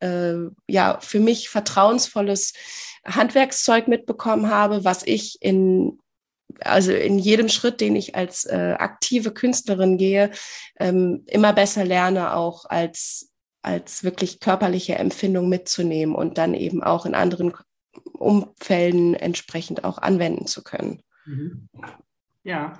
äh, 0.00 0.34
ja 0.66 0.98
für 1.00 1.20
mich 1.20 1.48
vertrauensvolles 1.48 2.52
Handwerkszeug 3.06 3.88
mitbekommen 3.88 4.50
habe, 4.50 4.84
was 4.84 5.02
ich 5.06 5.38
in 5.40 5.98
also 6.60 6.92
in 6.92 7.18
jedem 7.18 7.48
Schritt, 7.48 7.80
den 7.80 7.96
ich 7.96 8.14
als 8.14 8.44
äh, 8.44 8.74
aktive 8.78 9.32
Künstlerin 9.32 9.98
gehe, 9.98 10.30
ähm, 10.78 11.24
immer 11.26 11.52
besser 11.52 11.84
lerne, 11.84 12.34
auch 12.34 12.64
als, 12.64 13.30
als 13.62 14.04
wirklich 14.04 14.40
körperliche 14.40 14.96
Empfindung 14.96 15.48
mitzunehmen 15.48 16.14
und 16.14 16.38
dann 16.38 16.54
eben 16.54 16.82
auch 16.82 17.06
in 17.06 17.14
anderen 17.14 17.52
Umfelden 18.12 19.14
entsprechend 19.14 19.84
auch 19.84 19.98
anwenden 19.98 20.46
zu 20.46 20.62
können. 20.62 21.02
Mhm. 21.26 21.68
Ja, 22.42 22.78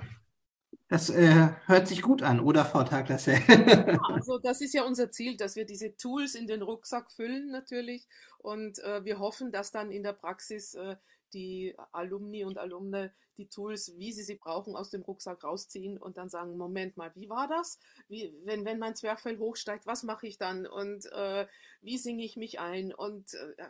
das 0.89 1.11
äh, 1.11 1.49
hört 1.67 1.87
sich 1.87 2.01
gut 2.01 2.23
an, 2.23 2.41
oder 2.41 2.65
Frau 2.65 2.83
Taglasse? 2.83 3.33
ja, 3.33 4.01
also 4.09 4.39
das 4.39 4.63
ist 4.63 4.73
ja 4.73 4.85
unser 4.85 5.11
Ziel, 5.11 5.37
dass 5.37 5.55
wir 5.55 5.67
diese 5.67 5.95
Tools 5.97 6.35
in 6.35 6.47
den 6.47 6.63
Rucksack 6.63 7.13
füllen 7.13 7.51
natürlich 7.51 8.09
und 8.39 8.79
äh, 8.79 9.05
wir 9.05 9.19
hoffen, 9.19 9.53
dass 9.53 9.71
dann 9.71 9.91
in 9.93 10.03
der 10.03 10.15
Praxis 10.15 10.75
äh, 10.75 10.97
die 11.35 11.75
Alumni 11.93 12.45
und 12.45 12.59
Alumne 12.59 13.13
die 13.39 13.49
Tools, 13.49 13.97
wie 13.99 14.13
sie 14.13 14.25
sie 14.25 14.35
brauchen, 14.35 14.77
aus 14.77 14.91
dem 14.91 15.03
Rucksack 15.03 15.45
rausziehen 15.45 15.97
und 15.97 16.19
dann 16.19 16.29
sagen, 16.29 16.57
Moment 16.57 16.97
mal, 16.97 17.13
wie 17.15 17.29
war 17.31 17.49
das? 17.49 17.79
Wie, 18.09 18.35
wenn, 18.45 18.65
wenn 18.65 18.79
mein 18.79 18.97
Zwerchfell 18.97 19.39
hochsteigt, 19.39 19.87
was 19.87 20.03
mache 20.03 20.27
ich 20.27 20.39
dann? 20.39 20.67
Und 20.67 21.07
äh, 21.13 21.47
wie 21.81 21.99
singe 21.99 22.25
ich 22.25 22.37
mich 22.37 22.59
ein? 22.59 22.93
Und 22.93 23.35
äh, 23.35 23.65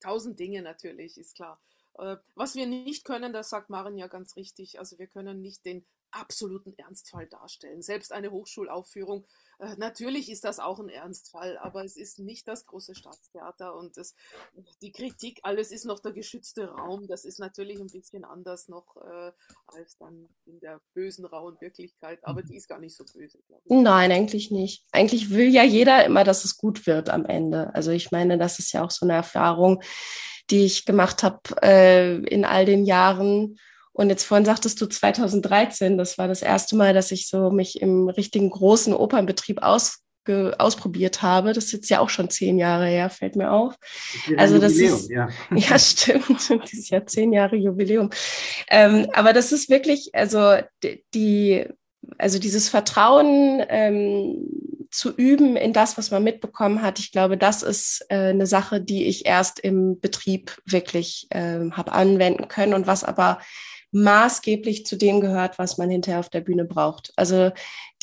tausend 0.00 0.40
Dinge 0.40 0.62
natürlich, 0.62 1.18
ist 1.18 1.36
klar. 1.36 1.60
Äh, 1.98 2.16
was 2.34 2.54
wir 2.54 2.66
nicht 2.66 3.04
können, 3.04 3.32
das 3.32 3.50
sagt 3.50 3.70
Maren 3.70 3.98
ja 3.98 4.06
ganz 4.06 4.36
richtig, 4.36 4.78
also 4.78 4.98
wir 4.98 5.06
können 5.06 5.42
nicht 5.42 5.64
den 5.64 5.84
absoluten 6.10 6.74
Ernstfall 6.76 7.26
darstellen. 7.26 7.82
Selbst 7.82 8.12
eine 8.12 8.30
Hochschulaufführung 8.30 9.26
äh, 9.58 9.74
natürlich 9.76 10.30
ist 10.30 10.44
das 10.44 10.60
auch 10.60 10.78
ein 10.78 10.88
Ernstfall, 10.88 11.58
aber 11.58 11.84
es 11.84 11.96
ist 11.96 12.18
nicht 12.18 12.46
das 12.46 12.66
große 12.66 12.94
Staatstheater 12.94 13.76
und 13.76 13.96
das, 13.96 14.14
die 14.82 14.92
Kritik, 14.92 15.40
alles 15.42 15.72
ist 15.72 15.84
noch 15.84 15.98
der 15.98 16.12
geschützte 16.12 16.68
Raum. 16.68 17.08
Das 17.08 17.24
ist 17.24 17.38
natürlich 17.38 17.80
ein 17.80 17.88
bisschen 17.88 18.24
anders 18.24 18.68
noch 18.68 18.96
äh, 18.96 19.32
als 19.66 19.96
dann 19.98 20.28
in 20.46 20.60
der 20.60 20.80
bösen, 20.94 21.24
rauen 21.24 21.56
Wirklichkeit, 21.60 22.20
aber 22.22 22.42
die 22.42 22.56
ist 22.56 22.68
gar 22.68 22.78
nicht 22.78 22.96
so 22.96 23.04
böse. 23.04 23.38
Nein, 23.64 24.12
eigentlich 24.12 24.50
nicht. 24.50 24.84
Eigentlich 24.92 25.30
will 25.30 25.48
ja 25.48 25.64
jeder 25.64 26.04
immer, 26.04 26.24
dass 26.24 26.44
es 26.44 26.56
gut 26.56 26.86
wird 26.86 27.10
am 27.10 27.24
Ende. 27.24 27.74
Also 27.74 27.90
ich 27.90 28.12
meine, 28.12 28.38
das 28.38 28.58
ist 28.58 28.72
ja 28.72 28.84
auch 28.84 28.90
so 28.90 29.06
eine 29.06 29.14
Erfahrung, 29.14 29.82
die 30.50 30.64
ich 30.64 30.86
gemacht 30.86 31.22
habe 31.22 31.40
äh, 31.62 32.16
in 32.26 32.44
all 32.44 32.64
den 32.64 32.84
Jahren 32.84 33.58
und 33.98 34.10
jetzt 34.10 34.22
vorhin 34.22 34.44
sagtest 34.44 34.80
du 34.80 34.86
2013, 34.86 35.98
das 35.98 36.18
war 36.18 36.28
das 36.28 36.40
erste 36.40 36.76
Mal, 36.76 36.94
dass 36.94 37.10
ich 37.10 37.26
so 37.26 37.50
mich 37.50 37.82
im 37.82 38.08
richtigen 38.08 38.48
großen 38.48 38.94
Opernbetrieb 38.94 39.60
aus, 39.60 40.04
ausprobiert 40.24 41.20
habe. 41.22 41.52
Das 41.52 41.64
ist 41.64 41.72
jetzt 41.72 41.90
ja 41.90 41.98
auch 41.98 42.08
schon 42.08 42.30
zehn 42.30 42.58
Jahre 42.58 42.86
her, 42.86 43.10
fällt 43.10 43.34
mir 43.34 43.50
auf. 43.50 43.74
Also 44.36 44.60
das 44.60 44.74
Jubiläum, 44.74 44.98
ist 44.98 45.10
ja. 45.10 45.28
ja 45.50 45.78
stimmt, 45.80 46.28
das 46.62 46.72
ist 46.72 46.90
ja 46.90 47.04
zehn 47.06 47.32
Jahre 47.32 47.56
Jubiläum. 47.56 48.10
Ähm, 48.70 49.08
aber 49.14 49.32
das 49.32 49.50
ist 49.50 49.68
wirklich, 49.68 50.10
also 50.12 50.58
die, 51.12 51.66
also 52.18 52.38
dieses 52.38 52.68
Vertrauen 52.68 53.64
ähm, 53.68 54.46
zu 54.92 55.12
üben 55.12 55.56
in 55.56 55.72
das, 55.72 55.98
was 55.98 56.12
man 56.12 56.22
mitbekommen 56.22 56.82
hat, 56.82 57.00
ich 57.00 57.10
glaube, 57.10 57.36
das 57.36 57.64
ist 57.64 58.06
äh, 58.10 58.28
eine 58.28 58.46
Sache, 58.46 58.80
die 58.80 59.06
ich 59.06 59.26
erst 59.26 59.58
im 59.58 59.98
Betrieb 59.98 60.56
wirklich 60.64 61.26
äh, 61.30 61.68
habe 61.72 61.90
anwenden 61.90 62.46
können 62.46 62.74
und 62.74 62.86
was 62.86 63.02
aber 63.02 63.40
maßgeblich 63.90 64.84
zu 64.84 64.96
dem 64.96 65.20
gehört, 65.20 65.58
was 65.58 65.78
man 65.78 65.88
hinterher 65.90 66.20
auf 66.20 66.28
der 66.28 66.42
Bühne 66.42 66.64
braucht. 66.64 67.12
Also 67.16 67.50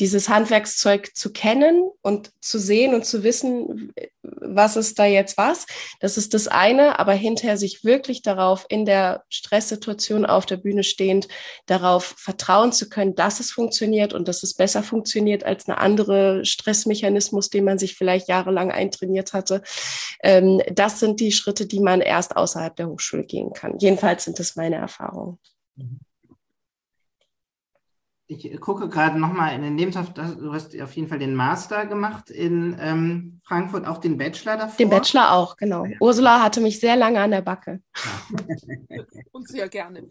dieses 0.00 0.28
Handwerkszeug 0.28 1.14
zu 1.14 1.32
kennen 1.32 1.88
und 2.02 2.32
zu 2.40 2.58
sehen 2.58 2.94
und 2.94 3.06
zu 3.06 3.22
wissen, 3.22 3.92
was 4.22 4.76
ist 4.76 4.98
da 4.98 5.06
jetzt 5.06 5.38
was, 5.38 5.66
das 6.00 6.18
ist 6.18 6.34
das 6.34 6.48
eine, 6.48 6.98
aber 6.98 7.12
hinterher 7.12 7.56
sich 7.56 7.84
wirklich 7.84 8.22
darauf 8.22 8.66
in 8.68 8.84
der 8.84 9.24
Stresssituation 9.28 10.26
auf 10.26 10.44
der 10.44 10.56
Bühne 10.56 10.82
stehend 10.82 11.28
darauf 11.66 12.14
vertrauen 12.18 12.72
zu 12.72 12.88
können, 12.88 13.14
dass 13.14 13.40
es 13.40 13.50
funktioniert 13.52 14.12
und 14.12 14.28
dass 14.28 14.42
es 14.42 14.54
besser 14.54 14.82
funktioniert 14.82 15.44
als 15.44 15.68
eine 15.68 15.78
andere 15.78 16.44
Stressmechanismus, 16.44 17.48
den 17.48 17.64
man 17.64 17.78
sich 17.78 17.94
vielleicht 17.94 18.28
jahrelang 18.28 18.70
eintrainiert 18.70 19.32
hatte. 19.32 19.62
Ähm, 20.22 20.60
das 20.72 21.00
sind 21.00 21.20
die 21.20 21.32
Schritte, 21.32 21.66
die 21.66 21.80
man 21.80 22.00
erst 22.00 22.36
außerhalb 22.36 22.74
der 22.76 22.88
Hochschule 22.88 23.24
gehen 23.24 23.52
kann. 23.52 23.78
Jedenfalls 23.78 24.24
sind 24.24 24.38
das 24.38 24.56
meine 24.56 24.76
Erfahrungen. 24.76 25.38
Ich 28.28 28.60
gucke 28.60 28.88
gerade 28.88 29.20
nochmal 29.20 29.54
in 29.54 29.62
den 29.62 29.78
Lebenslauf, 29.78 30.12
du 30.12 30.52
hast 30.52 30.80
auf 30.80 30.92
jeden 30.96 31.06
Fall 31.06 31.20
den 31.20 31.36
Master 31.36 31.86
gemacht 31.86 32.28
in 32.28 32.76
ähm, 32.80 33.40
Frankfurt, 33.44 33.86
auch 33.86 33.98
den 33.98 34.18
Bachelor 34.18 34.56
davor. 34.56 34.76
Den 34.76 34.90
Bachelor 34.90 35.32
auch, 35.32 35.56
genau. 35.56 35.84
Ja. 35.84 35.96
Ursula 36.00 36.42
hatte 36.42 36.60
mich 36.60 36.80
sehr 36.80 36.96
lange 36.96 37.20
an 37.20 37.30
der 37.30 37.42
Backe. 37.42 37.80
Und 39.32 39.48
sehr 39.48 39.68
gerne. 39.68 40.08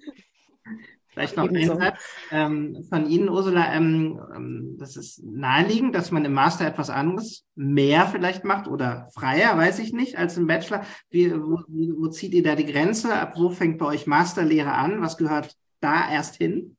Vielleicht 1.16 1.38
noch 1.38 1.50
ein 1.50 1.66
Satz 1.66 2.04
ähm, 2.30 2.84
von 2.90 3.10
Ihnen, 3.10 3.30
Ursula. 3.30 3.74
Ähm, 3.74 4.22
ähm, 4.36 4.76
das 4.78 4.98
ist 4.98 5.24
naheliegend, 5.24 5.96
dass 5.96 6.12
man 6.12 6.26
im 6.26 6.34
Master 6.34 6.68
etwas 6.68 6.90
anderes, 6.90 7.46
mehr 7.56 8.06
vielleicht 8.08 8.44
macht 8.44 8.68
oder 8.68 9.08
freier, 9.14 9.58
weiß 9.58 9.80
ich 9.80 9.94
nicht, 9.94 10.18
als 10.18 10.36
im 10.36 10.46
Bachelor. 10.46 10.86
Wie, 11.10 11.34
wo, 11.34 11.64
wo 11.68 12.08
zieht 12.10 12.34
ihr 12.34 12.44
da 12.44 12.56
die 12.56 12.66
Grenze? 12.66 13.14
Ab 13.14 13.34
wo 13.38 13.50
fängt 13.50 13.78
bei 13.78 13.86
euch 13.86 14.08
Masterlehre 14.08 14.74
an? 14.74 15.02
Was 15.02 15.16
gehört 15.16 15.56
da 15.80 16.12
erst 16.12 16.36
hin? 16.36 16.76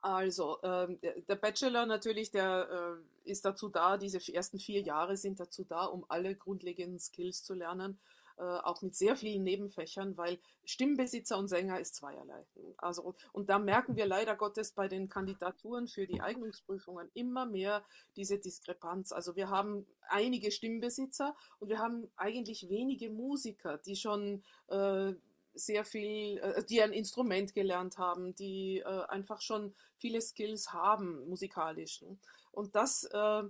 Also, 0.00 0.58
ähm, 0.62 1.00
der 1.28 1.36
Bachelor 1.36 1.86
natürlich, 1.86 2.30
der 2.30 2.98
äh, 3.26 3.30
ist 3.30 3.44
dazu 3.44 3.68
da, 3.68 3.96
diese 3.96 4.18
ersten 4.32 4.58
vier 4.58 4.82
Jahre 4.82 5.16
sind 5.16 5.40
dazu 5.40 5.64
da, 5.64 5.84
um 5.84 6.04
alle 6.08 6.34
grundlegenden 6.36 6.98
Skills 7.00 7.42
zu 7.42 7.54
lernen, 7.54 7.92
äh, 7.92 8.21
auch 8.42 8.82
mit 8.82 8.94
sehr 8.94 9.16
vielen 9.16 9.42
Nebenfächern, 9.42 10.16
weil 10.16 10.38
Stimmbesitzer 10.64 11.38
und 11.38 11.48
Sänger 11.48 11.80
ist 11.80 11.94
zweierlei. 11.96 12.44
Also, 12.76 13.14
und 13.32 13.50
da 13.50 13.58
merken 13.58 13.96
wir 13.96 14.06
leider 14.06 14.36
Gottes 14.36 14.72
bei 14.72 14.88
den 14.88 15.08
Kandidaturen 15.08 15.88
für 15.88 16.06
die 16.06 16.20
Eignungsprüfungen 16.20 17.10
immer 17.14 17.46
mehr 17.46 17.84
diese 18.16 18.38
Diskrepanz. 18.38 19.12
Also 19.12 19.36
wir 19.36 19.50
haben 19.50 19.86
einige 20.08 20.50
Stimmbesitzer 20.50 21.36
und 21.58 21.68
wir 21.68 21.78
haben 21.78 22.10
eigentlich 22.16 22.68
wenige 22.68 23.10
Musiker, 23.10 23.78
die 23.78 23.96
schon 23.96 24.42
äh, 24.68 25.14
sehr 25.54 25.84
viel, 25.84 26.38
äh, 26.38 26.64
die 26.64 26.82
ein 26.82 26.92
Instrument 26.92 27.54
gelernt 27.54 27.98
haben, 27.98 28.34
die 28.34 28.78
äh, 28.78 29.04
einfach 29.08 29.40
schon 29.40 29.74
viele 29.96 30.20
Skills 30.20 30.72
haben 30.72 31.28
musikalisch. 31.28 32.04
Und 32.50 32.74
das 32.74 33.04
äh, 33.04 33.42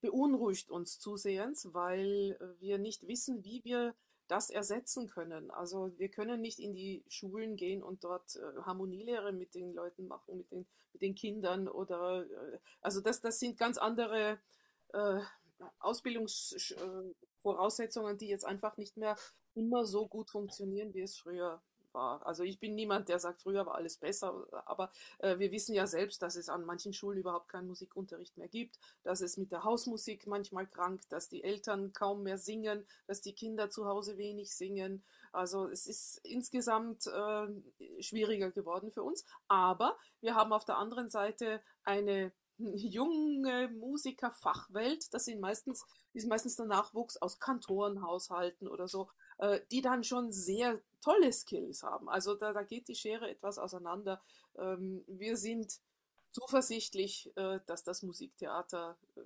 beunruhigt 0.00 0.70
uns 0.70 0.98
zusehends, 0.98 1.72
weil 1.72 2.36
wir 2.58 2.78
nicht 2.78 3.06
wissen, 3.06 3.44
wie 3.44 3.62
wir 3.64 3.94
das 4.28 4.50
ersetzen 4.50 5.08
können. 5.08 5.50
Also 5.50 5.92
wir 5.98 6.08
können 6.08 6.40
nicht 6.40 6.58
in 6.58 6.74
die 6.74 7.04
Schulen 7.08 7.56
gehen 7.56 7.82
und 7.82 8.04
dort 8.04 8.36
äh, 8.36 8.62
Harmonielehre 8.62 9.32
mit 9.32 9.54
den 9.54 9.74
Leuten 9.74 10.06
machen, 10.06 10.38
mit 10.38 10.50
den, 10.50 10.66
mit 10.92 11.02
den 11.02 11.14
Kindern 11.14 11.68
oder 11.68 12.24
äh, 12.24 12.58
also 12.80 13.00
das, 13.00 13.20
das 13.20 13.38
sind 13.38 13.58
ganz 13.58 13.78
andere 13.78 14.38
äh, 14.92 15.20
Ausbildungsvoraussetzungen, 15.80 18.18
die 18.18 18.28
jetzt 18.28 18.44
einfach 18.44 18.76
nicht 18.76 18.96
mehr 18.96 19.16
immer 19.54 19.84
so 19.84 20.08
gut 20.08 20.30
funktionieren, 20.30 20.94
wie 20.94 21.02
es 21.02 21.18
früher 21.18 21.60
war. 21.94 22.26
Also 22.26 22.42
ich 22.42 22.58
bin 22.58 22.74
niemand, 22.74 23.08
der 23.08 23.18
sagt, 23.18 23.42
früher 23.42 23.66
war 23.66 23.74
alles 23.74 23.96
besser, 23.96 24.46
aber 24.66 24.90
äh, 25.18 25.38
wir 25.38 25.50
wissen 25.52 25.74
ja 25.74 25.86
selbst, 25.86 26.22
dass 26.22 26.36
es 26.36 26.48
an 26.48 26.64
manchen 26.64 26.92
Schulen 26.92 27.18
überhaupt 27.18 27.48
keinen 27.48 27.68
Musikunterricht 27.68 28.36
mehr 28.36 28.48
gibt, 28.48 28.78
dass 29.02 29.20
es 29.20 29.36
mit 29.36 29.52
der 29.52 29.64
Hausmusik 29.64 30.26
manchmal 30.26 30.66
krankt, 30.66 31.10
dass 31.10 31.28
die 31.28 31.44
Eltern 31.44 31.92
kaum 31.92 32.22
mehr 32.22 32.38
singen, 32.38 32.86
dass 33.06 33.20
die 33.20 33.34
Kinder 33.34 33.70
zu 33.70 33.86
Hause 33.86 34.16
wenig 34.16 34.54
singen. 34.54 35.02
Also 35.32 35.68
es 35.68 35.86
ist 35.86 36.18
insgesamt 36.24 37.06
äh, 37.06 38.02
schwieriger 38.02 38.50
geworden 38.50 38.90
für 38.90 39.02
uns, 39.02 39.24
aber 39.48 39.96
wir 40.20 40.34
haben 40.34 40.52
auf 40.52 40.64
der 40.64 40.78
anderen 40.78 41.08
Seite 41.08 41.60
eine 41.84 42.32
junge 42.58 43.68
Musikerfachwelt, 43.68 45.12
das 45.12 45.24
sind 45.24 45.40
meistens, 45.40 45.84
ist 46.12 46.28
meistens 46.28 46.56
der 46.56 46.66
Nachwuchs 46.66 47.16
aus 47.16 47.38
Kantorenhaushalten 47.40 48.68
oder 48.68 48.88
so, 48.88 49.08
äh, 49.38 49.60
die 49.70 49.80
dann 49.80 50.04
schon 50.04 50.32
sehr 50.32 50.80
tolle 51.02 51.32
Skills 51.32 51.82
haben. 51.82 52.08
Also 52.08 52.34
da, 52.34 52.52
da 52.52 52.62
geht 52.62 52.88
die 52.88 52.94
Schere 52.94 53.28
etwas 53.28 53.58
auseinander. 53.58 54.22
Ähm, 54.56 55.04
wir 55.06 55.36
sind 55.36 55.80
zuversichtlich, 56.30 57.30
äh, 57.36 57.60
dass 57.66 57.84
das 57.84 58.02
Musiktheater 58.02 58.96
äh, 59.16 59.20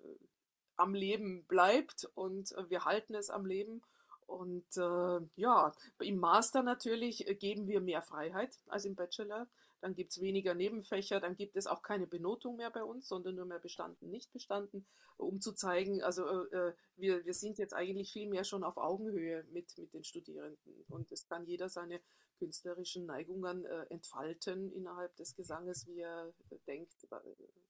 am 0.77 0.95
Leben 0.95 1.45
bleibt 1.45 2.09
und 2.15 2.55
wir 2.69 2.85
halten 2.85 3.15
es 3.15 3.31
am 3.31 3.47
Leben. 3.47 3.83
Und 4.27 4.77
äh, 4.77 5.21
ja, 5.37 5.73
im 6.01 6.19
Master 6.19 6.63
natürlich 6.63 7.25
geben 7.39 7.69
wir 7.69 7.81
mehr 7.81 8.03
Freiheit 8.03 8.59
als 8.67 8.85
im 8.85 8.95
Bachelor 8.95 9.47
dann 9.81 9.95
gibt 9.95 10.13
es 10.13 10.21
weniger 10.21 10.55
Nebenfächer, 10.55 11.21
dann 11.21 11.37
gibt 11.37 11.57
es 11.57 11.67
auch 11.67 11.83
keine 11.83 12.07
Benotung 12.07 12.57
mehr 12.57 12.71
bei 12.71 12.83
uns, 12.83 13.09
sondern 13.09 13.35
nur 13.35 13.47
mehr 13.47 13.59
bestanden, 13.59 14.11
nicht 14.11 14.33
bestanden, 14.33 14.87
um 15.17 15.41
zu 15.41 15.53
zeigen, 15.53 16.03
also 16.03 16.27
äh, 16.27 16.57
äh, 16.57 16.75
wir, 16.97 17.25
wir 17.25 17.35
sind 17.35 17.59
jetzt 17.59 17.75
eigentlich 17.75 18.13
viel 18.13 18.29
mehr 18.29 18.45
schon 18.45 18.65
auf 18.65 18.77
Augenhöhe 18.77 19.45
mit, 19.51 19.77
mit 19.79 19.93
den 19.93 20.05
Studierenden. 20.05 20.85
Und 20.89 21.11
es 21.13 21.27
kann 21.27 21.47
jeder 21.47 21.69
seine 21.69 22.01
künstlerischen 22.39 23.07
Neigungen 23.07 23.65
äh, 23.65 23.87
entfalten 23.91 24.71
innerhalb 24.73 25.15
des 25.17 25.35
Gesanges, 25.35 25.87
wie 25.87 26.01
er 26.01 26.33
äh, 26.51 26.59
denkt, 26.67 27.07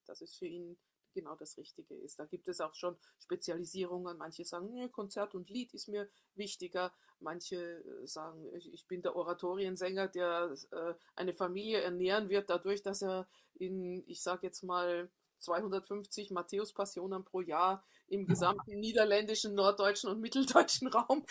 dass 0.05 0.21
es 0.21 0.35
für 0.35 0.47
ihn 0.47 0.77
genau 1.17 1.35
das 1.35 1.57
Richtige 1.57 1.95
ist. 1.95 2.19
Da 2.19 2.25
gibt 2.25 2.47
es 2.47 2.61
auch 2.61 2.75
schon 2.75 2.95
Spezialisierungen. 3.17 4.17
Manche 4.17 4.45
sagen, 4.45 4.69
nee, 4.69 4.87
Konzert 4.87 5.33
und 5.33 5.49
Lied 5.49 5.73
ist 5.73 5.87
mir 5.87 6.07
wichtiger. 6.35 6.93
Manche 7.19 7.55
äh, 7.55 8.05
sagen, 8.05 8.45
ich 8.53 8.85
bin 8.87 9.01
der 9.01 9.15
Oratoriensänger, 9.15 10.07
der 10.09 10.53
äh, 10.71 10.93
eine 11.15 11.33
Familie 11.33 11.81
ernähren 11.81 12.29
wird, 12.29 12.51
dadurch, 12.51 12.83
dass 12.83 13.01
er 13.01 13.27
in, 13.55 14.03
ich 14.07 14.21
sage 14.21 14.45
jetzt 14.45 14.61
mal, 14.61 15.09
250 15.39 16.31
Matthäus-Passionen 16.31 17.23
pro 17.23 17.41
Jahr 17.41 17.83
im 18.07 18.27
gesamten 18.27 18.79
niederländischen, 18.79 19.55
norddeutschen 19.55 20.11
und 20.11 20.21
mitteldeutschen 20.21 20.87
Raum 20.87 21.25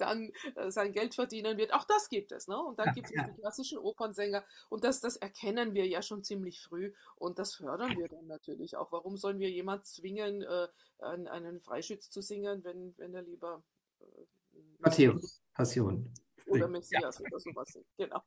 dann 0.00 0.30
äh, 0.54 0.70
sein 0.70 0.92
Geld 0.92 1.14
verdienen 1.14 1.58
wird. 1.58 1.72
Auch 1.74 1.84
das 1.84 2.08
gibt 2.08 2.32
es. 2.32 2.48
Ne? 2.48 2.58
Und 2.58 2.78
dann 2.78 2.94
gibt 2.94 3.08
es 3.08 3.14
ja. 3.14 3.24
die 3.24 3.40
klassischen 3.40 3.78
Opernsänger. 3.78 4.44
Und 4.68 4.84
das, 4.84 5.00
das 5.00 5.16
erkennen 5.16 5.74
wir 5.74 5.86
ja 5.86 6.02
schon 6.02 6.22
ziemlich 6.22 6.60
früh. 6.60 6.92
Und 7.16 7.38
das 7.38 7.54
fördern 7.54 7.96
wir 7.98 8.08
dann 8.08 8.26
natürlich 8.26 8.76
auch. 8.76 8.92
Warum 8.92 9.16
sollen 9.16 9.38
wir 9.38 9.50
jemand 9.50 9.86
zwingen, 9.86 10.42
äh, 10.42 10.68
einen, 10.98 11.28
einen 11.28 11.60
Freischütz 11.60 12.10
zu 12.10 12.22
singen, 12.22 12.64
wenn, 12.64 12.94
wenn 12.96 13.14
er 13.14 13.22
lieber. 13.22 13.62
Äh, 14.00 14.04
Matthäus, 14.78 15.42
Passion 15.54 16.12
oder 16.46 16.68
Messias 16.68 17.18
ja. 17.18 17.26
oder 17.26 17.40
sowas. 17.40 17.78
Genau. 17.96 18.22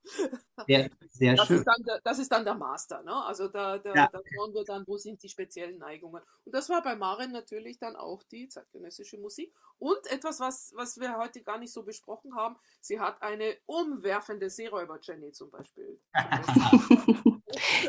Sehr, 0.68 0.90
sehr 1.10 1.36
das 1.36 1.48
schön. 1.48 1.58
Ist 1.58 1.66
dann 1.66 1.84
der, 1.86 2.02
das 2.04 2.20
ist 2.20 2.32
dann 2.32 2.46
der 2.46 2.56
Master. 2.56 3.02
Ne? 3.04 3.14
Also 3.26 3.48
da, 3.48 3.78
da, 3.78 3.94
ja. 3.94 4.10
da 4.12 4.20
schauen 4.34 4.54
wir 4.54 4.64
dann, 4.66 4.84
wo 4.88 4.98
sind 4.98 5.22
die 5.24 5.30
speziellen 5.30 5.78
Neigungen. 5.78 6.22
Und 6.46 6.56
das 6.56 6.70
war 6.70 6.82
bei 6.82 6.96
Maren 6.96 7.32
natürlich 7.32 7.80
dann 7.80 7.96
auch 7.96 8.24
die 8.24 8.48
zeitgenössische 8.48 9.18
Musik. 9.18 9.54
Und 9.78 10.00
etwas, 10.12 10.40
was, 10.40 10.74
was 10.76 11.00
wir 11.00 11.18
heute 11.18 11.41
gar 11.41 11.58
nicht 11.58 11.74
so 11.74 11.84
besprochen 11.84 12.36
haben, 12.36 12.58
sie 12.82 13.00
hat 13.00 13.22
eine 13.22 13.56
umwerfende 13.66 14.50
Seeräuber 14.50 15.00
Jenny 15.02 15.32
zum 15.32 15.50
Beispiel. 15.50 16.00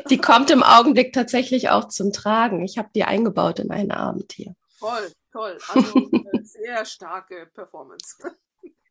die 0.09 0.17
kommt 0.17 0.49
im 0.51 0.63
Augenblick 0.63 1.13
tatsächlich 1.13 1.69
auch 1.69 1.87
zum 1.89 2.13
Tragen. 2.13 2.63
Ich 2.63 2.77
habe 2.77 2.89
die 2.95 3.03
eingebaut 3.03 3.59
in 3.59 3.71
einen 3.71 3.91
Abend 3.91 4.31
hier. 4.33 4.55
Toll, 4.79 5.11
toll. 5.31 5.57
Also 5.67 6.09
sehr 6.43 6.85
starke 6.85 7.47
Performance. 7.53 8.17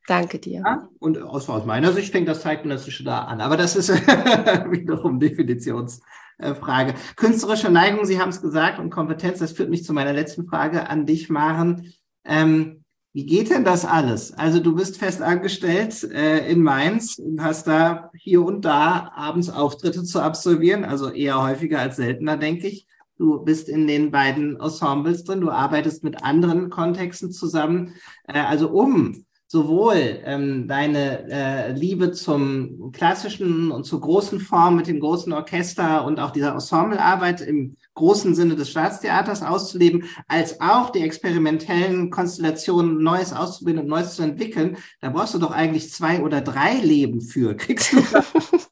Danke 0.07 0.39
dir. 0.39 0.63
Ja, 0.65 0.89
und 0.99 1.21
aus, 1.23 1.49
aus, 1.49 1.65
meiner 1.65 1.93
Sicht 1.93 2.13
fängt 2.13 2.29
das 2.29 2.41
Zeitgenössische 2.41 3.05
da 3.05 3.25
an. 3.25 3.41
Aber 3.41 3.57
das 3.57 3.77
ist 3.77 3.91
wiederum 4.71 5.21
Definitionsfrage. 5.21 6.95
Künstlerische 7.17 7.71
Neigung, 7.71 8.05
Sie 8.05 8.21
haben 8.21 8.31
es 8.31 8.43
gesagt, 8.43 8.79
und 8.79 8.91
Kompetenz, 8.91 9.39
das 9.39 9.53
führt 9.53 9.71
mich 9.71 9.85
zu 9.85 9.93
meiner 9.93 10.13
letzten 10.13 10.47
Frage 10.47 10.89
an 10.89 11.07
dich, 11.07 11.31
Maren. 11.31 11.93
Ähm, 12.25 12.85
wie 13.13 13.27
geht 13.27 13.51
denn 13.51 13.65
das 13.65 13.85
alles? 13.85 14.33
Also 14.33 14.61
du 14.61 14.75
bist 14.77 14.97
fest 14.97 15.21
angestellt 15.21 16.05
äh, 16.05 16.49
in 16.51 16.63
Mainz 16.63 17.19
und 17.19 17.43
hast 17.43 17.67
da 17.67 18.11
hier 18.15 18.43
und 18.43 18.65
da 18.65 19.11
abends 19.17 19.51
Auftritte 19.51 20.05
zu 20.05 20.21
absolvieren, 20.21 20.85
also 20.85 21.11
eher 21.11 21.43
häufiger 21.43 21.81
als 21.81 21.97
seltener, 21.97 22.37
denke 22.37 22.69
ich. 22.69 22.87
Du 23.19 23.41
bist 23.45 23.69
in 23.69 23.87
den 23.87 24.13
beiden 24.13 24.59
Ensembles 24.61 25.25
drin, 25.25 25.41
du 25.41 25.51
arbeitest 25.51 26.05
mit 26.05 26.23
anderen 26.23 26.71
Kontexten 26.71 27.33
zusammen. 27.33 27.95
Äh, 28.29 28.39
also 28.39 28.71
um 28.71 29.25
sowohl 29.53 30.21
ähm, 30.25 30.69
deine 30.69 31.29
äh, 31.29 31.73
Liebe 31.73 32.13
zum 32.13 32.93
klassischen 32.93 33.73
und 33.73 33.83
zur 33.83 34.01
großen 34.01 34.39
Form 34.39 34.77
mit 34.77 34.87
dem 34.87 35.01
großen 35.01 35.33
Orchester 35.33 36.05
und 36.05 36.21
auch 36.21 36.31
dieser 36.31 36.53
Ensemblearbeit 36.53 37.41
im 37.41 37.77
großen 37.95 38.37
Sinne 38.37 38.55
des 38.55 38.71
Staatstheaters 38.71 39.43
auszuleben, 39.43 40.05
als 40.29 40.61
auch 40.61 40.91
die 40.91 41.01
experimentellen 41.01 42.11
Konstellationen 42.11 43.03
Neues 43.03 43.33
auszubilden 43.33 43.83
und 43.83 43.89
Neues 43.89 44.15
zu 44.15 44.23
entwickeln, 44.23 44.77
da 45.01 45.11
brauchst 45.11 45.35
du 45.35 45.39
doch 45.39 45.51
eigentlich 45.51 45.91
zwei 45.91 46.23
oder 46.23 46.41
drei 46.43 46.75
Leben 46.75 47.21
für. 47.21 47.57
Kriegst 47.57 47.93
du 47.93 47.97
das? 47.97 48.33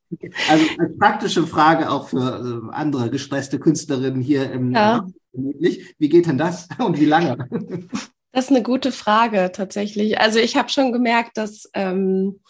also 0.48 0.64
als 0.78 0.96
praktische 0.96 1.44
Frage 1.48 1.90
auch 1.90 2.06
für 2.06 2.62
äh, 2.70 2.72
andere 2.72 3.10
gestresste 3.10 3.58
Künstlerinnen 3.58 4.22
hier 4.22 4.52
im 4.52 4.70
ja. 4.70 5.04
Wie 5.32 6.08
geht 6.08 6.26
denn 6.26 6.38
das 6.38 6.68
und 6.78 7.00
wie 7.00 7.04
lange? 7.04 7.48
Das 8.32 8.46
ist 8.46 8.50
eine 8.50 8.62
gute 8.62 8.92
Frage 8.92 9.50
tatsächlich. 9.52 10.20
Also 10.20 10.38
ich 10.38 10.56
habe 10.56 10.68
schon 10.68 10.92
gemerkt, 10.92 11.36
dass, 11.36 11.70
ähm, 11.74 12.40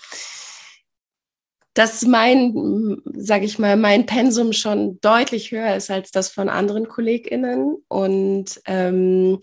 dass 1.74 2.04
mein, 2.04 3.00
sage 3.14 3.44
ich 3.44 3.58
mal, 3.58 3.76
mein 3.76 4.04
Pensum 4.04 4.52
schon 4.52 5.00
deutlich 5.00 5.52
höher 5.52 5.76
ist 5.76 5.90
als 5.90 6.10
das 6.10 6.28
von 6.28 6.48
anderen 6.48 6.88
KollegInnen. 6.88 7.76
Und 7.86 8.60
ähm, 8.66 9.38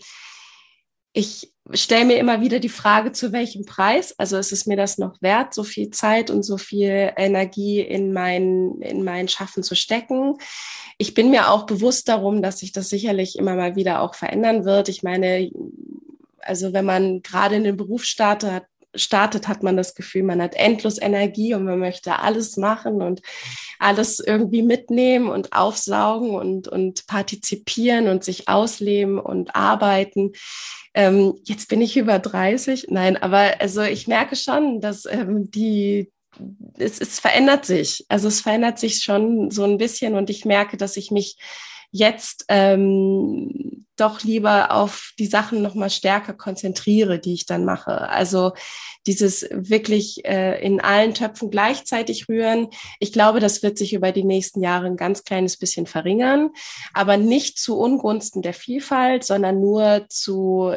ich 1.14 1.54
stelle 1.72 2.04
mir 2.04 2.18
immer 2.18 2.42
wieder 2.42 2.60
die 2.60 2.68
Frage, 2.68 3.12
zu 3.12 3.32
welchem 3.32 3.64
Preis? 3.64 4.14
Also 4.18 4.36
ist 4.36 4.52
es 4.52 4.66
mir 4.66 4.76
das 4.76 4.98
noch 4.98 5.20
wert, 5.22 5.54
so 5.54 5.64
viel 5.64 5.88
Zeit 5.88 6.30
und 6.30 6.42
so 6.42 6.58
viel 6.58 7.12
Energie 7.16 7.80
in 7.80 8.12
mein, 8.12 8.76
in 8.82 9.02
mein 9.02 9.26
Schaffen 9.28 9.62
zu 9.62 9.74
stecken? 9.74 10.36
Ich 10.98 11.14
bin 11.14 11.30
mir 11.30 11.50
auch 11.50 11.64
bewusst 11.64 12.08
darum, 12.08 12.42
dass 12.42 12.58
sich 12.58 12.72
das 12.72 12.90
sicherlich 12.90 13.38
immer 13.38 13.54
mal 13.54 13.76
wieder 13.76 14.02
auch 14.02 14.14
verändern 14.14 14.66
wird. 14.66 14.90
Ich 14.90 15.02
meine, 15.02 15.50
also 16.46 16.72
wenn 16.72 16.84
man 16.84 17.22
gerade 17.22 17.56
in 17.56 17.64
den 17.64 17.76
Beruf 17.76 18.04
startet, 18.04 18.64
startet, 18.98 19.48
hat 19.48 19.62
man 19.62 19.76
das 19.76 19.94
Gefühl, 19.94 20.22
man 20.22 20.42
hat 20.42 20.54
endlos 20.54 21.00
Energie 21.00 21.54
und 21.54 21.64
man 21.64 21.78
möchte 21.78 22.18
alles 22.18 22.56
machen 22.56 23.02
und 23.02 23.22
alles 23.78 24.20
irgendwie 24.20 24.62
mitnehmen 24.62 25.28
und 25.28 25.52
aufsaugen 25.52 26.30
und, 26.30 26.68
und 26.68 27.06
partizipieren 27.06 28.08
und 28.08 28.24
sich 28.24 28.48
ausleben 28.48 29.18
und 29.18 29.54
arbeiten. 29.54 30.32
Ähm, 30.94 31.34
jetzt 31.44 31.68
bin 31.68 31.82
ich 31.82 31.96
über 31.96 32.18
30. 32.18 32.86
Nein, 32.88 33.16
aber 33.16 33.60
also 33.60 33.82
ich 33.82 34.08
merke 34.08 34.36
schon, 34.36 34.80
dass 34.80 35.04
ähm, 35.06 35.50
die, 35.50 36.10
es, 36.78 37.00
es 37.00 37.20
verändert 37.20 37.66
sich. 37.66 38.04
Also 38.08 38.28
es 38.28 38.40
verändert 38.40 38.78
sich 38.78 39.02
schon 39.02 39.50
so 39.50 39.64
ein 39.64 39.78
bisschen 39.78 40.14
und 40.14 40.30
ich 40.30 40.44
merke, 40.44 40.76
dass 40.76 40.96
ich 40.96 41.10
mich 41.10 41.36
jetzt 41.96 42.44
ähm, 42.48 43.86
doch 43.96 44.22
lieber 44.22 44.72
auf 44.72 45.12
die 45.18 45.26
Sachen 45.26 45.62
nochmal 45.62 45.90
stärker 45.90 46.34
konzentriere, 46.34 47.18
die 47.18 47.32
ich 47.32 47.46
dann 47.46 47.64
mache. 47.64 48.08
Also 48.08 48.52
dieses 49.06 49.48
wirklich 49.50 50.24
äh, 50.24 50.62
in 50.62 50.80
allen 50.80 51.14
Töpfen 51.14 51.50
gleichzeitig 51.50 52.28
rühren. 52.28 52.68
Ich 53.00 53.12
glaube, 53.12 53.40
das 53.40 53.62
wird 53.62 53.78
sich 53.78 53.94
über 53.94 54.12
die 54.12 54.24
nächsten 54.24 54.60
Jahre 54.60 54.86
ein 54.86 54.96
ganz 54.96 55.24
kleines 55.24 55.56
bisschen 55.56 55.86
verringern, 55.86 56.50
aber 56.92 57.16
nicht 57.16 57.58
zu 57.58 57.78
Ungunsten 57.78 58.42
der 58.42 58.54
Vielfalt, 58.54 59.24
sondern 59.24 59.60
nur 59.60 60.06
zu 60.08 60.72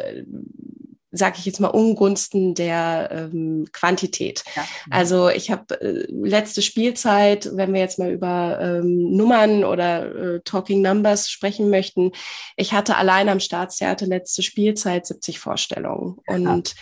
sage 1.11 1.37
ich 1.39 1.45
jetzt 1.45 1.59
mal, 1.59 1.69
Ungunsten 1.69 2.53
der 2.53 3.09
ähm, 3.11 3.67
Quantität. 3.71 4.43
Ja. 4.55 4.65
Also 4.89 5.29
ich 5.29 5.49
habe 5.49 5.81
äh, 5.81 6.05
letzte 6.09 6.61
Spielzeit, 6.61 7.49
wenn 7.53 7.73
wir 7.73 7.79
jetzt 7.79 7.99
mal 7.99 8.11
über 8.11 8.59
ähm, 8.61 9.15
Nummern 9.15 9.63
oder 9.63 10.15
äh, 10.15 10.39
Talking 10.45 10.81
Numbers 10.81 11.29
sprechen 11.29 11.69
möchten, 11.69 12.11
ich 12.55 12.73
hatte 12.73 12.95
allein 12.95 13.29
am 13.29 13.39
Staatstheater 13.39 14.05
letzte 14.05 14.43
Spielzeit 14.43 15.07
70 15.07 15.39
Vorstellungen. 15.39 16.17
Ja. 16.27 16.35
Und 16.35 16.75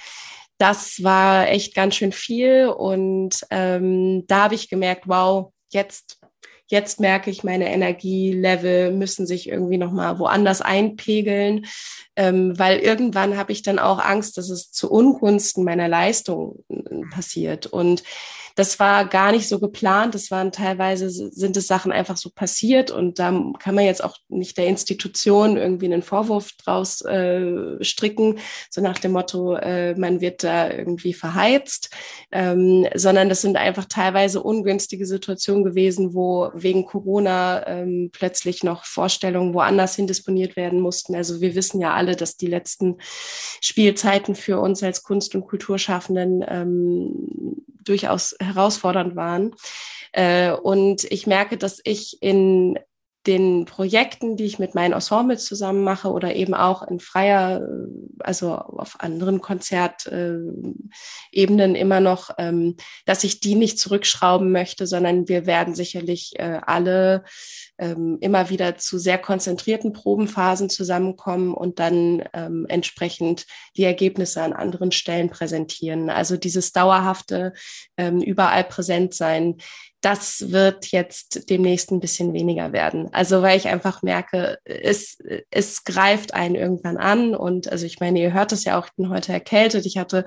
das 0.57 1.03
war 1.03 1.47
echt 1.47 1.75
ganz 1.75 1.95
schön 1.95 2.11
viel. 2.11 2.67
Und 2.67 3.45
ähm, 3.49 4.25
da 4.27 4.43
habe 4.43 4.55
ich 4.55 4.69
gemerkt, 4.69 5.03
wow, 5.07 5.53
jetzt 5.69 6.19
Jetzt 6.67 6.99
merke 6.99 7.29
ich, 7.29 7.43
meine 7.43 7.71
Energielevel 7.71 8.91
müssen 8.91 9.25
sich 9.25 9.47
irgendwie 9.47 9.77
nochmal 9.77 10.19
woanders 10.19 10.61
einpegeln, 10.61 11.65
ähm, 12.15 12.59
weil 12.59 12.79
irgendwann 12.79 13.37
habe 13.37 13.53
ich 13.53 13.61
dann 13.61 13.79
auch 13.79 13.99
Angst, 13.99 14.37
dass 14.37 14.49
es 14.49 14.71
zu 14.71 14.91
Ungunsten 14.91 15.63
meiner 15.63 15.87
Leistung 15.87 16.63
äh, 16.69 17.01
passiert. 17.09 17.67
Und 17.67 18.03
das 18.57 18.79
war 18.79 19.05
gar 19.05 19.31
nicht 19.31 19.47
so 19.47 19.59
geplant. 19.59 20.15
Das 20.15 20.31
waren 20.31 20.51
teilweise, 20.51 21.11
sind 21.11 21.55
es 21.55 21.67
Sachen 21.67 21.91
einfach 21.91 22.17
so 22.17 22.31
passiert 22.31 22.89
und 22.89 23.19
da 23.19 23.27
kann 23.59 23.75
man 23.75 23.85
jetzt 23.85 24.03
auch 24.03 24.17
nicht 24.29 24.57
der 24.57 24.65
Institution 24.65 25.57
irgendwie 25.57 25.85
einen 25.85 26.01
Vorwurf 26.01 26.53
draus 26.53 27.01
äh, 27.01 27.83
stricken, 27.83 28.39
so 28.71 28.81
nach 28.81 28.97
dem 28.97 29.11
Motto, 29.11 29.53
äh, 29.53 29.93
man 29.93 30.21
wird 30.21 30.43
da 30.43 30.71
irgendwie 30.71 31.13
verheizt, 31.13 31.91
ähm, 32.31 32.87
sondern 32.95 33.29
das 33.29 33.41
sind 33.41 33.57
einfach 33.57 33.85
teilweise 33.85 34.41
ungünstige 34.41 35.05
Situationen 35.05 35.63
gewesen, 35.63 36.15
wo 36.15 36.49
wegen 36.55 36.85
Corona 36.85 37.65
ähm, 37.67 38.09
plötzlich 38.11 38.63
noch 38.63 38.85
Vorstellungen 38.85 39.53
woanders 39.53 39.95
hin 39.95 40.07
disponiert 40.07 40.55
werden 40.55 40.81
mussten. 40.81 41.15
Also 41.15 41.41
wir 41.41 41.53
wissen 41.53 41.79
ja 41.79 41.93
alle, 41.93 42.15
dass 42.15 42.37
die 42.37 42.47
letzten 42.47 42.97
Spielzeiten 43.61 44.33
für 44.33 44.59
uns 44.59 44.81
als 44.81 45.03
Kunst- 45.03 45.35
und 45.35 45.45
Kulturschaffenden 45.45 46.43
ähm, 46.47 47.63
durchaus 47.87 48.35
herausfordernd 48.39 49.15
waren. 49.15 49.55
Äh, 50.11 50.51
und 50.51 51.03
ich 51.05 51.27
merke, 51.27 51.57
dass 51.57 51.79
ich 51.83 52.17
in 52.21 52.77
den 53.27 53.65
Projekten, 53.65 54.37
die 54.37 54.45
ich 54.45 54.57
mit 54.57 54.73
meinen 54.73 54.93
Ensembles 54.93 55.45
zusammen 55.45 55.83
mache 55.83 56.09
oder 56.09 56.33
eben 56.33 56.53
auch 56.53 56.87
in 56.87 57.01
freier, 57.01 57.67
also 58.19 58.53
auf 58.53 59.01
anderen 59.01 59.41
Konzertebenen 59.41 61.75
immer 61.75 61.99
noch, 61.99 62.29
ähm, 62.37 62.77
dass 63.05 63.25
ich 63.25 63.41
die 63.41 63.55
nicht 63.55 63.79
zurückschrauben 63.79 64.51
möchte, 64.51 64.87
sondern 64.87 65.27
wir 65.27 65.45
werden 65.45 65.75
sicherlich 65.75 66.39
äh, 66.39 66.61
alle 66.65 67.25
ähm, 67.77 68.17
immer 68.21 68.49
wieder 68.49 68.77
zu 68.77 68.97
sehr 68.97 69.17
konzentrierten 69.17 69.93
Probenphasen 69.93 70.69
zusammenkommen 70.69 71.53
und 71.53 71.79
dann 71.79 72.23
ähm, 72.33 72.65
entsprechend 72.69 73.45
die 73.75 73.83
Ergebnisse 73.83 74.41
an 74.41 74.53
anderen 74.53 74.91
Stellen 74.91 75.29
präsentieren. 75.29 76.09
Also 76.09 76.37
dieses 76.37 76.71
dauerhafte 76.71 77.53
ähm, 77.97 78.21
überall 78.21 78.63
präsent 78.63 79.13
sein, 79.13 79.57
das 80.01 80.51
wird 80.51 80.87
jetzt 80.91 81.49
demnächst 81.49 81.91
ein 81.91 81.99
bisschen 81.99 82.33
weniger 82.33 82.71
werden. 82.71 83.09
Also 83.13 83.41
weil 83.41 83.57
ich 83.57 83.67
einfach 83.67 84.03
merke, 84.03 84.59
es, 84.63 85.17
es 85.49 85.83
greift 85.83 86.33
einen 86.33 86.55
irgendwann 86.55 86.97
an. 86.97 87.35
Und 87.35 87.71
also 87.71 87.85
ich 87.85 87.99
meine, 87.99 88.19
ihr 88.19 88.33
hört 88.33 88.51
es 88.51 88.63
ja 88.63 88.79
auch, 88.79 88.85
ich 88.85 88.93
bin 88.93 89.09
heute 89.09 89.33
erkältet. 89.33 89.85
Ich 89.85 89.97
hatte 89.97 90.25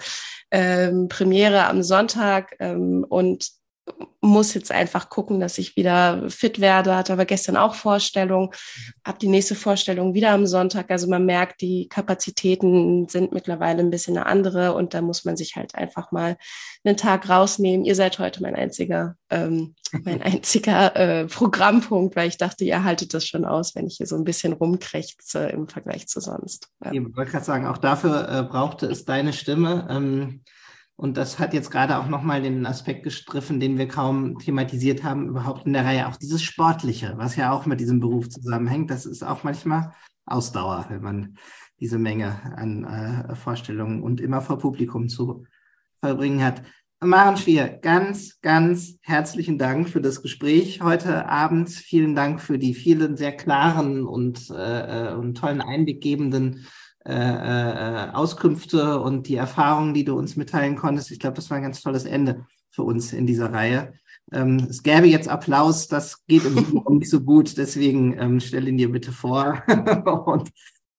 ähm, 0.50 1.08
Premiere 1.08 1.66
am 1.66 1.82
Sonntag 1.82 2.56
ähm, 2.58 3.06
und 3.08 3.59
muss 4.20 4.54
jetzt 4.54 4.70
einfach 4.70 5.08
gucken, 5.08 5.40
dass 5.40 5.58
ich 5.58 5.76
wieder 5.76 6.28
fit 6.28 6.60
werde. 6.60 6.96
Hatte 6.96 7.12
aber 7.12 7.24
gestern 7.24 7.56
auch 7.56 7.74
Vorstellung, 7.74 8.54
habe 9.04 9.18
die 9.18 9.28
nächste 9.28 9.54
Vorstellung 9.54 10.14
wieder 10.14 10.30
am 10.30 10.46
Sonntag. 10.46 10.90
Also 10.90 11.08
man 11.08 11.24
merkt, 11.24 11.60
die 11.60 11.88
Kapazitäten 11.88 13.08
sind 13.08 13.32
mittlerweile 13.32 13.80
ein 13.80 13.90
bisschen 13.90 14.16
eine 14.16 14.26
andere 14.26 14.74
und 14.74 14.94
da 14.94 15.00
muss 15.00 15.24
man 15.24 15.36
sich 15.36 15.56
halt 15.56 15.74
einfach 15.74 16.12
mal 16.12 16.36
einen 16.84 16.96
Tag 16.96 17.28
rausnehmen. 17.28 17.84
Ihr 17.86 17.94
seid 17.94 18.18
heute 18.18 18.42
mein 18.42 18.54
einziger, 18.54 19.16
ähm, 19.30 19.74
mein 20.04 20.20
einziger 20.22 20.96
äh, 20.96 21.26
Programmpunkt, 21.26 22.14
weil 22.16 22.28
ich 22.28 22.36
dachte, 22.36 22.64
ihr 22.64 22.84
haltet 22.84 23.14
das 23.14 23.26
schon 23.26 23.44
aus, 23.44 23.74
wenn 23.74 23.86
ich 23.86 23.96
hier 23.96 24.06
so 24.06 24.16
ein 24.16 24.24
bisschen 24.24 24.52
rumkrächze 24.52 25.46
im 25.48 25.68
Vergleich 25.68 26.08
zu 26.08 26.20
sonst. 26.20 26.68
Ja. 26.84 26.92
Ich 26.92 27.00
wollte 27.16 27.30
gerade 27.30 27.44
sagen, 27.44 27.66
auch 27.66 27.78
dafür 27.78 28.28
äh, 28.28 28.42
brauchte 28.42 28.86
es 28.86 29.04
deine 29.04 29.32
Stimme. 29.32 29.88
Ähm 29.90 30.42
und 31.00 31.16
das 31.16 31.38
hat 31.38 31.54
jetzt 31.54 31.70
gerade 31.70 31.96
auch 31.96 32.08
nochmal 32.08 32.42
den 32.42 32.66
Aspekt 32.66 33.04
gestriffen, 33.04 33.58
den 33.58 33.78
wir 33.78 33.88
kaum 33.88 34.38
thematisiert 34.38 35.02
haben, 35.02 35.28
überhaupt 35.28 35.64
in 35.64 35.72
der 35.72 35.86
Reihe. 35.86 36.06
Auch 36.06 36.16
dieses 36.16 36.42
Sportliche, 36.42 37.14
was 37.16 37.36
ja 37.36 37.52
auch 37.52 37.64
mit 37.64 37.80
diesem 37.80 38.00
Beruf 38.00 38.28
zusammenhängt, 38.28 38.90
das 38.90 39.06
ist 39.06 39.22
auch 39.22 39.42
manchmal 39.42 39.94
Ausdauer, 40.26 40.84
wenn 40.90 41.00
man 41.00 41.38
diese 41.80 41.96
Menge 41.96 42.38
an 42.54 42.84
äh, 42.84 43.34
Vorstellungen 43.34 44.02
und 44.02 44.20
immer 44.20 44.42
vor 44.42 44.58
Publikum 44.58 45.08
zu 45.08 45.46
verbringen 46.00 46.44
hat. 46.44 46.60
Maren 47.02 47.38
Schwier, 47.38 47.68
ganz, 47.80 48.38
ganz 48.42 48.98
herzlichen 49.00 49.56
Dank 49.56 49.88
für 49.88 50.02
das 50.02 50.20
Gespräch 50.20 50.82
heute 50.82 51.26
Abend. 51.30 51.70
Vielen 51.70 52.14
Dank 52.14 52.42
für 52.42 52.58
die 52.58 52.74
vielen 52.74 53.16
sehr 53.16 53.34
klaren 53.34 54.04
und, 54.04 54.50
äh, 54.50 55.12
äh 55.12 55.14
und 55.14 55.38
tollen 55.38 55.62
einweggebenden 55.62 56.66
äh, 57.04 57.12
äh, 57.12 58.10
Auskünfte 58.12 59.00
und 59.00 59.26
die 59.28 59.36
Erfahrungen, 59.36 59.94
die 59.94 60.04
du 60.04 60.18
uns 60.18 60.36
mitteilen 60.36 60.76
konntest. 60.76 61.10
Ich 61.10 61.18
glaube, 61.18 61.36
das 61.36 61.48
war 61.50 61.56
ein 61.56 61.62
ganz 61.62 61.80
tolles 61.80 62.04
Ende 62.04 62.46
für 62.70 62.82
uns 62.82 63.12
in 63.12 63.26
dieser 63.26 63.52
Reihe. 63.52 63.94
Ähm, 64.32 64.66
es 64.68 64.82
gäbe 64.82 65.06
jetzt 65.06 65.28
Applaus, 65.28 65.88
das 65.88 66.24
geht 66.26 66.44
im 66.44 66.58
Raum 66.58 66.98
nicht 66.98 67.10
so 67.10 67.20
gut, 67.20 67.56
deswegen 67.56 68.18
ähm, 68.18 68.40
stell 68.40 68.68
ihn 68.68 68.76
dir 68.76 68.92
bitte 68.92 69.12
vor 69.12 69.62
und 70.26 70.50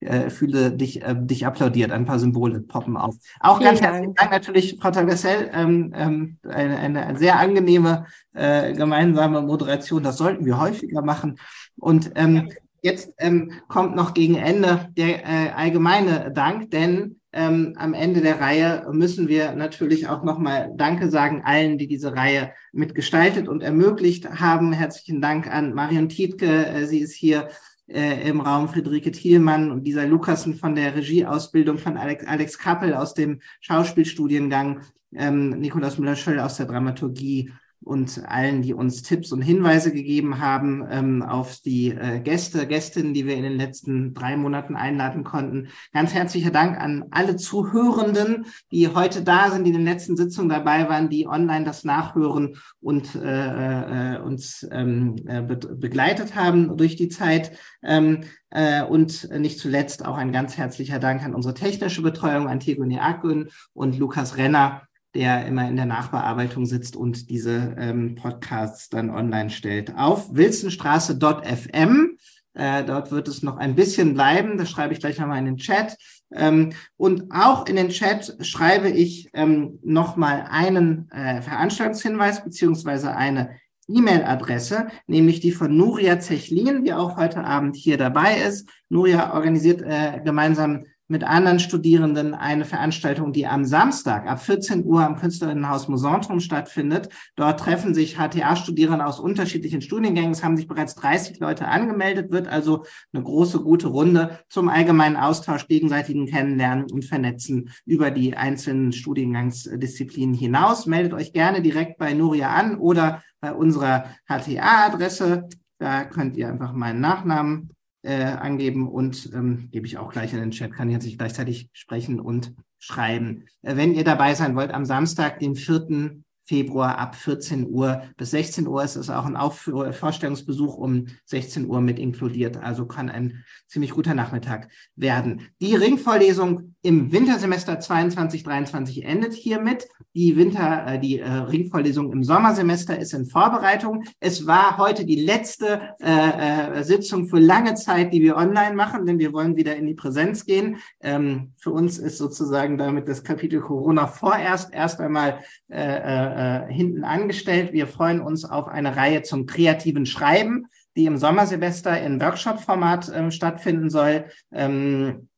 äh, 0.02 0.32
fühle 0.32 0.72
dich, 0.72 1.04
äh, 1.04 1.16
dich 1.16 1.46
applaudiert. 1.46 1.92
Ein 1.92 2.06
paar 2.06 2.18
Symbole 2.18 2.62
poppen 2.62 2.98
auf. 2.98 3.16
Auch 3.40 3.58
Vielen 3.58 3.70
ganz 3.70 3.82
Dank. 3.82 3.94
herzlichen 3.94 4.16
Dank 4.16 4.32
natürlich, 4.32 4.78
Frau 4.82 4.90
Tagesell. 4.90 5.52
Ähm, 5.54 5.94
ähm, 5.96 6.38
eine, 6.48 6.78
eine 6.78 7.18
sehr 7.18 7.40
angenehme 7.40 8.08
äh, 8.34 8.74
gemeinsame 8.74 9.42
Moderation. 9.42 10.02
Das 10.02 10.18
sollten 10.18 10.46
wir 10.46 10.60
häufiger 10.60 11.04
machen. 11.04 11.38
Und 11.78 12.12
ähm, 12.16 12.50
Jetzt 12.82 13.14
ähm, 13.20 13.52
kommt 13.68 13.96
noch 13.96 14.14
gegen 14.14 14.36
Ende 14.36 14.90
der 14.98 15.24
äh, 15.24 15.50
allgemeine 15.52 16.32
Dank, 16.34 16.72
denn 16.72 17.22
ähm, 17.32 17.74
am 17.78 17.94
Ende 17.94 18.22
der 18.22 18.42
Reihe 18.42 18.88
müssen 18.92 19.28
wir 19.28 19.54
natürlich 19.54 20.08
auch 20.08 20.24
nochmal 20.24 20.72
Danke 20.76 21.10
sagen 21.10 21.44
allen, 21.46 21.78
die 21.78 21.88
diese 21.88 22.16
Reihe 22.16 22.52
mitgestaltet 22.74 23.48
und 23.48 23.62
ermöglicht 23.62 24.30
haben. 24.42 24.74
Herzlichen 24.74 25.22
Dank 25.22 25.48
an 25.48 25.74
Marion 25.74 26.10
Tietke. 26.10 26.66
Äh, 26.66 26.86
sie 26.88 27.00
ist 27.00 27.14
hier 27.14 27.50
äh, 27.88 28.28
im 28.28 28.42
Raum 28.42 28.68
Friederike 28.68 29.12
Thielmann 29.12 29.72
und 29.72 29.84
dieser 29.84 30.08
Lukassen 30.08 30.56
von 30.56 30.76
der 30.76 30.96
Regieausbildung 30.96 31.78
von 31.78 31.98
Alex, 31.98 32.26
Alex 32.26 32.58
Kappel 32.58 32.94
aus 32.94 33.14
dem 33.14 33.42
Schauspielstudiengang, 33.60 34.82
ähm, 35.14 35.52
Nikolaus 35.52 36.00
Müller-Schöll 36.00 36.40
aus 36.40 36.58
der 36.58 36.66
Dramaturgie 36.66 37.52
und 37.84 38.24
allen, 38.28 38.62
die 38.62 38.74
uns 38.74 39.02
Tipps 39.02 39.32
und 39.32 39.42
Hinweise 39.42 39.92
gegeben 39.92 40.40
haben 40.40 40.86
ähm, 40.90 41.24
auf 41.24 41.60
die 41.62 41.90
äh, 41.90 42.20
Gäste, 42.20 42.68
Gästinnen, 42.68 43.14
die 43.14 43.26
wir 43.26 43.36
in 43.36 43.44
den 43.44 43.58
letzten 43.58 44.14
drei 44.14 44.38
Monaten 44.38 44.76
einladen 44.76 45.24
konnten. 45.24 45.70
Ganz 45.92 46.14
herzlicher 46.14 46.52
Dank 46.52 46.80
an 46.80 47.06
alle 47.10 47.38
Zuhörenden, 47.38 48.46
die 48.72 48.88
heute 48.88 49.24
da 49.24 49.50
sind, 49.50 49.64
die 49.64 49.72
in 49.72 49.78
den 49.78 49.86
letzten 49.86 50.16
Sitzungen 50.16 50.50
dabei 50.50 50.88
waren, 50.90 51.10
die 51.10 51.28
online 51.28 51.66
das 51.66 51.84
nachhören 51.84 52.56
und 52.82 53.16
äh, 53.16 54.16
äh, 54.16 54.20
uns 54.20 54.68
ähm, 54.72 55.16
äh, 55.28 55.42
be 55.42 55.58
begleitet 55.58 56.36
haben 56.36 56.78
durch 56.78 56.96
die 56.96 57.10
Zeit. 57.10 57.52
Ähm, 57.84 58.22
äh, 58.52 58.84
und 58.84 59.30
nicht 59.32 59.60
zuletzt 59.60 60.06
auch 60.06 60.18
ein 60.18 60.32
ganz 60.32 60.58
herzlicher 60.58 61.00
Dank 61.00 61.24
an 61.24 61.34
unsere 61.34 61.54
technische 61.54 62.02
Betreuung, 62.02 62.48
Antigone 62.48 63.02
Akün 63.02 63.50
und 63.74 63.98
Lukas 63.98 64.38
Renner, 64.38 64.82
der 65.14 65.46
immer 65.46 65.68
in 65.68 65.76
der 65.76 65.86
Nachbearbeitung 65.86 66.66
sitzt 66.66 66.96
und 66.96 67.30
diese 67.30 67.76
ähm, 67.78 68.16
Podcasts 68.16 68.90
dann 68.90 69.10
online 69.10 69.50
stellt. 69.50 69.96
Auf 69.96 70.34
wilsonstraße.fm. 70.34 72.18
Äh, 72.54 72.84
dort 72.84 73.12
wird 73.12 73.28
es 73.28 73.44
noch 73.44 73.58
ein 73.58 73.76
bisschen 73.76 74.14
bleiben. 74.14 74.58
Das 74.58 74.70
schreibe 74.70 74.94
ich 74.94 75.00
gleich 75.00 75.20
nochmal 75.20 75.40
in 75.40 75.46
den 75.46 75.58
Chat. 75.58 75.98
Ähm, 76.34 76.72
und 76.98 77.32
auch 77.32 77.66
in 77.66 77.76
den 77.76 77.90
Chat 77.90 78.38
schreibe 78.42 78.90
ich 78.90 79.30
ähm, 79.34 79.80
nochmal 79.84 80.48
einen 80.50 81.10
äh, 81.12 81.42
Veranstaltungshinweis 81.42 82.44
beziehungsweise 82.44 83.16
eine 83.16 83.58
E-Mail-Adresse, 83.88 84.88
nämlich 85.08 85.40
die 85.40 85.52
von 85.52 85.76
Nuria 85.76 86.20
Zechlin, 86.20 86.84
die 86.84 86.94
auch 86.94 87.18
heute 87.18 87.44
Abend 87.44 87.76
hier 87.76 87.98
dabei 87.98 88.38
ist. 88.38 88.70
Nuria 88.90 89.34
organisiert 89.34 89.82
äh, 89.82 90.22
gemeinsam 90.24 90.86
mit 91.12 91.26
anderen 91.26 91.60
Studierenden 91.60 92.34
eine 92.34 92.64
Veranstaltung, 92.64 93.34
die 93.34 93.46
am 93.46 93.66
Samstag 93.66 94.28
ab 94.28 94.42
14 94.42 94.86
Uhr 94.86 95.06
am 95.06 95.18
Künstlerinnenhaus 95.18 95.90
Musantrum 95.90 96.40
stattfindet. 96.40 97.10
Dort 97.36 97.60
treffen 97.60 97.94
sich 97.94 98.18
HTA-Studierende 98.18 99.06
aus 99.06 99.20
unterschiedlichen 99.20 99.82
Studiengängen. 99.82 100.32
Es 100.32 100.42
haben 100.42 100.56
sich 100.56 100.70
bereits 100.70 100.96
30 100.96 101.42
Leute 101.42 101.68
angemeldet, 101.68 102.32
wird 102.32 102.48
also 102.48 102.86
eine 103.12 103.24
große, 103.24 103.60
gute 103.60 103.90
Runde 103.90 104.40
zum 104.48 104.70
allgemeinen 104.70 105.18
Austausch, 105.18 105.68
gegenseitigen 105.68 106.28
Kennenlernen 106.28 106.90
und 106.90 107.04
Vernetzen 107.04 107.72
über 107.86 108.10
die 108.10 108.38
einzelnen 108.38 108.94
Studiengangsdisziplinen 108.94 110.34
hinaus. 110.34 110.86
Meldet 110.86 111.14
euch 111.14 111.34
gerne 111.34 111.62
direkt 111.62 111.98
bei 111.98 112.14
Nuria 112.14 112.52
an 112.52 112.78
oder 112.78 113.22
bei 113.42 113.52
unserer 113.52 114.06
HTA-Adresse. 114.30 115.50
Da 115.78 116.06
könnt 116.06 116.38
ihr 116.38 116.48
einfach 116.48 116.72
meinen 116.72 117.02
Nachnamen 117.02 117.72
äh, 118.04 118.24
angeben 118.24 118.88
und 118.88 119.32
ähm, 119.34 119.70
gebe 119.72 119.86
ich 119.86 119.98
auch 119.98 120.12
gleich 120.12 120.34
in 120.34 120.40
den 120.40 120.52
Chat, 120.52 120.74
kann 120.74 120.90
jetzt 120.90 121.06
nicht 121.06 121.18
gleichzeitig 121.18 121.70
sprechen 121.74 122.20
und 122.20 122.54
schreiben. 122.80 123.46
Äh, 123.62 123.76
wenn 123.76 123.94
ihr 123.94 124.04
dabei 124.04 124.34
sein 124.34 124.56
wollt, 124.56 124.72
am 124.72 124.86
Samstag, 124.86 125.40
den 125.40 125.56
4. 125.56 126.22
Februar 126.44 126.98
ab 126.98 127.16
14 127.16 127.70
Uhr 127.70 128.04
bis 128.18 128.32
16 128.32 128.68
Uhr. 128.68 128.84
Es 128.84 128.96
ist 128.96 129.10
auch 129.10 129.26
ein 129.26 129.36
Aufführ 129.36 129.94
Vorstellungsbesuch 129.94 130.76
um 130.76 131.08
16 131.26 131.68
Uhr 131.68 131.82
mit 131.82 132.00
inkludiert. 132.00 132.58
Also 132.58 132.86
kann 132.86 133.10
ein 133.10 133.44
ziemlich 133.68 133.92
guter 133.92 134.14
Nachmittag 134.14 134.70
werden. 134.96 135.48
Die 135.62 135.76
Ringvorlesung 135.76 136.76
im 136.82 137.12
Wintersemester 137.12 137.80
22, 137.80 138.44
23 138.44 139.06
endet 139.06 139.34
hiermit. 139.34 139.88
Die 140.16 140.36
Winter, 140.36 140.88
äh, 140.88 141.00
die 141.00 141.20
äh, 141.20 141.30
Ringvorlesung 141.30 142.12
im 142.12 142.24
Sommersemester 142.24 142.98
ist 142.98 143.14
in 143.14 143.26
Vorbereitung. 143.26 144.04
Es 144.20 144.48
war 144.48 144.78
heute 144.78 145.06
die 145.06 145.24
letzte 145.24 145.96
äh, 146.02 146.80
äh, 146.80 146.84
Sitzung 146.84 147.28
für 147.28 147.40
lange 147.40 147.76
Zeit, 147.76 148.14
die 148.14 148.22
wir 148.22 148.36
online 148.36 148.76
machen, 148.76 149.06
denn 149.06 149.20
wir 149.20 149.32
wollen 149.32 149.56
wieder 149.56 149.76
in 149.76 149.86
die 149.86 149.94
Präsenz 149.94 150.46
gehen. 150.46 150.78
Ähm, 151.02 151.54
für 151.58 151.72
uns 151.72 151.98
ist 151.98 152.18
sozusagen 152.18 152.78
damit 152.78 153.08
das 153.08 153.24
Kapitel 153.24 153.62
Corona 153.62 154.08
vorerst 154.08 154.74
erst 154.74 155.00
einmal 155.00 155.40
äh, 155.70 156.31
äh, 156.36 156.74
hinten 156.74 157.04
angestellt. 157.04 157.74
Wir 157.74 157.88
freuen 157.88 158.22
uns 158.22 158.46
auf 158.46 158.68
eine 158.68 158.96
Reihe 158.96 159.22
zum 159.22 159.46
kreativen 159.46 160.06
Schreiben 160.06 160.68
die 160.96 161.06
im 161.06 161.18
Sommersemester 161.18 162.02
in 162.02 162.20
Workshop-Format 162.20 163.10
äh, 163.10 163.32
stattfinden 163.32 163.90
soll. 163.90 164.26
Ähm, 164.52 165.30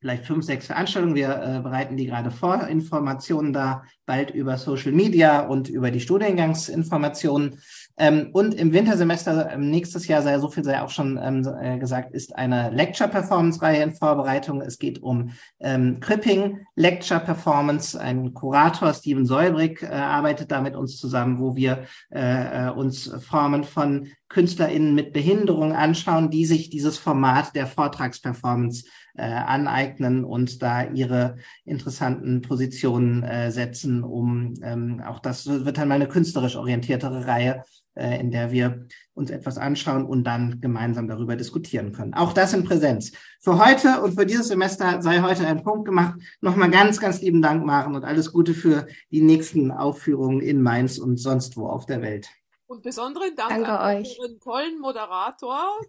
vielleicht 0.00 0.24
fünf, 0.24 0.44
sechs 0.44 0.66
Veranstaltungen. 0.66 1.14
Wir 1.14 1.30
äh, 1.30 1.60
bereiten 1.60 1.96
die 1.96 2.06
gerade 2.06 2.30
vor. 2.30 2.66
Informationen 2.68 3.52
da 3.52 3.84
bald 4.06 4.30
über 4.30 4.56
Social 4.56 4.92
Media 4.92 5.40
und 5.40 5.68
über 5.68 5.90
die 5.90 6.00
Studiengangsinformationen. 6.00 7.58
Ähm, 7.98 8.28
und 8.32 8.54
im 8.54 8.72
Wintersemester 8.72 9.52
ähm, 9.52 9.70
nächstes 9.70 10.06
Jahr 10.06 10.20
sei 10.20 10.38
so 10.38 10.48
viel 10.48 10.64
sei 10.64 10.82
auch 10.82 10.90
schon 10.90 11.18
ähm, 11.22 11.48
äh, 11.60 11.78
gesagt, 11.78 12.12
ist 12.12 12.36
eine 12.36 12.70
Lecture-Performance-Reihe 12.70 13.82
in 13.82 13.92
Vorbereitung. 13.92 14.60
Es 14.60 14.78
geht 14.78 15.02
um 15.02 15.30
ähm, 15.60 15.98
Cripping 16.00 16.66
Lecture 16.74 17.20
Performance. 17.20 17.98
Ein 17.98 18.34
Kurator, 18.34 18.92
Steven 18.92 19.24
Solbrick, 19.24 19.82
äh, 19.82 19.86
arbeitet 19.86 20.50
da 20.50 20.60
mit 20.60 20.76
uns 20.76 20.98
zusammen, 20.98 21.38
wo 21.38 21.56
wir 21.56 21.84
äh, 22.10 22.66
äh 22.66 22.70
uns 22.70 23.10
Formen 23.20 23.64
von 23.64 24.08
KünstlerInnen 24.28 24.94
mit 24.94 25.12
Behinderung 25.12 25.72
anschauen, 25.72 26.30
die 26.30 26.44
sich 26.44 26.68
dieses 26.68 26.98
Format 26.98 27.54
der 27.54 27.66
Vortragsperformance 27.66 28.84
äh, 29.14 29.22
aneignen 29.22 30.24
und 30.24 30.62
da 30.62 30.84
ihre 30.84 31.36
interessanten 31.64 32.42
Positionen 32.42 33.22
äh, 33.22 33.50
setzen, 33.50 34.02
um 34.02 34.54
ähm, 34.62 35.02
auch 35.06 35.20
das 35.20 35.46
wird 35.46 35.78
dann 35.78 35.88
mal 35.88 35.94
eine 35.94 36.08
künstlerisch 36.08 36.56
orientiertere 36.56 37.26
Reihe, 37.26 37.62
äh, 37.96 38.20
in 38.20 38.30
der 38.30 38.52
wir 38.52 38.86
uns 39.14 39.30
etwas 39.30 39.58
anschauen 39.58 40.04
und 40.04 40.24
dann 40.24 40.60
gemeinsam 40.60 41.08
darüber 41.08 41.34
diskutieren 41.34 41.92
können. 41.92 42.14
Auch 42.14 42.32
das 42.32 42.52
in 42.52 42.64
Präsenz. 42.64 43.12
Für 43.40 43.58
heute 43.58 44.02
und 44.02 44.14
für 44.14 44.26
dieses 44.26 44.48
Semester 44.48 45.00
sei 45.00 45.22
heute 45.22 45.46
ein 45.46 45.62
Punkt 45.62 45.86
gemacht. 45.86 46.20
Nochmal 46.40 46.70
ganz, 46.70 47.00
ganz 47.00 47.20
lieben 47.22 47.42
Dank, 47.42 47.64
Maren, 47.64 47.94
und 47.94 48.04
alles 48.04 48.32
Gute 48.32 48.54
für 48.54 48.86
die 49.10 49.22
nächsten 49.22 49.70
Aufführungen 49.70 50.40
in 50.40 50.62
Mainz 50.62 50.98
und 50.98 51.16
sonst 51.16 51.56
wo 51.56 51.66
auf 51.68 51.86
der 51.86 52.02
Welt. 52.02 52.28
Und 52.66 52.82
besonderen 52.82 53.34
Dank 53.34 53.50
Danke 53.50 53.78
an 53.78 53.96
euch. 53.96 54.18
unseren 54.20 54.40
tollen 54.40 54.78
Moderator. 54.80 55.80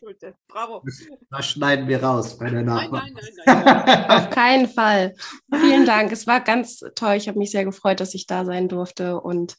Schulte. 0.00 0.34
Bravo. 0.48 0.82
Das 1.30 1.46
schneiden 1.46 1.88
wir 1.88 2.02
raus 2.02 2.38
bei 2.38 2.48
der 2.48 2.62
Nachricht. 2.62 2.92
nein, 2.92 3.12
nein, 3.14 3.64
nein. 3.64 3.84
nein. 3.86 4.10
Auf 4.10 4.30
keinen 4.30 4.68
Fall. 4.68 5.14
Vielen 5.52 5.84
Dank. 5.84 6.10
Es 6.10 6.26
war 6.26 6.40
ganz 6.40 6.80
toll. 6.94 7.14
Ich 7.14 7.28
habe 7.28 7.38
mich 7.38 7.50
sehr 7.50 7.66
gefreut, 7.66 8.00
dass 8.00 8.14
ich 8.14 8.26
da 8.26 8.46
sein 8.46 8.68
durfte 8.68 9.20
und 9.20 9.56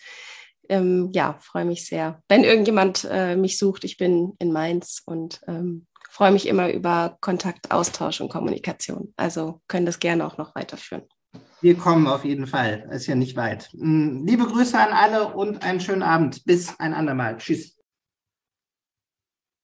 ähm, 0.70 1.10
ja, 1.14 1.38
freue 1.42 1.66
mich 1.66 1.86
sehr. 1.86 2.22
Wenn 2.30 2.44
irgendjemand 2.44 3.08
äh, 3.10 3.36
mich 3.36 3.58
sucht, 3.58 3.84
ich 3.84 3.98
bin 3.98 4.34
in 4.40 4.52
Mainz 4.52 5.02
und 5.06 5.42
ähm, 5.48 5.88
freue 6.10 6.32
mich 6.32 6.48
immer 6.48 6.72
über 6.72 7.18
Kontakt, 7.22 7.72
Austausch 7.72 8.22
und 8.22 8.30
Kommunikation. 8.30 9.14
Also 9.18 9.62
können 9.68 9.86
das 9.86 10.00
gerne 10.00 10.26
auch 10.26 10.38
noch 10.38 10.56
weiterführen. 10.56 11.04
Wir 11.62 11.76
kommen 11.76 12.08
auf 12.08 12.24
jeden 12.24 12.48
Fall. 12.48 12.88
Ist 12.92 13.08
ja 13.08 13.16
nicht 13.16 13.36
weit. 13.36 13.70
Mm, 13.74 14.26
Liebe 14.26 14.46
Grüße 14.46 14.78
an 14.78 14.94
alle 14.94 15.34
und 15.34 15.64
einen 15.64 15.82
schönen 15.82 16.04
Abend. 16.04 16.46
Bis 16.46 16.80
ein 16.80 16.94
andermal. 16.94 17.38
Tschüss. 17.38 17.79